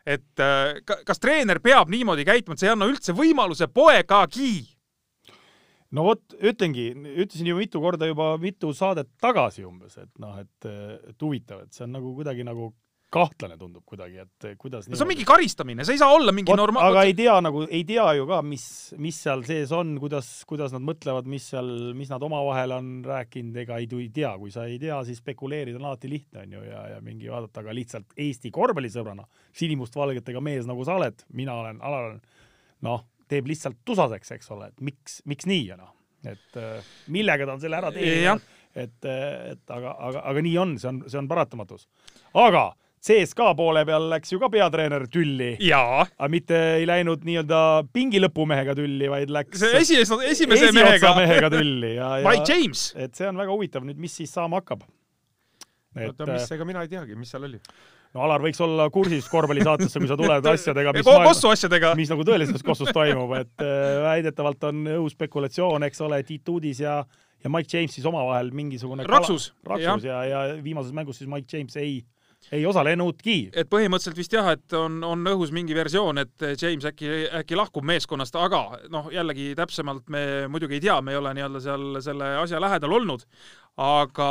et 0.04 0.44
äh, 0.44 0.82
ka- 0.84 1.00
kas 1.08 1.18
treener 1.18 1.62
peab 1.64 1.88
niimoodi 1.88 2.28
käituma, 2.28 2.54
et 2.54 2.60
see 2.60 2.68
ei 2.68 2.74
anna 2.76 2.90
üldse 2.92 3.16
võimaluse 3.16 3.70
poegagi 3.72 4.52
no 5.96 6.06
vot, 6.06 6.22
ütlengi, 6.38 6.90
ütlesin 6.94 7.50
ju 7.50 7.58
mitu 7.58 7.82
korda 7.82 8.08
juba 8.10 8.32
mitu 8.42 8.74
saadet 8.76 9.10
tagasi 9.22 9.66
umbes, 9.66 9.98
et 10.00 10.12
noh, 10.22 10.38
et, 10.42 10.70
et 10.70 11.26
huvitav, 11.26 11.64
et 11.66 11.74
see 11.74 11.86
on 11.86 11.98
nagu 11.98 12.14
kuidagi 12.18 12.46
nagu 12.46 12.70
kahtlane 13.10 13.56
tundub 13.58 13.82
kuidagi, 13.88 14.22
et 14.22 14.44
kuidas 14.60 14.86
no 14.86 14.94
see 14.94 15.02
on 15.02 15.10
mingi 15.10 15.24
karistamine, 15.26 15.82
see 15.86 15.96
ei 15.96 16.00
saa 16.00 16.14
olla 16.14 16.30
mingi 16.34 16.54
normaal- 16.54 16.92
aga 16.92 17.02
ei 17.08 17.14
tea 17.18 17.34
nagu, 17.42 17.64
ei 17.66 17.82
tea 17.88 18.04
ju 18.20 18.26
ka, 18.30 18.38
mis, 18.46 18.64
mis 19.02 19.18
seal 19.24 19.42
sees 19.48 19.72
on, 19.74 19.96
kuidas, 20.02 20.28
kuidas 20.48 20.74
nad 20.76 20.84
mõtlevad, 20.86 21.26
mis 21.30 21.48
seal, 21.50 21.70
mis 21.98 22.12
nad 22.12 22.22
omavahel 22.22 22.76
on 22.78 22.92
rääkinud, 23.06 23.58
ega 23.64 23.80
ei, 23.82 23.90
ei 23.98 24.08
tea, 24.14 24.30
kui 24.38 24.54
sa 24.54 24.68
ei 24.70 24.78
tea, 24.82 25.00
siis 25.08 25.18
spekuleerida 25.24 25.80
on 25.80 25.90
alati 25.90 26.12
lihtne, 26.12 26.44
on 26.46 26.54
ju, 26.58 26.64
ja, 26.70 26.84
ja 26.94 27.00
mingi 27.04 27.32
vaadata, 27.32 27.64
aga 27.64 27.74
lihtsalt 27.74 28.14
Eesti 28.28 28.54
korvpallisõbrana, 28.54 29.26
sinimustvalgetega 29.58 30.42
mees 30.44 30.70
nagu 30.70 30.86
sa 30.86 31.00
oled, 31.00 31.26
mina 31.34 31.58
olen, 31.64 31.82
Alar 31.82 32.12
on, 32.12 32.20
noh, 32.86 33.08
teeb 33.30 33.48
lihtsalt 33.50 33.80
tusaseks, 33.86 34.36
eks 34.36 34.52
ole, 34.56 34.70
et 34.72 34.84
miks, 34.84 35.20
miks 35.30 35.48
nii 35.50 35.64
ja 35.70 35.78
noh, 35.80 35.94
et 36.26 36.60
äh, 36.60 36.92
millega 37.12 37.46
ta 37.48 37.56
on 37.56 37.62
selle 37.62 37.80
ära 37.80 37.92
Jah. 37.94 37.96
teeninud, 37.96 38.46
et, 38.74 39.10
et 39.54 39.74
aga, 39.78 39.96
aga, 40.10 40.22
aga 40.30 40.44
nii 40.46 40.56
on, 40.60 40.76
see 40.80 40.90
on, 40.92 41.02
see 41.10 41.20
on 41.20 41.30
paratamatus. 41.30 41.88
aga 42.38 42.70
CSKA 43.00 43.54
poole 43.56 43.80
peal 43.88 44.10
läks 44.12 44.34
ju 44.34 44.38
ka 44.42 44.50
peatreener 44.52 45.06
tülli 45.08 45.54
aga 46.18 46.28
mitte 46.32 46.58
ei 46.76 46.88
läinud 46.88 47.22
nii-öelda 47.24 47.60
pingi 47.94 48.20
lõpumehega 48.20 48.74
tülli, 48.76 49.08
vaid 49.08 49.32
läks 49.32 49.62
see 49.62 49.80
esimese, 49.80 50.68
mehega, 50.76 51.14
mehega 51.16 51.48
tülli 51.54 51.94
ja, 51.94 52.10
ja 52.20 52.26
Mike 52.28 52.44
James. 52.52 52.90
et 53.00 53.16
see 53.16 53.30
on 53.30 53.40
väga 53.40 53.56
huvitav 53.56 53.86
nüüd, 53.88 54.00
mis 54.00 54.18
siis 54.20 54.34
saama 54.36 54.60
hakkab. 54.60 54.84
et 55.96 56.10
oota, 56.10 56.28
mis, 56.34 56.52
ega 56.58 56.68
mina 56.68 56.84
ei 56.84 56.92
teagi, 56.92 57.16
mis 57.16 57.32
seal 57.32 57.48
oli. 57.48 57.62
No 58.14 58.24
Alar 58.26 58.42
võiks 58.42 58.60
olla 58.64 58.88
kursis 58.90 59.28
korvpallisaatesse, 59.30 60.00
kui 60.02 60.08
sa 60.10 60.16
tuled 60.18 60.46
asjadega, 60.52 60.92
mis, 60.96 61.06
Ko- 61.06 61.18
Kossu 61.24 61.50
asjadega. 61.52 61.94
mis 61.98 62.10
nagu 62.10 62.24
tõelises 62.26 62.64
kossus 62.66 62.90
toimub, 62.94 63.34
et 63.38 63.64
äh, 63.64 64.00
väidetavalt 64.06 64.64
on 64.70 64.84
õhus 64.96 65.14
spekulatsioon, 65.18 65.86
eks 65.86 66.00
ole, 66.06 66.22
Tiit 66.26 66.48
Uudis 66.48 66.80
ja 66.82 67.04
ja 67.40 67.48
Mike 67.48 67.70
James 67.72 67.94
siis 67.96 68.04
omavahel 68.04 68.50
mingisugune 68.52 69.06
Raksus, 69.08 69.46
raksus 69.64 70.04
ja, 70.04 70.18
ja 70.28 70.40
viimases 70.60 70.92
mängus 70.92 71.16
siis 71.22 71.30
Mike 71.30 71.48
James 71.56 71.76
ei, 71.80 72.02
ei 72.52 72.64
osalenudki. 72.66 73.50
et 73.52 73.68
põhimõtteliselt 73.70 74.18
vist 74.18 74.34
jah, 74.34 74.50
et 74.54 74.74
on, 74.76 74.98
on 75.06 75.32
õhus 75.32 75.52
mingi 75.54 75.76
versioon, 75.76 76.18
et 76.22 76.46
James 76.60 76.86
äkki, 76.88 77.10
äkki 77.42 77.58
lahkub 77.58 77.86
meeskonnast, 77.86 78.36
aga 78.40 78.62
noh, 78.92 79.10
jällegi 79.14 79.52
täpsemalt 79.58 80.08
me 80.10 80.24
muidugi 80.50 80.78
ei 80.78 80.84
tea, 80.86 80.98
me 81.04 81.14
ei 81.14 81.20
ole 81.20 81.34
nii-öelda 81.36 81.62
seal 81.62 82.00
selle 82.04 82.32
asja 82.42 82.60
lähedal 82.62 82.96
olnud, 82.98 83.24
aga 83.80 84.30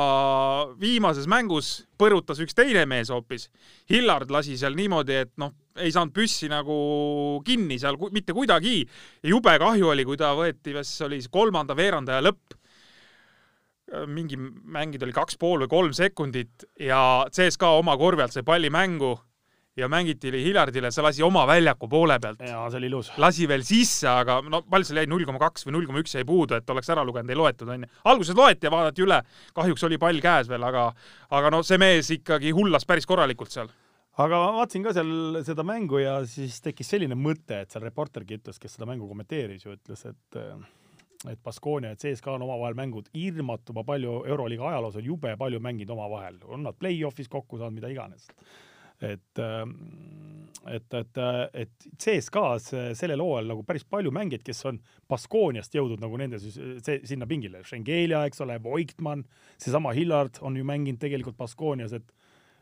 viimases 0.81 1.29
mängus 1.31 1.71
põrutas 1.99 2.41
üks 2.43 2.57
teine 2.57 2.83
mees 2.89 3.09
hoopis. 3.13 3.47
Hillard 3.89 4.31
lasi 4.33 4.57
seal 4.59 4.75
niimoodi, 4.77 5.23
et 5.23 5.33
noh, 5.41 5.55
ei 5.79 5.93
saanud 5.95 6.13
püssi 6.13 6.49
nagu 6.51 6.75
kinni 7.47 7.79
seal 7.79 7.97
mitte 8.11 8.35
kuidagi 8.35 8.81
jube 9.23 9.55
kahju 9.63 9.93
oli, 9.93 10.05
kui 10.05 10.19
ta 10.19 10.33
võeti, 10.37 10.75
kas 10.75 10.91
oli 11.07 11.21
kolmanda 11.31 11.77
veerandaja 11.77 12.25
lõpp, 12.25 12.58
mingi 14.07 14.37
mängid 14.39 15.03
oli 15.03 15.15
kaks 15.15 15.39
pool 15.41 15.63
või 15.63 15.71
kolm 15.71 15.95
sekundit 15.97 16.67
ja 16.79 17.25
CSKA 17.33 17.73
oma 17.79 17.97
korvi 17.97 18.25
alt 18.25 18.35
sai 18.35 18.45
palli 18.45 18.69
mängu 18.73 19.15
ja 19.79 19.87
mängiti 19.89 20.31
Hillardile, 20.31 20.91
see 20.91 21.03
lasi 21.03 21.23
oma 21.23 21.45
väljaku 21.47 21.87
poole 21.89 22.19
pealt. 22.21 22.41
ja 22.45 22.61
see 22.69 22.79
oli 22.81 22.89
ilus. 22.91 23.11
lasi 23.17 23.47
veel 23.49 23.63
sisse, 23.67 24.07
aga 24.09 24.39
no 24.45 24.61
palju 24.69 24.89
seal 24.89 25.01
jäi, 25.01 25.09
null 25.09 25.27
koma 25.27 25.41
kaks 25.41 25.67
või 25.67 25.77
null 25.77 25.89
koma 25.89 26.03
üks 26.03 26.15
jäi 26.17 26.25
puudu, 26.27 26.57
et 26.57 26.73
oleks 26.73 26.89
ära 26.93 27.05
lugenud, 27.07 27.31
ei 27.31 27.39
loetud 27.39 27.69
onju. 27.75 27.91
alguses 28.11 28.37
loeti 28.37 28.67
ja 28.67 28.73
vaadati 28.73 29.05
üle, 29.05 29.21
kahjuks 29.57 29.85
oli 29.87 29.99
pall 30.01 30.23
käes 30.23 30.49
veel, 30.51 30.65
aga, 30.67 30.89
aga 31.35 31.53
no 31.55 31.61
see 31.65 31.79
mees 31.81 32.11
ikkagi 32.17 32.53
hullas 32.55 32.87
päris 32.89 33.07
korralikult 33.09 33.53
seal. 33.55 33.71
aga 34.19 34.41
ma 34.41 34.51
vaatasin 34.59 34.87
ka 34.87 34.95
seal 34.97 35.43
seda 35.47 35.65
mängu 35.67 36.03
ja 36.03 36.19
siis 36.29 36.59
tekkis 36.65 36.91
selline 36.95 37.17
mõte, 37.19 37.63
et 37.63 37.71
seal 37.71 37.85
reportergi 37.85 38.39
ütles, 38.41 38.59
kes 38.59 38.77
seda 38.77 38.89
mängu 38.89 39.07
kommenteeris 39.07 39.65
ju, 39.65 39.77
ütles, 39.77 40.05
et 40.09 40.43
et 41.27 41.39
Baskonia 41.43 41.89
ja 41.89 41.95
CSKA 41.99 42.37
on 42.37 42.45
omavahel 42.45 42.77
mängud 42.79 43.09
hirmatuma 43.13 43.83
palju, 43.83 44.23
Euroliiga 44.27 44.69
ajaloos 44.69 44.95
on 44.95 45.05
jube 45.05 45.35
palju 45.37 45.59
mänginud 45.59 45.91
omavahel, 45.97 46.39
on 46.47 46.63
nad 46.63 46.77
play-off'is 46.79 47.27
kokku 47.31 47.59
saanud, 47.59 47.75
mida 47.75 47.91
iganes. 47.91 48.29
et, 48.99 49.39
et, 50.67 50.93
et, 50.93 51.19
et 51.53 51.85
CSKA-s 52.03 52.73
sellel 52.99 53.21
hooajal 53.23 53.47
nagu 53.47 53.63
päris 53.63 53.85
palju 53.87 54.11
mängijaid, 54.11 54.43
kes 54.43 54.65
on 54.67 54.79
Baskooniast 55.07 55.75
jõudnud 55.75 56.03
nagu 56.03 56.19
nende 56.19 56.39
see, 56.39 56.99
sinna 57.07 57.27
pingile, 57.27 57.63
Schengelia, 57.63 58.25
eks 58.27 58.43
ole, 58.43 58.57
Voigtmann, 58.63 59.23
seesama 59.57 59.93
Hillard 59.95 60.39
on 60.43 60.57
ju 60.59 60.67
mänginud 60.67 60.99
tegelikult 61.03 61.39
Baskoonias, 61.39 61.95
et 61.99 62.15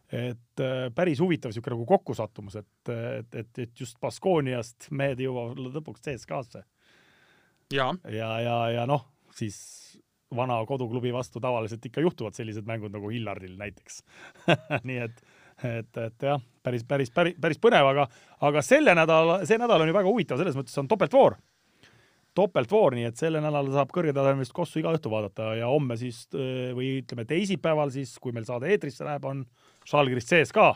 et 0.07 0.61
äh, 0.63 0.85
päris 0.95 1.19
huvitav 1.19 1.51
niisugune 1.51 1.73
nagu 1.75 1.85
kokkusattumus, 1.89 2.53
et, 2.55 2.89
et, 2.93 3.33
et, 3.41 3.59
et 3.59 3.81
just 3.81 3.97
Baskooniast 3.99 4.87
mehed 4.95 5.19
jõuavad 5.19 5.59
lõpuks 5.59 6.05
CSKA-sse 6.05 6.61
ja, 7.73 7.93
ja, 8.11 8.29
ja, 8.41 8.57
ja 8.71 8.85
noh, 8.89 9.03
siis 9.35 9.57
vana 10.35 10.59
koduklubi 10.67 11.13
vastu 11.13 11.39
tavaliselt 11.43 11.85
ikka 11.87 12.03
juhtuvad 12.03 12.35
sellised 12.35 12.67
mängud 12.67 12.91
nagu 12.91 13.09
Hillardil 13.11 13.55
näiteks 13.59 14.01
nii 14.87 14.97
et, 15.03 15.21
et, 15.63 15.99
et 16.03 16.25
jah, 16.29 16.41
päris, 16.63 16.83
päris, 16.87 17.11
päris, 17.11 17.37
päris 17.41 17.61
põnev, 17.63 17.91
aga, 17.93 18.07
aga 18.47 18.63
selle 18.65 18.95
nädala, 18.97 19.41
see 19.47 19.59
nädal 19.59 19.83
on 19.83 19.91
ju 19.91 19.95
väga 19.95 20.11
huvitav, 20.11 20.41
selles 20.41 20.57
mõttes 20.57 20.75
on 20.79 20.89
topeltvoor. 20.91 21.37
topeltvoor, 22.37 22.95
nii 22.95 23.07
et 23.09 23.17
selle 23.17 23.41
nädala 23.41 23.73
saab 23.73 23.93
kõrgetasemelist 23.95 24.53
kossu 24.53 24.81
iga 24.81 24.91
õhtu 24.93 25.11
vaadata 25.11 25.55
ja 25.57 25.71
homme 25.71 25.97
siis 25.97 26.25
või 26.33 26.97
ütleme 26.99 27.25
teisipäeval 27.25 27.91
siis, 27.95 28.17
kui 28.19 28.35
meil 28.35 28.45
saade 28.45 28.69
eetrisse 28.69 29.07
läheb, 29.07 29.25
on 29.25 29.45
Žalgiris 29.87 30.27
CSKA. 30.29 30.75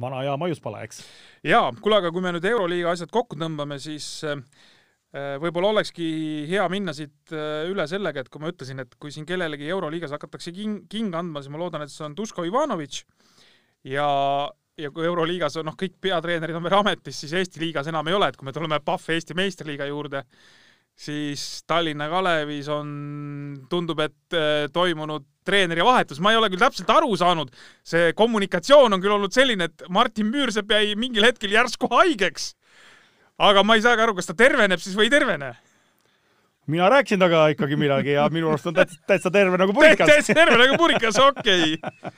vana 0.00 0.22
hea 0.22 0.36
maiuspala, 0.36 0.82
eks. 0.82 1.04
ja 1.44 1.72
kuule, 1.80 1.98
aga 1.98 2.10
kui 2.10 2.22
me 2.22 2.32
nüüd 2.34 2.44
Euroliiga 2.44 2.94
asjad 2.94 3.10
kokku 3.10 3.36
tõmbame, 3.36 3.78
siis 3.78 4.06
äh, 4.24 4.40
võib-olla 5.42 5.70
olekski 5.76 6.06
hea 6.50 6.64
minna 6.72 6.94
siit 6.96 7.32
äh, 7.32 7.68
üle 7.70 7.86
sellega, 7.90 8.24
et 8.24 8.32
kui 8.32 8.42
ma 8.42 8.50
ütlesin, 8.50 8.82
et 8.82 8.96
kui 8.98 9.14
siin 9.14 9.26
kellelegi 9.28 9.68
Euroliigas 9.70 10.14
hakatakse 10.16 10.52
king, 10.56 10.84
kinga 10.90 11.20
andma, 11.22 11.42
siis 11.42 11.54
ma 11.54 11.60
loodan, 11.62 11.84
et 11.86 11.92
see 11.92 12.06
on 12.06 12.16
Duško 12.18 12.46
Ivanovitš 12.48 13.04
ja 13.94 14.08
ja 14.78 14.90
kui 14.90 15.06
Euroliigas 15.06 15.54
on 15.60 15.68
noh, 15.68 15.76
kõik 15.78 15.96
peatreenerid 16.02 16.56
on 16.58 16.64
veel 16.66 16.80
ametis, 16.80 17.20
siis 17.22 17.34
Eesti 17.38 17.62
liigas 17.62 17.86
enam 17.90 18.08
ei 18.10 18.16
ole, 18.16 18.30
et 18.30 18.38
kui 18.38 18.48
me 18.48 18.54
tuleme 18.54 18.80
Pahv 18.82 19.12
Eesti 19.14 19.36
meistriliiga 19.38 19.86
juurde, 19.86 20.24
siis 20.98 21.62
Tallinna 21.66 22.08
Kalevis 22.10 22.68
on, 22.72 22.90
tundub, 23.70 24.02
et 24.02 24.36
äh, 24.36 24.66
toimunud 24.74 25.26
treeneri 25.44 25.84
vahetus, 25.84 26.20
ma 26.24 26.32
ei 26.32 26.40
ole 26.40 26.48
küll 26.50 26.62
täpselt 26.62 26.90
aru 26.90 27.14
saanud, 27.20 27.52
see 27.86 28.12
kommunikatsioon 28.18 28.96
on 28.96 29.02
küll 29.02 29.14
olnud 29.14 29.34
selline, 29.34 29.68
et 29.70 29.86
Martin 29.92 30.30
Müürsepp 30.32 30.72
jäi 30.72 30.94
mingil 30.98 31.26
hetkel 31.26 31.54
järsku 31.54 31.90
haigeks. 31.92 32.54
Aga 33.48 33.64
ma 33.66 33.76
ei 33.78 33.84
saagi 33.84 34.04
aru, 34.04 34.16
kas 34.18 34.30
ta 34.30 34.36
terveneb 34.38 34.82
siis 34.82 34.96
või 34.98 35.08
ei 35.08 35.14
tervene. 35.14 35.54
mina 36.66 36.88
rääkisin 36.88 37.20
temaga 37.20 37.48
ikkagi 37.52 37.76
midagi 37.76 38.14
ja 38.16 38.28
minu 38.32 38.48
arust 38.48 38.70
on 38.70 38.76
täitsa, 38.76 39.00
täitsa 39.06 39.30
terve 39.30 39.58
nagu 39.60 39.74
purikas. 39.76 40.08
täitsa 40.08 40.36
terve 40.36 40.56
nagu 40.60 40.78
purikas, 40.80 41.18
okei 41.20 41.76
okay.. 41.76 42.12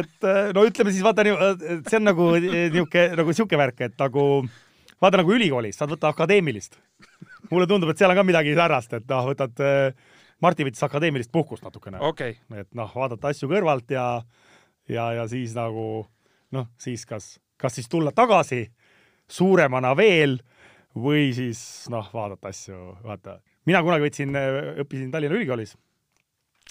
et 0.00 0.28
no 0.56 0.64
ütleme 0.66 0.94
siis 0.94 1.04
vaata, 1.06 1.26
see 1.88 2.00
on 2.00 2.08
nagu 2.08 2.32
niisugune, 2.34 3.06
nagu 3.20 3.36
sihuke 3.36 3.60
värk, 3.60 3.84
et 3.86 3.94
nagu 4.02 4.24
vaata 5.02 5.22
nagu 5.22 5.36
ülikoolis 5.36 5.78
saad 5.78 5.94
võtta 5.94 6.10
akadeemilist. 6.10 6.78
mulle 7.50 7.68
tundub, 7.70 7.92
et 7.92 8.00
seal 8.00 8.10
on 8.10 8.18
ka 8.18 8.26
midagi 8.26 8.56
särast, 8.58 8.98
et 8.98 9.06
noh, 9.10 9.26
võtad, 9.30 9.64
Martin 10.42 10.66
võttis 10.66 10.82
akadeemilist 10.82 11.30
puhkust 11.32 11.62
natukene. 11.66 12.00
okei 12.00 12.38
okay., 12.38 12.64
et 12.66 12.74
noh, 12.74 12.90
vaadata 12.94 13.30
asju 13.30 13.50
kõrvalt 13.50 13.94
ja, 13.94 14.06
ja, 14.88 15.12
ja 15.20 15.28
siis 15.30 15.54
nagu 15.54 16.06
noh, 16.52 16.70
siis 16.78 17.06
kas, 17.06 17.36
kas 17.56 17.78
siis 17.78 17.90
tulla 17.90 18.10
tagasi 18.14 18.66
suuremana 19.32 19.94
veel 19.98 20.38
või 20.98 21.30
siis 21.36 21.60
noh, 21.92 22.08
vaadata 22.12 22.52
asju, 22.52 22.96
vaata, 23.04 23.38
mina 23.68 23.80
kunagi 23.84 24.04
võtsin, 24.06 24.36
õppisin 24.84 25.12
Tallinna 25.12 25.38
Ülikoolis. 25.38 25.76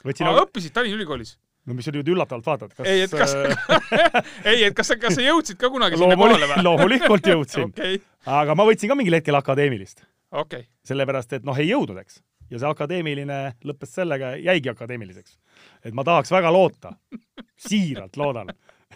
võtsin 0.06 0.30
aa, 0.30 0.44
õppisid 0.46 0.76
Tallinna 0.76 1.00
Ülikoolis? 1.00 1.38
no 1.66 1.76
mis 1.78 1.88
oli 1.92 2.02
nüüd 2.02 2.10
üllatavalt, 2.16 2.46
vaatad, 2.46 2.74
kas 2.74 2.88
ei, 2.90 3.04
et 3.06 3.14
kas 3.14 3.36
äh, 3.38 3.68
ei, 4.50 4.64
et 4.66 4.76
kas 4.78 4.90
sa, 4.92 4.98
kas 5.02 5.14
sa 5.18 5.26
jõudsid 5.26 5.60
ka 5.62 5.70
kunagi 5.74 6.00
sinna 6.00 6.18
kohale 6.18 6.50
või? 6.50 6.64
loomulikult 6.66 7.30
jõudsin, 7.34 7.70
okei, 7.70 8.02
aga 8.40 8.56
ma 8.58 8.66
võtsin 8.70 8.90
ka 8.92 8.98
mingil 8.98 9.18
hetkel 9.20 9.38
akadeemilist, 9.38 10.02
okei. 10.44 10.66
sellepärast 10.88 11.38
et 11.38 11.46
noh, 11.48 11.58
ei 11.62 11.70
jõudnud, 11.70 12.02
eks. 12.02 12.18
ja 12.50 12.64
see 12.64 12.72
akadeemiline 12.72 13.40
lõppes 13.68 13.94
sellega, 14.00 14.34
jäigi 14.42 14.74
akadeemiliseks. 14.74 15.38
et 15.86 15.98
ma 15.98 16.06
tahaks 16.08 16.34
väga 16.34 16.54
loota, 16.54 16.96
siiralt 17.70 18.18
loodan, 18.18 18.54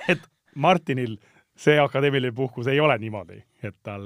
et 0.10 0.26
Martinil 0.56 1.20
see 1.56 1.78
akadeemiline 1.80 2.36
puhkus 2.36 2.68
ei 2.68 2.80
ole 2.84 2.98
niimoodi, 3.00 3.40
et 3.64 3.76
tal 3.84 4.04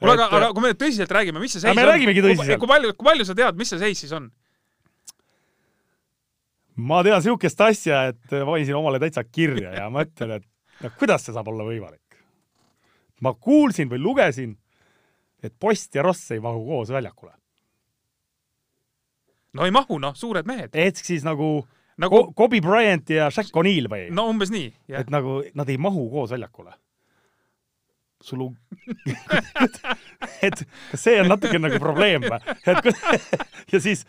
kuule, 0.00 0.14
aga, 0.14 0.28
aga 0.36 0.52
kui 0.56 0.64
me 0.64 0.74
tõsiselt 0.78 1.10
räägime, 1.14 1.42
mis 1.42 1.56
see 1.56 1.62
seis 1.62 1.72
Aga 1.72 1.80
me 1.80 1.86
on? 1.86 1.92
räägimegi 1.94 2.24
tõsiselt. 2.24 2.60
kui 2.62 2.70
palju, 2.70 2.92
kui 2.96 3.08
palju 3.10 3.26
sa 3.28 3.36
tead, 3.38 3.58
mis 3.58 3.72
see 3.72 3.82
seis 3.82 4.04
siis 4.04 4.14
on? 4.16 4.30
ma 6.80 7.02
tean 7.04 7.20
niisugust 7.20 7.66
asja, 7.66 8.04
et 8.12 8.36
ma 8.38 8.46
panin 8.52 8.68
siin 8.68 8.78
omale 8.78 9.00
täitsa 9.02 9.24
kirja 9.26 9.74
ja 9.76 9.90
mõtlen, 9.92 10.38
et 10.38 10.84
no 10.84 10.92
kuidas 10.98 11.26
see 11.26 11.36
saab 11.36 11.50
olla 11.52 11.66
võimalik. 11.66 12.20
ma 13.20 13.34
kuulsin 13.34 13.90
või 13.90 14.00
lugesin, 14.00 14.56
et 15.42 15.54
Post 15.58 15.94
ja 15.94 16.04
Ross 16.06 16.30
ei 16.30 16.40
mahu 16.40 16.64
koos 16.66 16.92
väljakule. 16.92 17.34
no 19.52 19.66
ei 19.66 19.74
mahu, 19.74 19.98
noh, 19.98 20.16
suured 20.16 20.46
mehed. 20.46 20.70
ehk 20.72 21.04
siis 21.04 21.26
nagu, 21.26 21.66
nagu 22.00 22.16
Ko, 22.16 22.32
Kobe 22.36 22.60
Bryant 22.64 23.10
ja 23.12 23.28
Shaq 23.32 23.56
O'Neal 23.60 23.88
või 23.92 24.06
no.? 24.14 24.28
umbes 24.32 24.52
nii, 24.52 24.70
jah 24.90 25.04
et. 25.04 25.10
nagu 25.12 25.40
nad 25.58 25.68
ei 25.70 25.78
mahu 25.80 26.06
koos 26.12 26.32
väljakule. 26.34 26.72
sul 28.24 28.42
on, 28.44 28.56
et 30.46 30.64
kas 30.90 31.04
see 31.06 31.20
on 31.22 31.30
natuke 31.32 31.60
nagu 31.60 31.80
probleem 31.82 32.26
või? 32.26 32.40
et 32.68 32.90
ja 33.72 33.80
siis 33.80 34.04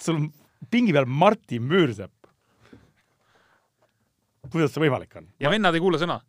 sul 0.00 0.20
on 0.20 0.28
pingi 0.70 0.92
peal 0.96 1.08
Martin 1.08 1.64
Müürsepp. 1.68 2.12
kuidas 4.50 4.72
see 4.74 4.84
võimalik 4.84 5.16
on? 5.20 5.28
ja 5.40 5.52
vennad 5.52 5.76
ei 5.76 5.84
kuula 5.84 6.00
sõna. 6.00 6.20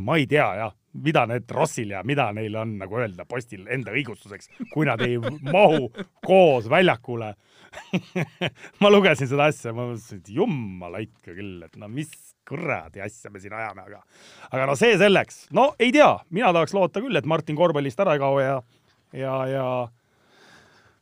ma 0.00 0.18
ei 0.20 0.28
tea 0.30 0.48
jah, 0.60 0.74
mida 1.04 1.26
need 1.30 1.50
Rossil 1.50 1.94
ja 1.94 2.02
mida 2.06 2.30
neil 2.36 2.56
on 2.56 2.76
nagu 2.80 3.00
öelda 3.00 3.26
postil 3.28 3.66
enda 3.72 3.94
õigustuseks, 3.94 4.50
kui 4.72 4.86
nad 4.88 5.02
ei 5.04 5.18
mahu 5.18 5.90
koos 6.24 6.68
väljakule. 6.70 7.34
ma 8.82 8.90
lugesin 8.92 9.30
seda 9.30 9.48
asja, 9.50 9.72
ma 9.74 9.88
mõtlesin, 9.88 10.22
et 10.22 10.30
jumala 10.36 11.02
ikka 11.04 11.34
küll, 11.34 11.58
et 11.66 11.76
no 11.80 11.88
mis 11.90 12.12
kuradi 12.48 13.00
asja 13.04 13.32
me 13.32 13.40
siin 13.40 13.54
ajame, 13.56 13.84
aga 13.88 14.00
aga 14.50 14.68
no 14.68 14.76
see 14.78 14.96
selleks, 15.00 15.46
no 15.56 15.70
ei 15.80 15.92
tea, 15.94 16.10
mina 16.34 16.52
tahaks 16.52 16.74
loota 16.76 17.02
küll, 17.04 17.16
et 17.16 17.28
Martin 17.28 17.56
korvpallist 17.58 18.00
ära 18.04 18.16
ei 18.16 18.22
kao 18.22 18.40
ja 18.42 18.56
ja, 19.14 19.34
ja 19.48 19.66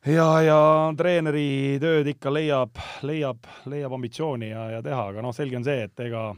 ja, 0.07 0.28
ja 0.43 0.61
treeneri 0.99 1.78
tööd 1.82 2.09
ikka 2.15 2.32
leiab, 2.35 2.78
leiab, 3.07 3.47
leiab 3.70 3.99
ambitsiooni 3.99 4.53
ja, 4.53 4.69
ja 4.77 4.82
teha, 4.85 5.09
aga 5.12 5.24
noh, 5.24 5.35
selge 5.36 5.59
on 5.59 5.66
see, 5.66 5.86
et 5.89 6.07
ega 6.07 6.31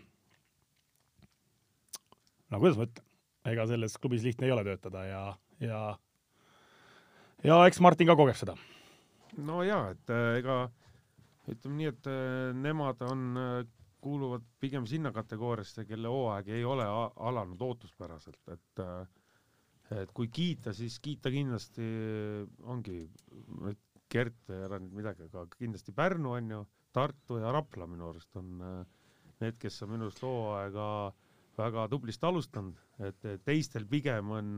no 2.51 2.61
kuidas 2.63 2.79
ma 2.79 2.89
ütlen, 2.89 3.07
ega 3.53 3.69
selles 3.69 3.99
klubis 4.01 4.25
lihtne 4.25 4.49
ei 4.49 4.55
ole 4.55 4.65
töötada 4.67 5.05
ja, 5.09 5.25
ja 5.61 5.81
ja 7.45 7.61
eks 7.69 7.81
Martin 7.85 8.09
ka 8.09 8.17
kogeb 8.17 8.39
seda. 8.39 8.57
No 9.43 9.63
ja, 9.67 9.79
et 9.95 10.11
äh, 10.15 10.37
ega 10.41 10.59
ütleme 11.51 11.77
nii, 11.81 11.91
et 11.93 12.07
äh, 12.11 12.53
nemad 12.57 13.03
on, 13.09 13.25
kuuluvad 14.05 14.45
pigem 14.61 14.85
sinna 14.87 15.11
kategooriasse, 15.17 15.87
kelle 15.89 16.11
hooaeg 16.13 16.49
ei 16.53 16.65
ole 16.69 16.85
alanud 16.85 17.63
ootuspäraselt, 17.65 18.41
et 18.53 18.83
äh, 18.85 19.07
et 20.03 20.13
kui 20.17 20.29
kiita, 20.33 20.73
siis 20.77 20.97
kiita 21.05 21.31
kindlasti 21.33 21.85
ongi, 22.73 23.03
Gert 24.15 24.51
ei 24.53 24.61
ära 24.67 24.79
nüüd 24.79 24.95
midagi, 25.01 25.27
aga 25.27 25.43
kindlasti 25.59 25.93
Pärnu 25.97 26.35
on 26.37 26.51
ju, 26.53 26.61
Tartu 26.95 27.41
ja 27.43 27.51
Rapla 27.53 27.87
minu 27.91 28.07
arust 28.13 28.37
on 28.39 28.61
äh, 28.63 28.85
need, 29.43 29.57
kes 29.59 29.81
on 29.83 29.91
minu 29.95 30.07
arust 30.07 30.23
hooaega 30.23 30.87
väga 31.59 31.87
tublisti 31.91 32.27
alustanud, 32.29 32.79
et 33.09 33.27
teistel 33.47 33.87
pigem 33.91 34.31
on, 34.37 34.53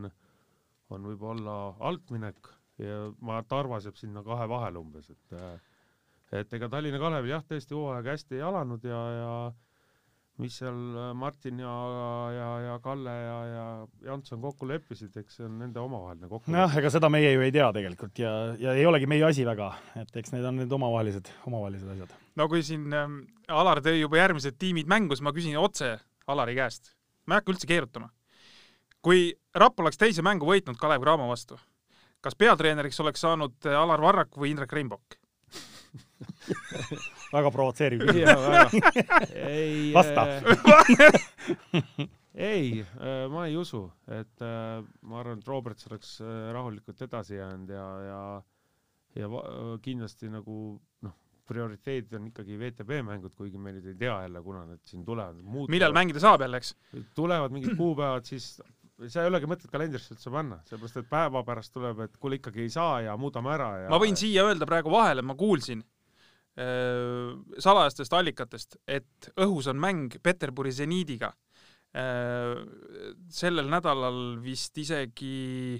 on 0.93 1.07
võib-olla 1.09 1.55
altminek 1.89 2.51
ja 2.81 3.07
ma, 3.21 3.41
Tarvas 3.47 3.87
jääb 3.87 3.97
sinna 3.97 4.23
kahe 4.23 4.47
vahele 4.49 4.81
umbes, 4.81 5.09
et 5.09 5.37
äh, 5.37 5.55
et 6.31 6.53
ega 6.53 6.69
Tallinna 6.69 6.99
Kalevil 6.99 7.31
jah, 7.31 7.45
tõesti 7.47 7.75
hooaeg 7.77 8.11
hästi 8.11 8.37
ei 8.37 8.43
alanud 8.43 8.83
ja, 8.83 8.99
ja 9.15 9.31
mis 10.43 10.57
seal 10.59 10.75
äh, 10.75 11.13
Martin 11.17 11.61
ja, 11.63 11.75
ja, 12.35 12.49
ja 12.65 12.75
Kalle 12.83 13.13
ja, 13.13 13.37
ja 13.49 13.65
Janson 14.09 14.41
kokku 14.43 14.67
leppisid, 14.69 15.15
eks 15.17 15.39
see 15.39 15.47
on 15.47 15.55
nende 15.61 15.81
omavaheline 15.81 16.29
kokkulepe. 16.29 16.53
nojah, 16.53 16.75
ega 16.81 16.91
seda 16.93 17.09
meie 17.13 17.31
ju 17.33 17.45
ei 17.45 17.53
tea 17.55 17.69
tegelikult 17.75 18.21
ja, 18.21 18.33
ja 18.61 18.75
ei 18.77 18.85
olegi 18.89 19.09
meie 19.09 19.25
asi 19.27 19.45
väga, 19.47 19.71
et 20.01 20.19
eks 20.21 20.35
need 20.35 20.45
on 20.45 20.61
need 20.61 20.75
omavahelised, 20.77 21.31
omavahelised 21.49 21.95
asjad. 21.95 22.13
no 22.37 22.49
kui 22.51 22.61
siin 22.65 22.93
ähm, 22.93 23.23
Alar 23.47 23.81
tõi 23.85 23.97
juba 24.01 24.21
järgmised 24.21 24.59
tiimid 24.59 24.89
mängu, 24.91 25.15
siis 25.15 25.25
ma 25.25 25.33
küsin 25.35 25.57
otse 25.61 25.95
Alari 26.27 26.57
käest. 26.57 26.93
ma 27.25 27.37
ei 27.37 27.41
hakka 27.41 27.55
üldse 27.55 27.69
keerutama. 27.69 28.11
kui 29.01 29.31
Rapla 29.55 29.87
oleks 29.87 29.97
teise 29.97 30.21
mängu 30.21 30.45
võitnud 30.49 30.77
Kalev 30.77 31.01
Cramo 31.01 31.31
vastu, 31.31 31.57
kas 32.27 32.35
peatreeneriks 32.39 32.99
oleks 33.03 33.23
saanud 33.23 33.69
äh, 33.69 33.79
Alar 33.79 34.03
Varrak 34.03 34.35
või 34.39 34.51
Indrek 34.53 34.75
Reinbok? 34.75 35.17
väga 37.35 37.51
provotseeriv 37.53 38.03
küsimus. 38.07 38.75
ei, 39.57 39.93
Vasta. 39.95 40.25
ei, 42.51 42.83
ma 43.31 43.47
ei 43.47 43.57
usu, 43.59 43.85
et 44.11 44.45
äh, 44.45 44.83
ma 45.07 45.21
arvan, 45.21 45.41
et 45.41 45.49
Roberts 45.49 45.89
oleks 45.89 46.17
äh, 46.23 46.51
rahulikult 46.55 47.01
edasi 47.07 47.39
jäänud 47.39 47.73
ja, 47.73 47.87
ja 48.07 48.21
ja 49.17 49.29
kindlasti 49.81 50.29
nagu 50.29 50.55
noh, 51.05 51.13
prioriteedid 51.47 52.13
on 52.19 52.27
ikkagi 52.29 52.57
VTB 52.59 52.99
mängud, 53.07 53.33
kuigi 53.37 53.57
me 53.61 53.73
nüüd 53.75 53.87
ei 53.89 53.97
tea 53.97 54.17
jälle, 54.25 54.41
kuna 54.45 54.65
need 54.67 54.83
siin 54.85 55.05
tulevad. 55.07 55.39
millal 55.71 55.95
mängida 55.95 56.21
saab 56.21 56.43
jälle, 56.45 56.59
eks? 56.61 56.75
tulevad 57.17 57.55
mingid 57.55 57.77
kuupäevad, 57.79 58.27
siis 58.29 58.57
sa 59.05 59.21
ei 59.23 59.29
olegi 59.29 59.49
mõtet 59.49 59.69
kalendrisse 59.71 60.15
üldse 60.15 60.31
panna, 60.33 60.57
sellepärast 60.67 61.01
et 61.01 61.09
päeva 61.11 61.43
pärast 61.45 61.73
tuleb, 61.75 62.01
et 62.07 62.17
kuule 62.17 62.39
ikkagi 62.39 62.63
ei 62.65 62.71
saa 62.73 63.01
ja 63.05 63.17
muudame 63.19 63.53
ära 63.53 63.69
ja 63.83 63.91
ma 63.93 63.99
võin 64.01 64.17
siia 64.17 64.47
öelda 64.47 64.67
praegu 64.69 64.91
vahele, 64.93 65.21
ma 65.25 65.35
kuulsin 65.37 65.83
äh, 66.57 67.35
salajastest 67.61 68.15
allikatest, 68.17 68.79
et 68.89 69.29
õhus 69.37 69.69
on 69.69 69.77
mäng 69.81 70.17
Peterburi 70.23 70.73
seniidiga 70.73 71.31
äh,. 71.93 72.57
sellel 73.29 73.69
nädalal 73.69 74.39
vist 74.41 74.77
isegi, 74.81 75.77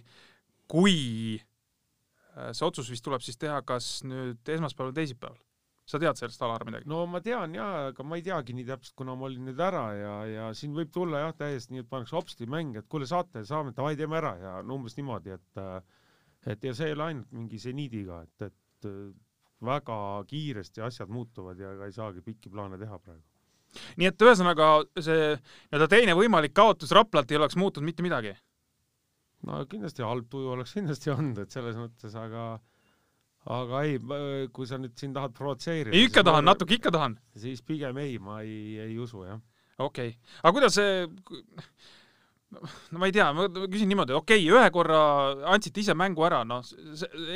kui 0.69 0.98
äh, 1.41 2.53
see 2.53 2.69
otsus 2.69 2.94
vist 2.94 3.06
tuleb 3.07 3.26
siis 3.26 3.41
teha, 3.41 3.64
kas 3.65 4.03
nüüd 4.06 4.56
esmaspäeval 4.57 4.94
või 4.94 5.02
teisipäeval. 5.02 5.41
Sa 5.88 5.99
tead 6.01 6.19
sellest, 6.19 6.41
Alar, 6.43 6.65
midagi? 6.68 6.89
no 6.91 7.05
ma 7.09 7.22
tean 7.23 7.53
jaa, 7.55 7.88
aga 7.91 8.03
ma 8.03 8.18
ei 8.19 8.26
teagi 8.26 8.55
nii 8.57 8.68
täpselt, 8.68 8.95
kuna 8.99 9.15
ma 9.15 9.30
olin 9.30 9.47
nüüd 9.47 9.61
ära 9.64 9.85
ja, 9.95 10.15
ja 10.27 10.49
siin 10.57 10.76
võib 10.76 10.91
tulla 10.93 11.23
jah, 11.26 11.38
täiesti 11.38 11.76
nii, 11.76 11.85
et 11.85 11.91
pannakse 11.91 12.18
hopsti 12.18 12.49
mäng, 12.49 12.76
et 12.80 12.89
kuule 12.91 13.07
saate, 13.07 13.45
saame, 13.47 13.72
davai, 13.77 13.95
teeme 13.99 14.19
ära 14.19 14.34
ja 14.41 14.57
no 14.68 14.81
umbes 14.81 14.97
niimoodi, 14.99 15.38
et 15.38 15.64
äh, 15.64 15.80
et 16.47 16.64
ja 16.64 16.73
see 16.76 16.91
ei 16.91 16.95
ole 16.95 17.07
ainult 17.09 17.31
mingi 17.35 17.59
seniidiga, 17.59 18.22
et, 18.27 18.49
et 18.49 18.89
äh, 18.89 19.07
väga 19.68 19.97
kiiresti 20.30 20.84
asjad 20.85 21.09
muutuvad 21.09 21.59
ja 21.59 21.73
ega 21.73 21.88
ei 21.88 21.95
saagi 21.95 22.22
pikki 22.26 22.51
plaane 22.53 22.77
teha 22.77 22.99
praegu. 22.99 23.23
nii 23.99 24.09
et 24.09 24.23
ühesõnaga 24.23 24.68
see 24.95 25.31
nii-öelda 25.34 25.88
teine 25.91 26.14
võimalik 26.18 26.53
kaotus 26.55 26.93
Raplalt 26.95 27.31
ei 27.31 27.39
oleks 27.39 27.57
muutnud 27.59 27.85
mitte 27.85 28.05
midagi. 28.05 28.35
no 29.47 29.64
kindlasti 29.69 30.05
halb 30.05 30.30
tuju 30.30 30.53
oleks 30.53 30.76
kindlasti 30.77 31.14
olnud, 31.14 31.41
et 31.41 31.51
selles 31.51 31.77
mõttes, 31.80 32.15
aga 32.15 32.59
aga 33.48 33.84
ei, 33.88 33.99
kui 34.53 34.68
sa 34.68 34.80
nüüd 34.82 34.95
siin 34.99 35.14
tahad 35.15 35.36
provotseerida. 35.38 35.95
ikka 35.95 36.24
tahan, 36.28 36.48
natuke 36.48 36.78
ikka 36.78 36.91
tahan. 36.94 37.18
siis 37.38 37.61
pigem 37.65 37.98
ei, 38.03 38.18
ma 38.19 38.41
ei, 38.44 38.78
ei 38.88 38.98
usu 38.99 39.24
jah. 39.28 39.40
okei 39.78 40.15
okay., 40.15 40.36
aga 40.44 40.53
kuidas 40.57 40.76
see, 40.76 41.07
no 42.91 42.99
ma 42.99 43.07
ei 43.07 43.15
tea, 43.15 43.28
ma 43.36 43.48
küsin 43.48 43.90
niimoodi, 43.91 44.15
okei 44.18 44.44
okay,, 44.44 44.52
ühe 44.52 44.72
korra 44.76 44.99
andsite 45.53 45.82
ise 45.84 45.95
mängu 45.98 46.26
ära, 46.28 46.44
noh, 46.48 46.64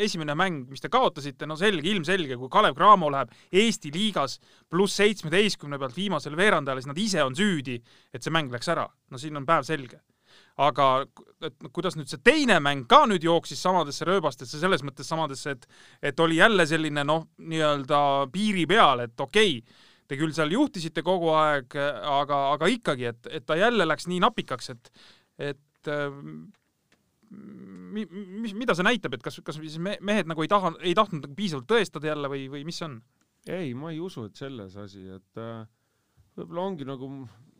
esimene 0.03 0.35
mäng, 0.39 0.65
mis 0.71 0.83
te 0.83 0.91
kaotasite, 0.91 1.47
no 1.47 1.57
selge, 1.59 1.87
ilmselge, 1.91 2.37
kui 2.39 2.51
Kalev 2.51 2.75
Cramo 2.77 3.11
läheb 3.13 3.31
Eesti 3.63 3.91
liigas 3.95 4.39
pluss 4.71 4.99
seitsmeteistkümne 4.99 5.79
pealt 5.81 5.97
viimasele 5.97 6.39
veerandajale, 6.39 6.83
siis 6.83 6.91
nad 6.91 7.03
ise 7.03 7.27
on 7.27 7.37
süüdi, 7.37 7.79
et 8.11 8.23
see 8.23 8.33
mäng 8.33 8.51
läks 8.51 8.71
ära. 8.71 8.87
no 9.11 9.19
siin 9.21 9.39
on 9.39 9.47
päev 9.47 9.67
selge. 9.67 9.99
Aga 10.57 10.87
et 11.47 11.69
kuidas 11.73 11.95
nüüd 11.97 12.09
see 12.11 12.19
teine 12.23 12.59
mäng 12.63 12.87
ka 12.89 13.05
nüüd 13.09 13.23
jooksis 13.23 13.61
samadesse 13.63 14.05
rööbastesse, 14.07 14.59
selles 14.59 14.83
mõttes 14.85 15.07
samadesse, 15.07 15.55
et 15.55 16.11
et 16.11 16.19
oli 16.19 16.41
jälle 16.41 16.65
selline 16.67 17.05
noh, 17.07 17.29
nii-öelda 17.37 18.01
piiri 18.33 18.67
peal, 18.69 19.05
et 19.07 19.19
okei 19.19 19.57
okay, 19.61 19.87
te 20.11 20.19
küll 20.19 20.33
seal 20.35 20.51
juhtisite 20.51 21.03
kogu 21.07 21.31
aeg, 21.39 21.77
aga, 21.77 22.41
aga 22.57 22.67
ikkagi, 22.67 23.07
et, 23.13 23.29
et 23.31 23.45
ta 23.47 23.55
jälle 23.55 23.87
läks 23.87 24.09
nii 24.11 24.19
napikaks, 24.19 24.73
et, 24.73 24.91
et 25.39 25.91
äh, 25.91 26.17
mi, 27.31 28.03
mis, 28.11 28.53
mida 28.57 28.75
see 28.75 28.85
näitab, 28.87 29.15
et 29.15 29.23
kas, 29.23 29.39
kas 29.45 29.59
siis 29.61 29.79
me, 29.79 29.95
mehed 30.03 30.27
nagu 30.27 30.43
ei 30.43 30.51
taha, 30.51 30.73
ei 30.83 30.95
tahtnud 30.97 31.23
nagu 31.23 31.37
piisavalt 31.37 31.69
tõestada 31.69 32.11
jälle 32.11 32.31
või, 32.31 32.47
või 32.51 32.65
mis 32.67 32.81
see 32.81 32.89
on? 32.89 32.99
ei, 33.49 33.71
ma 33.73 33.93
ei 33.93 34.01
usu, 34.03 34.27
et 34.27 34.37
selles 34.37 34.75
asi, 34.77 35.05
et 35.15 35.39
äh, 35.41 35.63
võib-olla 36.37 36.67
ongi 36.67 36.87
nagu, 36.87 37.09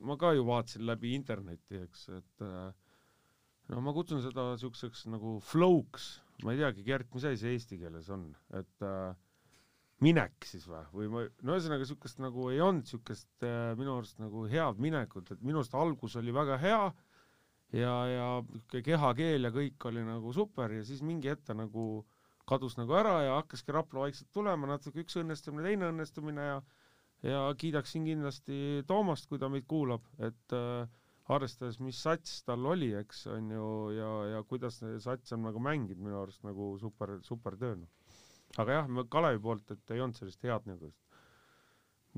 ma 0.05 0.17
ka 0.19 0.33
ju 0.35 0.43
vaatasin 0.45 0.85
läbi 0.89 1.15
interneti, 1.15 1.79
eks, 1.85 2.03
et 2.19 2.45
äh, 2.45 2.73
no 3.71 3.81
ma 3.83 3.93
kutsun 3.95 4.21
seda 4.23 4.51
siukseks 4.59 5.05
nagu 5.11 5.37
flow'ks. 5.45 6.13
Ma 6.43 6.55
ei 6.55 6.61
teagi, 6.61 6.83
Gert, 6.85 7.11
mis 7.13 7.25
asi 7.27 7.43
see 7.43 7.53
eesti 7.55 7.77
keeles 7.77 8.07
on, 8.13 8.25
et 8.57 8.85
äh, 8.85 9.11
minek 10.01 10.47
siis 10.47 10.65
või, 10.65 10.81
või 10.95 11.09
ma, 11.13 11.23
no 11.45 11.55
ühesõnaga 11.55 11.85
siukest 11.85 12.21
nagu 12.23 12.47
ei 12.49 12.61
olnud 12.65 12.89
siukest 12.89 13.45
äh, 13.45 13.71
minu 13.77 13.99
arust 13.99 14.17
nagu 14.21 14.47
head 14.49 14.81
minekut, 14.81 15.29
et 15.31 15.43
minu 15.45 15.61
arust 15.61 15.77
algus 15.77 16.17
oli 16.17 16.33
väga 16.33 16.57
hea 16.63 16.81
ja, 17.77 17.93
ja 18.09 18.27
kehakeel 18.73 19.45
ja 19.45 19.53
kõik 19.53 19.85
oli 19.91 20.03
nagu 20.07 20.33
super 20.33 20.73
ja 20.73 20.81
siis 20.87 21.03
mingi 21.05 21.29
hetk 21.29 21.45
ta 21.45 21.55
nagu 21.57 22.03
kadus 22.49 22.75
nagu 22.79 22.97
ära 22.97 23.19
ja 23.27 23.37
hakkaski 23.37 23.75
Rapla 23.75 24.07
vaikselt 24.07 24.31
tulema, 24.33 24.67
natuke 24.73 25.05
üks 25.05 25.19
õnnestumine, 25.21 25.69
teine 25.69 25.91
õnnestumine 25.93 26.47
ja 26.49 26.61
ja 27.21 27.41
kiidaksin 27.53 28.07
kindlasti 28.07 28.81
Toomast, 28.89 29.27
kui 29.29 29.37
ta 29.37 29.45
meid 29.53 29.67
kuulab, 29.69 30.01
et 30.17 30.55
äh, 30.57 30.89
arvestades, 31.35 31.79
mis 31.83 31.99
sats 32.01 32.41
tal 32.47 32.65
oli, 32.73 32.91
eks 33.01 33.25
on 33.31 33.51
ju, 33.55 33.67
ja, 33.97 34.09
ja 34.35 34.41
kuidas 34.47 34.81
sats 35.03 35.35
on 35.35 35.45
nagu 35.47 35.61
mänginud 35.63 36.01
minu 36.01 36.19
arust 36.21 36.43
nagu 36.47 36.73
super, 36.81 37.17
super 37.27 37.57
töö 37.59 37.77
noh. 37.79 38.17
aga 38.61 38.81
jah, 38.81 38.91
Kalevi 39.09 39.41
poolt, 39.43 39.71
et 39.71 39.95
ei 39.95 40.03
olnud 40.03 40.19
sellist 40.19 40.43
head 40.47 40.67
nagu 40.69 40.91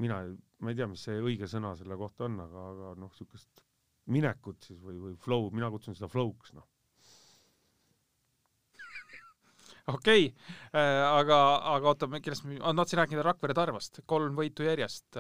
mina, 0.02 0.24
ma 0.60 0.74
ei 0.74 0.78
tea, 0.78 0.88
mis 0.90 1.04
see 1.06 1.22
õige 1.22 1.50
sõna 1.50 1.74
selle 1.78 1.98
kohta 2.00 2.28
on, 2.28 2.40
aga, 2.42 2.68
aga 2.74 2.94
noh, 2.98 3.12
niisugust 3.14 3.64
minekut 4.14 4.66
siis 4.68 4.80
või, 4.84 4.98
või 5.00 5.18
flow, 5.20 5.50
mina 5.56 5.70
kutsun 5.72 5.96
seda 5.96 6.10
flow'ks 6.12 6.56
noh. 6.58 6.66
okei 9.94 10.28
okay., 10.32 10.34
aga, 10.74 11.40
aga 11.76 11.94
oota, 11.94 12.10
kellest 12.18 12.48
ma, 12.48 12.58
ma 12.66 12.76
tahtsin 12.82 13.04
rääkida 13.04 13.26
Rakvere 13.30 13.56
Tarvast, 13.58 14.02
kolm 14.10 14.38
võitu 14.40 14.66
järjest. 14.66 15.20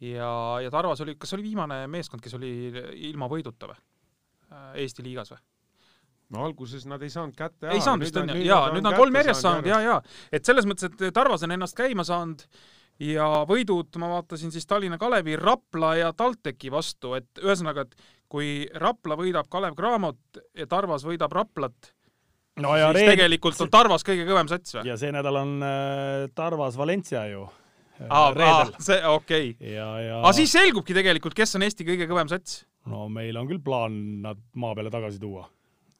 ja, 0.00 0.32
ja 0.64 0.72
Tarvas 0.72 1.00
oli, 1.04 1.14
kas 1.20 1.34
oli 1.36 1.44
viimane 1.50 1.84
meeskond, 1.90 2.22
kes 2.24 2.34
oli 2.38 2.50
ilma 3.10 3.28
võiduta 3.30 3.70
või? 3.70 3.80
Eesti 4.80 5.04
liigas 5.06 5.30
või? 5.34 5.40
no 6.34 6.44
alguses 6.46 6.86
nad 6.86 7.02
ei 7.02 7.10
saanud 7.10 7.34
kätte. 7.38 7.68
ei 7.74 7.82
saanud 7.82 8.06
vist 8.06 8.16
onju, 8.16 8.38
jaa, 8.46 8.70
nüüd 8.74 8.86
on 8.86 8.98
kolm 8.98 9.16
järjest 9.20 9.44
saanud 9.46 9.66
ja, 9.66 9.80
ja 9.82 9.96
et 10.32 10.46
selles 10.46 10.68
mõttes, 10.68 10.90
et 10.90 11.14
Tarvas 11.14 11.44
on 11.46 11.56
ennast 11.56 11.76
käima 11.78 12.06
saanud 12.06 12.44
ja 13.02 13.28
võidud 13.48 13.98
ma 14.02 14.12
vaatasin 14.14 14.52
siis 14.54 14.68
Tallinna 14.70 14.98
Kalevi, 15.00 15.36
Rapla 15.40 15.94
ja 15.98 16.12
TalTechi 16.16 16.70
vastu, 16.72 17.14
et 17.18 17.42
ühesõnaga, 17.42 17.86
et 17.86 18.12
kui 18.30 18.68
Rapla 18.78 19.16
võidab 19.18 19.48
Kalev 19.50 19.78
Cramot 19.78 20.42
ja 20.58 20.68
Tarvas 20.70 21.06
võidab 21.08 21.34
Raplat, 21.34 21.94
no 22.62 22.76
ja 22.78 22.92
siis 22.92 23.00
reed- 23.00 23.16
tegelikult 23.16 23.64
on 23.66 23.72
Tarvas 23.72 24.06
kõige 24.06 24.28
kõvem 24.28 24.50
sats 24.52 24.78
või? 24.78 24.86
ja 24.92 24.98
see 25.00 25.10
nädal 25.14 25.42
on 25.42 25.56
äh, 25.66 26.28
Tarvas 26.36 26.78
Valencia 26.78 27.26
ju 27.32 27.48
äh, 27.48 27.59
aa, 28.08 28.32
reedel. 28.34 28.74
see, 28.82 28.98
okei 29.06 29.50
okay.. 29.54 29.72
ja, 29.74 29.88
ja 30.04 30.18
aga 30.20 30.32
siis 30.36 30.52
selgubki 30.54 30.96
tegelikult, 30.96 31.36
kes 31.36 31.56
on 31.58 31.66
Eesti 31.66 31.86
kõige 31.88 32.08
kõvem 32.10 32.30
sats. 32.30 32.62
no 32.90 33.08
meil 33.12 33.36
on 33.40 33.48
küll 33.50 33.62
plaan 33.64 33.96
nad 34.24 34.40
maa 34.60 34.76
peale 34.78 34.92
tagasi 34.92 35.20
tuua. 35.22 35.44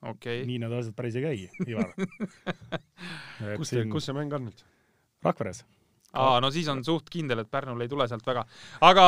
okei 0.03 0.41
okay., 0.41 0.47
nii 0.49 0.63
need 0.63 0.77
asjad 0.79 0.97
päris 0.97 1.19
ei 1.21 1.27
käi, 1.27 1.43
Ivar. 1.67 1.93
kus 3.59 3.75
see, 3.75 3.85
kus 3.91 4.09
see 4.09 4.17
mäng 4.17 4.33
on 4.37 4.49
nüüd? 4.49 4.65
Rakveres. 5.27 5.65
aa, 6.13 6.39
no 6.43 6.53
siis 6.55 6.69
on 6.73 6.83
suht 6.87 7.11
kindel, 7.13 7.45
et 7.45 7.51
Pärnul 7.51 7.85
ei 7.85 7.91
tule 7.91 8.09
sealt 8.09 8.27
väga. 8.27 8.47
aga 8.81 9.07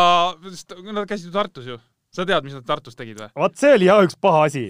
nad 0.93 1.06
käisid 1.09 1.31
ju 1.31 1.36
Tartus 1.36 1.70
ju. 1.73 1.78
sa 2.12 2.28
tead, 2.28 2.44
mis 2.44 2.59
nad 2.59 2.66
Tartus 2.69 2.98
tegid 2.98 3.23
või? 3.23 3.32
vot 3.47 3.56
see 3.60 3.78
oli 3.78 3.89
jah 3.89 4.05
üks 4.05 4.19
paha 4.20 4.47
asi. 4.51 4.69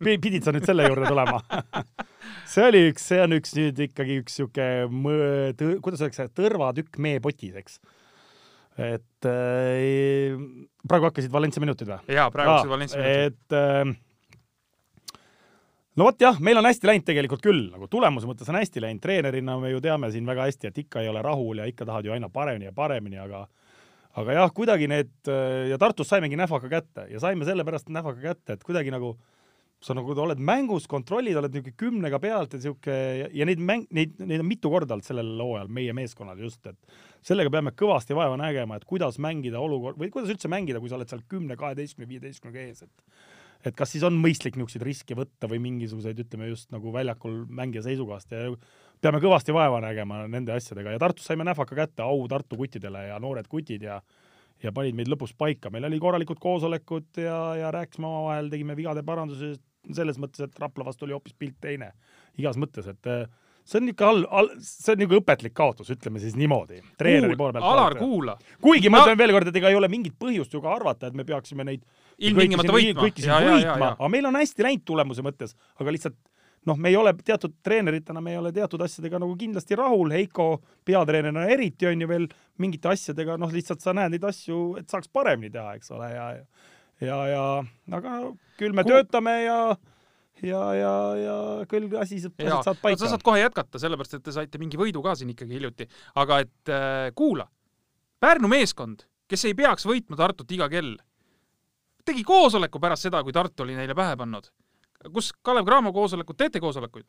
pidid 0.00 0.42
sa 0.46 0.54
nüüd 0.54 0.66
selle 0.66 0.88
juurde 0.88 1.10
tulema? 1.10 1.42
see 2.50 2.68
oli 2.68 2.84
üks, 2.90 3.08
see 3.10 3.20
on 3.24 3.36
üks 3.36 3.54
nüüd 3.56 3.82
ikkagi 3.88 4.20
üks 4.22 4.38
sihuke, 4.40 4.68
kuidas 5.84 6.02
öeldakse, 6.04 6.28
tõrvatükk 6.36 6.98
meepotis, 7.02 7.54
eks. 7.60 7.78
et 8.78 9.28
äh, 9.30 10.38
praegu 10.88 11.10
hakkasid 11.10 11.32
Valencia 11.34 11.62
minutid 11.64 11.90
või? 11.90 12.00
jaa, 12.14 12.30
praegu 12.34 12.56
hakkasid 12.56 12.74
Valencia 12.74 13.00
minutid. 13.00 13.34
et 13.34 13.58
äh, 13.58 15.20
no 15.96 16.08
vot 16.08 16.24
jah, 16.26 16.40
meil 16.44 16.60
on 16.60 16.68
hästi 16.68 16.90
läinud 16.90 17.06
tegelikult 17.08 17.44
küll, 17.44 17.66
nagu 17.72 17.88
tulemuse 17.90 18.28
mõttes 18.30 18.50
on 18.50 18.58
hästi 18.58 18.82
läinud, 18.84 19.02
treenerina 19.04 19.58
me 19.62 19.74
ju 19.74 19.82
teame 19.84 20.10
siin 20.14 20.26
väga 20.28 20.48
hästi, 20.48 20.70
et 20.70 20.80
ikka 20.86 21.04
ei 21.04 21.12
ole 21.12 21.22
rahul 21.24 21.62
ja 21.62 21.68
ikka 21.70 21.86
tahad 21.88 22.08
ju 22.08 22.14
aina 22.16 22.30
paremini 22.32 22.70
ja 22.70 22.74
paremini, 22.76 23.20
aga 23.22 23.46
aga 24.20 24.36
jah, 24.38 24.50
kuidagi 24.54 24.88
need 24.90 25.14
äh, 25.30 25.70
ja 25.72 25.78
Tartus 25.82 26.10
saimegi 26.12 26.38
nähvaka 26.38 26.70
kätte 26.70 27.08
ja 27.10 27.22
saime 27.22 27.46
sellepärast 27.48 27.90
nähvaka 27.94 28.22
kätte, 28.22 28.58
et 28.58 28.66
kuidagi 28.66 28.92
nagu 28.94 29.16
sa 29.84 29.94
nagu 29.96 30.14
oled 30.16 30.40
mängus, 30.40 30.86
kontrollid, 30.88 31.36
oled 31.36 31.52
niisugune 31.52 31.76
kümnega 31.80 32.20
pealt 32.22 32.56
ja 32.56 32.60
sihuke 32.62 32.94
ja, 33.28 33.46
neid 33.48 33.60
mäng, 33.60 33.84
neid, 33.92 34.14
neid 34.24 34.40
on 34.40 34.48
mitu 34.48 34.72
korda 34.72 34.96
olnud 34.96 35.06
sellel 35.06 35.32
hooajal 35.44 35.70
meie 35.76 35.92
meeskonnal 35.96 36.40
just, 36.40 36.64
et 36.70 36.96
sellega 37.24 37.52
peame 37.52 37.74
kõvasti 37.76 38.16
vaeva 38.16 38.38
nägema, 38.40 38.78
et 38.78 38.88
kuidas 38.88 39.20
mängida 39.22 39.60
olukord 39.60 40.00
või 40.00 40.10
kuidas 40.14 40.32
üldse 40.32 40.48
mängida, 40.52 40.80
kui 40.80 40.92
sa 40.92 40.96
oled 40.98 41.10
seal 41.10 41.24
kümne, 41.28 41.58
kaheteistkümne, 41.60 42.08
viieteistkümnega 42.10 42.68
ees, 42.68 42.84
et 42.86 43.24
et 43.64 43.72
kas 43.76 43.94
siis 43.94 44.02
on 44.04 44.16
mõistlik 44.20 44.58
niisuguseid 44.58 44.82
riske 44.84 45.16
võtta 45.16 45.48
või 45.48 45.56
mingisuguseid, 45.64 46.18
ütleme 46.20 46.50
just 46.50 46.68
nagu 46.74 46.90
väljakul 46.92 47.44
mängija 47.48 47.80
seisukohast 47.86 48.34
ja 48.36 48.50
peame 49.00 49.20
kõvasti 49.24 49.54
vaeva 49.56 49.78
nägema 49.80 50.26
nende 50.28 50.52
asjadega. 50.52 50.92
Ja 50.92 51.00
Tartus 51.00 51.24
saime 51.30 51.46
nähvaka 51.48 51.78
kätte 51.78 52.04
au 52.04 52.26
Tartu 52.28 52.58
kuttidele 52.60 53.06
ja 53.08 53.16
noored 53.24 53.48
kutid 53.48 53.86
ja 53.88 54.02
ja 54.62 54.72
panid 54.72 54.96
meid 54.96 55.08
lõpus 55.10 55.34
paika, 55.36 55.70
meil 55.72 55.84
oli 55.88 55.98
korralikud 56.00 56.38
koosolekud 56.40 57.20
ja, 57.20 57.38
ja 57.58 57.70
rääkisime 57.74 58.06
omavahel, 58.06 58.50
tegime 58.52 58.76
vigade 58.78 59.02
parandusi 59.04 59.54
selles 59.92 60.20
mõttes, 60.20 60.44
et 60.46 60.60
Rapla 60.60 60.86
vastu 60.86 61.06
oli 61.06 61.16
hoopis 61.16 61.36
pilt 61.38 61.56
teine 61.62 61.92
igas 62.40 62.58
mõttes, 62.60 62.88
et 62.90 63.10
eh, 63.10 63.24
see 63.64 63.80
on 63.80 63.90
ikka 63.92 64.10
all, 64.10 64.26
all, 64.30 64.50
see 64.64 64.92
on 64.94 65.02
nagu 65.04 65.18
õpetlik 65.20 65.54
kaotus, 65.56 65.90
ütleme 65.94 66.22
siis 66.22 66.36
niimoodi. 66.38 66.82
treeneri 67.00 67.36
poole 67.36 67.56
pealt. 67.56 67.68
Alar, 67.70 67.98
kuula. 68.00 68.36
kuigi 68.64 68.92
ma 68.92 69.04
ütlen 69.04 69.18
veel 69.20 69.34
kord, 69.36 69.50
et 69.50 69.58
ega 69.60 69.72
ei 69.72 69.78
ole 69.78 69.90
mingit 69.92 70.16
põhjust 70.20 70.54
ju 70.54 70.62
ka 70.64 70.74
arvata, 70.76 71.08
et 71.08 71.16
me 71.18 71.26
peaksime 71.28 71.66
neid 71.66 71.84
ilmtingimata 72.18 72.76
võitma. 72.76 73.08
võitma, 73.08 73.90
aga 73.96 74.12
meil 74.12 74.30
on 74.30 74.40
hästi 74.40 74.68
läinud 74.68 74.86
tulemuse 74.88 75.24
mõttes, 75.24 75.56
aga 75.80 75.96
lihtsalt 75.96 76.20
noh, 76.68 76.78
me 76.80 76.88
ei 76.88 76.96
ole 76.96 77.12
teatud 77.24 77.56
treeneritena, 77.64 78.20
me 78.24 78.34
ei 78.34 78.40
ole 78.40 78.52
teatud 78.54 78.82
asjadega 78.84 79.20
nagu 79.20 79.34
kindlasti 79.38 79.76
rahul, 79.78 80.12
Heiko 80.16 80.48
peatreenerina 80.86 81.46
eriti 81.52 81.88
on 81.88 82.04
ju 82.04 82.08
veel 82.08 82.28
mingite 82.62 82.88
asjadega, 82.92 83.36
noh, 83.40 83.52
lihtsalt 83.52 83.84
sa 83.84 83.94
näed 83.96 84.14
neid 84.14 84.24
asju, 84.28 84.60
et 84.80 84.88
saaks 84.90 85.10
paremini 85.12 85.52
teha, 85.52 85.74
eks 85.78 85.92
ole, 85.94 86.08
ja 86.14 86.30
ja, 86.38 86.46
ja 87.00 87.64
aga 87.98 88.12
küll 88.58 88.72
me 88.76 88.82
Kuhu- 88.84 88.92
töötame 88.94 89.34
ja 89.44 89.58
ja, 90.44 90.62
ja, 90.76 90.92
ja 91.16 91.36
küll 91.70 91.88
asi 92.00 92.20
saab 92.20 92.38
jaa, 92.42 92.60
saab 92.62 92.76
sa 92.76 92.82
paika. 92.82 93.08
saad 93.08 93.22
kohe 93.24 93.40
jätkata, 93.40 93.78
sellepärast 93.80 94.14
et 94.18 94.22
te 94.26 94.32
saite 94.34 94.58
mingi 94.60 94.76
võidu 94.80 95.02
ka 95.02 95.14
siin 95.16 95.30
ikkagi 95.32 95.56
hiljuti, 95.58 95.86
aga 96.20 96.40
et 96.44 96.70
äh, 96.72 97.10
kuula, 97.16 97.48
Pärnu 98.20 98.48
meeskond, 98.48 99.02
kes 99.28 99.42
ei 99.44 99.54
peaks 99.54 99.84
võitma 99.88 100.16
Tartut 100.16 100.50
iga 100.56 100.68
kell, 100.72 100.94
tegi 102.04 102.22
koosoleku 102.24 102.80
pärast 102.80 103.04
seda, 103.08 103.22
kui 103.24 103.32
Tartu 103.36 103.64
oli 103.66 103.74
neile 103.76 103.94
pähe 103.96 104.16
pannud. 104.16 104.48
kus 105.12 105.32
Kalev 105.42 105.64
Cramo 105.66 105.92
koosolekud, 105.92 106.36
teete 106.36 106.60
koosolekuid? 106.60 107.06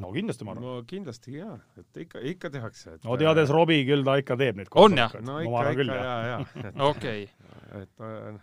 no 0.00 0.12
kindlasti 0.12 0.44
ma 0.44 0.52
arvan. 0.54 0.64
no 0.64 0.82
kindlasti 0.86 1.32
jaa, 1.38 1.56
et 1.78 1.96
ikka, 2.06 2.20
ikka 2.22 2.50
tehakse. 2.50 2.98
no 3.04 3.16
teades 3.20 3.50
Robbie, 3.50 3.84
küll 3.84 4.04
ta 4.04 4.16
ikka 4.20 4.36
teeb 4.36 4.56
neid 4.60 4.68
On 4.74 4.96
jah? 4.96 5.12
no 5.20 5.40
ikka, 5.40 5.70
ikka 5.74 5.96
jaa, 5.96 6.20
jaa, 6.30 6.72
okei 6.92 7.24
et 7.82 8.00
äh, 8.04 8.38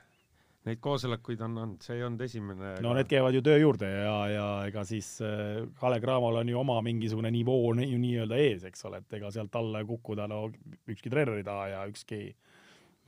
neid 0.68 0.82
koosolekuid 0.84 1.42
on 1.46 1.58
olnud, 1.64 1.84
see 1.86 1.98
ei 1.98 2.04
olnud 2.06 2.24
esimene. 2.26 2.74
no 2.84 2.94
need 2.98 3.10
käivad 3.12 3.36
ju 3.38 3.44
töö 3.46 3.58
juurde 3.62 3.90
ja, 3.92 4.18
ja 4.32 4.48
ega 4.68 4.84
siis 4.88 5.14
äh, 5.26 5.64
Kalev 5.80 6.04
Cramol 6.04 6.42
on 6.42 6.52
ju 6.52 6.60
oma 6.60 6.78
mingisugune 6.86 7.32
nivoo 7.34 7.74
ni- 7.78 7.90
ju 7.92 8.02
nii-öelda 8.02 8.42
ees, 8.44 8.68
eks 8.70 8.86
ole, 8.90 9.02
et 9.04 9.18
ega 9.20 9.32
sealt 9.34 9.56
alla 9.60 9.84
kukkuda 9.88 10.28
no 10.32 10.46
ükski 10.90 11.12
treener 11.14 11.40
ei 11.40 11.48
taha 11.48 11.68
ja 11.74 11.86
ükski 11.90 12.22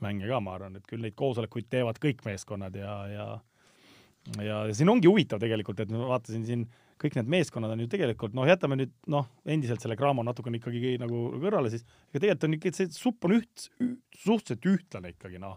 mängija 0.00 0.32
ka, 0.32 0.40
ma 0.44 0.56
arvan, 0.56 0.80
et 0.80 0.86
küll 0.88 1.04
neid 1.04 1.16
koosolekuid 1.18 1.68
teevad 1.72 2.00
kõik 2.00 2.24
meeskonnad 2.24 2.76
ja, 2.80 2.96
ja 3.12 3.30
ja 4.44 4.62
siin 4.76 4.90
ongi 4.92 5.08
huvitav 5.08 5.40
tegelikult, 5.40 5.80
et 5.80 5.92
ma 5.92 6.10
vaatasin 6.12 6.42
siin 6.46 6.64
kõik 7.00 7.16
need 7.16 7.30
meeskonnad 7.32 7.72
on 7.72 7.80
ju 7.80 7.88
tegelikult 7.90 8.34
noh, 8.36 8.44
jätame 8.48 8.76
nüüd 8.76 8.92
noh, 9.12 9.28
endiselt 9.48 9.80
selle 9.80 9.96
Cramo 9.96 10.24
natukene 10.26 10.60
ikkagi 10.60 10.98
nagu 11.00 11.22
kõrvale, 11.40 11.72
siis 11.72 11.86
ega 12.10 12.20
tegelikult 12.20 12.48
on 12.48 12.56
ikka 12.58 12.72
see 12.76 12.90
supp 12.92 13.24
on 13.28 13.38
üht, 13.38 13.70
suhteliselt 14.20 14.68
ühtlane 14.68 15.14
ikkagi 15.14 15.40
noh 15.40 15.56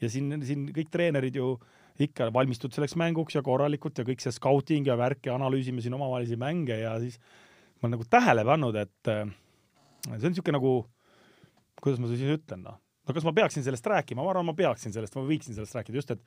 ja 0.00 0.10
siin, 0.12 0.32
siin 0.46 0.66
kõik 0.74 0.90
treenerid 0.92 1.36
ju 1.36 1.54
ikka 2.00 2.30
valmistud 2.32 2.72
selleks 2.72 2.96
mänguks 2.96 3.36
ja 3.36 3.42
korralikult 3.44 3.98
ja 4.00 4.06
kõik 4.08 4.22
see 4.24 4.32
scouting 4.32 4.88
ja 4.88 4.96
värk 4.96 5.28
ja 5.28 5.36
analüüsime 5.36 5.82
siin 5.84 5.96
omavahelisi 5.98 6.38
mänge 6.40 6.78
ja 6.80 6.94
siis 7.02 7.18
ma 7.80 7.88
olen 7.88 7.96
nagu 7.96 8.06
tähele 8.12 8.44
pannud, 8.44 8.76
et 8.76 9.10
äh, 9.12 9.26
see 10.06 10.16
on 10.16 10.32
niisugune 10.32 10.56
nagu, 10.58 10.74
kuidas 11.80 12.00
ma 12.00 12.08
siis 12.10 12.24
ütlen, 12.36 12.64
noh, 12.64 12.78
no 12.80 13.16
kas 13.16 13.26
ma 13.26 13.34
peaksin 13.36 13.64
sellest 13.64 13.86
rääkima, 13.92 14.22
ma 14.22 14.32
arvan, 14.32 14.48
ma 14.48 14.56
peaksin 14.56 14.94
sellest, 14.94 15.16
ma 15.16 15.24
võiksin 15.28 15.56
sellest 15.56 15.76
rääkida, 15.78 16.00
just 16.00 16.16
et 16.16 16.24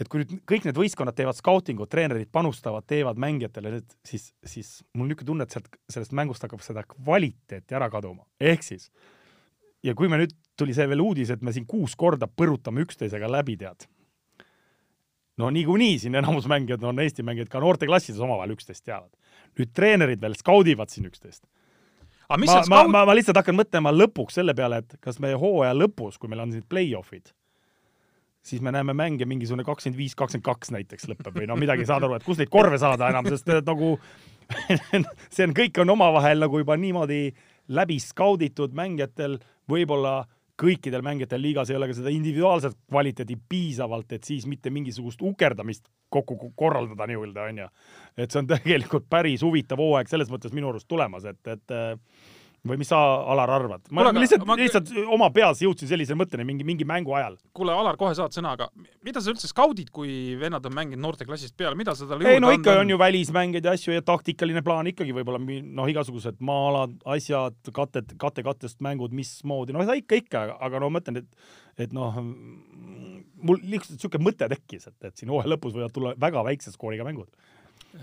et 0.00 0.08
kui 0.10 0.22
nüüd 0.22 0.32
kõik 0.48 0.64
need 0.66 0.78
võistkonnad 0.78 1.14
teevad 1.14 1.38
skautingut, 1.38 1.86
treenerid 1.90 2.30
panustavad, 2.34 2.82
teevad 2.90 3.18
mängijatele 3.22 3.76
siis, 4.02 4.32
siis 4.42 4.70
mul 4.94 5.06
niisugune 5.06 5.28
tunne, 5.28 5.46
et 5.46 5.54
sealt, 5.54 5.68
sellest 5.92 6.14
mängust 6.18 6.42
hakkab 6.42 6.64
seda 6.66 6.82
kvaliteeti 6.88 7.76
ära 7.78 7.86
kaduma. 7.92 8.26
ehk 8.40 8.66
siis 8.66 8.88
ja 9.86 9.94
kui 9.94 10.10
me 10.10 10.18
nüüd 10.18 10.34
tuli 10.56 10.74
see 10.76 10.86
veel 10.90 11.02
uudis, 11.02 11.32
et 11.34 11.42
me 11.42 11.52
siin 11.54 11.66
kuus 11.68 11.96
korda 11.98 12.28
põrutame 12.28 12.84
üksteisega 12.84 13.30
läbi, 13.30 13.56
tead. 13.60 13.88
no 15.38 15.50
niikuinii 15.50 15.98
siin 15.98 16.14
enamus 16.14 16.46
mängijad 16.50 16.82
on 16.86 17.00
Eesti 17.02 17.22
mängijad 17.26 17.50
ka 17.50 17.60
noorteklassides 17.60 18.20
omavahel 18.20 18.54
üksteist 18.54 18.84
teavad. 18.84 19.10
nüüd 19.58 19.70
treenerid 19.74 20.20
veel 20.20 20.34
skaudivad 20.38 20.90
siin 20.90 21.06
üksteist. 21.10 21.44
ma 22.28 22.36
ma, 22.38 22.60
skaut-, 22.62 22.90
ma, 22.90 23.04
ma 23.06 23.14
lihtsalt 23.14 23.36
hakkan 23.36 23.58
mõtlema 23.58 23.94
lõpuks 23.94 24.40
selle 24.40 24.54
peale, 24.54 24.82
et 24.84 24.98
kas 25.00 25.18
me 25.18 25.34
hooaja 25.34 25.74
lõpus, 25.74 26.18
kui 26.18 26.28
meil 26.28 26.46
on 26.46 26.52
siin 26.52 26.66
play-off'id, 26.68 27.34
siis 28.44 28.60
me 28.60 28.72
näeme 28.72 28.94
mänge 28.94 29.24
mingisugune 29.24 29.64
kakskümmend 29.64 29.98
viis, 29.98 30.14
kakskümmend 30.14 30.44
kaks 30.44 30.70
näiteks 30.70 31.08
lõpeb 31.08 31.34
või 31.40 31.48
no 31.48 31.56
midagi 31.56 31.86
saad 31.88 32.04
aru, 32.04 32.18
et 32.18 32.26
kus 32.26 32.38
neid 32.38 32.52
korve 32.52 32.78
saada 32.78 33.08
enam, 33.10 33.26
sest 33.32 33.48
nagu 33.66 33.96
see 35.34 35.46
on, 35.46 35.54
kõik 35.56 35.80
on 35.80 35.94
omavahel 35.96 36.44
nagu 36.44 36.60
juba 36.60 36.76
niimoodi 36.76 37.26
läbi 37.72 37.96
skauditud 38.02 38.74
mängijatel, 38.76 39.38
võib-olla 39.70 40.24
kõikidel 40.60 41.02
mängijatel 41.02 41.42
liigas 41.42 41.70
ei 41.70 41.76
ole 41.78 41.88
ka 41.90 41.96
seda 41.98 42.12
individuaalset 42.14 42.76
kvaliteedi 42.90 43.36
piisavalt, 43.48 44.12
et 44.14 44.24
siis 44.24 44.46
mitte 44.46 44.70
mingisugust 44.70 45.22
ukerdamist 45.22 45.88
kokku 46.14 46.52
korraldada 46.56 47.08
nii-öelda 47.10 47.48
onju. 47.50 47.68
et 48.16 48.30
see 48.30 48.38
on 48.38 48.46
tegelikult 48.50 49.08
päris 49.10 49.42
huvitav 49.42 49.82
hooaeg 49.82 50.10
selles 50.10 50.30
mõttes 50.30 50.54
minu 50.54 50.70
arust 50.70 50.88
tulemas, 50.88 51.26
et, 51.26 51.42
et 51.46 51.74
või 52.64 52.78
mis 52.80 52.88
sa, 52.88 52.98
Alar, 53.32 53.50
arvad? 53.52 53.82
ma 53.90 54.00
Kuule, 54.00 54.10
aga 54.12 54.22
lihtsalt 54.22 54.44
ma- 54.48 54.56
lihtsalt 54.58 54.92
oma 55.12 55.28
peas 55.34 55.60
jõudsin 55.64 55.90
sellise 55.90 56.16
mõtteni 56.16 56.46
mingi, 56.48 56.64
mingi 56.64 56.86
mängu 56.88 57.12
ajal. 57.16 57.36
kuule, 57.56 57.74
Alar, 57.76 57.98
kohe 58.00 58.14
saad 58.16 58.32
sõna, 58.36 58.54
aga 58.56 58.70
mida 59.04 59.20
sa 59.20 59.32
üldse 59.32 59.50
skaudid, 59.50 59.90
kui 59.94 60.34
vennad 60.40 60.64
on 60.64 60.76
mänginud 60.76 61.04
noorteklassist 61.04 61.56
peale, 61.56 61.76
mida 61.78 61.94
sa 61.94 62.08
talle 62.08 62.30
ei 62.32 62.40
no 62.42 62.52
ikka 62.54 62.78
on 62.80 62.94
ju 62.94 62.98
välismängeid 63.00 63.68
ja 63.68 63.74
asju 63.76 63.96
ja 63.96 64.04
taktikaline 64.04 64.62
plaan 64.64 64.88
ikkagi 64.90 65.12
võib-olla 65.16 65.42
noh, 65.42 65.90
igasugused 65.92 66.40
maa-alad, 66.40 66.96
asjad, 67.16 67.58
katet, 67.76 68.16
kate-kattest 68.20 68.80
mängud, 68.84 69.12
mismoodi, 69.16 69.76
no 69.76 69.84
seda 69.84 69.98
ikka, 70.00 70.22
ikka, 70.24 70.46
aga 70.64 70.80
no 70.80 70.88
ma 70.88 71.00
mõtlen, 71.00 71.20
et 71.24 71.84
et 71.84 71.92
noh, 71.94 72.14
mul 73.42 73.58
lihtsalt 73.60 73.98
niisugune 73.98 74.28
mõte 74.28 74.48
tekkis, 74.50 74.88
et, 74.90 74.96
et 75.08 75.18
siin 75.18 75.32
hooaja 75.32 75.50
lõpus 75.50 75.74
võivad 75.74 75.94
tulla 75.94 76.14
väga 76.20 76.44
väikse 76.46 76.72
skooriga 76.74 77.06
mängud. 77.06 77.28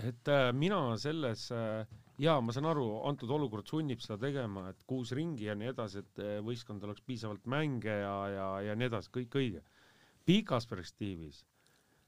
et 0.06 0.28
äh, 0.28 0.50
mina 0.52 0.96
selles 1.00 1.50
äh, 1.52 1.86
jaa, 2.22 2.40
ma 2.44 2.54
saan 2.54 2.68
aru, 2.70 2.86
antud 3.08 3.30
olukord 3.34 3.68
sunnib 3.68 4.02
seda 4.02 4.18
tegema, 4.26 4.68
et 4.72 4.82
kuus 4.88 5.14
ringi 5.16 5.48
ja 5.48 5.56
nii 5.58 5.72
edasi, 5.72 6.02
et 6.02 6.22
äh, 6.22 6.34
võistkondadel 6.44 6.92
oleks 6.92 7.06
piisavalt 7.06 7.48
mänge 7.50 8.02
ja, 8.02 8.18
ja, 8.32 8.50
ja 8.68 8.76
nii 8.78 8.90
edasi, 8.90 9.12
kõik 9.14 9.40
õige. 9.40 9.64
pikas 10.28 10.68
perspektiivis 10.70 11.40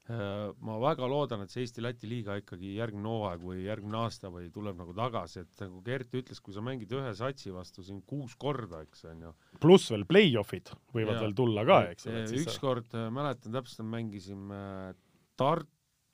äh, 0.07 0.53
ma 0.63 0.77
väga 0.79 1.07
loodan, 1.11 1.43
et 1.43 1.51
see 1.51 1.65
Eesti-Läti 1.65 2.07
liiga 2.09 2.37
ikkagi 2.39 2.75
järgmine 2.77 3.11
hooaeg 3.11 3.43
või 3.43 3.65
järgmine 3.65 3.99
aasta 4.05 4.31
või 4.31 4.47
tuleb 4.55 4.79
nagu 4.79 4.95
tagasi, 4.95 5.43
et 5.43 5.63
nagu 5.65 5.81
Gert 5.85 6.15
ütles, 6.15 6.41
kui 6.41 6.55
sa 6.55 6.63
mängid 6.63 6.95
ühe 6.95 7.15
satsi 7.17 7.53
vastu 7.55 7.83
siin 7.83 8.01
kuus 8.07 8.37
korda, 8.39 8.85
eks 8.87 9.07
onju. 9.11 9.33
pluss 9.63 9.91
veel 9.91 10.07
play-off'id 10.07 10.71
võivad 10.95 11.17
Jaa. 11.17 11.25
veel 11.25 11.35
tulla 11.41 11.67
ka, 11.67 11.81
eks 11.95 12.07
ole. 12.11 12.27
ükskord 12.45 12.95
äh, 12.95 13.09
mäletan 13.13 13.59
täpselt, 13.59 13.87
mängisime 13.91 14.95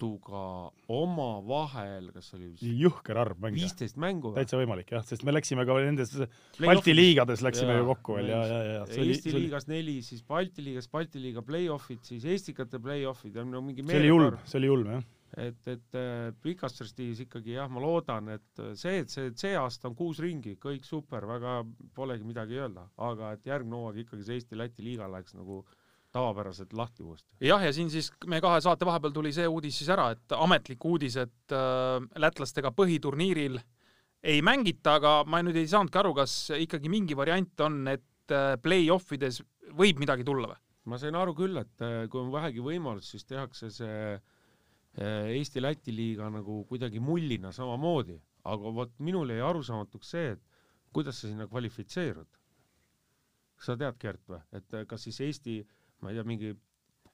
Tartuga 0.02 0.72
omavahel, 0.90 2.07
kas 2.15 2.32
oli 2.34 2.49
jõhker 2.82 3.19
arv 3.22 3.38
mänge. 3.41 3.61
viisteist 3.61 3.99
mängu 4.02 4.32
või? 4.32 4.40
täitsa 4.40 4.57
võimalik 4.57 4.90
jah, 4.95 5.03
sest 5.06 5.22
me 5.28 5.34
läksime 5.36 5.65
ka 5.68 5.78
nendes. 5.78 6.15
Balti 6.57 6.95
liigades 6.95 7.44
läksime 7.45 7.76
Jaa, 7.76 7.84
ju 7.84 7.90
kokku 7.91 8.18
veel 8.18 8.32
ja, 8.32 8.41
ja, 8.49 8.60
ja 8.65 8.82
oli, 8.88 9.14
Eesti 9.14 9.34
oli, 9.36 9.44
liigas 9.45 9.68
neli, 9.69 9.99
siis 10.06 10.23
Balti 10.26 10.65
liigas 10.65 10.90
Balti 10.90 11.22
liiga 11.22 11.44
play-off'id, 11.45 12.02
siis 12.07 12.26
Estikate 12.26 12.82
play-off'id 12.82 13.38
ja 13.38 13.45
no 13.45 13.61
mingi 13.65 13.86
see 13.86 14.02
oli 14.02 14.10
julm, 14.10 14.40
see 14.49 14.61
oli 14.61 14.72
julm 14.72 14.90
jah. 14.95 15.06
et, 15.45 15.61
et 15.76 15.99
äh, 16.02 16.32
pikas 16.41 16.80
perspektiivis 16.80 17.22
ikkagi 17.28 17.53
jah, 17.60 17.69
ma 17.69 17.84
loodan, 17.86 18.34
et 18.40 18.64
äh, 18.64 18.73
see, 18.80 19.03
et 19.03 19.14
see, 19.14 19.30
see 19.38 19.53
aasta 19.60 19.91
on 19.91 19.99
kuus 19.99 20.23
ringi, 20.23 20.57
kõik 20.61 20.88
super, 20.88 21.30
väga 21.30 21.60
polegi 21.94 22.26
midagi 22.26 22.57
öelda, 22.57 22.90
aga 23.06 23.36
et 23.38 23.45
järgmine 23.53 23.84
hooaeg 23.84 24.02
ikkagi 24.07 24.26
see 24.26 24.41
Eesti-Läti 24.41 24.88
liiga 24.88 25.11
läheks 25.14 25.38
nagu 25.38 25.61
tavapäraselt 26.12 26.74
lahti 26.74 27.04
uuesti. 27.04 27.30
jah, 27.48 27.62
ja 27.64 27.74
siin 27.74 27.90
siis 27.90 28.12
meie 28.28 28.44
kahe 28.44 28.62
saate 28.62 28.88
vahepeal 28.88 29.14
tuli 29.16 29.32
see 29.36 29.48
uudis 29.48 29.78
siis 29.82 29.92
ära, 29.94 30.10
et 30.16 30.36
ametlik 30.38 30.86
uudis, 30.86 31.18
et 31.22 31.56
äh, 31.56 32.00
lätlastega 32.20 32.74
põhiturniiril 32.76 33.60
ei 34.24 34.42
mängita, 34.46 34.98
aga 35.00 35.14
ma 35.26 35.42
nüüd 35.42 35.58
ei 35.58 35.70
saanudki 35.70 36.02
aru, 36.02 36.14
kas 36.18 36.36
ikkagi 36.58 36.92
mingi 36.94 37.18
variant 37.18 37.66
on, 37.66 37.80
et 37.90 38.36
äh, 38.36 38.58
play-off 38.62 39.16
ides 39.18 39.42
võib 39.78 40.02
midagi 40.04 40.28
tulla 40.28 40.52
või? 40.52 40.60
ma 40.90 40.98
sain 40.98 41.16
aru 41.18 41.34
küll, 41.38 41.58
et 41.62 41.84
äh, 41.86 42.06
kui 42.10 42.22
on 42.24 42.32
vähegi 42.34 42.64
võimalus, 42.66 43.12
siis 43.14 43.26
tehakse 43.30 43.70
see 43.74 43.98
äh, 44.16 45.32
Eesti-Läti 45.38 45.94
liiga 45.94 46.30
nagu 46.34 46.64
kuidagi 46.70 47.02
mullina 47.04 47.52
samamoodi, 47.56 48.18
aga 48.50 48.74
vot 48.74 48.96
minul 49.00 49.30
jäi 49.30 49.44
arusaamatuks 49.46 50.14
see, 50.16 50.32
et 50.36 50.42
kuidas 50.92 51.22
sa 51.22 51.30
sinna 51.30 51.48
kvalifitseerud. 51.48 52.28
sa 53.62 53.76
tead, 53.78 53.98
Gert 54.02 54.24
või, 54.26 54.42
et 54.58 54.74
äh, 54.74 54.88
kas 54.90 55.06
siis 55.06 55.22
Eesti, 55.22 55.60
ma 56.02 56.10
ei 56.11 56.18
tea, 56.19 56.23
mingi 56.28 56.53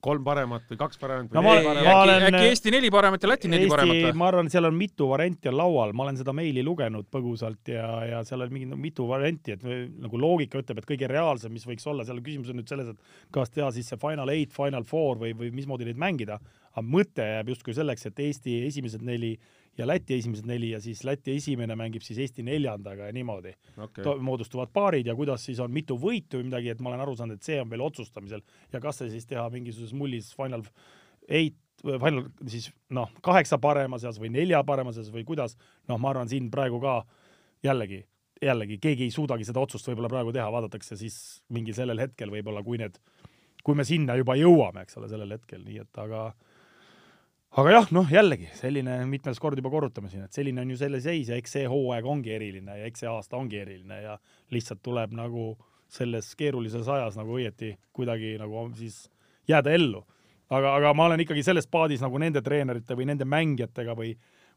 kolm 0.08 0.22
paremat 0.24 0.68
või 0.70 0.78
kaks 0.78 1.00
paremat 1.02 1.32
No 1.34 1.42
või 1.42 1.48
ma- 1.48 1.54
ei, 1.58 1.64
ma 1.66 1.72
äkki, 1.74 1.94
olen- 2.04 2.26
äkki 2.28 2.50
Eesti 2.52 2.72
neli 2.72 2.92
paremat 2.94 3.24
ja 3.26 3.30
Läti 3.32 3.50
neli 3.50 3.66
paremat 3.68 3.96
või? 4.06 4.12
ma 4.22 4.28
arvan, 4.30 4.46
et 4.46 4.54
seal 4.54 4.68
on 4.70 4.76
mitu 4.78 5.08
varianti 5.10 5.50
on 5.50 5.58
laual, 5.58 5.94
ma 5.98 6.04
olen 6.06 6.20
seda 6.20 6.36
meili 6.38 6.62
lugenud 6.64 7.08
põgusalt 7.12 7.72
ja, 7.74 7.88
ja 8.06 8.20
seal 8.24 8.46
on 8.46 8.54
mingi 8.54 8.70
no, 8.70 8.78
mitu 8.78 9.08
varianti, 9.10 9.56
et 9.58 9.66
või, 9.66 9.80
nagu 10.06 10.22
loogika 10.22 10.62
ütleb, 10.62 10.78
et 10.84 10.86
kõige 10.94 11.10
reaalsem, 11.10 11.52
mis 11.52 11.66
võiks 11.66 11.88
olla, 11.90 12.06
seal 12.06 12.22
küsimus 12.22 12.54
on 12.54 12.62
nüüd 12.62 12.70
selles, 12.70 12.94
et 12.94 13.32
kas 13.34 13.50
teha 13.50 13.72
siis 13.74 13.90
see 13.90 13.98
Final 13.98 14.30
Eight, 14.30 14.54
Final 14.54 14.86
Four 14.86 15.18
või, 15.18 15.34
või 15.34 15.50
mismoodi 15.52 15.90
neid 15.90 15.98
mängida. 15.98 16.38
aga 16.78 16.86
mõte 16.86 17.26
jääb 17.26 17.48
justkui 17.50 17.74
selleks, 17.74 18.06
et 18.06 18.20
Eesti 18.22 18.60
esimesed 18.68 19.02
neli 19.02 19.34
ja 19.78 19.88
Läti 19.88 20.18
esimesed 20.18 20.48
neli 20.50 20.72
ja 20.72 20.82
siis 20.82 21.04
Läti 21.08 21.36
esimene 21.38 21.76
mängib 21.78 22.06
siis 22.06 22.20
Eesti 22.26 22.44
neljandaga 22.46 23.10
ja 23.10 23.14
niimoodi 23.16 23.54
okay. 23.78 24.04
to- 24.04 24.18
moodustuvad 24.24 24.74
paarid 24.74 25.08
ja 25.08 25.16
kuidas 25.16 25.46
siis 25.46 25.60
on 25.64 25.72
mitu 25.74 25.98
võitu 26.02 26.42
või 26.42 26.50
midagi, 26.50 26.74
et 26.74 26.82
ma 26.82 26.92
olen 26.92 27.06
aru 27.06 27.16
saanud, 27.16 27.38
et 27.38 27.48
see 27.48 27.60
on 27.62 27.70
veel 27.70 27.86
otsustamisel 27.86 28.44
ja 28.74 28.82
kas 28.84 29.04
see 29.04 29.14
siis 29.14 29.30
teha 29.30 29.48
mingisuguses 29.54 29.94
mullis 29.98 30.34
Final 30.36 30.66
Eight, 31.28 31.58
Final 31.84 32.24
siis 32.50 32.72
noh, 32.90 33.12
kaheksa 33.22 33.60
parema 33.62 34.00
seas 34.02 34.18
või 34.22 34.32
nelja 34.34 34.64
parema 34.66 34.94
seas 34.96 35.12
või 35.14 35.26
kuidas, 35.28 35.58
noh, 35.90 36.00
ma 36.02 36.10
arvan, 36.14 36.30
siin 36.32 36.50
praegu 36.52 36.80
ka 36.82 37.02
jällegi, 37.66 38.02
jällegi 38.42 38.80
keegi 38.82 39.06
ei 39.06 39.14
suudagi 39.14 39.46
seda 39.46 39.62
otsust 39.62 39.90
võib-olla 39.90 40.10
praegu 40.10 40.34
teha, 40.34 40.48
vaadatakse 40.54 40.98
siis 40.98 41.18
mingil 41.54 41.78
sellel 41.78 42.02
hetkel 42.02 42.34
võib-olla, 42.34 42.64
kui 42.66 42.80
need, 42.82 42.98
kui 43.64 43.78
me 43.78 43.86
sinna 43.86 44.16
juba 44.18 44.38
jõuame, 44.40 44.88
eks 44.88 44.98
ole, 44.98 45.10
sellel 45.12 45.36
hetkel, 45.38 45.62
nii 45.68 45.84
et 45.84 46.02
aga 46.02 46.32
aga 47.56 47.72
jah, 47.72 47.88
noh 47.96 48.12
jällegi 48.12 48.50
selline 48.58 49.00
mitmes 49.10 49.40
kord 49.40 49.58
juba 49.60 49.72
korrutame 49.72 50.12
siin, 50.12 50.26
et 50.28 50.36
selline 50.36 50.62
on 50.62 50.74
ju 50.74 50.80
selle 50.80 51.00
seis 51.04 51.32
ja 51.32 51.38
eks 51.40 51.58
see 51.58 51.70
hooaeg 51.70 52.06
ongi 52.06 52.34
eriline 52.36 52.80
ja 52.82 52.90
eks 52.90 53.04
see 53.04 53.10
aasta 53.12 53.40
ongi 53.40 53.62
eriline 53.62 54.02
ja 54.04 54.18
lihtsalt 54.54 54.84
tuleb 54.84 55.16
nagu 55.16 55.54
selles 55.88 56.34
keerulises 56.36 56.88
ajas 56.92 57.16
nagu 57.20 57.38
õieti 57.40 57.74
kuidagi 57.96 58.36
nagu 58.42 58.68
siis 58.76 59.06
jääda 59.48 59.72
ellu. 59.72 60.04
aga, 60.50 60.76
aga 60.76 60.94
ma 60.94 61.08
olen 61.08 61.24
ikkagi 61.24 61.44
selles 61.44 61.68
paadis 61.68 62.04
nagu 62.04 62.20
nende 62.20 62.42
treenerite 62.44 62.96
või 62.96 63.08
nende 63.08 63.26
mängijatega 63.26 63.96
või, 63.96 64.14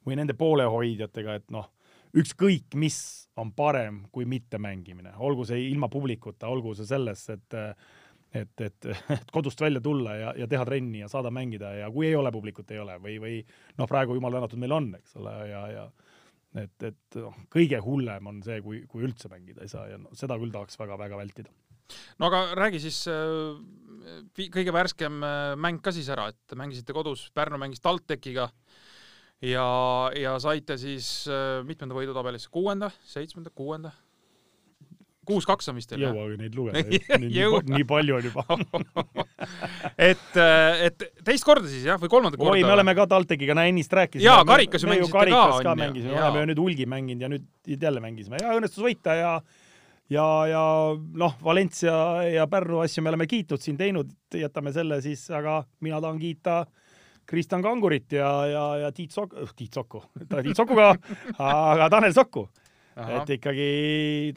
või 0.07 0.19
nende 0.19 0.35
poolehoidjatega, 0.39 1.35
et 1.35 1.51
noh, 1.51 1.71
ükskõik 2.15 2.75
mis 2.75 3.29
on 3.39 3.53
parem 3.55 4.05
kui 4.13 4.27
mittemängimine, 4.27 5.15
olgu 5.19 5.47
see 5.47 5.63
ilma 5.69 5.89
publikuta, 5.89 6.51
olgu 6.51 6.75
see 6.79 6.87
selles, 6.87 7.29
et 7.31 7.59
et, 8.35 8.53
et, 8.61 8.87
et 9.17 9.33
kodust 9.35 9.61
välja 9.61 9.81
tulla 9.85 10.15
ja, 10.17 10.35
ja 10.39 10.49
teha 10.51 10.67
trenni 10.69 11.03
ja 11.03 11.09
saada 11.11 11.33
mängida 11.35 11.73
ja 11.79 11.91
kui 11.91 12.09
ei 12.09 12.17
ole 12.19 12.33
publikut, 12.33 12.71
ei 12.71 12.83
ole 12.83 12.97
või, 13.03 13.17
või 13.23 13.41
noh, 13.79 13.89
praegu 13.91 14.17
jumal 14.19 14.39
tänatud 14.39 14.63
meil 14.63 14.77
on, 14.77 14.93
eks 15.01 15.17
ole, 15.21 15.35
ja, 15.51 15.65
ja 15.75 15.89
et, 16.65 16.87
et 16.91 17.19
noh, 17.19 17.37
kõige 17.53 17.81
hullem 17.85 18.31
on 18.31 18.43
see, 18.47 18.61
kui, 18.65 18.85
kui 18.91 19.07
üldse 19.07 19.31
mängida 19.33 19.65
ei 19.65 19.73
saa 19.73 19.89
ja 19.91 19.99
no, 20.01 20.15
seda 20.19 20.39
küll 20.41 20.55
tahaks 20.55 20.79
väga-väga 20.81 21.19
vältida. 21.21 21.53
no 22.19 22.31
aga 22.31 22.45
räägi 22.59 22.83
siis 22.87 23.03
äh, 23.11 23.59
kõige 24.55 24.75
värskem 24.75 25.23
äh, 25.27 25.55
mäng 25.59 25.83
ka 25.83 25.95
siis 25.95 26.11
ära, 26.13 26.31
et 26.31 26.59
mängisite 26.59 26.95
kodus, 26.97 27.29
Pärnu 27.35 27.59
mängis 27.61 27.83
TalTechiga 27.83 28.51
ja, 29.43 29.67
ja 30.17 30.37
saite 30.43 30.79
siis 30.81 31.11
äh, 31.31 31.61
mitmenda 31.67 31.97
võidu 31.97 32.15
tabelisse, 32.17 32.51
kuuenda, 32.53 32.93
seitsmenda, 33.07 33.53
kuuenda? 33.55 33.95
Kuus-kaks 35.31 35.71
on 35.73 35.79
vist 35.79 35.95
ei 35.95 36.01
teil 36.01 36.09
jõuagi 36.09 36.39
neid 36.41 36.59
lugeda 36.59 36.83
nii, 37.71 37.87
palju 37.89 38.19
on 38.19 38.29
juba. 38.29 38.45
et, 40.11 40.37
et 40.91 41.07
teist 41.27 41.47
korda 41.47 41.71
siis 41.71 41.87
jah, 41.89 42.01
või 42.03 42.13
kolmandat 42.13 42.41
korda? 42.41 42.59
oi, 42.59 42.67
me 42.67 42.75
oleme 42.75 42.97
ka 42.99 43.09
TalTechiga 43.15 43.57
no 43.57 43.65
ennist 43.71 43.95
rääkisime. 43.97 44.27
Jaa, 44.27 44.45
karikas 44.49 44.85
ju 44.85 44.93
mängisite 44.93 45.17
ka, 45.17 45.25
ka 45.31 45.57
on 45.57 45.65
ju. 45.65 45.79
mängisime, 45.85 46.15
Jaa. 46.15 46.29
oleme 46.29 46.45
ju 46.45 46.53
nüüd 46.53 46.63
hulgi 46.67 46.91
mänginud 46.91 47.27
ja 47.27 47.33
nüüd 47.33 47.75
jälle 47.87 48.05
mängisime 48.05 48.43
ja 48.43 48.55
õnnestus 48.59 48.85
võita 48.85 49.17
ja 49.19 49.35
ja, 50.11 50.27
ja 50.51 50.63
noh, 51.23 51.37
Valencia 51.45 51.95
ja 52.27 52.47
Pärnu 52.51 52.83
asju 52.85 53.05
me 53.05 53.13
oleme 53.13 53.29
kiitnud 53.31 53.63
siin 53.63 53.79
teinud, 53.79 54.11
jätame 54.35 54.75
selle 54.75 55.01
siis, 55.05 55.23
aga 55.35 55.61
mina 55.85 56.01
tahan 56.03 56.19
kiita 56.21 56.65
Kristjan 57.31 57.63
Kangurit 57.63 58.13
ja, 58.13 58.31
ja, 58.51 58.65
ja 58.85 58.93
Tiit 58.93 59.15
Sok-, 59.15 59.37
Tiit 59.57 59.75
Soku, 59.75 60.03
Tiit 60.43 60.57
Soku 60.59 60.75
ka, 60.75 60.95
aga 61.39 61.87
Tanel 61.93 62.17
Ahah. 62.17 62.49
Et 62.97 63.35
ikkagi 63.37 63.69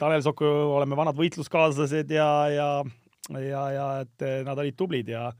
Tanel 0.00 0.22
Soku 0.24 0.46
oleme 0.46 0.96
vanad 0.98 1.16
võitluskaaslased 1.18 2.12
ja, 2.14 2.28
ja, 2.52 2.68
ja, 3.40 3.64
ja 3.74 3.88
et 4.04 4.24
nad 4.46 4.60
olid 4.60 4.76
tublid 4.78 5.10
ja 5.10 5.30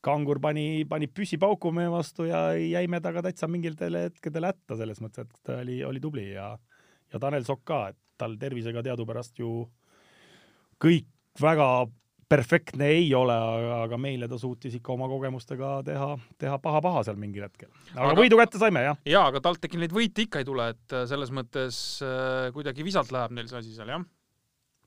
Kangur 0.00 0.38
pani, 0.40 0.86
pani 0.88 1.10
püssi 1.12 1.36
pauku 1.40 1.72
meie 1.76 1.90
vastu 1.92 2.24
ja 2.24 2.50
jäime 2.56 3.02
temaga 3.04 3.26
täitsa 3.26 3.48
mingitel 3.52 3.98
hetkedel 4.06 4.46
hätta 4.48 4.78
selles 4.80 5.00
mõttes, 5.04 5.28
et 5.28 5.42
ta 5.44 5.58
oli, 5.60 5.80
oli 5.84 6.00
tubli 6.00 6.30
ja, 6.30 6.54
ja 7.12 7.20
Tanel 7.20 7.44
Sokk 7.44 7.66
ka, 7.68 7.80
et 7.92 7.98
tal 8.20 8.36
tervisega 8.40 8.84
teadupärast 8.84 9.40
ju 9.40 9.66
kõik 10.80 11.08
väga 11.40 11.68
perfektne 12.30 12.86
ei 12.94 13.08
ole, 13.16 13.34
aga 13.80 13.98
meile 14.00 14.28
ta 14.30 14.38
suutis 14.38 14.76
ikka 14.78 14.94
oma 14.94 15.08
kogemustega 15.10 15.72
teha, 15.86 16.10
teha 16.38 16.58
paha-paha 16.62 17.02
seal 17.08 17.18
mingil 17.20 17.46
hetkel. 17.46 17.70
aga, 17.96 18.14
võidu 18.18 18.38
kätte 18.38 18.60
saime 18.62 18.84
jah. 18.86 19.00
jaa, 19.08 19.26
aga 19.32 19.42
TalTechil 19.44 19.82
neid 19.82 19.94
võite 19.94 20.26
ikka 20.26 20.42
ei 20.42 20.48
tule, 20.48 20.70
et 20.74 20.96
äh, 20.96 21.06
selles 21.10 21.32
mõttes 21.34 21.76
äh, 22.06 22.48
kuidagi 22.54 22.86
visalt 22.86 23.10
läheb 23.14 23.34
neil 23.36 23.50
see 23.50 23.60
asi 23.62 23.74
seal 23.74 23.90
jah. 23.90 24.04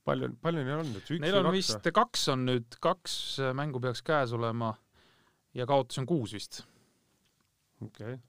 palju, 0.08 0.32
palju 0.44 0.64
neil 0.64 0.80
on 0.80 0.92
nüüd, 0.94 1.04
üks 1.04 1.20
Neil 1.20 1.40
on 1.40 1.50
kaks 1.50 1.58
vist 1.58 1.90
kaks 2.00 2.28
on 2.34 2.46
nüüd, 2.48 2.78
kaks 2.84 3.16
äh, 3.44 3.56
mängu 3.56 3.82
peaks 3.84 4.04
käes 4.06 4.32
olema 4.36 4.72
ja 5.54 5.68
kaotusi 5.68 6.00
on 6.02 6.08
kuus 6.08 6.36
vist. 6.36 6.62
okei 7.84 8.16
okay.. 8.16 8.22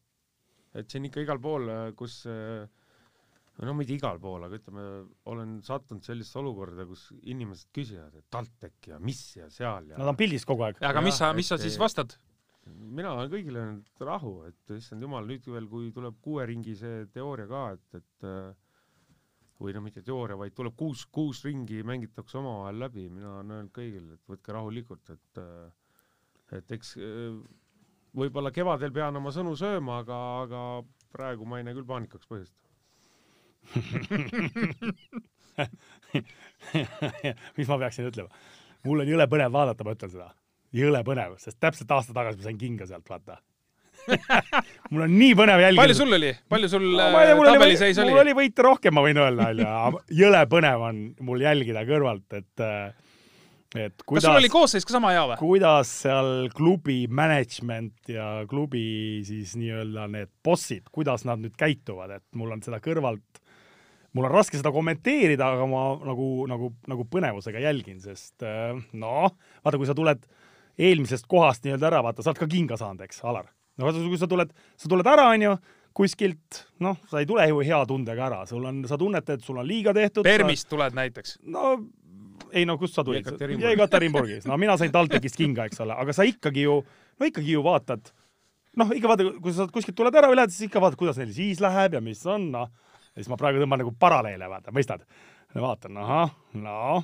et 0.76 0.92
siin 0.92 1.08
ikka 1.08 1.24
igal 1.24 1.40
pool, 1.40 1.72
kus 1.96 2.24
äh, 2.28 2.68
no 3.64 3.74
mitte 3.78 3.96
igal 3.96 4.20
pool, 4.20 4.44
aga 4.48 4.60
ütleme, 4.60 4.86
olen 5.32 5.58
sattunud 5.64 6.04
sellisesse 6.04 6.40
olukorda, 6.42 6.86
kus 6.90 7.08
inimesed 7.24 7.72
küsivad, 7.76 8.18
et 8.20 8.28
TalTech 8.34 8.92
ja 8.92 9.00
mis 9.00 9.22
ja 9.38 9.50
seal 9.54 9.92
ja 9.92 10.00
Nad 10.02 10.12
on 10.12 10.20
pildis 10.20 10.44
kogu 10.48 10.68
aeg. 10.68 10.82
aga 10.84 11.04
mis 11.06 11.16
Jah, 11.16 11.30
sa, 11.30 11.38
mis 11.38 11.52
sa 11.54 11.60
siis 11.62 11.80
vastad? 11.80 12.18
mina 12.66 13.12
olen 13.14 13.30
kõigile 13.30 13.62
öelnud 13.62 14.06
rahu, 14.08 14.36
et 14.50 14.72
issand 14.74 15.04
jumal, 15.06 15.28
nüüd 15.30 15.46
veel, 15.46 15.68
kui 15.70 15.92
tuleb 15.94 16.16
kuue 16.26 16.48
ringi 16.50 16.74
see 16.80 17.04
teooria 17.14 17.46
ka, 17.48 17.66
et, 17.76 18.00
et 18.00 18.26
äh, 18.26 18.56
või 19.62 19.76
no 19.76 19.84
mitte 19.86 20.02
teooria, 20.04 20.38
vaid 20.40 20.56
tuleb 20.58 20.74
kuus, 20.78 21.06
kuus 21.14 21.44
ringi 21.46 21.84
mängitakse 21.86 22.40
omavahel 22.42 22.82
läbi, 22.88 23.06
mina 23.14 23.36
olen 23.36 23.54
öelnud 23.60 23.76
kõigile, 23.76 24.18
et 24.18 24.34
võtke 24.34 24.56
rahulikult, 24.58 25.14
et 25.14 25.42
äh, 25.44 26.58
et 26.58 26.76
eks 26.76 26.96
äh, 26.98 27.38
võib-olla 28.16 28.52
kevadel 28.56 28.94
pean 28.96 29.22
oma 29.22 29.34
sõnu 29.36 29.56
sööma, 29.60 30.02
aga, 30.04 30.20
aga 30.46 30.62
praegu 31.16 31.48
ma 31.48 31.60
ei 31.60 31.68
näe 31.68 31.78
küll 31.78 31.88
paanikaks 31.90 32.30
põhjust. 32.30 32.56
mis 37.58 37.68
ma 37.70 37.78
peaksin 37.82 38.08
ütlema? 38.10 38.30
mul 38.86 39.02
on 39.04 39.10
jõle 39.10 39.26
põnev 39.32 39.52
vaadata, 39.56 39.82
ma 39.86 39.92
ütlen 39.96 40.12
seda. 40.14 40.30
jõle 40.76 41.02
põnev, 41.08 41.32
sest 41.42 41.58
täpselt 41.64 41.90
aasta 41.96 42.12
tagasi 42.16 42.38
ma 42.40 42.44
sain 42.50 42.60
kinga 42.62 42.86
sealt, 42.90 43.08
vaata. 43.10 43.36
mul 44.92 45.02
on 45.08 45.14
nii 45.18 45.34
põnev 45.38 45.60
jälgida. 45.64 45.82
palju 45.82 45.96
sul 45.98 46.12
oli, 46.18 46.32
palju 46.52 46.68
sul 46.70 46.84
No, 46.92 47.04
äh, 47.08 47.14
mul 47.34 47.48
oli, 47.48 47.58
tabeliseis 47.58 47.98
mul 48.04 48.22
oli? 48.22 48.34
võite 48.38 48.60
rohkem, 48.66 48.92
ma 48.96 49.02
võin 49.06 49.20
öelda, 49.22 49.42
onju. 49.50 49.66
jõle 50.20 50.42
põnev 50.52 50.80
on 50.90 50.96
mul 51.26 51.40
jälgida 51.46 51.82
kõrvalt, 51.88 52.30
et, 52.38 52.56
et 53.74 53.96
kas 54.06 54.28
sul 54.28 54.36
oli 54.36 54.46
kuidas, 54.46 54.58
koosseis 54.58 54.86
ka 54.86 54.92
sama 54.98 55.10
hea 55.16 55.24
või? 55.32 55.38
kuidas 55.42 55.88
seal 56.04 56.32
klubi 56.56 57.00
management 57.10 57.96
ja 58.14 58.28
klubi 58.52 58.86
siis 59.26 59.50
nii-öelda 59.60 60.04
need 60.12 60.32
bossid, 60.46 60.84
kuidas 60.94 61.22
nad 61.26 61.40
nüüd 61.42 61.56
käituvad, 61.58 62.10
et 62.20 62.26
mul 62.38 62.50
on 62.54 62.62
seda 62.66 62.78
kõrvalt, 62.84 63.42
mul 64.16 64.28
on 64.30 64.34
raske 64.34 64.60
seda 64.60 64.72
kommenteerida, 64.74 65.52
aga 65.58 65.68
ma 65.70 65.86
nagu, 66.08 66.30
nagu, 66.50 66.72
nagu 66.92 67.06
põnevusega 67.12 67.62
jälgin, 67.64 68.00
sest 68.04 68.46
äh, 68.48 68.76
noh, 68.96 69.32
vaata, 69.62 69.80
kui 69.80 69.90
sa 69.90 69.96
tuled 69.98 70.24
eelmisest 70.76 71.28
kohast 71.32 71.66
nii-öelda 71.66 71.90
ära, 71.92 72.04
vaata, 72.06 72.24
sa 72.24 72.32
oled 72.32 72.42
ka 72.44 72.50
kinga 72.52 72.80
saanud, 72.80 73.04
eks, 73.08 73.22
Alar. 73.28 73.50
no 73.80 73.90
vaata, 73.90 74.06
kui 74.08 74.22
sa 74.22 74.30
tuled, 74.32 74.56
sa 74.80 74.92
tuled 74.92 75.12
ära, 75.12 75.28
onju, 75.36 75.56
kuskilt, 75.96 76.66
noh, 76.84 76.98
sa 77.12 77.22
ei 77.24 77.28
tule 77.30 77.46
ju 77.48 77.62
hea 77.64 77.82
tundega 77.88 78.26
ära, 78.28 78.42
sul 78.50 78.66
on, 78.68 78.82
sa 78.88 79.00
tunnetad, 79.00 79.40
et 79.40 79.48
sul 79.48 79.62
on 79.62 79.68
liiga 79.68 79.94
tehtud. 79.96 80.28
Permist 80.28 80.68
tuled 80.72 80.98
näiteks. 80.98 81.38
no 81.52 81.78
ei 82.56 82.66
no 82.68 82.78
kust 82.80 82.96
sa 82.96 83.04
tulid? 83.04 83.24
Jekaterinburg. 83.24 83.72
Jekaterinburgis, 83.72 84.48
no 84.48 84.58
mina 84.60 84.76
sain 84.80 84.92
TalTechist 84.92 85.40
kinga, 85.40 85.68
eks 85.70 85.82
ole, 85.84 85.96
aga 85.96 86.16
sa 86.16 86.28
ikkagi 86.28 86.66
ju, 86.68 86.82
no 87.20 87.30
ikkagi 87.30 87.56
ju 87.56 87.64
vaatad, 87.66 88.12
noh, 88.80 88.92
ikka 88.96 89.12
vaata, 89.12 89.28
kui 89.44 89.56
sa 89.56 89.68
kuskilt 89.72 89.98
tuled 89.98 90.16
ära 90.16 90.30
või 90.32 90.40
lähed, 90.40 90.54
siis 90.56 90.70
ikka 90.70 90.84
vaatad, 90.84 91.00
kuidas 91.00 91.20
neil 91.20 91.32
siis 91.36 91.64
läheb 91.64 91.98
ja 91.98 92.04
mis 92.04 92.24
on, 92.28 92.50
noh. 92.56 92.72
Ja 93.16 93.24
siis 93.24 93.32
ma 93.32 93.40
praegu 93.40 93.64
tõmban 93.64 93.84
nagu 93.84 93.96
paralleele, 94.00 94.50
vaata, 94.52 94.74
mõistad? 94.76 95.06
vaatan, 95.56 95.98
ahah, 96.04 96.34
no 96.60 97.04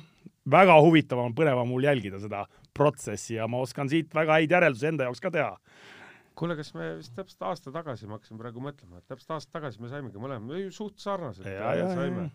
väga 0.52 0.74
huvitav 0.84 1.22
on, 1.22 1.34
põnev 1.36 1.62
on 1.62 1.70
mul 1.70 1.86
jälgida 1.86 2.20
seda 2.20 2.44
protsessi 2.76 3.38
ja 3.38 3.46
ma 3.48 3.62
oskan 3.64 3.88
siit 3.88 4.12
väga 4.14 4.40
häid 4.40 4.52
järeldusi 4.52 4.90
enda 4.90 5.08
jaoks 5.08 5.22
ka 5.22 5.30
teha. 5.32 5.56
kuule, 6.36 6.56
kas 6.58 6.74
me 6.74 6.94
vist 6.98 7.14
täpselt 7.16 7.48
aasta 7.48 7.72
tagasi, 7.72 8.08
ma 8.08 8.18
hakkasin 8.18 8.40
praegu 8.40 8.60
mõtlema, 8.64 9.00
et 9.00 9.08
täpselt 9.08 9.36
aasta 9.38 9.58
tagasi 9.58 9.80
me 9.80 9.88
saimegi 9.92 10.20
mõlemad, 10.20 10.48
me 10.48 10.64
ju 10.64 10.72
suht 10.74 10.98
sarnaselt 11.00 11.48
Ja, 11.48 11.74
ja, 11.78 11.88
saime 11.94 12.30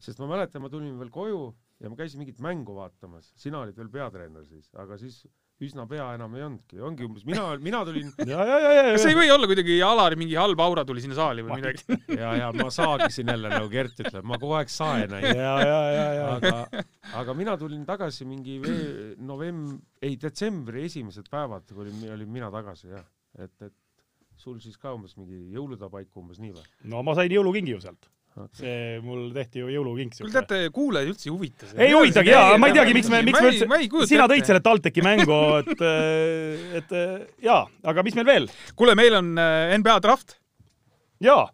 sest 0.00 0.20
ma 0.22 0.30
mäletan, 0.30 0.64
ma 0.64 0.70
tulin 0.72 0.96
veel 1.00 1.12
koju 1.12 1.42
ja 1.80 1.90
ma 1.92 1.98
käisin 1.98 2.22
mingit 2.22 2.40
mängu 2.44 2.74
vaatamas, 2.76 3.30
sina 3.40 3.60
olid 3.64 3.76
veel 3.76 3.90
peatreener 3.92 4.46
siis, 4.48 4.70
aga 4.80 4.96
siis 5.00 5.22
üsna 5.64 5.84
pea 5.88 6.06
enam 6.16 6.34
ei 6.36 6.44
olnudki, 6.46 6.78
ongi 6.84 7.04
umbes 7.06 7.24
mina, 7.28 7.44
mina 7.62 7.82
tulin 7.86 8.08
ja, 8.32 8.40
ja, 8.48 8.58
ja, 8.64 8.70
ja, 8.76 8.84
kas 8.94 9.06
ei 9.10 9.16
või 9.18 9.30
olla 9.34 9.48
kuidagi 9.50 9.76
Alari 9.84 10.18
mingi 10.20 10.38
halb 10.40 10.62
aura 10.64 10.84
tuli 10.88 11.02
sinna 11.04 11.18
saali 11.18 11.44
või 11.46 11.60
midagi? 11.60 11.98
ja, 12.20 12.32
ja 12.38 12.48
ma 12.56 12.70
saagisin 12.74 13.32
jälle 13.32 13.52
nagu 13.52 13.68
Gert 13.72 14.00
ütleb, 14.04 14.24
ma 14.26 14.38
kogu 14.40 14.56
aeg 14.58 14.72
saen 14.72 15.16
ja, 15.20 15.34
ja, 15.34 15.52
ja, 15.66 16.06
ja. 16.16 16.30
aga, 16.36 16.84
aga 17.22 17.36
mina 17.36 17.56
tulin 17.60 17.84
tagasi 17.88 18.28
mingi 18.28 18.60
novemb-, 19.20 19.80
ei 20.02 20.16
detsembri 20.20 20.86
esimesed 20.88 21.28
päevad 21.32 21.70
olin, 21.76 22.06
olin 22.16 22.32
mina 22.40 22.50
tagasi 22.54 22.94
jah, 22.94 23.04
et, 23.38 23.54
et 23.66 23.76
sul 24.40 24.60
siis 24.64 24.78
ka 24.80 24.94
umbes 24.96 25.16
mingi 25.20 25.42
jõulude 25.52 25.90
paiku 25.92 26.24
umbes 26.24 26.40
nii 26.40 26.56
või? 26.56 26.64
no 26.92 27.04
ma 27.06 27.16
sain 27.18 27.32
jõulukingi 27.32 27.76
ju 27.76 27.84
sealt. 27.84 28.08
See 28.56 28.98
mul 29.04 29.30
tehti 29.34 29.62
ju 29.62 29.70
jõulukink. 29.72 30.16
kuule 30.20 30.32
teate, 30.34 30.58
kuulajaid 30.74 31.12
üldse 31.12 31.28
ei 31.28 31.32
huvita 31.34 31.68
see. 31.68 31.78
ei 31.86 31.94
huvitagi 31.94 32.32
jaa, 32.32 32.58
ma 32.60 32.70
ei 32.70 32.76
teagi, 32.76 32.94
miks 32.96 33.10
me, 33.12 33.22
miks 33.26 33.40
me 33.42 33.52
üldse, 33.52 34.08
sina 34.10 34.26
tõid 34.30 34.48
selle 34.48 34.62
TalTechi 34.64 35.04
mängu, 35.04 35.38
et, 35.60 35.84
et 36.80 36.94
jaa, 37.46 37.62
aga 37.92 38.04
mis 38.06 38.18
meil 38.18 38.28
veel? 38.28 38.50
kuule, 38.78 38.94
meil 38.98 39.18
on 39.18 39.32
äh, 39.40 39.74
NBA 39.80 39.96
draft. 40.04 40.36
jaa, 41.24 41.48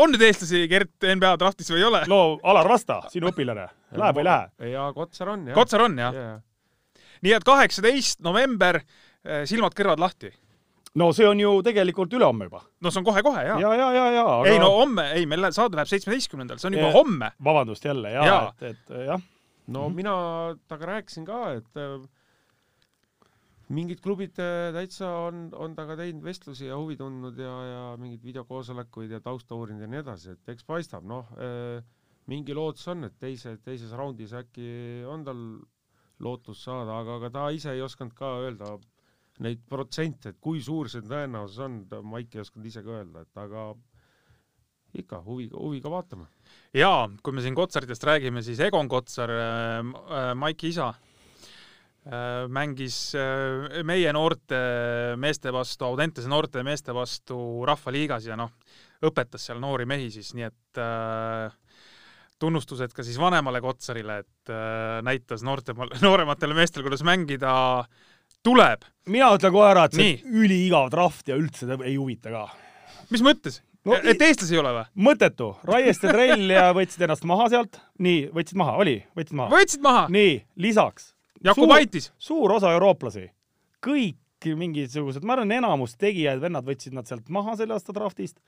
on 0.00 0.14
nüüd 0.14 0.24
eestlasi, 0.26 0.64
Gert, 0.70 0.94
NBA 1.04 1.34
draftis 1.42 1.70
või 1.72 1.82
ei 1.82 1.88
ole? 1.90 2.04
no 2.10 2.22
Alar 2.42 2.70
Vasta, 2.74 3.02
sinu 3.12 3.30
õpilane, 3.32 3.68
läheb 3.94 4.20
või 4.20 4.24
ei 4.24 4.30
lähe? 4.30 4.72
ja 4.74 4.88
Kotsar 4.96 5.34
on 5.36 5.50
jah. 5.50 5.58
Kotsar 5.58 5.84
on 5.86 5.98
jah? 6.00 6.22
nii 7.24 7.36
et 7.36 7.46
kaheksateist 7.46 8.24
november, 8.24 8.80
silmad-kõrvad 9.48 10.00
lahti. 10.02 10.32
No 11.00 11.10
see 11.12 11.26
on 11.28 11.40
ju 11.40 11.52
tegelikult 11.66 12.12
ülehomme 12.14 12.48
juba. 12.48 12.62
no 12.80 12.90
see 12.90 13.00
on 13.02 13.06
kohe-kohe 13.08 13.44
jaa. 13.48 13.60
ja, 13.60 13.74
ja, 13.74 13.92
ja, 13.96 14.04
ja, 14.18 14.24
aga 14.40 14.50
ei 14.50 14.58
no 14.62 14.70
homme, 14.78 15.06
ei 15.18 15.26
meil 15.26 15.48
saade 15.52 15.78
läheb 15.78 15.90
seitsmeteistkümnendal, 15.90 16.60
see 16.62 16.70
on 16.70 16.78
juba 16.78 16.90
Ja- 16.90 16.98
homme. 16.98 17.30
vabandust 17.44 17.84
jälle 17.84 18.12
Jaa. 18.14 18.26
ja., 18.26 18.36
et, 18.60 18.74
et 18.74 19.06
jah, 19.08 19.22
no 19.66 19.88
mina 19.90 20.14
temaga 20.68 20.92
rääkisin 20.94 21.26
ka, 21.26 21.40
et 21.58 21.80
äh, 21.80 21.98
mingid 23.74 24.00
klubid 24.04 24.36
täitsa 24.36 25.08
on, 25.26 25.48
on 25.56 25.74
temaga 25.74 25.96
teinud 26.02 26.22
vestlusi 26.24 26.66
ja 26.68 26.76
huvi 26.78 26.96
tundnud 27.00 27.38
ja, 27.40 27.54
ja 27.72 27.84
mingeid 27.98 28.22
videokoosolekuid 28.22 29.10
ja 29.16 29.20
tausta 29.24 29.56
uurinud 29.56 29.82
ja 29.82 29.90
nii 29.90 30.02
edasi, 30.04 30.34
et 30.36 30.54
eks 30.54 30.66
paistab, 30.68 31.06
noh 31.08 31.30
äh,, 31.40 31.82
mingi 32.30 32.54
lootus 32.56 32.86
on, 32.92 33.04
et 33.08 33.16
teise, 33.20 33.56
teises 33.64 33.90
raundis 33.92 34.32
äkki 34.36 35.02
on 35.10 35.24
tal 35.26 35.40
lootus 36.24 36.62
saada, 36.64 37.00
aga, 37.02 37.18
aga 37.18 37.30
ta 37.34 37.48
ise 37.52 37.72
ei 37.74 37.82
osanud 37.84 38.14
ka 38.16 38.36
öelda 38.46 38.76
neid 39.42 39.64
protsente, 39.68 40.30
et 40.30 40.38
kui 40.40 40.60
suur 40.62 40.90
see 40.90 41.02
tõenäosus 41.02 41.58
on, 41.64 41.80
Maik 42.06 42.36
ei 42.36 42.44
osanud 42.44 42.68
ise 42.70 42.84
ka 42.84 42.94
öelda, 43.00 43.24
et 43.24 43.42
aga 43.42 43.72
ikka 45.00 45.20
huviga, 45.24 45.58
huviga 45.58 45.90
vaatame. 45.90 46.28
jaa, 46.74 47.08
kui 47.22 47.34
me 47.34 47.42
siin 47.42 47.56
Kotsaritest 47.56 48.06
räägime, 48.06 48.42
siis 48.46 48.60
Egon 48.62 48.88
Kotsar 48.88 49.30
äh,, 49.30 49.80
äh, 49.80 50.28
Maiki 50.38 50.70
isa 50.70 50.92
äh,, 50.94 52.46
mängis 52.48 52.98
äh, 53.18 53.82
meie 53.82 54.12
noorte 54.14 54.60
meeste 55.18 55.52
vastu, 55.52 55.88
Audentese 55.88 56.30
noorte 56.30 56.62
meeste 56.62 56.94
vastu 56.94 57.36
Rahvaliigas 57.66 58.30
ja 58.30 58.38
noh, 58.38 58.54
õpetas 59.04 59.50
seal 59.50 59.60
noori 59.62 59.86
mehi 59.88 60.10
siis, 60.14 60.30
nii 60.38 60.46
et 60.46 60.82
äh, 60.82 61.58
tunnustused 62.38 62.94
ka 62.94 63.04
siis 63.06 63.18
vanemale 63.20 63.60
Kotsarile, 63.64 64.20
et 64.24 64.52
äh, 64.52 65.02
näitas 65.06 65.42
noorte, 65.46 65.74
noorematele 66.06 66.56
meestele, 66.56 66.86
kuidas 66.86 67.04
mängida 67.06 67.54
tuleb. 68.44 68.84
mina 69.06 69.30
ütlen 69.36 69.52
kohe 69.52 69.68
ära, 69.70 69.84
et 69.88 69.96
see 69.96 70.18
üliigav 70.24 70.90
draft 70.92 71.28
ja 71.28 71.36
üldse 71.40 71.68
ei 71.84 71.96
huvita 71.96 72.32
ka. 72.32 72.48
mis 73.10 73.24
mõttes 73.24 73.62
No 73.84 73.98
et 74.00 74.22
eestlasi 74.24 74.54
ei 74.56 74.60
ole 74.62 74.70
või? 74.72 74.84
mõttetu, 75.08 75.50
Raieste 75.68 76.08
trell 76.08 76.48
ja 76.48 76.70
võtsid 76.76 77.02
ennast 77.04 77.26
maha 77.28 77.50
sealt, 77.52 77.76
nii, 78.00 78.30
võtsid 78.32 78.56
maha, 78.56 78.78
oli, 78.80 78.94
võtsid 79.16 79.36
maha. 79.36 79.52
võtsid 79.52 79.82
maha? 79.84 80.06
nii, 80.12 80.38
lisaks 80.56 81.10
Jakub 81.44 81.68
suur- 82.16 82.54
osa 82.56 82.70
eurooplasi, 82.72 83.26
kõik 83.84 84.16
mingisugused, 84.56 85.24
ma 85.24 85.36
arvan, 85.36 85.52
enamus 85.52 85.96
tegijaid 86.00 86.40
vennad 86.40 86.64
võtsid 86.64 86.96
nad 86.96 87.08
sealt 87.08 87.28
maha 87.32 87.56
selle 87.56 87.76
aasta 87.76 87.92
draftist. 87.96 88.40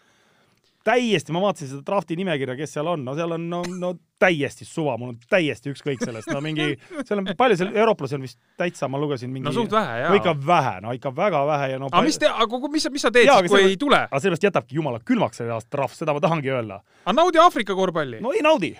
täiesti, 0.87 1.35
ma 1.35 1.43
vaatasin 1.43 1.73
seda 1.73 1.85
drafti 1.87 2.17
nimekirja, 2.19 2.57
kes 2.59 2.77
seal 2.77 2.91
on, 2.93 3.05
no 3.07 3.15
seal 3.19 3.35
on 3.37 3.49
no, 3.51 3.63
no 3.81 3.95
täiesti 4.21 4.65
suva, 4.65 4.95
mul 5.01 5.13
on 5.13 5.17
täiesti 5.31 5.71
ükskõik 5.73 6.01
sellest, 6.05 6.31
no 6.33 6.41
mingi, 6.45 6.71
seal 7.05 7.21
on 7.21 7.29
palju 7.37 7.59
seal 7.61 7.73
eurooplasi 7.77 8.17
on 8.17 8.25
vist 8.25 8.39
täitsa, 8.61 8.89
ma 8.89 9.01
lugesin 9.01 9.33
mingi 9.33 9.49
no 9.49 9.53
suht 9.53 9.75
vähe 9.75 9.99
jaa 10.01 10.13
no 10.13 10.21
ikka 10.21 10.35
vähe, 10.47 10.75
no 10.85 10.95
ikka 10.97 11.13
väga 11.17 11.43
vähe 11.49 11.69
ja 11.75 11.81
no 11.83 11.91
aga 11.91 12.05
mis 12.07 12.21
te, 12.23 12.31
aga 12.31 12.61
mis, 12.73 12.87
mis 12.95 13.05
sa 13.05 13.11
teed 13.13 13.29
Jaa, 13.29 13.43
siis, 13.43 13.53
kui 13.53 13.61
selle- 13.61 13.75
ei 13.75 13.81
tule? 13.81 14.01
aga 14.07 14.23
sellest 14.25 14.47
jätabki 14.49 14.79
jumala 14.79 15.03
külmaks 15.05 15.43
see 15.43 15.51
aasta 15.53 15.77
draft, 15.77 15.99
seda 15.99 16.15
ma 16.17 16.23
tahangi 16.25 16.53
öelda. 16.55 16.81
aga 17.05 17.17
naudi 17.19 17.43
Aafrika 17.43 17.77
korvpalli 17.77 18.23
no.. 18.25 18.33
ei 18.33 18.45
naudi 18.47 18.73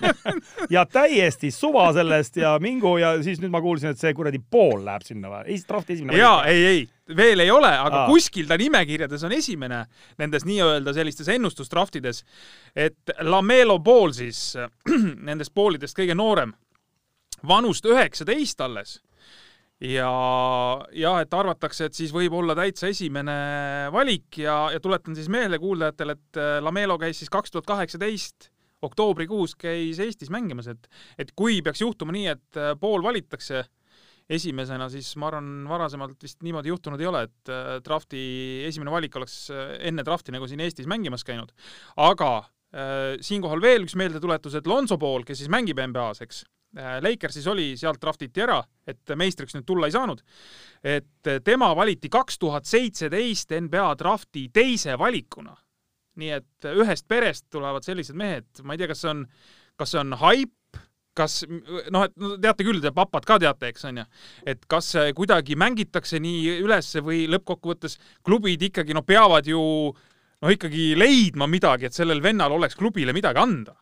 ja 0.76 0.84
täiesti 0.84 1.52
suva 1.54 1.88
sellest 1.96 2.36
ja 2.42 2.56
mingu 2.60 2.98
ja 3.00 3.16
siis 3.24 3.40
nüüd 3.40 3.54
ma 3.54 3.64
kuulsin, 3.64 3.94
et 3.94 4.02
see 4.02 4.12
kuradi 4.18 4.42
pool 4.42 4.84
läheb 4.84 5.06
sinna 5.08 5.32
või? 5.32 5.46
ei, 5.54 5.62
drafti 5.68 5.96
esimene 5.96 6.20
jaa, 6.20 6.42
ei, 6.50 6.66
ei, 6.74 6.84
veel 7.16 7.44
ei 7.44 7.50
ole, 7.50 7.70
aga 7.70 8.02
Aa. 8.02 8.10
Kuskil 8.10 8.48
ta 8.48 8.58
nimekirjades 8.58 9.24
on 9.26 9.34
esimene 9.36 9.84
nendes 10.18 10.46
nii-öelda 10.48 10.94
sellistes 10.96 11.28
ennustusdraftides, 11.34 12.22
et 12.74 13.16
Lamelo 13.26 13.78
Ball 13.78 14.14
siis 14.16 14.56
nendest 15.28 15.54
poolidest 15.54 15.98
kõige 15.98 16.16
noorem, 16.18 16.54
vanust 17.46 17.86
üheksateist 17.86 18.60
alles 18.64 18.98
ja 19.82 20.10
jah, 20.96 21.20
et 21.20 21.34
arvatakse, 21.36 21.88
et 21.88 21.96
siis 21.96 22.12
võib 22.14 22.34
olla 22.38 22.56
täitsa 22.56 22.88
esimene 22.88 23.36
valik 23.92 24.40
ja, 24.40 24.66
ja 24.72 24.80
tuletan 24.80 25.16
siis 25.16 25.28
meelde 25.32 25.60
kuulajatele, 25.60 26.16
et 26.16 26.40
äh, 26.40 26.58
Lamelo 26.64 26.96
käis 26.98 27.20
siis 27.20 27.32
kaks 27.32 27.52
tuhat 27.52 27.68
kaheksateist 27.68 28.50
oktoobrikuus 28.86 29.56
käis 29.58 30.00
Eestis 30.00 30.30
mängimas, 30.32 30.68
et, 30.72 30.88
et 31.18 31.32
kui 31.36 31.60
peaks 31.64 31.82
juhtuma 31.84 32.14
nii, 32.16 32.26
et 32.32 32.60
äh, 32.60 32.72
pool 32.80 33.04
valitakse 33.04 33.66
esimesena, 34.32 34.88
siis 34.90 35.12
ma 35.20 35.30
arvan, 35.30 35.48
varasemalt 35.70 36.18
vist 36.22 36.42
niimoodi 36.42 36.72
juhtunud 36.72 37.00
ei 37.02 37.08
ole, 37.10 37.22
et 37.28 37.52
äh, 37.52 37.76
drafti 37.84 38.20
esimene 38.66 38.90
valik 38.90 39.16
oleks 39.18 39.38
äh, 39.54 39.76
enne 39.90 40.04
drafti 40.06 40.34
nagu 40.34 40.48
siin 40.50 40.62
Eestis 40.64 40.88
mängimas 40.90 41.24
käinud. 41.26 41.52
aga 42.02 42.30
äh, 42.38 43.14
siinkohal 43.22 43.62
veel 43.62 43.86
üks 43.86 43.94
meeldetuletus, 43.98 44.58
et 44.58 44.66
Lonzo 44.66 44.98
Ball, 44.98 45.26
kes 45.26 45.42
siis 45.42 45.52
mängib 45.52 45.80
NBA-s, 45.82 46.22
eks 46.26 46.44
Lakersis 46.76 47.46
oli, 47.48 47.70
sealt 47.78 48.02
draftiti 48.02 48.42
ära, 48.44 48.58
et 48.84 49.14
meistriks 49.16 49.54
nüüd 49.54 49.64
tulla 49.64 49.88
ei 49.88 49.94
saanud. 49.94 50.18
et 50.84 51.30
tema 51.46 51.70
valiti 51.76 52.10
kaks 52.12 52.36
tuhat 52.42 52.66
seitseteist 52.68 53.54
NBA 53.62 53.94
drafti 53.96 54.50
teise 54.52 54.98
valikuna. 54.98 55.56
nii 56.20 56.30
et 56.36 56.68
ühest 56.74 57.06
perest 57.08 57.46
tulevad 57.50 57.86
sellised 57.86 58.18
mehed, 58.18 58.60
ma 58.64 58.74
ei 58.74 58.82
tea, 58.82 58.90
kas 58.90 59.00
see 59.00 59.10
on, 59.14 59.24
kas 59.78 59.94
see 59.94 60.02
on 60.02 60.12
haip, 60.20 60.52
kas 61.16 61.40
noh, 61.48 62.04
et 62.04 62.14
no 62.20 62.34
teate 62.42 62.66
küll, 62.66 62.82
te 62.84 62.92
papad 62.94 63.26
ka 63.28 63.38
teate, 63.42 63.70
eks 63.72 63.88
on 63.88 64.02
ju, 64.02 64.04
et 64.52 64.68
kas 64.70 64.92
kuidagi 65.16 65.56
mängitakse 65.58 66.20
nii 66.22 66.58
ülesse 66.64 67.02
või 67.04 67.24
lõppkokkuvõttes 67.32 67.98
klubid 68.26 68.62
ikkagi 68.68 68.96
no 68.96 69.02
peavad 69.06 69.48
ju 69.48 69.62
no 70.42 70.52
ikkagi 70.52 70.92
leidma 70.98 71.48
midagi, 71.50 71.88
et 71.88 71.96
sellel 71.96 72.22
vennal 72.24 72.54
oleks 72.56 72.76
klubile 72.78 73.14
midagi 73.16 73.40
anda. 73.42 73.76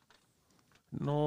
no 1.05 1.19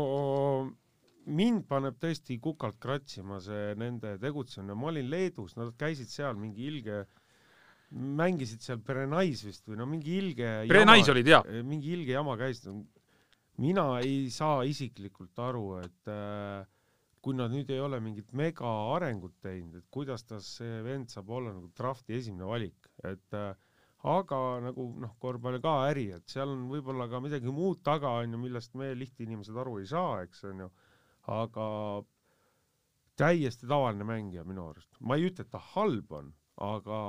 mind 1.27 1.65
paneb 1.67 1.97
tõesti 1.99 2.37
kukalt 2.39 2.77
kratsima 2.79 3.41
see 3.43 3.73
nende 3.79 4.15
tegutsemine, 4.21 4.75
ma 4.79 4.91
olin 4.91 5.09
Leedus, 5.11 5.57
nad 5.59 5.73
käisid 5.79 6.07
seal 6.11 6.37
mingi 6.39 6.69
ilge 6.71 7.03
mängisid 7.91 8.63
seal 8.63 8.79
Perenais 8.83 9.43
vist 9.47 9.67
või 9.67 9.79
no 9.79 9.87
mingi 9.87 10.17
ilge 10.19 10.53
Perenais 10.67 11.07
olid 11.11 11.27
jaa. 11.31 11.43
mingi 11.63 11.93
ilge 11.95 12.15
jama 12.15 12.35
käis, 12.39 12.63
mina 13.63 13.85
ei 14.03 14.27
saa 14.33 14.63
isiklikult 14.67 15.39
aru, 15.41 15.67
et 15.81 16.11
äh, 16.13 16.65
kui 17.23 17.35
nad 17.35 17.51
nüüd 17.51 17.71
ei 17.73 17.79
ole 17.83 17.99
mingit 18.03 18.33
mega 18.37 18.69
arengut 18.95 19.35
teinud, 19.43 19.79
et 19.79 19.87
kuidas 19.91 20.23
ta 20.27 20.39
see 20.43 20.81
vend 20.85 21.09
saab 21.11 21.31
olla 21.39 21.53
nagu 21.55 21.71
drafti 21.77 22.17
esimene 22.19 22.47
valik, 22.49 22.91
et 23.03 23.37
äh, 23.37 23.55
aga 24.07 24.41
nagu 24.67 24.85
noh, 25.01 25.15
korvpall 25.21 25.57
ka 25.63 25.73
äri, 25.89 26.11
et 26.15 26.29
seal 26.29 26.53
on 26.53 26.67
võib-olla 26.71 27.09
ka 27.11 27.21
midagi 27.23 27.51
muud 27.53 27.81
taga 27.85 28.13
onju, 28.21 28.39
millest 28.41 28.77
me 28.77 28.93
lihtinimesed 28.95 29.57
aru 29.57 29.79
ei 29.81 29.89
saa, 29.89 30.21
eks 30.27 30.45
onju, 30.51 30.69
aga 31.33 31.67
täiesti 33.17 33.67
tavaline 33.67 34.05
mängija 34.07 34.45
minu 34.47 34.69
arust, 34.69 34.91
ma 35.01 35.17
ei 35.17 35.27
ütle, 35.31 35.47
et 35.47 35.51
ta 35.51 35.61
halb 35.73 36.13
on, 36.13 36.31
aga 36.61 36.99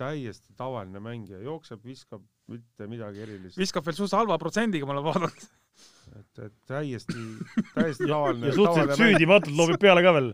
täiesti 0.00 0.52
tavaline 0.56 1.00
mängija, 1.00 1.40
jookseb, 1.44 1.80
viskab, 1.84 2.24
mitte 2.52 2.86
midagi 2.88 3.24
erilist. 3.24 3.58
viskab 3.58 3.84
veel 3.88 3.96
suht 3.96 4.14
halva 4.14 4.36
protsendiga, 4.40 4.86
ma 4.86 4.94
olen 4.94 5.08
vaadanud 5.08 5.46
et, 6.14 6.38
et 6.46 6.54
täiesti, 6.68 7.16
täiesti 7.74 8.06
tavaline. 8.08 8.50
ja 8.50 8.56
suhteliselt 8.56 9.00
süüdimatult 9.00 9.56
loobib 9.58 9.80
peale 9.86 10.04
ka 10.04 10.12
veel. 10.16 10.30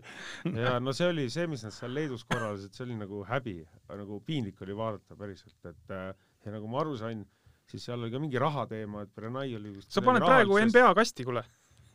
ja 0.57 0.75
no 0.83 0.93
see 0.95 1.09
oli 1.11 1.29
see, 1.33 1.47
mis 1.51 1.65
nad 1.65 1.75
seal 1.75 1.93
Leedus 1.95 2.25
korraldasid, 2.29 2.75
see 2.75 2.85
oli 2.87 2.99
nagu 2.99 3.23
häbi, 3.29 3.57
nagu 3.93 4.19
piinlik 4.27 4.61
oli 4.65 4.77
vaadata 4.77 5.17
päriselt, 5.19 5.57
et 5.69 5.95
äh, 5.95 6.13
ja 6.45 6.55
nagu 6.55 6.69
ma 6.71 6.83
aru 6.83 6.95
sain, 6.99 7.25
siis 7.69 7.89
seal 7.89 8.01
oli 8.01 8.13
ka 8.13 8.21
mingi 8.23 8.41
rahateema, 8.41 9.03
et 9.05 9.13
Brenai 9.15 9.49
oli 9.57 9.75
vist 9.79 9.91
sa 9.93 10.05
paned 10.05 10.25
praegu 10.25 10.59
NBA 10.69 10.95
kasti, 10.99 11.27
kuule. 11.27 11.45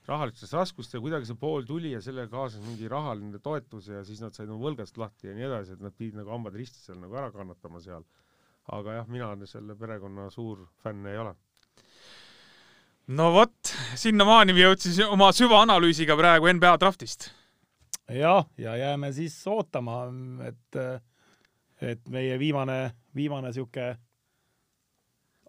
rahalistes 0.09 0.55
raskustes 0.57 0.97
ja 0.97 1.03
kuidagi 1.05 1.29
see 1.29 1.37
pool 1.41 1.67
tuli 1.69 1.93
ja 1.93 2.01
sellega 2.05 2.33
kaasnes 2.33 2.65
mingi 2.65 2.89
rahaline 2.89 3.43
toetus 3.45 3.91
ja 3.93 4.05
siis 4.09 4.23
nad 4.25 4.37
said 4.37 4.49
oma 4.49 4.71
võlgast 4.71 4.97
lahti 5.01 5.29
ja 5.29 5.37
nii 5.37 5.51
edasi, 5.51 5.77
et 5.77 5.85
nad 5.85 5.97
pidid 5.97 6.17
nagu 6.17 6.33
hambad 6.33 6.57
ristis 6.57 6.89
seal 6.89 6.97
nagu 7.03 7.17
ära 7.17 7.29
kannatama 7.35 7.83
seal. 7.85 8.07
aga 8.73 8.99
jah, 8.99 9.07
mina 9.09 9.29
selle 9.49 9.77
perekonna 9.77 10.31
suur 10.33 10.67
fänn 10.83 11.07
ei 11.09 11.17
ole 11.17 11.35
no 13.09 13.31
vot, 13.33 13.73
sinnamaani 13.99 14.55
me 14.57 14.65
jõudsime 14.67 15.07
oma 15.09 15.31
süvaanalüüsiga 15.37 16.17
praegu 16.19 16.51
NBA 16.53 16.75
draftist. 16.81 17.31
jah, 18.13 18.45
ja 18.59 18.77
jääme 18.77 19.13
siis 19.13 19.37
ootama, 19.47 20.03
et, 20.49 20.81
et 21.81 22.09
meie 22.09 22.39
viimane, 22.39 22.93
viimane 23.15 23.53
sihuke. 23.53 23.97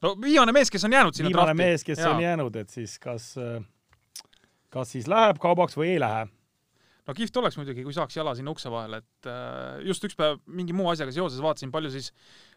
no 0.02 0.16
viimane 0.22 0.56
mees, 0.56 0.72
kes 0.72 0.88
on 0.88 0.94
jäänud 0.94 1.14
sinna 1.14 1.30
viimane 1.30 1.54
drafti. 1.54 1.64
mees, 1.64 1.84
kes 1.84 2.00
ja. 2.00 2.12
on 2.12 2.24
jäänud, 2.24 2.56
et 2.56 2.70
siis 2.70 3.00
kas, 3.00 3.36
kas 4.70 4.92
siis 4.92 5.08
läheb 5.08 5.40
kaubaks 5.40 5.78
või 5.78 5.96
ei 5.96 6.00
lähe 6.00 6.28
no 7.10 7.16
kihvt 7.18 7.40
oleks 7.42 7.58
muidugi, 7.58 7.84
kui 7.86 7.96
saaks 7.96 8.18
jala 8.20 8.36
sinna 8.38 8.54
ukse 8.54 8.70
vahele, 8.72 9.02
et 9.02 9.30
äh, 9.30 9.80
just 9.88 10.04
üks 10.06 10.18
päev 10.20 10.40
mingi 10.60 10.76
muu 10.78 10.92
asjaga 10.92 11.14
seoses 11.16 11.42
vaatasin, 11.44 11.72
palju 11.74 11.92
siis 11.94 12.12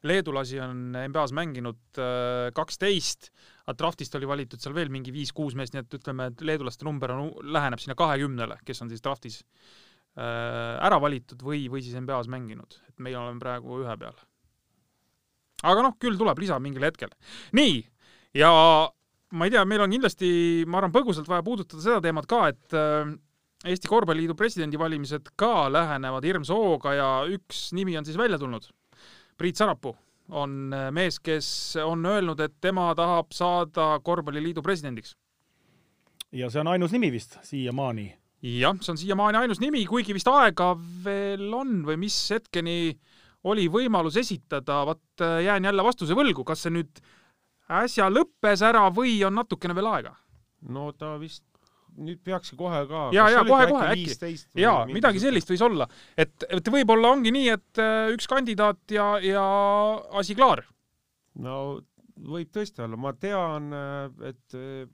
leedulasi 0.08 0.60
on 0.62 0.82
NBA-s 0.98 1.32
mänginud, 1.36 1.80
äh, 1.96 2.50
kaksteist, 2.56 3.30
aga 3.64 3.76
draftist 3.80 4.18
oli 4.18 4.28
valitud 4.28 4.62
seal 4.62 4.76
veel 4.76 4.92
mingi 4.92 5.14
viis-kuus 5.14 5.56
meest, 5.58 5.76
nii 5.76 5.86
et 5.86 5.96
ütleme, 6.00 6.28
et 6.32 6.44
leedulaste 6.44 6.86
number 6.88 7.14
on, 7.16 7.32
läheneb 7.54 7.80
sinna 7.82 7.96
kahekümnele, 7.98 8.60
kes 8.68 8.84
on 8.84 8.92
siis 8.92 9.04
draftis 9.04 9.40
äh, 9.40 10.76
ära 10.84 11.00
valitud 11.02 11.40
või, 11.46 11.64
või 11.72 11.84
siis 11.84 11.96
NBA-s 11.96 12.30
mänginud, 12.32 12.76
et 12.90 13.02
meie 13.04 13.18
oleme 13.18 13.40
praegu 13.42 13.80
ühe 13.80 13.98
peal. 14.04 14.20
aga 15.62 15.88
noh, 15.88 15.96
küll 16.02 16.20
tuleb 16.20 16.44
lisa 16.44 16.60
mingil 16.60 16.84
hetkel. 16.90 17.14
nii, 17.56 17.80
ja 18.36 18.52
ma 19.32 19.48
ei 19.48 19.52
tea, 19.54 19.64
meil 19.64 19.86
on 19.86 19.96
kindlasti, 19.96 20.30
ma 20.68 20.82
arvan, 20.82 20.92
põgusalt 20.92 21.28
vaja 21.30 21.44
puudutada 21.46 21.80
seda 21.80 22.02
teemat 22.04 22.28
ka, 22.28 22.46
et 22.52 22.82
Eesti 23.62 23.88
Korvpalliliidu 23.88 24.34
presidendivalimised 24.34 25.34
ka 25.38 25.68
lähenevad 25.72 26.24
hirmsa 26.26 26.54
hooga 26.54 26.94
ja 26.96 27.10
üks 27.30 27.68
nimi 27.76 27.94
on 27.98 28.06
siis 28.06 28.18
välja 28.18 28.38
tulnud. 28.38 28.66
Priit 29.38 29.56
Sarapuu 29.56 29.94
on 30.28 30.72
äh, 30.74 30.88
mees, 30.94 31.20
kes 31.22 31.76
on 31.84 32.06
öelnud, 32.06 32.40
et 32.40 32.54
tema 32.60 32.88
tahab 32.98 33.30
saada 33.34 34.00
Korvpalliliidu 34.02 34.62
presidendiks. 34.62 35.16
ja 36.32 36.48
see 36.50 36.60
on 36.60 36.68
ainus 36.72 36.92
nimi 36.92 37.12
vist 37.12 37.38
siiamaani? 37.44 38.06
jah, 38.42 38.76
see 38.80 38.92
on 38.92 38.98
siiamaani 38.98 39.38
ainus 39.38 39.60
nimi, 39.60 39.84
kuigi 39.86 40.14
vist 40.16 40.28
aega 40.28 40.72
veel 41.04 41.52
on 41.54 41.82
või 41.86 41.98
mis 42.06 42.16
hetkeni 42.34 42.96
oli 43.44 43.68
võimalus 43.68 44.16
esitada, 44.16 44.82
vot 44.86 45.22
äh, 45.22 45.42
jään 45.46 45.70
jälle 45.70 45.84
vastuse 45.84 46.18
võlgu, 46.18 46.44
kas 46.44 46.64
see 46.64 46.74
nüüd 46.74 47.02
äsja 47.82 48.08
lõppes 48.10 48.62
ära 48.66 48.88
või 48.94 49.20
on 49.26 49.38
natukene 49.38 49.74
veel 49.78 49.90
aega? 49.92 50.16
no 50.68 50.90
ta 50.94 51.14
vist 51.20 51.44
nüüd 51.96 52.22
peakski 52.24 52.56
kohe 52.56 52.82
ka. 52.88 53.04
ja, 53.16 53.28
ja 53.32 53.44
kohe-kohe 53.46 53.92
äkki. 53.92 54.36
ja 54.60 54.74
midagi 54.90 55.22
sellist 55.22 55.50
võis 55.52 55.64
olla, 55.64 55.88
et, 56.16 56.34
et 56.48 56.72
võib-olla 56.74 57.12
ongi 57.16 57.34
nii, 57.34 57.52
et 57.52 57.82
äh, 57.82 58.08
üks 58.14 58.28
kandidaat 58.30 58.94
ja, 58.94 59.14
ja 59.22 59.44
asi 60.18 60.36
klaar. 60.38 60.64
no 61.38 61.82
võib 62.22 62.52
tõesti 62.54 62.84
olla, 62.84 62.98
ma 63.00 63.14
tean, 63.18 63.70
äh, 63.76 64.32
et 64.32 64.58
äh, 64.58 64.90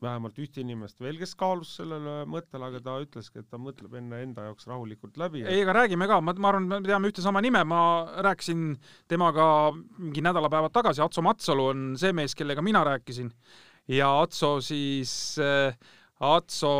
vähemalt 0.00 0.38
ühte 0.40 0.62
inimest 0.62 1.00
veel, 1.02 1.18
kes 1.20 1.34
kaalus 1.38 1.74
sellele 1.78 2.24
mõttele, 2.30 2.70
aga 2.70 2.80
ta 2.84 2.96
ütleski, 3.02 3.42
et 3.42 3.48
ta 3.52 3.60
mõtleb 3.60 3.94
enne 4.00 4.22
enda 4.24 4.46
jaoks 4.48 4.68
rahulikult 4.70 5.18
läbi. 5.20 5.44
ei, 5.44 5.62
aga 5.64 5.76
räägime 5.82 6.08
ka, 6.10 6.20
ma, 6.24 6.34
ma 6.40 6.52
arvan, 6.52 6.68
me 6.70 6.80
teame 6.86 7.10
ühte 7.10 7.24
sama 7.24 7.42
nime, 7.44 7.62
ma 7.68 7.82
rääkisin 8.24 8.74
temaga 9.10 9.46
mingi 9.98 10.24
nädalapäevad 10.24 10.74
tagasi, 10.76 11.04
Atso 11.04 11.24
Matsalu 11.24 11.68
on 11.74 11.88
see 12.00 12.14
mees, 12.16 12.36
kellega 12.38 12.64
mina 12.64 12.84
rääkisin 12.88 13.32
ja 13.92 14.10
Atso 14.22 14.56
siis 14.64 15.12
äh, 15.42 15.76
Atso 16.20 16.70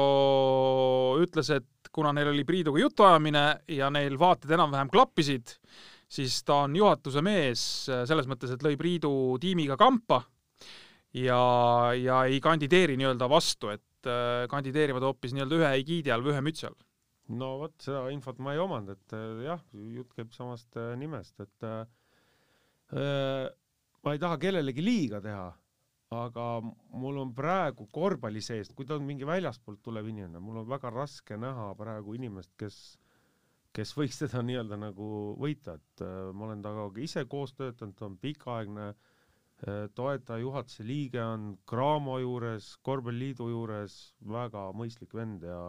ütles, 1.22 1.48
et 1.54 1.88
kuna 1.92 2.12
neil 2.12 2.28
oli 2.28 2.44
Priiduga 2.44 2.82
jutuajamine 2.82 3.44
ja 3.72 3.88
neil 3.92 4.18
vaated 4.20 4.52
enam-vähem 4.52 4.90
klappisid, 4.92 5.54
siis 6.10 6.42
ta 6.44 6.66
on 6.66 6.76
juhatuse 6.76 7.22
mees 7.24 7.62
selles 7.88 8.28
mõttes, 8.28 8.52
et 8.52 8.66
lõi 8.66 8.76
Priidu 8.78 9.10
tiimiga 9.40 9.78
kampa 9.80 10.20
ja, 11.16 11.40
ja 11.96 12.24
ei 12.28 12.40
kandideeri 12.42 12.96
nii-öelda 13.00 13.28
vastu, 13.30 13.72
et 13.74 14.08
äh, 14.08 14.44
kandideerivad 14.50 15.04
hoopis 15.08 15.34
nii-öelda 15.34 15.58
ühe 15.58 15.72
egiidi 15.80 16.12
all 16.14 16.24
või 16.26 16.34
ühe 16.34 16.44
mütsi 16.44 16.68
all. 16.68 16.76
no 17.40 17.54
vot, 17.62 17.74
seda 17.82 18.04
infot 18.14 18.38
ma 18.42 18.54
ei 18.54 18.62
omanud, 18.62 18.92
et 18.92 19.16
äh, 19.16 19.42
jah, 19.48 19.64
jutt 19.96 20.12
käib 20.18 20.36
samast 20.36 20.78
äh, 20.78 20.92
nimest, 21.00 21.40
et 21.42 21.66
äh, 21.66 21.82
ma 24.04 24.14
ei 24.14 24.22
taha 24.22 24.38
kellelegi 24.42 24.84
liiga 24.84 25.20
teha 25.24 25.48
aga 26.10 26.44
mul 26.98 27.20
on 27.22 27.30
praegu 27.38 27.84
korvpalli 27.94 28.40
seest, 28.42 28.72
kui 28.74 28.86
ta 28.86 28.96
on 28.98 29.04
mingi 29.06 29.26
väljaspoolt 29.28 29.78
tulev 29.86 30.08
inimene, 30.10 30.40
mul 30.42 30.64
on 30.64 30.66
väga 30.70 30.90
raske 30.90 31.36
näha 31.38 31.68
praegu 31.78 32.16
inimest, 32.18 32.50
kes, 32.58 32.78
kes 33.76 33.92
võiks 33.94 34.18
teda 34.18 34.42
nii-öelda 34.48 34.78
nagu 34.88 35.10
võita, 35.38 35.76
et 35.78 36.02
äh, 36.02 36.32
ma 36.34 36.48
olen 36.48 36.64
temaga 36.66 37.04
ise 37.04 37.22
koos 37.30 37.54
töötanud, 37.54 37.94
ta 37.94 38.08
on 38.08 38.18
pikaaegne 38.26 38.88
äh, 38.90 39.86
toetaja, 39.94 40.42
juhatuse 40.42 40.88
liige 40.88 41.22
on 41.22 41.52
Cramo 41.70 42.18
juures, 42.18 42.72
korvpalliliidu 42.82 43.46
juures, 43.52 44.00
väga 44.34 44.66
mõistlik 44.74 45.14
vend 45.14 45.46
ja 45.46 45.62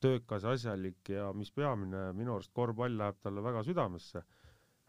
töökas, 0.00 0.48
asjalik 0.48 1.12
ja 1.12 1.28
mis 1.36 1.52
peamine, 1.52 2.06
minu 2.16 2.38
arust 2.38 2.56
korvpall 2.56 2.96
läheb 3.02 3.20
talle 3.20 3.44
väga 3.44 3.60
südamesse. 3.68 4.24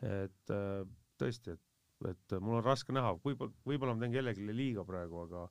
et 0.04 0.52
äh, 0.56 0.88
tõesti, 1.20 1.60
et 1.60 1.65
et 2.10 2.36
mul 2.40 2.60
on 2.60 2.64
raske 2.66 2.94
näha, 2.96 3.16
võib-olla, 3.26 3.54
võib-olla 3.68 3.96
ma 3.96 4.04
teen 4.06 4.14
kellelegi 4.18 4.52
liiga 4.54 4.84
praegu, 4.88 5.26
aga 5.28 5.48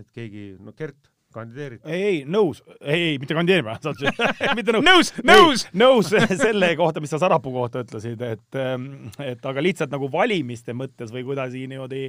et 0.00 0.06
keegi, 0.14 0.44
no 0.60 0.72
Gert, 0.78 1.10
kandideerid? 1.32 1.80
ei, 1.88 2.02
ei, 2.10 2.18
nõus, 2.28 2.60
ei, 2.80 3.12
ei, 3.12 3.18
mitte 3.20 3.34
kandideerima 3.36 3.78
mitte 4.58 4.74
nõus. 4.78 5.12
nõus, 5.24 5.66
nõus 5.84 6.12
selle 6.36 6.72
kohta, 6.76 7.00
mis 7.04 7.12
sa 7.14 7.20
Sarapuu 7.22 7.52
kohta 7.56 7.82
ütlesid, 7.86 8.20
et, 8.24 8.48
ähm, 8.60 8.88
et 9.24 9.44
aga 9.48 9.64
lihtsalt 9.64 9.92
nagu 9.94 10.08
valimiste 10.12 10.74
mõttes 10.76 11.12
või 11.14 11.24
kuidagi 11.28 11.66
niimoodi 11.72 12.08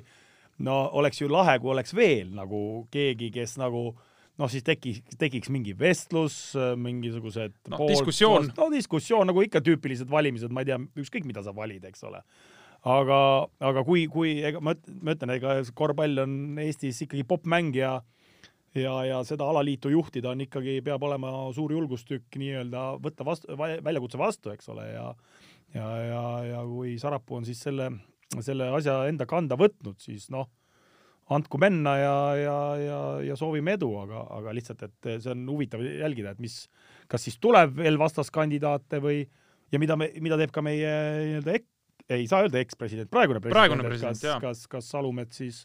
no 0.63 0.83
oleks 0.99 1.21
ju 1.23 1.29
lahe, 1.31 1.55
kui 1.59 1.71
oleks 1.73 1.95
veel 1.97 2.33
nagu 2.35 2.59
keegi, 2.93 3.31
kes 3.33 3.55
nagu 3.61 3.87
noh, 4.39 4.49
siis 4.49 4.63
tekiks, 4.65 5.01
tekiks 5.21 5.49
mingi 5.53 5.75
vestlus, 5.77 6.35
mingisugused 6.77 7.53
No, 7.69 7.77
poolt- 7.77 7.91
diskussioon. 7.93 8.47
no 8.57 8.67
diskussioon 8.73 9.29
nagu 9.29 9.43
ikka 9.45 9.61
tüüpilised 9.65 10.09
valimised, 10.09 10.49
ma 10.53 10.63
ei 10.63 10.71
tea, 10.71 10.79
ükskõik 11.03 11.25
mida 11.29 11.43
sa 11.45 11.53
valid, 11.55 11.83
eks 11.89 12.01
ole. 12.09 12.21
Aga, 12.83 13.19
aga 13.63 13.83
kui, 13.87 14.07
kui 14.11 14.37
ega 14.45 14.61
ma, 14.63 14.75
ma 15.01 15.15
ütlen, 15.15 15.35
ega 15.37 15.59
korvpall 15.75 16.25
on 16.25 16.59
Eestis 16.63 17.03
ikkagi 17.05 17.23
poppmäng 17.27 17.75
ja 17.77 17.97
ja, 18.75 18.93
ja 19.05 19.19
seda 19.27 19.45
alaliitu 19.49 19.91
juhtida 19.93 20.31
on 20.33 20.41
ikkagi, 20.47 20.79
peab 20.85 21.03
olema 21.05 21.31
suur 21.53 21.71
julgustükk 21.75 22.39
nii-öelda 22.41 22.85
võtta 23.03 23.25
vastu, 23.27 23.57
väljakutse 23.57 24.17
vastu, 24.17 24.53
eks 24.53 24.71
ole, 24.73 24.87
ja 24.95 25.11
ja, 25.73 25.85
ja, 26.05 26.23
ja 26.45 26.65
kui 26.69 26.97
Sarapuu 27.01 27.39
on 27.39 27.47
siis 27.47 27.61
selle, 27.65 27.89
selle 28.41 28.69
asja 28.77 29.03
enda 29.09 29.27
kanda 29.29 29.57
võtnud, 29.59 29.97
siis 30.01 30.27
noh, 30.33 30.49
andku 31.33 31.59
minna 31.61 31.95
ja, 31.97 32.15
ja, 32.37 32.57
ja, 32.81 32.99
ja 33.29 33.37
soovime 33.39 33.77
edu, 33.77 33.89
aga, 34.03 34.25
aga 34.37 34.53
lihtsalt, 34.55 34.83
et 34.89 35.13
see 35.23 35.31
on 35.33 35.45
huvitav 35.49 35.83
jälgida, 35.85 36.33
et 36.33 36.43
mis, 36.43 36.63
kas 37.11 37.25
siis 37.25 37.39
tuleb 37.41 37.77
veel 37.79 37.97
vastaskandidaate 38.01 38.99
või 39.03 39.23
ja 39.73 39.81
mida 39.81 39.97
me, 39.99 40.11
mida 40.21 40.37
teeb 40.39 40.53
ka 40.53 40.65
meie 40.65 40.93
nii-öelda 41.29 41.57
ek, 41.57 41.67
ei 42.19 42.27
saa 42.29 42.45
öelda 42.45 42.61
ekspresident, 42.61 43.09
praegune 43.11 43.41
president, 43.43 43.59
Praegune 43.59 43.87
president, 43.87 44.21
kas, 44.21 44.41
kas, 44.43 44.65
kas 44.71 44.89
Salumets 44.93 45.39
siis 45.41 45.63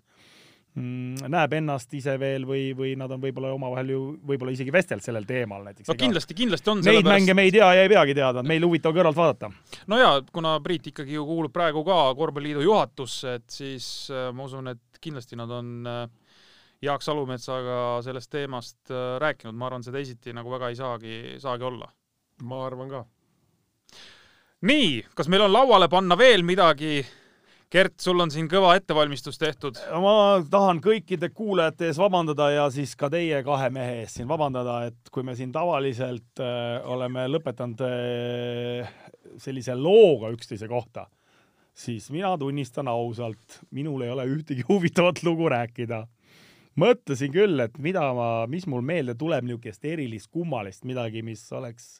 mm, 0.78 1.28
näeb 1.32 1.56
ennast 1.58 1.92
ise 1.96 2.14
veel 2.20 2.46
või, 2.48 2.70
või 2.76 2.92
nad 2.98 3.12
on 3.14 3.20
võib-olla 3.22 3.52
omavahel 3.56 3.92
ju 3.92 4.00
võib-olla 4.28 4.54
isegi 4.54 4.72
vestelnud 4.74 5.04
sellel 5.04 5.26
teemal 5.28 5.64
näiteks. 5.66 5.88
no 5.90 5.96
kindlasti, 5.98 6.36
kindlasti 6.38 6.72
on 6.72 6.82
Neid 6.86 7.08
mänge 7.08 7.36
me 7.36 7.46
ei 7.48 7.54
tea 7.54 7.68
ja 7.76 7.84
ei 7.86 7.92
peagi 7.92 8.16
teadma, 8.18 8.44
meil 8.46 8.66
huvitav 8.66 8.94
kõrvalt 8.96 9.18
vaadata. 9.18 9.50
no 9.90 10.00
jaa, 10.00 10.14
kuna 10.32 10.56
Priit 10.64 10.90
ikkagi 10.92 11.18
ju 11.18 11.26
kuulub 11.28 11.54
praegu 11.54 11.84
ka 11.86 11.98
Korvpalliliidu 12.18 12.64
juhatusse, 12.66 13.38
et 13.40 13.48
siis 13.52 14.08
äh, 14.14 14.30
ma 14.34 14.48
usun, 14.48 14.72
et 14.74 15.02
kindlasti 15.02 15.38
nad 15.38 15.52
on 15.54 15.76
äh, 15.86 16.02
Jaak 16.82 17.02
Salumetsaga 17.02 17.98
sellest 18.06 18.30
teemast 18.30 18.92
äh, 18.92 19.16
rääkinud, 19.22 19.56
ma 19.58 19.70
arvan, 19.70 19.86
see 19.86 19.94
teisiti 19.94 20.34
nagu 20.36 20.52
väga 20.52 20.72
ei 20.72 20.78
saagi, 20.78 21.16
saagi 21.42 21.66
olla. 21.72 21.90
ma 22.46 22.66
arvan 22.66 22.92
ka 22.92 23.06
nii, 24.66 25.02
kas 25.14 25.28
meil 25.30 25.44
on 25.46 25.52
lauale 25.54 25.88
panna 25.90 26.16
veel 26.18 26.42
midagi? 26.46 27.02
Gert, 27.68 27.98
sul 28.00 28.16
on 28.24 28.30
siin 28.32 28.46
kõva 28.48 28.72
ettevalmistus 28.78 29.36
tehtud. 29.36 29.76
ma 30.00 30.40
tahan 30.50 30.78
kõikide 30.80 31.28
kuulajate 31.36 31.90
ees 31.90 31.98
vabandada 32.00 32.46
ja 32.50 32.64
siis 32.72 32.94
ka 32.96 33.10
teie 33.12 33.42
kahe 33.44 33.68
mehe 33.70 33.98
ees 34.00 34.14
siin 34.16 34.28
vabandada, 34.28 34.86
et 34.88 35.12
kui 35.12 35.22
me 35.22 35.34
siin 35.36 35.52
tavaliselt 35.52 36.40
äh, 36.40 36.80
oleme 36.88 37.26
lõpetanud 37.28 37.84
äh, 37.84 38.88
sellise 39.36 39.76
looga 39.76 40.32
üksteise 40.32 40.68
kohta, 40.68 41.04
siis 41.76 42.08
mina 42.10 42.32
tunnistan 42.40 42.88
ausalt, 42.88 43.60
minul 43.70 44.06
ei 44.06 44.16
ole 44.16 44.24
ühtegi 44.32 44.64
huvitavat 44.70 45.20
lugu 45.28 45.52
rääkida. 45.52 46.06
mõtlesin 46.80 47.36
küll, 47.36 47.60
et 47.60 47.76
mida 47.78 48.08
ma, 48.16 48.46
mis 48.48 48.64
mul 48.66 48.80
meelde 48.80 49.14
tuleb 49.14 49.44
niisugust 49.44 49.84
erilist 49.84 50.32
kummalist 50.32 50.88
midagi, 50.88 51.20
mis 51.22 51.44
oleks 51.52 51.98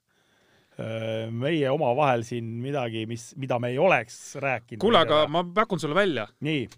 meie 0.79 1.71
omavahel 1.75 2.23
siin 2.23 2.53
midagi, 2.63 3.01
mis, 3.11 3.33
mida 3.41 3.57
me 3.59 3.73
ei 3.73 3.79
oleks 3.83 4.37
rääkinud. 4.39 4.79
kuule, 4.81 5.01
aga 5.03 5.25
ma 5.27 5.43
pakun 5.55 5.81
sulle 5.83 5.97
välja, 5.99 6.29
nii 6.47 6.69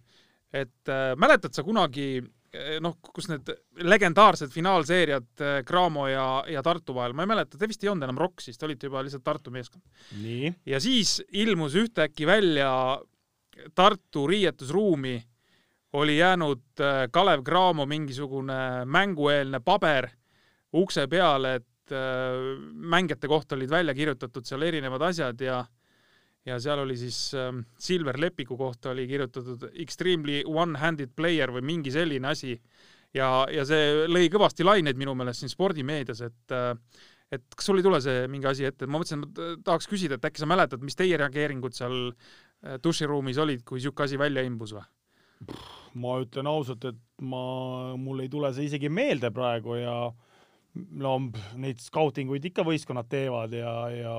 et 0.53 0.91
äh, 0.91 1.15
mäletad 1.19 1.55
sa 1.55 1.63
kunagi 1.67 2.19
äh, 2.19 2.79
noh, 2.83 2.97
kus 3.15 3.29
need 3.31 3.53
legendaarsed 3.87 4.51
finaalseeriad 4.55 5.45
äh, 5.45 5.61
Cramo 5.67 6.09
ja, 6.11 6.27
ja 6.51 6.63
Tartu 6.67 6.95
vahel, 6.97 7.15
ma 7.15 7.25
ei 7.25 7.31
mäleta, 7.31 7.59
te 7.59 7.69
vist 7.71 7.85
ei 7.85 7.93
olnud 7.93 8.09
enam 8.09 8.19
Rock 8.21 8.43
siis, 8.45 8.59
te 8.59 8.67
olite 8.67 8.91
juba 8.91 9.05
lihtsalt 9.07 9.25
Tartu 9.27 9.55
meeskond. 9.55 9.85
ja 10.67 10.83
siis 10.83 11.21
ilmus 11.33 11.79
ühtäkki 11.79 12.27
välja 12.27 12.73
Tartu 13.75 14.27
riietusruumi 14.31 15.19
oli 16.01 16.19
jäänud 16.19 16.83
äh, 16.83 17.07
Kalev 17.11 17.45
Cramo 17.47 17.87
mingisugune 17.87 18.87
mängueelne 18.87 19.61
paber 19.61 20.11
ukse 20.73 21.07
peale, 21.11 21.55
et 21.59 21.67
äh, 21.95 22.57
mängijate 22.95 23.29
kohta 23.31 23.57
olid 23.59 23.71
välja 23.71 23.95
kirjutatud 23.95 24.47
seal 24.49 24.63
erinevad 24.67 25.09
asjad 25.11 25.41
ja 25.45 25.61
ja 26.47 26.57
seal 26.61 26.85
oli 26.85 26.97
siis 26.97 27.35
äh, 27.37 27.53
Silver 27.79 28.21
Lepiku 28.21 28.57
kohta 28.57 28.91
oli 28.95 29.07
kirjutatud 29.09 29.71
extremely 29.75 30.43
one-handed 30.47 31.13
player 31.17 31.53
või 31.53 31.65
mingi 31.75 31.93
selline 31.93 32.29
asi. 32.33 32.57
ja, 33.15 33.47
ja 33.51 33.65
see 33.67 34.07
lõi 34.09 34.29
kõvasti 34.33 34.65
laineid 34.65 34.99
minu 34.99 35.15
meelest 35.19 35.43
siin 35.43 35.53
spordimeedias, 35.53 36.21
et 36.27 36.55
äh, 36.55 36.75
et 37.31 37.45
kas 37.55 37.69
sul 37.69 37.79
ei 37.79 37.87
tule 37.87 38.01
see 38.03 38.25
mingi 38.31 38.49
asi 38.51 38.67
ette, 38.67 38.89
ma 38.91 38.99
mõtlesin, 38.99 39.23
et 39.23 39.39
ma 39.39 39.51
tahaks 39.69 39.87
küsida, 39.91 40.17
et 40.19 40.25
äkki 40.27 40.43
sa 40.43 40.49
mäletad, 40.51 40.83
mis 40.83 40.99
teie 40.99 41.19
reageeringud 41.21 41.77
seal 41.77 41.99
äh, 42.11 42.79
duširuumis 42.83 43.39
olid, 43.43 43.63
kui 43.67 43.83
sihuke 43.83 44.07
asi 44.07 44.19
välja 44.21 44.45
imbus 44.47 44.75
või? 44.77 44.87
ma 46.01 46.19
ütlen 46.23 46.47
ausalt, 46.47 46.85
et 46.87 46.99
ma, 47.27 47.43
mul 47.99 48.21
ei 48.23 48.29
tule 48.31 48.51
see 48.55 48.69
isegi 48.69 48.91
meelde 48.93 49.31
praegu 49.35 49.79
ja 49.79 49.95
no 50.75 51.17
neid 51.59 51.81
skautinguid 51.83 52.45
ikka 52.51 52.65
võistkonnad 52.67 53.09
teevad 53.11 53.55
ja, 53.57 53.75
ja 53.95 54.15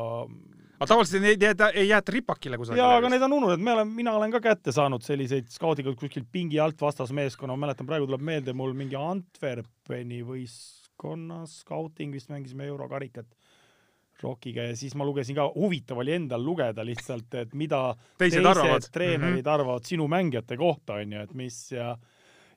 aga 0.82 0.90
tavaliselt 0.90 1.28
ei 1.30 1.38
jäeta, 1.40 1.70
ei 1.78 1.88
jäeta 1.88 2.16
ripakile 2.16 2.60
kusagile. 2.60 2.82
ja, 2.82 2.98
aga 2.98 3.12
need 3.14 3.24
on 3.28 3.38
ununenud, 3.38 3.64
me 3.64 3.76
oleme, 3.76 3.96
mina 4.02 4.16
olen 4.18 4.34
ka 4.34 4.42
kätte 4.44 4.74
saanud 4.76 5.06
selliseid 5.06 5.52
skautinguid 5.54 6.00
kuskilt 6.00 6.28
pingi 6.32 6.60
alt 6.60 6.82
vastasmeeskonna, 6.82 7.56
ma 7.56 7.68
mäletan, 7.68 7.88
praegu 7.90 8.10
tuleb 8.10 8.26
meelde 8.32 8.56
mul 8.58 8.74
mingi 8.78 8.98
Antwerpeni 9.00 10.24
võistkonna 10.28 11.44
skauting, 11.50 12.16
vist 12.18 12.34
mängisime 12.34 12.68
eurokarikat 12.72 13.30
Rockiga 14.22 14.68
ja 14.70 14.78
siis 14.78 14.94
ma 14.98 15.06
lugesin 15.08 15.38
ka, 15.38 15.48
huvitav 15.56 16.02
oli 16.02 16.14
endal 16.14 16.44
lugeda 16.46 16.84
lihtsalt, 16.86 17.34
et 17.42 17.54
mida 17.58 17.92
Teised 18.22 18.46
arvavad. 18.46 18.86
treenerid 18.94 19.40
mm. 19.40 19.42
-hmm. 19.42 19.54
arvavad 19.54 19.88
sinu 19.88 20.08
mängijate 20.08 20.58
kohta, 20.58 21.00
onju, 21.02 21.22
et 21.22 21.34
mis 21.34 21.72
ja 21.72 21.96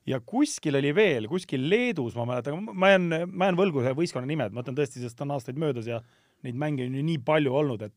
ja 0.09 0.19
kuskil 0.21 0.77
oli 0.79 0.93
veel, 0.95 1.29
kuskil 1.29 1.69
Leedus, 1.69 2.15
ma 2.17 2.27
mäletan, 2.29 2.65
ma 2.73 2.93
jään, 2.93 3.09
ma 3.31 3.49
jään 3.49 3.59
võlgu 3.59 3.81
ühe 3.83 3.95
võistkonna 3.97 4.29
nimed, 4.29 4.53
ma 4.53 4.65
ütlen 4.65 4.77
tõesti, 4.77 5.01
sest 5.01 5.21
on 5.25 5.33
aastaid 5.35 5.59
möödas 5.61 5.89
ja 5.89 6.01
neid 6.45 6.57
mänge 6.61 6.85
on 6.85 6.97
ju 6.99 7.05
nii 7.05 7.21
palju 7.25 7.55
olnud, 7.57 7.87
et 7.87 7.95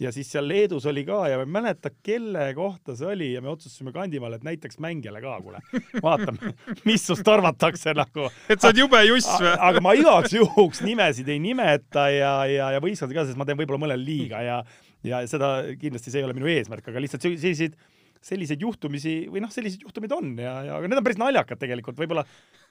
ja 0.00 0.10
siis 0.12 0.28
seal 0.28 0.44
Leedus 0.48 0.84
oli 0.90 1.06
ka 1.08 1.22
ja 1.30 1.38
ma 1.40 1.46
ei 1.46 1.52
mäleta, 1.54 1.90
kelle 2.04 2.50
kohta 2.56 2.96
see 2.98 3.08
oli 3.08 3.30
ja 3.32 3.40
me 3.40 3.48
otsustasime 3.52 3.94
Kandimaal, 3.94 4.36
et 4.36 4.44
näitaks 4.44 4.76
mängijale 4.82 5.22
ka, 5.24 5.38
kuule, 5.40 5.62
vaatame, 6.04 6.52
mis 6.88 7.06
sust 7.08 7.28
arvatakse 7.32 7.94
nagu. 7.96 8.28
et 8.52 8.60
sa 8.60 8.70
oled 8.70 8.82
jube 8.84 9.00
juss 9.08 9.30
või? 9.40 9.54
aga 9.70 9.84
ma 9.84 9.96
igaks 9.96 10.36
juhuks 10.36 10.84
nimesid 10.84 11.30
ei 11.32 11.40
nimeta 11.42 12.10
ja, 12.12 12.34
ja, 12.50 12.70
ja 12.76 12.84
võistkonda 12.84 13.16
ka, 13.16 13.28
sest 13.30 13.40
ma 13.40 13.48
teen 13.48 13.58
võib-olla 13.60 13.86
mõnele 13.86 14.04
liiga 14.04 14.44
ja, 14.44 14.60
ja 15.06 15.24
seda 15.30 15.56
kindlasti 15.80 16.12
see 16.12 16.20
ei 16.20 16.28
ole 16.28 16.36
minu 16.36 16.50
eesmärk, 16.52 16.92
aga 16.92 17.00
lihtsalt 17.00 17.24
selliseid 17.24 17.80
selliseid 18.24 18.62
juhtumisi 18.62 19.16
või 19.32 19.42
noh, 19.44 19.52
sellised 19.52 19.82
juhtumid 19.84 20.12
on 20.16 20.34
ja, 20.40 20.54
ja 20.66 20.78
aga 20.78 20.90
need 20.90 21.00
on 21.00 21.06
päris 21.06 21.20
naljakad 21.20 21.60
tegelikult, 21.60 21.98
võib-olla 22.00 22.24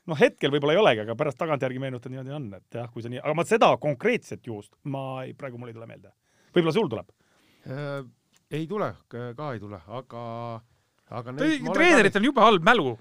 noh, 0.09 0.19
hetkel 0.19 0.53
võib-olla 0.53 0.75
ei 0.75 0.81
olegi, 0.81 1.03
aga 1.05 1.17
pärast 1.19 1.39
tagantjärgi 1.41 1.81
meenutan 1.81 2.13
niimoodi 2.13 2.35
on, 2.35 2.47
et 2.59 2.79
jah, 2.79 2.91
kui 2.93 3.05
see 3.05 3.15
nii, 3.15 3.23
aga 3.23 3.37
ma 3.37 3.47
seda 3.47 3.71
konkreetset 3.81 4.45
juhust 4.47 4.73
ma 4.91 5.23
ei, 5.25 5.33
praegu 5.37 5.59
mul 5.61 5.71
ei 5.71 5.77
tule 5.77 5.89
meelde. 5.89 6.13
võib-olla 6.55 6.75
sul 6.75 6.91
tuleb? 6.91 7.11
äh,. 7.65 7.99
ei 8.55 8.67
tule, 8.69 8.93
ka 9.09 9.51
ei 9.53 9.61
tule, 9.61 9.81
aga, 9.99 10.23
aga 11.19 11.35
treeneritel 11.35 12.21
on 12.21 12.29
jube 12.31 12.45
halb 12.45 12.65
mälu. 12.65 12.95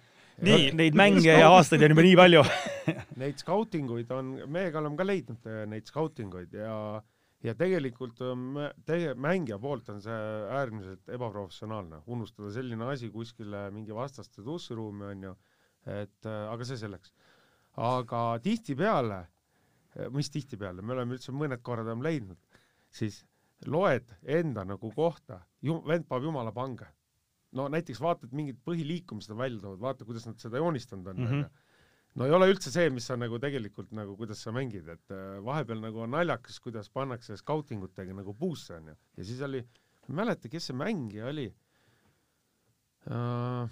nii, 0.44 0.72
Neid 0.74 0.96
mänge 0.98 1.30
ja 1.30 1.50
aastaid 1.54 1.84
on 1.84 1.94
juba 1.94 2.06
nii 2.06 2.16
palju 2.18 2.44
neid 3.22 3.42
skautinguid 3.42 4.08
on, 4.16 4.32
meiega 4.50 4.80
oleme 4.80 4.98
ka 4.98 5.06
leidnud 5.06 5.50
äh, 5.50 5.64
neid 5.70 5.86
skautinguid 5.86 6.56
ja 6.58 6.78
ja 7.44 7.52
tegelikult 7.58 8.22
ähm, 8.24 8.56
teie 8.88 9.12
mängija 9.20 9.58
poolt 9.60 9.90
on 9.92 10.00
see 10.04 10.16
äärmiselt 10.56 11.10
ebaprofessionaalne, 11.12 12.00
unustada 12.06 12.52
selline 12.54 12.88
asi 12.88 13.10
kuskile 13.12 13.66
mingi 13.74 13.94
vastaste 13.96 14.44
duširuumi 14.46 15.10
onju, 15.10 15.34
et 16.00 16.28
äh, 16.30 16.40
aga 16.52 16.64
see 16.68 16.80
selleks. 16.80 17.12
aga 17.76 18.38
tihtipeale, 18.42 19.24
mis 20.14 20.30
tihtipeale, 20.30 20.82
me 20.82 20.94
oleme 20.94 21.16
üldse 21.16 21.32
mõned 21.34 21.62
korrad 21.62 21.88
oleme 21.90 22.06
leidnud, 22.06 22.38
siis 22.94 23.24
loed 23.66 24.12
enda 24.22 24.64
nagu 24.64 24.90
kohta, 24.94 25.40
vend 25.62 26.06
paneb 26.08 26.30
jumala 26.30 26.52
pange. 26.52 26.86
no 27.54 27.68
näiteks 27.70 28.00
vaatad 28.02 28.32
mingid 28.34 28.56
põhiliikumised 28.66 29.30
on 29.30 29.38
välja 29.38 29.60
toodud, 29.62 29.80
vaata, 29.82 30.04
kuidas 30.04 30.24
nad 30.26 30.40
seda 30.42 30.58
joonistanud 30.58 31.06
on 31.06 31.16
Mhm. 31.16 31.26
onju 31.26 31.36
mm. 31.36 31.42
-hmm. 31.42 31.63
No 32.14 32.26
ei 32.28 32.34
ole 32.36 32.50
üldse 32.52 32.72
see, 32.74 32.90
mis 32.94 33.06
sa 33.10 33.16
nagu 33.18 33.38
tegelikult 33.42 33.94
nagu, 33.96 34.16
kuidas 34.18 34.42
sa 34.44 34.52
mängid, 34.54 34.88
et 34.90 35.14
äh, 35.14 35.38
vahepeal 35.44 35.80
nagu 35.82 36.04
on 36.04 36.14
naljakas, 36.14 36.60
kuidas 36.62 36.90
pannakse 36.94 37.38
skautingutega 37.40 38.14
nagu 38.16 38.36
puusse 38.38 38.76
onju. 38.78 38.94
ja 39.18 39.26
siis 39.30 39.42
oli, 39.46 39.64
ma 40.06 40.12
ei 40.12 40.20
mäleta, 40.22 40.52
kes 40.52 40.70
see 40.70 40.78
mängija 40.78 41.30
oli 41.32 41.48
uh,. 43.10 43.66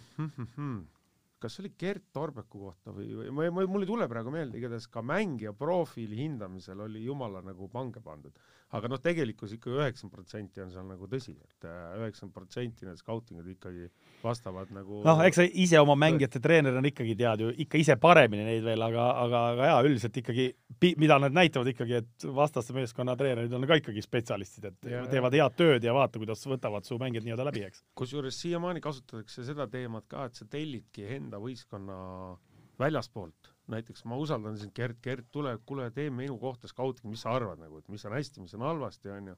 Kas 1.43 1.57
see 1.57 1.65
oli 1.65 1.73
Gert 1.79 2.05
Torbeku 2.15 2.61
kohta 2.69 2.95
või, 2.95 3.09
või 3.19 3.31
ma, 3.35 3.49
ma, 3.51 3.67
mul 3.67 3.87
ei 3.87 3.91
tule 3.91 4.09
praegu 4.11 4.33
meelde, 4.35 4.61
igatahes 4.61 4.87
ka 4.93 5.03
mängija 5.03 5.55
profiili 5.59 6.21
hindamisel 6.21 6.85
oli 6.87 7.03
jumala 7.05 7.43
nagu 7.45 7.69
pange 7.73 8.03
pandud. 8.05 8.35
aga 8.73 8.89
noh, 8.89 9.01
tegelikkus 9.05 9.53
ikka 9.53 9.69
üheksakümmend 9.69 10.15
protsenti 10.15 10.63
on 10.65 10.71
seal 10.73 10.87
nagu 10.89 11.05
tõsi, 11.11 11.35
et 11.37 11.67
üheksakümmend 11.69 12.33
protsenti 12.33 12.87
need 12.89 13.01
skautingud 13.03 13.51
ikkagi 13.53 13.91
vastavad 14.23 14.71
nagu 14.73 15.03
noh, 15.05 15.21
eks 15.27 15.41
sa 15.41 15.45
ise 15.45 15.81
oma 15.83 15.97
mängijate 15.99 16.41
treenerina 16.41 16.89
ikkagi 16.89 17.17
tead 17.19 17.43
ju 17.45 17.51
ikka 17.67 17.81
ise 17.83 17.97
paremini 18.01 18.47
neid 18.47 18.65
veel, 18.65 18.83
aga, 18.87 19.09
aga, 19.25 19.43
aga 19.53 19.69
jaa, 19.73 19.83
üldiselt 19.89 20.17
ikkagi, 20.23 20.49
mida 21.03 21.19
nad 21.21 21.37
näitavad 21.37 21.69
ikkagi, 21.73 22.01
et 22.01 22.27
vastaste 22.41 22.75
meeskonna 22.77 23.17
treenerid 23.19 23.53
on 23.57 23.69
ka 23.69 23.79
ikkagi 23.83 24.05
spetsialistid, 24.05 24.71
et 24.71 24.91
ja. 24.95 25.05
teevad 25.11 25.37
head 25.37 25.59
tööd 25.59 25.85
ja 25.85 25.95
vaata, 25.97 26.23
kuidas 26.23 26.45
võtavad 26.49 26.89
su 26.89 26.97
mängijad 27.03 27.27
nii-öelda 27.27 27.49
läbi, 27.51 27.67
eks. 27.69 27.85
kusjuures 27.99 28.41
siiamaani 28.41 28.83
kasutatakse 28.85 29.45
seda 29.47 29.69
teemat 29.71 30.09
ka, 30.11 30.27
et 30.31 30.39
sa 30.39 30.49
tellidki 30.49 31.07
enda 31.17 31.32
võistkonna 31.41 31.97
väljaspoolt, 32.81 33.53
näiteks 33.73 34.05
ma 34.11 34.19
usaldan 34.21 34.59
sind, 34.59 34.75
Gert, 34.77 34.99
Gert, 35.05 35.29
tule, 35.33 35.55
kuule, 35.67 35.91
tee 35.95 36.11
minu 36.11 36.39
kohta 36.41 36.71
skauting, 36.71 37.11
mis 37.13 37.23
sa 37.25 37.37
arvad 37.37 37.61
nagu, 37.63 37.79
et 37.79 37.93
mis 37.93 38.05
on 38.09 38.17
hästi, 38.17 38.43
mis 38.45 38.55
on 38.59 38.67
halvasti, 38.67 39.13
onju. 39.13 39.37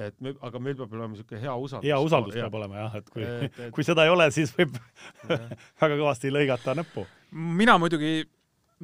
et 0.00 0.20
me, 0.22 0.32
aga 0.46 0.60
meil 0.62 0.76
peab 0.78 0.92
olema 0.96 1.18
siuke 1.18 1.38
hea 1.42 1.54
usaldus. 1.54 1.88
hea 1.90 1.98
usaldus 2.00 2.36
peab 2.38 2.58
olema 2.60 2.84
jah, 2.84 2.98
et 3.02 3.08
kui, 3.12 3.24
et, 3.26 3.62
kui 3.76 3.86
seda 3.86 4.06
ei 4.06 4.12
ole, 4.14 4.30
siis 4.34 4.52
võib 4.56 4.78
väga 5.82 5.96
kõvasti 5.96 6.32
lõigata 6.32 6.76
näppu. 6.78 7.06
mina 7.30 7.76
muidugi 7.78 8.22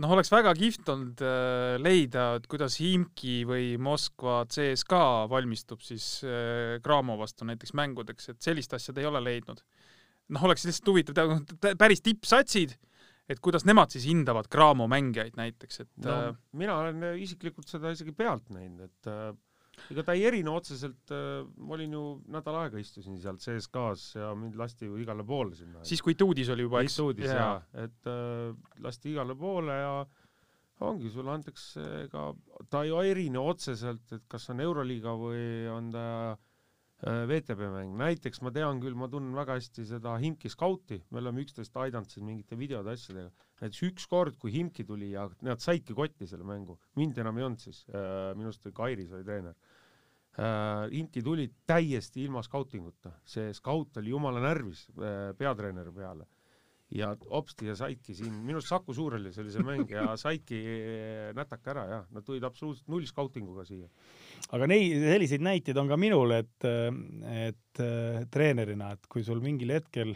noh, 0.03 0.13
oleks 0.17 0.31
väga 0.33 0.53
kihvt 0.57 0.91
olnud 0.93 1.23
äh, 1.25 1.77
leida, 1.81 2.29
et 2.39 2.47
kuidas 2.51 2.79
Himki 2.83 3.41
või 3.49 3.75
Moskva 3.81 4.43
CSKA 4.51 5.27
valmistub 5.33 5.85
siis 5.85 6.21
äh, 6.27 6.77
Cramo 6.85 7.17
vastu 7.21 7.49
näiteks 7.49 7.75
mängudeks, 7.79 8.33
et 8.33 8.43
sellist 8.45 8.77
asja 8.77 8.95
te 8.95 9.05
ei 9.05 9.09
ole 9.09 9.23
leidnud. 9.25 9.63
noh, 10.35 10.45
oleks 10.49 10.67
lihtsalt 10.67 10.93
huvitav 10.93 11.17
teada, 11.17 11.39
noh, 11.41 11.79
päris 11.79 12.03
tippsatsid, 12.05 12.77
et 13.31 13.43
kuidas 13.43 13.67
nemad 13.67 13.93
siis 13.95 14.07
hindavad 14.09 14.49
Cramo 14.53 14.87
mängijaid 14.91 15.39
näiteks, 15.39 15.83
et 15.85 15.91
no 16.05 16.15
äh, 16.15 16.29
mina 16.59 16.79
olen 16.83 17.19
isiklikult 17.23 17.71
seda 17.71 17.93
isegi 17.95 18.15
pealt 18.17 18.51
näinud, 18.55 18.87
et 18.87 19.11
äh, 19.11 19.31
ega 19.93 20.05
ta 20.07 20.17
ei 20.17 20.27
erine 20.29 20.53
otseselt 20.55 21.15
äh,, 21.15 21.41
ma 21.59 21.77
olin 21.77 21.97
ju 21.99 22.05
nädal 22.33 22.61
aega 22.63 22.81
istusin 22.81 23.19
seal 23.23 23.39
CSKA-s 23.43 24.17
ja 24.19 24.31
mind 24.39 24.57
lasti 24.59 24.89
ju 24.89 24.99
igale 25.03 25.27
poole 25.27 25.59
sinna. 25.59 25.85
siis, 25.87 26.03
kui 26.03 26.17
Tuudis 26.19 26.51
oli 26.55 26.67
juba, 26.67 26.83
eks? 26.87 27.01
Uudis 27.05 27.31
jaa, 27.31 27.59
et 27.87 28.11
äh, 28.11 28.55
lasti 28.85 29.13
igale 29.15 29.37
poole 29.39 29.81
ja 29.83 29.93
ongi, 30.87 31.09
sulle 31.09 31.33
antakse, 31.33 31.83
ega 32.05 32.29
ta 32.71 32.83
ei 32.85 33.11
erine 33.11 33.41
otseselt, 33.41 34.11
et 34.13 34.27
kas 34.29 34.51
on 34.53 34.61
Euroliiga 34.61 35.15
või 35.17 35.47
on 35.73 35.89
ta 35.95 36.09
äh, 36.35 36.46
VTB 37.07 37.69
mäng, 37.71 37.93
näiteks 38.01 38.41
ma 38.43 38.51
tean 38.51 38.81
küll, 38.83 38.97
ma 38.99 39.07
tunnen 39.11 39.37
väga 39.37 39.55
hästi 39.61 39.85
seda 39.87 40.17
Himki 40.19 40.51
skauti, 40.51 40.99
me 41.15 41.21
oleme 41.21 41.45
üksteist 41.45 41.77
aidanud 41.79 42.11
siin 42.11 42.27
mingite 42.27 42.59
videode 42.59 42.91
asjadega, 42.97 43.31
näiteks 43.61 43.83
ükskord, 43.87 44.39
kui 44.43 44.51
Himki 44.55 44.87
tuli 44.89 45.13
ja 45.13 45.29
nad 45.47 45.63
saidki 45.63 45.95
kotti 45.95 46.27
selle 46.27 46.47
mängu, 46.49 46.79
mind 46.99 47.21
enam 47.23 47.39
ei 47.39 47.47
olnud 47.47 47.63
siis. 47.63 47.85
Äh,, 47.93 48.33
minu 48.35 48.51
arust 48.51 48.67
oli 48.67 48.75
Kairis 48.81 49.13
oli 49.15 49.29
treener. 49.29 49.55
Äh,. 50.37 50.89
Himki 50.97 51.23
tuli 51.23 51.47
täiesti 51.67 52.25
ilma 52.27 52.43
skautinguta, 52.43 53.15
see 53.29 53.55
skaut 53.55 54.03
oli 54.03 54.11
jumala 54.11 54.43
närvis 54.43 54.89
äh, 54.97 55.31
peatreeneri 55.39 55.95
peale 55.95 56.27
ja 56.95 57.09
hopsti 57.31 57.67
ja 57.67 57.75
saidki 57.79 58.15
siin, 58.15 58.35
minu 58.47 58.61
arust 58.61 58.71
Saku 58.71 58.95
Suurhallis 58.95 59.39
oli 59.43 59.51
see 59.51 59.65
mäng 59.67 59.91
ja 59.91 60.13
saidki 60.21 60.61
eh, 60.71 61.33
nätaka 61.35 61.73
ära 61.73 61.87
ja 61.91 61.99
nad 62.15 62.27
tulid 62.27 62.45
absoluutselt 62.47 62.87
null 62.93 63.09
skautinguga 63.09 63.65
siia. 63.67 63.89
aga 64.55 64.69
neid, 64.71 65.01
selliseid 65.03 65.43
näiteid 65.43 65.81
on 65.83 65.91
ka 65.91 65.99
minul, 65.99 66.37
et, 66.39 66.69
et 67.33 67.83
äh, 67.83 68.23
treenerina, 68.31 68.93
et 68.95 69.11
kui 69.11 69.27
sul 69.27 69.43
mingil 69.43 69.75
hetkel 69.75 70.15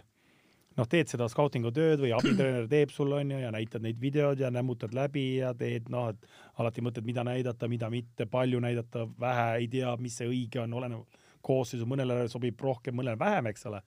noh, 0.79 0.89
teed 0.91 1.11
seda 1.11 1.27
skautingu 1.31 1.73
tööd 1.75 2.03
või 2.05 2.13
abitreener 2.17 2.69
teeb 2.75 2.93
sul 2.95 3.13
onju 3.19 3.41
ja 3.43 3.51
näitad 3.55 3.85
neid 3.85 3.99
videod 4.03 4.41
ja 4.41 4.51
nämmutad 4.55 4.95
läbi 4.97 5.41
ja 5.41 5.53
teed 5.59 5.91
noh, 5.93 6.11
et 6.15 6.61
alati 6.63 6.85
mõtled, 6.85 7.07
mida 7.07 7.25
näidata, 7.27 7.69
mida 7.71 7.91
mitte, 7.93 8.27
palju 8.31 8.63
näidata, 8.63 9.07
vähe, 9.21 9.49
ei 9.65 9.69
tea, 9.73 9.97
mis 10.01 10.21
see 10.21 10.31
õige 10.31 10.63
on, 10.63 10.79
oleneb 10.81 11.21
koosseisu, 11.45 11.87
mõnele 11.89 12.27
sobib 12.29 12.61
rohkem, 12.61 12.95
mõnele 12.99 13.19
vähem, 13.19 13.49
eks 13.51 13.67
ole. 13.71 13.81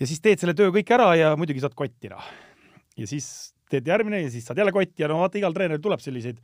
Ja 0.00 0.08
siis 0.08 0.22
teed 0.24 0.40
selle 0.40 0.56
töö 0.56 0.72
kõik 0.74 0.90
ära 0.96 1.12
ja 1.18 1.34
muidugi 1.38 1.62
saad 1.62 1.76
kotti 1.78 2.10
noh. 2.12 2.24
ja 2.96 3.06
siis 3.10 3.52
teed 3.70 3.86
järgmine 3.86 4.24
ja 4.24 4.30
siis 4.32 4.48
saad 4.48 4.58
jälle 4.58 4.72
kotti 4.74 5.04
ja 5.04 5.10
no 5.10 5.20
vaata, 5.22 5.38
igal 5.38 5.54
treeneril 5.54 5.82
tuleb 5.84 6.02
selliseid 6.02 6.40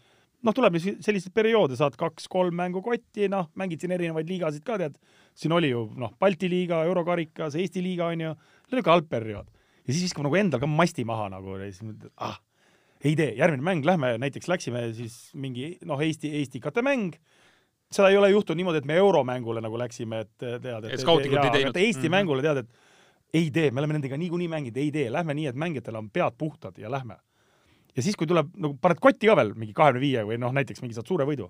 noh, 0.47 0.55
tuleb 0.55 0.79
selliseid 0.81 1.35
perioode, 1.35 1.77
saad 1.79 1.97
kaks-kolm 1.99 2.57
mängu 2.57 2.83
kotti, 2.85 3.29
noh, 3.33 3.49
mängid 3.59 3.83
siin 3.83 3.95
erinevaid 3.97 4.29
liigasid 4.31 4.65
ka, 4.67 4.79
tead. 4.81 4.99
siin 5.37 5.55
oli 5.57 5.71
ju 5.73 5.87
noh, 5.99 6.13
Balti 6.21 6.51
liiga, 6.53 6.83
eurokarikas, 6.89 7.57
Eesti 7.61 7.83
liiga 7.85 8.11
onju, 8.13 8.35
oli 8.73 8.85
ka 8.85 8.95
halb 8.95 9.09
periood. 9.11 9.49
ja 9.87 9.93
siis 9.93 10.09
viskab 10.09 10.27
nagu 10.27 10.37
endal 10.39 10.63
ka 10.63 10.69
masti 10.71 11.07
maha 11.09 11.31
nagu 11.33 11.57
ja 11.57 11.71
siis 11.71 11.83
mõtled, 11.87 12.13
ah, 12.17 12.39
ei 13.05 13.17
tee, 13.19 13.33
järgmine 13.39 13.65
mäng, 13.65 13.87
lähme 13.87 14.17
näiteks 14.23 14.49
läksime 14.51 14.89
siis 14.97 15.19
mingi 15.35 15.77
noh, 15.87 16.01
Eesti, 16.03 16.33
Eesti 16.41 16.61
katemäng. 16.61 17.17
seda 17.93 18.11
ei 18.11 18.17
ole 18.19 18.31
juhtunud 18.31 18.59
niimoodi, 18.59 18.83
et 18.83 18.89
me 18.89 18.97
euromängule 18.99 19.61
nagu 19.63 19.79
läksime, 19.79 20.25
et 20.27 20.37
tead, 20.39 20.89
Et 20.91 21.01
skautingut 21.01 21.45
ei 21.45 21.51
teinud. 21.51 21.77
Eesti 21.77 22.01
mm. 22.01 22.05
-hmm. 22.05 22.17
mängule 22.17 22.43
tead, 22.43 22.65
et 22.65 22.71
ei 23.37 23.51
tee, 23.55 23.71
me 23.71 23.83
oleme 23.83 23.99
nendega 23.99 24.19
niikuinii 24.21 24.51
mänginud, 24.53 24.81
ei 24.81 24.91
tee, 24.95 25.07
lähme 25.13 25.37
nii, 25.37 25.51
et 25.53 25.59
mängijatel 25.61 26.01
on 26.01 26.11
pead 26.13 26.37
puhtad 26.41 26.79
ja 26.81 26.91
lähme 26.93 27.19
ja 27.97 28.05
siis, 28.05 28.17
kui 28.19 28.29
tuleb 28.29 28.53
nagu 28.61 28.77
paned 28.81 29.01
kotti 29.03 29.29
ka 29.29 29.37
veel 29.39 29.55
mingi 29.57 29.75
kahekümne 29.77 30.03
viie 30.03 30.25
või 30.29 30.41
noh, 30.41 30.55
näiteks 30.57 30.83
mingi 30.85 30.97
saad 30.97 31.09
suure 31.09 31.27
võidu, 31.29 31.49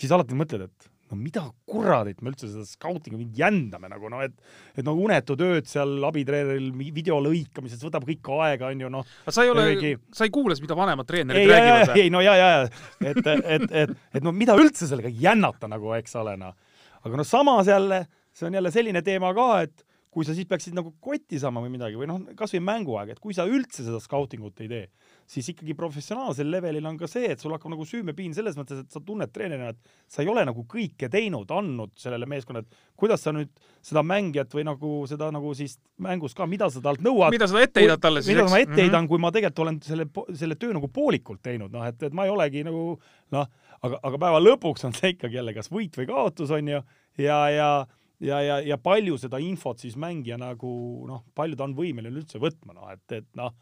siis 0.00 0.12
alati 0.14 0.36
mõtled, 0.38 0.66
et 0.70 0.90
no 1.06 1.18
mida 1.20 1.44
kuradit 1.70 2.22
me 2.24 2.32
üldse 2.32 2.48
seda 2.50 2.64
skautingu 2.66 3.18
mind 3.20 3.36
jändame 3.38 3.90
nagu 3.92 4.08
noh, 4.10 4.24
et 4.26 4.34
et 4.74 4.82
no 4.86 4.96
unetud 4.98 5.42
ööd 5.44 5.68
seal 5.70 6.02
abitreeneril 6.08 6.72
video 6.96 7.20
lõikamises 7.22 7.84
võtab 7.86 8.08
kõik 8.08 8.30
aega 8.40 8.72
onju 8.72 8.90
noh. 8.90 9.06
sa 9.28 9.44
ei 9.46 9.52
ole 9.52 9.68
Kuigi-, 9.68 10.00
sa 10.16 10.26
ei 10.26 10.34
kuule, 10.34 10.56
mida 10.62 10.78
vanemad 10.78 11.06
treenerid 11.06 11.44
ei, 11.44 11.52
räägivad 11.52 11.92
või? 11.92 12.02
ei 12.02 12.12
no 12.14 12.24
ja, 12.24 12.34
ja, 12.40 12.48
ja 12.50 13.12
et, 13.12 13.22
et, 13.22 13.68
et, 13.84 13.96
et 14.18 14.26
no 14.26 14.34
mida 14.34 14.56
üldse 14.58 14.88
sellega 14.90 15.12
jännata 15.12 15.70
nagu, 15.70 15.94
eks 16.00 16.18
ole 16.18 16.34
noh. 16.40 16.56
aga 17.04 17.22
noh, 17.22 17.28
samas 17.28 17.70
jälle 17.70 18.06
see 18.36 18.48
on 18.48 18.58
jälle 18.58 18.74
selline 18.74 19.02
teema 19.06 19.30
ka, 19.36 19.50
et 19.68 19.85
kui 20.16 20.24
sa 20.24 20.32
siis 20.32 20.46
peaksid 20.48 20.72
nagu 20.72 20.94
kotti 21.04 21.36
saama 21.36 21.60
või 21.60 21.74
midagi 21.74 21.98
või 22.00 22.06
noh, 22.08 22.22
kasvõi 22.38 22.62
mänguaeg, 22.64 23.10
et 23.12 23.18
kui 23.20 23.34
sa 23.36 23.44
üldse 23.44 23.82
seda 23.84 23.98
skautingut 24.00 24.62
ei 24.64 24.68
tee, 24.70 24.86
siis 25.28 25.50
ikkagi 25.52 25.74
professionaalsel 25.76 26.48
levelil 26.48 26.86
on 26.88 26.96
ka 26.96 27.04
see, 27.10 27.26
et 27.34 27.42
sul 27.42 27.52
hakkab 27.52 27.74
nagu 27.74 27.84
süümepiin 27.84 28.32
selles 28.32 28.56
mõttes, 28.56 28.80
et 28.80 28.94
sa 28.96 29.02
tunned 29.04 29.28
treenerina, 29.34 29.74
et 29.74 29.92
sa 30.08 30.22
ei 30.24 30.30
ole 30.32 30.46
nagu 30.48 30.64
kõike 30.72 31.10
teinud, 31.12 31.50
andnud 31.52 31.92
sellele 32.00 32.24
meeskonnale, 32.32 32.64
et 32.64 32.96
kuidas 32.96 33.26
sa 33.26 33.34
nüüd 33.36 33.52
seda 33.84 34.00
mängijat 34.06 34.56
või 34.56 34.64
nagu 34.70 34.92
seda 35.10 35.28
nagu 35.36 35.52
siis 35.58 35.76
mängus 36.00 36.32
ka, 36.38 36.46
mida 36.48 36.70
sa 36.72 36.80
talt 36.80 37.04
nõuad. 37.04 37.30
mida 37.36 37.50
sa 37.52 37.60
ette 37.60 37.84
heidad 37.84 38.00
talle 38.00 38.22
siis, 38.24 38.32
mida 38.38 38.48
ma 38.48 38.62
ette 38.64 38.72
Mhm. 38.72 38.80
heidan, 38.86 39.08
kui 39.12 39.18
ma 39.20 39.30
tegelikult 39.36 39.64
olen 39.66 39.80
selle, 39.84 40.08
selle 40.34 40.56
töö 40.56 40.72
nagu 40.72 40.88
poolikult 40.88 41.42
teinud, 41.44 41.70
noh, 41.76 41.84
et, 41.84 42.02
et 42.08 42.12
ma 42.16 42.24
ei 42.24 42.30
olegi 42.32 42.64
nagu 42.64 42.96
noh, 43.36 43.46
aga, 43.82 44.00
aga 44.02 44.18
päeva 44.18 44.40
lõpuks 44.40 44.88
on 44.88 44.96
see 44.96 45.12
ikkagi 45.12 45.36
jälle 45.42 45.52
kas 45.52 45.68
võit 45.68 45.92
või 46.00 46.08
kaotus, 46.08 46.50
on 46.56 46.72
ju, 46.72 46.80
ja, 47.18 47.38
ja 47.52 47.66
ja, 47.66 47.86
ja, 48.24 48.60
ja 48.64 48.78
palju 48.80 49.18
seda 49.20 49.40
infot 49.42 49.82
siis 49.82 49.96
mängija 50.00 50.38
nagu 50.40 50.70
noh, 51.08 51.24
palju 51.36 51.58
ta 51.58 51.66
on 51.66 51.74
võimeline 51.76 52.22
üldse 52.22 52.40
võtma, 52.42 52.76
noh 52.76 52.92
et, 52.92 53.04
et 53.12 53.28
noh, 53.38 53.52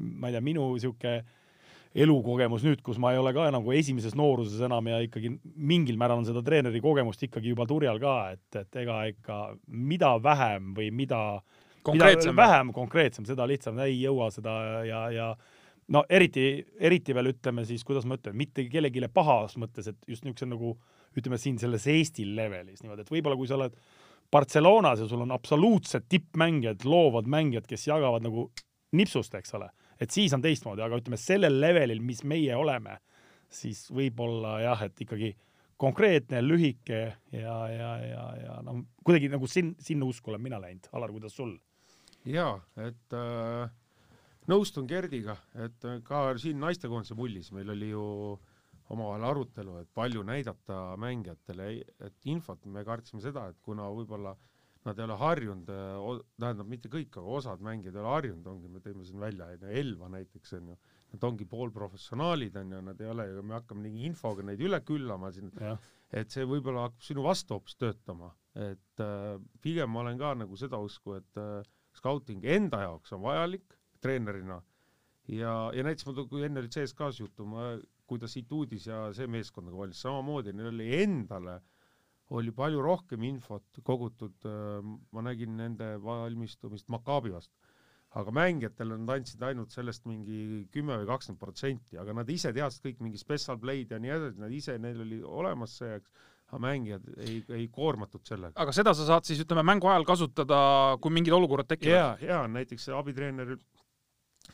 ma 0.00 0.30
ei 0.30 0.36
tea, 0.36 0.44
minu 0.44 0.72
sihuke 0.80 1.20
elukogemus 2.00 2.62
nüüd, 2.62 2.82
kus 2.86 3.00
ma 3.02 3.10
ei 3.10 3.18
ole 3.18 3.32
ka 3.34 3.48
nagu 3.50 3.72
esimeses 3.74 4.14
nooruses 4.18 4.60
enam 4.62 4.86
ja 4.92 5.00
ikkagi 5.02 5.32
mingil 5.42 5.98
määral 5.98 6.20
on 6.20 6.28
seda 6.28 6.42
treeneri 6.46 6.82
kogemust 6.82 7.24
ikkagi 7.26 7.50
juba 7.50 7.66
turjal 7.70 7.98
ka, 8.02 8.16
et, 8.36 8.60
et 8.62 8.82
ega 8.84 9.00
ikka 9.10 9.38
mida 9.66 10.12
vähem 10.22 10.70
või 10.76 10.92
mida 10.94 11.22
konkreetsem 11.86 12.36
mida 12.36 12.42
vähem 12.44 12.70
konkreetsem, 12.76 13.26
seda 13.26 13.46
lihtsam 13.50 13.80
ei 13.82 13.98
jõua 14.04 14.30
seda 14.34 14.54
ja, 14.86 15.02
ja 15.14 15.32
no 15.90 16.04
eriti, 16.06 16.46
eriti 16.78 17.16
veel 17.16 17.32
ütleme 17.32 17.66
siis, 17.66 17.82
kuidas 17.86 18.06
ma 18.06 18.18
ütlen, 18.20 18.38
mitte 18.38 18.68
kellelegi 18.70 19.02
pahas 19.12 19.58
mõttes, 19.58 19.90
et 19.90 19.98
just 20.06 20.22
niisuguse 20.22 20.46
nagu 20.46 20.76
ütleme 21.18 21.40
siin 21.42 21.58
selles 21.58 21.88
Eesti 21.90 22.28
levelis 22.36 22.84
niimoodi, 22.84 23.02
et 23.02 23.10
võib-olla 23.10 23.38
kui 23.38 23.50
sa 23.50 23.58
oled 23.58 23.74
Barcelonas 24.30 25.00
ja 25.02 25.08
sul 25.10 25.24
on 25.24 25.34
absoluutsed 25.34 26.06
tippmängijad, 26.08 26.84
loovad 26.84 27.26
mängijad, 27.30 27.66
kes 27.66 27.88
jagavad 27.88 28.22
nagu 28.22 28.48
nipsust, 28.96 29.34
eks 29.34 29.54
ole, 29.58 29.70
et 30.00 30.10
siis 30.10 30.32
on 30.34 30.42
teistmoodi, 30.42 30.82
aga 30.82 30.98
ütleme 31.00 31.18
sellel 31.20 31.60
levelil, 31.62 32.02
mis 32.02 32.22
meie 32.26 32.56
oleme, 32.56 32.98
siis 33.50 33.88
võib-olla 33.94 34.60
jah, 34.62 34.84
et 34.86 35.02
ikkagi 35.02 35.32
konkreetne, 35.80 36.42
lühike 36.44 37.00
ja, 37.32 37.56
ja, 37.72 37.90
ja, 38.04 38.24
ja 38.44 38.60
noh, 38.66 38.82
kuidagi 39.06 39.30
nagu 39.32 39.48
sin-, 39.48 39.74
sinna 39.80 40.06
usku 40.06 40.30
olen 40.30 40.42
mina 40.44 40.60
läinud. 40.60 40.90
Alar, 40.92 41.12
kuidas 41.14 41.36
sul? 41.36 41.56
jaa, 42.28 42.58
et 42.76 43.16
äh, 43.16 43.70
nõustun 44.50 44.88
Gerdiga, 44.88 45.38
et 45.56 45.86
äh, 45.88 46.00
ka 46.04 46.26
siin 46.40 46.60
naistekoondise 46.60 47.16
mullis 47.16 47.48
meil 47.56 47.72
oli 47.72 47.94
ju 47.94 48.04
omavahel 48.90 49.26
arutelu, 49.30 49.80
et 49.82 49.90
palju 49.94 50.22
näidata 50.26 50.78
mängijatele, 51.00 51.68
et 52.06 52.30
infot 52.30 52.64
me 52.66 52.84
kartsime 52.86 53.22
seda, 53.22 53.48
et 53.50 53.60
kuna 53.62 53.86
võib-olla 53.94 54.34
nad 54.86 54.98
ei 54.98 55.04
ole 55.04 55.16
harjunud, 55.20 55.70
tähendab 56.40 56.68
mitte 56.70 56.88
kõik, 56.92 57.12
aga 57.20 57.36
osad 57.38 57.62
mängijad 57.64 57.96
ei 57.96 58.02
ole 58.02 58.12
harjunud, 58.14 58.46
ongi, 58.48 58.70
me 58.72 58.80
tõime 58.84 59.04
siin 59.04 59.20
välja, 59.20 59.50
onju, 59.52 59.72
Elva 59.82 60.08
näiteks 60.14 60.54
onju, 60.56 60.76
nad 61.12 61.26
ongi 61.28 61.46
poolprofessionaalid 61.50 62.56
onju, 62.62 62.80
nad 62.88 63.02
ei 63.02 63.10
ole 63.12 63.26
ju, 63.28 63.42
me 63.44 63.58
hakkame 63.58 63.84
mingi 63.84 64.08
infoga 64.08 64.46
neid 64.46 64.62
üle 64.64 64.80
küllama 64.88 65.30
siin, 65.36 65.52
et 66.16 66.32
see 66.32 66.48
võib-olla 66.48 66.88
hakkab 66.88 67.04
sinu 67.10 67.26
vastu 67.26 67.58
hoopis 67.58 67.76
töötama, 67.78 68.32
et 68.56 69.04
äh, 69.04 69.36
pigem 69.62 69.92
ma 69.92 70.02
olen 70.02 70.18
ka 70.18 70.32
nagu 70.40 70.58
seda 70.58 70.80
usku, 70.82 71.18
et 71.20 71.38
äh, 71.38 71.60
skauting 72.00 72.46
enda 72.48 72.80
jaoks 72.86 73.12
on 73.14 73.22
vajalik 73.26 73.76
treenerina 74.00 74.62
ja, 75.28 75.52
ja 75.76 75.84
näiteks 75.86 76.08
ma 76.08 76.14
kui 76.24 76.44
enne 76.46 76.62
oli 76.62 76.70
CSKA-s 76.72 77.20
juttu, 77.20 77.46
ma, 77.46 77.74
kuidas 78.10 78.34
siit 78.36 78.50
uudis 78.52 78.90
ja 78.90 79.06
see 79.16 79.30
meeskond 79.30 79.70
nagu 79.70 79.84
valis, 79.84 80.02
samamoodi 80.02 80.54
neil 80.56 80.72
oli 80.74 80.90
endale 81.00 81.60
oli 82.36 82.52
palju 82.54 82.82
rohkem 82.84 83.24
infot 83.26 83.80
kogutud, 83.86 84.46
ma 85.10 85.22
nägin 85.26 85.56
nende 85.58 85.96
valmistumist 86.02 86.90
Maccabi 86.92 87.32
vastu, 87.34 87.54
aga 88.20 88.34
mängijatele 88.34 88.98
nad 88.98 89.16
andsid 89.16 89.42
ainult 89.46 89.74
sellest 89.74 90.06
mingi 90.10 90.64
kümme 90.74 90.98
või 91.00 91.08
kakskümmend 91.10 91.42
protsenti, 91.42 91.98
aga 92.00 92.14
nad 92.20 92.30
ise 92.30 92.52
teadsid 92.54 92.86
kõik 92.86 93.02
mingi 93.06 93.20
special 93.22 93.58
play'd 93.62 93.94
ja 93.94 94.00
nii 94.02 94.14
edasi, 94.16 94.42
nad 94.42 94.54
ise, 94.54 94.78
neil 94.82 95.02
oli 95.04 95.20
olemas 95.26 95.76
see, 95.78 95.98
eks, 95.98 96.14
aga 96.50 96.62
mängijad 96.66 97.06
ei, 97.22 97.36
ei 97.54 97.68
koormatud 97.70 98.26
sellega. 98.26 98.56
aga 98.62 98.74
seda 98.74 98.94
sa 98.98 99.06
saad 99.06 99.26
siis 99.26 99.42
ütleme 99.44 99.62
mängu 99.66 99.90
ajal 99.90 100.06
kasutada, 100.08 100.58
kui 101.02 101.14
mingid 101.14 101.34
olukorrad 101.34 101.70
tekivad. 101.70 101.94
ja, 101.94 102.08
ja 102.22 102.40
näiteks 102.50 102.88
abitreener 102.98 103.56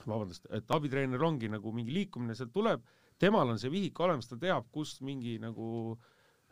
vabandust, 0.04 0.48
et 0.52 0.76
abitreener 0.76 1.22
ongi 1.24 1.48
nagu 1.52 1.72
mingi 1.72 1.94
liikumine 1.96 2.36
sealt 2.36 2.52
tuleb, 2.52 2.84
temal 3.18 3.48
on 3.52 3.58
see 3.62 3.70
vihik 3.72 3.98
olemas, 4.00 4.28
ta 4.30 4.36
teab, 4.40 4.66
kus 4.74 4.98
mingi 5.06 5.38
nagu, 5.42 5.96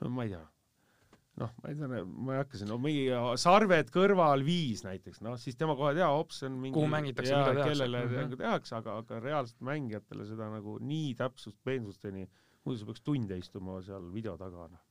ma 0.08 0.24
ei 0.26 0.30
tea, 0.34 0.42
noh, 1.42 1.50
ma 1.62 1.70
ei 1.72 1.76
tea, 1.80 2.04
ma 2.04 2.36
ei 2.36 2.40
hakka 2.42 2.60
siin, 2.60 2.70
no 2.72 2.78
mingi 2.82 3.08
sarved 3.42 3.90
kõrval 3.94 4.44
viis 4.46 4.84
näiteks, 4.86 5.20
noh 5.26 5.36
siis 5.40 5.56
tema 5.60 5.76
kohe 5.78 5.92
teab, 5.98 6.14
hops, 6.20 6.40
see 6.42 6.48
on 6.50 6.58
mingi 6.62 6.76
Kuhu 6.78 6.90
mängitakse, 6.92 7.34
mida 7.34 7.52
tehakse. 7.52 7.68
kellele 7.72 8.04
Mhm. 8.06 8.16
nagu 8.28 8.40
tehakse, 8.44 8.74
aga, 8.80 8.98
aga 9.02 9.20
reaalselt 9.20 9.60
mängijatele 9.60 10.26
seda 10.30 10.50
nagu 10.52 10.78
nii 10.80 11.14
täpsust 11.20 11.58
peensusteni, 11.64 12.26
muidu 12.64 12.80
sa 12.80 12.86
peaks 12.92 13.02
tunde 13.04 13.38
istuma 13.38 13.80
seal 13.82 14.10
video 14.12 14.36
taga, 14.40 14.68
noh. 14.72 14.83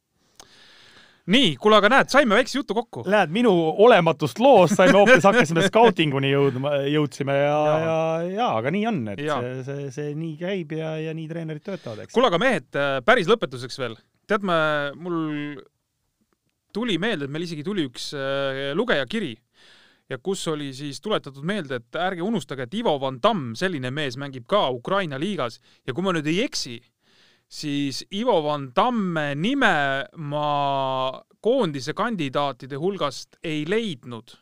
nii, 1.31 1.53
kuule, 1.61 1.77
aga 1.79 1.91
näed, 1.93 2.09
saime 2.11 2.35
väikse 2.35 2.57
jutu 2.59 2.75
kokku. 2.77 3.03
Näed, 3.09 3.31
minu 3.33 3.51
olematust 3.85 4.41
loost 4.43 4.75
saime 4.79 4.97
hoopis, 4.99 5.23
hakkasime 5.23 5.65
skautinguni 5.69 6.33
jõudma, 6.33 6.75
jõudsime 6.91 7.37
ja, 7.37 7.59
ja, 7.83 7.99
ja 8.33 8.49
aga 8.59 8.73
nii 8.75 8.87
on, 8.91 9.03
et 9.13 9.23
Jaa. 9.23 9.39
see, 9.43 9.61
see, 9.67 9.91
see 9.95 10.15
nii 10.19 10.33
käib 10.41 10.75
ja, 10.77 10.95
ja 11.01 11.13
nii 11.15 11.29
treenerid 11.31 11.63
töötavad, 11.63 12.03
eks. 12.03 12.15
kuule, 12.15 12.31
aga 12.31 12.41
mehed, 12.43 12.81
päris 13.07 13.31
lõpetuseks 13.31 13.79
veel, 13.79 13.95
tead, 14.29 14.43
me, 14.47 14.57
mul 14.99 15.21
tuli 16.73 16.97
meelde, 17.01 17.27
et 17.27 17.33
meil 17.33 17.45
isegi 17.45 17.63
tuli 17.65 17.85
üks 17.87 18.11
äh, 18.17 18.71
lugejakiri 18.75 19.35
ja 20.11 20.19
kus 20.21 20.43
oli 20.51 20.71
siis 20.75 20.99
tuletatud 21.01 21.45
meelde, 21.47 21.79
et 21.79 21.99
ärge 21.99 22.23
unustage, 22.25 22.67
et 22.67 22.73
Ivo 22.77 22.95
Van 23.01 23.19
Damm, 23.23 23.53
selline 23.57 23.91
mees 23.93 24.17
mängib 24.19 24.45
ka 24.49 24.65
Ukraina 24.73 25.19
liigas 25.21 25.59
ja 25.87 25.93
kui 25.93 26.05
ma 26.05 26.13
nüüd 26.15 26.27
ei 26.29 26.43
eksi, 26.43 26.79
siis 27.53 28.03
Ivo 28.11 28.39
Van 28.43 28.71
Damme 28.75 29.33
nime 29.35 29.75
ma 30.17 30.47
koondise 31.43 31.93
kandidaatide 31.93 32.79
hulgast 32.79 33.37
ei 33.43 33.65
leidnud. 33.69 34.33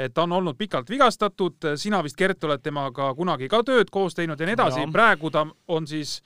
Et 0.00 0.14
ta 0.14 0.24
on 0.24 0.32
olnud 0.38 0.56
pikalt 0.56 0.88
vigastatud, 0.88 1.74
sina 1.76 1.98
vist, 2.06 2.16
Gert, 2.16 2.44
oled 2.46 2.62
temaga 2.64 3.10
kunagi 3.18 3.50
ka 3.50 3.60
tööd 3.66 3.90
koos 3.92 4.16
teinud 4.16 4.40
ja 4.40 4.48
nii 4.48 4.56
edasi. 4.56 4.86
Praegu 4.94 5.32
ta 5.34 5.42
on 5.74 5.88
siis 5.90 6.20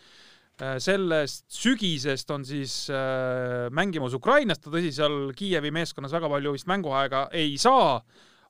äh, 0.61 0.77
sellest 0.83 1.49
sügisest 1.51 2.31
on 2.31 2.45
siis 2.47 2.77
äh, 2.93 3.67
mängimas 3.75 4.15
Ukrainas, 4.15 4.61
ta 4.63 4.71
tõsi, 4.71 4.93
seal 4.95 5.33
Kiievi 5.35 5.73
meeskonnas 5.75 6.15
väga 6.15 6.31
palju 6.31 6.55
vist 6.55 6.71
mänguaega 6.71 7.25
ei 7.35 7.57
saa, 7.59 7.97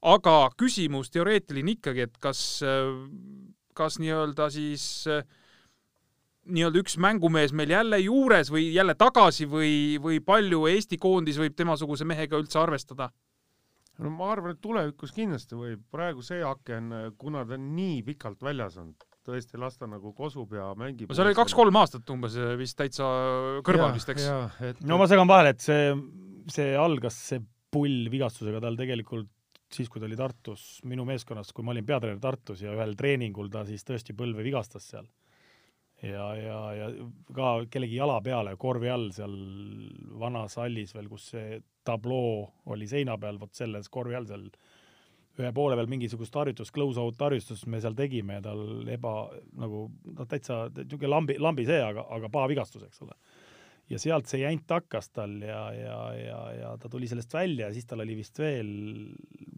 aga 0.05 0.37
küsimus 0.61 1.09
teoreetiline 1.15 1.79
ikkagi, 1.79 2.11
et 2.11 2.21
kas, 2.21 2.43
kas 3.79 3.97
nii-öelda 4.03 4.51
siis 4.53 4.85
äh, 5.09 5.25
nii-öelda 6.45 6.83
üks 6.83 6.97
mängumees 7.01 7.55
meil 7.57 7.73
jälle 7.73 8.01
juures 8.03 8.51
või 8.53 8.69
jälle 8.75 8.97
tagasi 8.99 9.47
või, 9.51 9.73
või 10.03 10.21
palju 10.25 10.67
Eesti 10.71 10.99
koondis 11.01 11.39
võib 11.41 11.57
temasuguse 11.57 12.07
mehega 12.09 12.41
üldse 12.41 12.61
arvestada? 12.61 13.11
no 14.03 14.11
ma 14.11 14.33
arvan, 14.35 14.57
et 14.57 14.63
tulevikus 14.63 15.13
kindlasti 15.15 15.57
võib, 15.59 15.83
praegu 15.95 16.23
see 16.27 16.43
aken, 16.43 16.91
kuna 17.19 17.45
ta 17.47 17.55
on 17.55 17.69
nii 17.77 18.01
pikalt 18.09 18.43
väljas 18.43 18.79
olnud, 18.83 19.07
tõesti 19.25 19.61
las 19.61 19.79
ta 19.79 19.87
nagu 19.87 20.11
kosub 20.17 20.57
ja 20.57 20.73
mängib. 20.79 21.09
no 21.09 21.17
seal 21.17 21.31
oli 21.31 21.39
kaks-kolm 21.39 21.79
aastat 21.79 22.11
umbes 22.11 22.35
vist 22.59 22.79
täitsa 22.81 23.07
kõrval 23.67 23.95
vist, 23.95 24.11
eks? 24.11 24.27
et 24.67 24.83
no 24.83 24.99
ma 24.99 25.07
segan 25.11 25.31
vahele, 25.31 25.55
et 25.55 25.63
see, 25.63 25.95
see 26.51 26.75
algas, 26.79 27.21
see 27.31 27.45
pull 27.75 28.11
vigastusega 28.11 28.61
tal 28.63 28.77
tegelikult 28.79 29.31
siis, 29.75 29.91
kui 29.91 30.03
ta 30.03 30.09
oli 30.09 30.19
Tartus 30.19 30.81
minu 30.87 31.07
meeskonnas, 31.09 31.53
kui 31.55 31.67
ma 31.67 31.75
olin 31.75 31.87
peatreener 31.87 32.23
Tartus 32.23 32.63
ja 32.63 32.75
ühel 32.75 32.95
treeningul 32.99 33.51
ta 33.53 33.65
siis 33.69 33.87
tõesti 33.87 34.17
põlve 34.17 34.45
vigastas 34.47 34.87
seal. 34.93 35.09
ja, 36.05 36.29
ja, 36.37 36.59
ja 36.79 36.89
ka 37.35 37.51
kellegi 37.71 37.99
jala 37.99 38.21
peale, 38.25 38.57
korvi 38.61 38.91
all 38.93 39.11
seal 39.15 39.35
vanas 40.21 40.59
hallis 40.61 40.95
veel, 40.97 41.09
kus 41.11 41.31
see 41.35 41.61
tabloo 41.85 42.45
oli 42.73 42.89
seina 42.89 43.17
peal, 43.21 43.41
vot 43.41 43.55
selles 43.55 43.91
korvi 43.93 44.17
all 44.19 44.29
seal 44.29 44.49
ühe 45.35 45.51
poole 45.55 45.77
peal 45.79 45.91
mingisugust 45.91 46.37
harjutust, 46.39 46.73
close-out 46.75 47.25
harjutust 47.27 47.67
me 47.71 47.81
seal 47.83 47.97
tegime 47.99 48.39
ja 48.39 48.45
tal 48.45 48.87
eba 48.91 49.15
nagu 49.59 49.89
noh, 49.89 50.29
täitsa 50.31 50.69
niisugune 50.71 51.11
lambi, 51.11 51.39
lambi 51.43 51.67
see, 51.67 51.81
aga, 51.83 52.07
aga 52.17 52.31
pahavigastus, 52.33 52.87
eks 52.87 53.03
ole. 53.07 53.17
Ja 53.91 53.99
sealt 54.01 54.31
see 54.31 54.41
jant 54.41 54.71
hakkas 54.71 55.11
tal 55.13 55.35
ja, 55.45 55.65
ja, 55.77 55.97
ja, 56.17 56.39
ja 56.57 56.71
ta 56.81 56.89
tuli 56.89 57.09
sellest 57.11 57.35
välja 57.35 57.67
ja 57.67 57.75
siis 57.75 57.85
tal 57.91 58.01
oli 58.01 58.15
vist 58.17 58.39
veel 58.41 58.71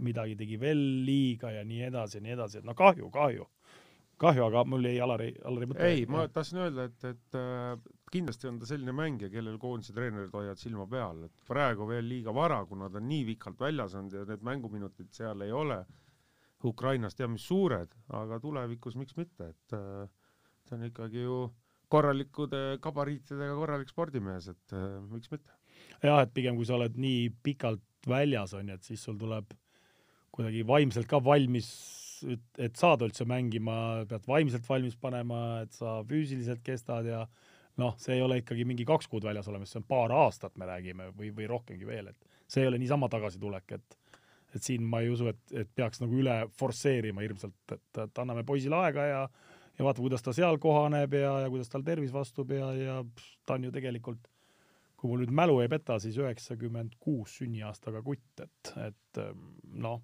midagi 0.02 0.34
tegi 0.40 0.58
veel 0.58 0.80
liiga 1.06 1.52
ja 1.54 1.62
nii 1.66 1.84
edasi 1.90 2.18
ja 2.18 2.24
nii 2.24 2.34
edasi, 2.34 2.58
et 2.58 2.66
no 2.66 2.74
kahju, 2.78 3.10
kahju, 3.14 3.46
kahju, 4.20 4.46
aga 4.46 4.64
mul 4.68 4.88
jäi 4.88 4.96
Alari, 5.04 5.28
Alari 5.44 5.68
mõte. 5.70 5.90
ei, 5.90 6.06
ma 6.10 6.24
tahtsin 6.32 6.62
öelda, 6.64 6.86
et, 6.88 7.04
et 7.04 7.36
äh, 7.36 7.74
kindlasti 8.12 8.48
on 8.48 8.60
ta 8.60 8.68
selline 8.68 8.94
mängija, 8.96 9.30
kellel 9.32 9.58
koondise 9.60 9.94
treenerid 9.96 10.32
hoiavad 10.32 10.60
silma 10.60 10.86
peal, 10.90 11.26
et 11.28 11.46
praegu 11.48 11.88
veel 11.90 12.08
liiga 12.08 12.34
vara, 12.34 12.62
kuna 12.68 12.88
ta 12.92 13.00
on 13.02 13.08
nii 13.10 13.26
pikalt 13.32 13.60
väljas 13.60 13.96
olnud 13.98 14.16
ja 14.16 14.24
need 14.30 14.44
mänguminutid 14.46 15.12
seal 15.16 15.44
ei 15.44 15.52
ole 15.52 15.82
Ukrainas 16.64 17.14
teab 17.16 17.34
mis 17.34 17.44
suured, 17.46 17.92
aga 18.16 18.38
tulevikus 18.42 18.96
miks 18.96 19.16
mitte, 19.18 19.50
et 19.52 19.76
äh, 19.76 20.06
ta 20.66 20.78
on 20.78 20.86
ikkagi 20.88 21.26
ju 21.26 21.42
korralikude 21.92 22.62
gabariitidega 22.82 23.54
korralik 23.58 23.92
spordimees, 23.92 24.48
et 24.54 24.74
äh, 24.74 24.96
miks 25.12 25.30
mitte. 25.30 25.52
jah, 26.02 26.22
et 26.22 26.32
pigem 26.34 26.56
kui 26.56 26.66
sa 26.66 26.78
oled 26.78 26.96
nii 26.98 27.28
pikalt 27.44 27.84
väljas, 28.08 28.54
on 28.56 28.72
ju, 28.72 28.78
et 28.78 28.88
siis 28.88 29.02
sul 29.02 29.18
tuleb 29.20 29.52
kuidagi 30.34 30.64
vaimselt 30.68 31.08
ka 31.10 31.20
valmis, 31.24 31.68
et 32.24 32.78
saada 32.78 33.06
üldse 33.08 33.26
mängima, 33.28 34.06
pead 34.08 34.26
vaimselt 34.28 34.66
valmis 34.68 34.96
panema, 35.00 35.62
et 35.64 35.76
sa 35.76 35.98
füüsiliselt 36.08 36.62
kestad 36.66 37.08
ja 37.10 37.24
noh, 37.80 37.96
see 38.00 38.16
ei 38.16 38.24
ole 38.24 38.40
ikkagi 38.40 38.64
mingi 38.68 38.86
kaks 38.88 39.08
kuud 39.12 39.26
väljas 39.26 39.48
olemist, 39.52 39.74
see 39.74 39.82
on 39.82 39.88
paar 39.88 40.14
aastat, 40.16 40.54
me 40.56 40.68
räägime, 40.68 41.10
või, 41.16 41.32
või 41.36 41.48
rohkemgi 41.50 41.88
veel, 41.88 42.12
et 42.12 42.44
see 42.48 42.64
ei 42.64 42.70
ole 42.70 42.80
niisama 42.82 43.10
tagasitulek, 43.12 43.78
et 43.78 44.02
et 44.56 44.62
siin 44.62 44.86
ma 44.88 45.02
ei 45.04 45.10
usu, 45.12 45.26
et, 45.28 45.40
et 45.52 45.68
peaks 45.76 45.98
nagu 46.00 46.14
üle 46.16 46.36
forsseerima 46.56 47.20
hirmsalt, 47.20 47.74
et, 47.74 47.98
et 48.00 48.20
anname 48.22 48.44
poisile 48.46 48.78
aega 48.78 49.04
ja 49.04 49.18
ja 49.76 49.84
vaata, 49.84 50.00
kuidas 50.00 50.22
ta 50.24 50.32
seal 50.32 50.56
kohaneb 50.62 51.12
ja, 51.18 51.34
ja 51.42 51.50
kuidas 51.52 51.68
tal 51.68 51.84
tervis 51.84 52.14
vastub 52.14 52.54
ja, 52.54 52.70
ja 52.72 52.94
pff, 53.04 53.34
ta 53.44 53.58
on 53.58 53.66
ju 53.66 53.72
tegelikult 53.74 54.30
kui 54.96 55.10
mul 55.10 55.22
nüüd 55.22 55.34
mälu 55.36 55.58
ei 55.60 55.68
peta, 55.68 55.98
siis 56.00 56.16
üheksakümmend 56.20 56.96
kuus 57.02 57.36
sünniaastaga 57.40 58.00
kutt, 58.04 58.42
et, 58.42 58.70
et 58.86 59.20
noh, 59.84 60.00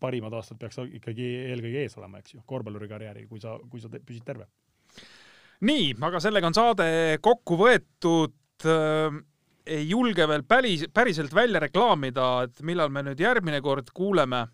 parimad 0.00 0.34
aastad 0.34 0.58
peaks 0.58 0.80
ikkagi 0.98 1.26
eelkõige 1.52 1.84
ees 1.84 1.96
olema, 1.98 2.18
eks 2.18 2.36
ju, 2.36 2.42
korvpallurikarjääri, 2.46 3.26
kui 3.30 3.40
sa, 3.42 3.56
kui 3.70 3.82
sa 3.82 3.90
püsid 3.92 4.24
terve. 4.26 4.48
nii, 5.62 5.92
aga 6.02 6.20
sellega 6.20 6.48
on 6.50 6.56
saade 6.56 6.88
kokku 7.22 7.58
võetud 7.60 8.66
ei 9.66 9.84
julge 9.88 10.26
veel 10.28 10.42
päris, 10.42 10.86
päriselt 10.94 11.34
välja 11.34 11.60
reklaamida, 11.62 12.48
et 12.48 12.64
millal 12.66 12.90
me 12.90 13.04
nüüd 13.06 13.20
järgmine 13.20 13.60
kord 13.62 13.92
kuuleme. 13.94 14.46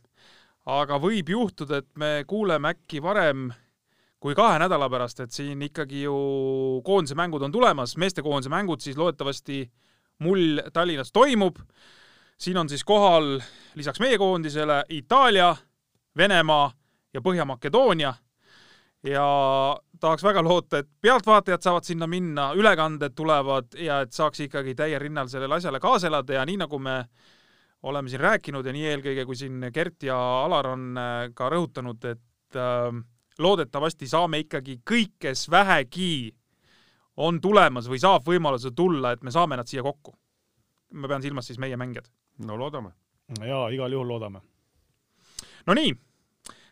aga 0.69 0.99
võib 1.01 1.31
juhtuda, 1.33 1.79
et 1.81 1.89
me 1.97 2.25
kuuleme 2.29 2.69
äkki 2.69 3.01
varem 3.01 3.47
kui 4.21 4.35
kahe 4.35 4.59
nädala 4.61 4.89
pärast, 4.91 5.21
et 5.23 5.33
siin 5.33 5.63
ikkagi 5.63 6.03
ju 6.03 6.17
koondise 6.85 7.17
mängud 7.17 7.43
on 7.47 7.55
tulemas, 7.55 7.97
meestekoondise 7.97 8.51
mängud 8.53 8.83
siis 8.85 8.99
loodetavasti 8.99 9.63
mul 10.27 10.61
Tallinnas 10.73 11.13
toimub. 11.13 11.57
Siin 12.39 12.57
on 12.57 12.69
siis 12.69 12.85
kohal 12.85 13.41
lisaks 13.75 14.01
meie 14.01 14.19
koondisele 14.19 14.85
Itaalia, 14.89 15.57
Venemaa 16.17 16.73
ja 17.15 17.21
Põhja-Makedoonia 17.21 18.15
ja 19.03 19.27
tahaks 20.01 20.23
väga 20.23 20.43
loota, 20.43 20.79
et 20.79 20.89
pealtvaatajad 21.01 21.63
saavad 21.63 21.87
sinna 21.87 22.07
minna, 22.07 22.53
ülekanded 22.55 23.15
tulevad 23.15 23.75
ja 23.79 24.01
et 24.05 24.13
saaks 24.13 24.41
ikkagi 24.47 24.75
täiel 24.75 25.01
rinnal 25.01 25.29
sellele 25.29 25.59
asjale 25.59 25.81
kaasa 25.81 26.11
elada 26.11 26.39
ja 26.41 26.47
nii 26.47 26.57
nagu 26.65 26.79
me 26.79 27.05
oleme 27.83 28.09
siin 28.09 28.21
rääkinud 28.21 28.67
ja 28.67 28.73
nii 28.75 28.87
eelkõige 28.93 29.25
kui 29.27 29.37
siin 29.39 29.69
Gert 29.75 30.03
ja 30.03 30.19
Alar 30.45 30.73
on 30.73 30.99
äh, 30.99 31.29
ka 31.35 31.51
rõhutanud, 31.53 32.05
et 32.11 32.59
äh, 32.59 32.91
loodetavasti 33.39 34.09
saame 34.11 34.43
ikkagi 34.43 34.81
kõik, 34.91 35.15
kes 35.19 35.47
vähegi 35.51 36.35
on 37.17 37.41
tulemas 37.41 37.89
või 37.91 38.01
saab 38.03 38.27
võimaluse 38.27 38.73
tulla, 38.75 39.13
et 39.13 39.23
me 39.23 39.31
saame 39.35 39.59
nad 39.59 39.67
siia 39.67 39.83
kokku. 39.83 40.15
ma 40.93 41.09
pean 41.09 41.23
silmas 41.23 41.47
siis 41.47 41.59
meie 41.59 41.77
mängijad. 41.77 42.09
No 42.39 42.59
loodame. 42.59 42.93
jaa, 43.41 43.69
igal 43.69 43.93
juhul 43.93 44.09
loodame. 44.09 44.41
no 45.67 45.75
nii, 45.75 45.95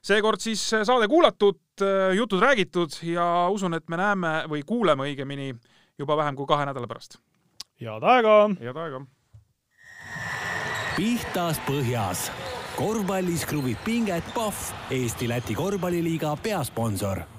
seekord 0.03 0.41
siis 0.41 0.63
saade 0.71 1.09
kuulatud, 1.09 1.61
jutud 2.17 2.41
räägitud 2.41 3.01
ja 3.03 3.49
usun, 3.51 3.75
et 3.75 3.89
me 3.89 3.97
näeme 3.97 4.33
või 4.49 4.63
kuuleme 4.67 5.11
õigemini 5.11 5.53
juba 5.99 6.17
vähem 6.17 6.37
kui 6.37 6.47
kahe 6.47 6.67
nädala 6.67 6.87
pärast. 6.87 7.19
head 7.81 8.03
aega! 8.03 8.39
head 8.61 8.77
aega 8.77 9.05
pihtas 10.97 11.61
põhjas. 11.69 12.31
korvpallis 12.77 13.45
kruvib 13.49 13.79
pinget 13.85 14.25
Pahv, 14.35 14.57
Eesti-Läti 14.91 15.55
korvpalliliiga 15.55 16.37
peasponsor 16.43 17.36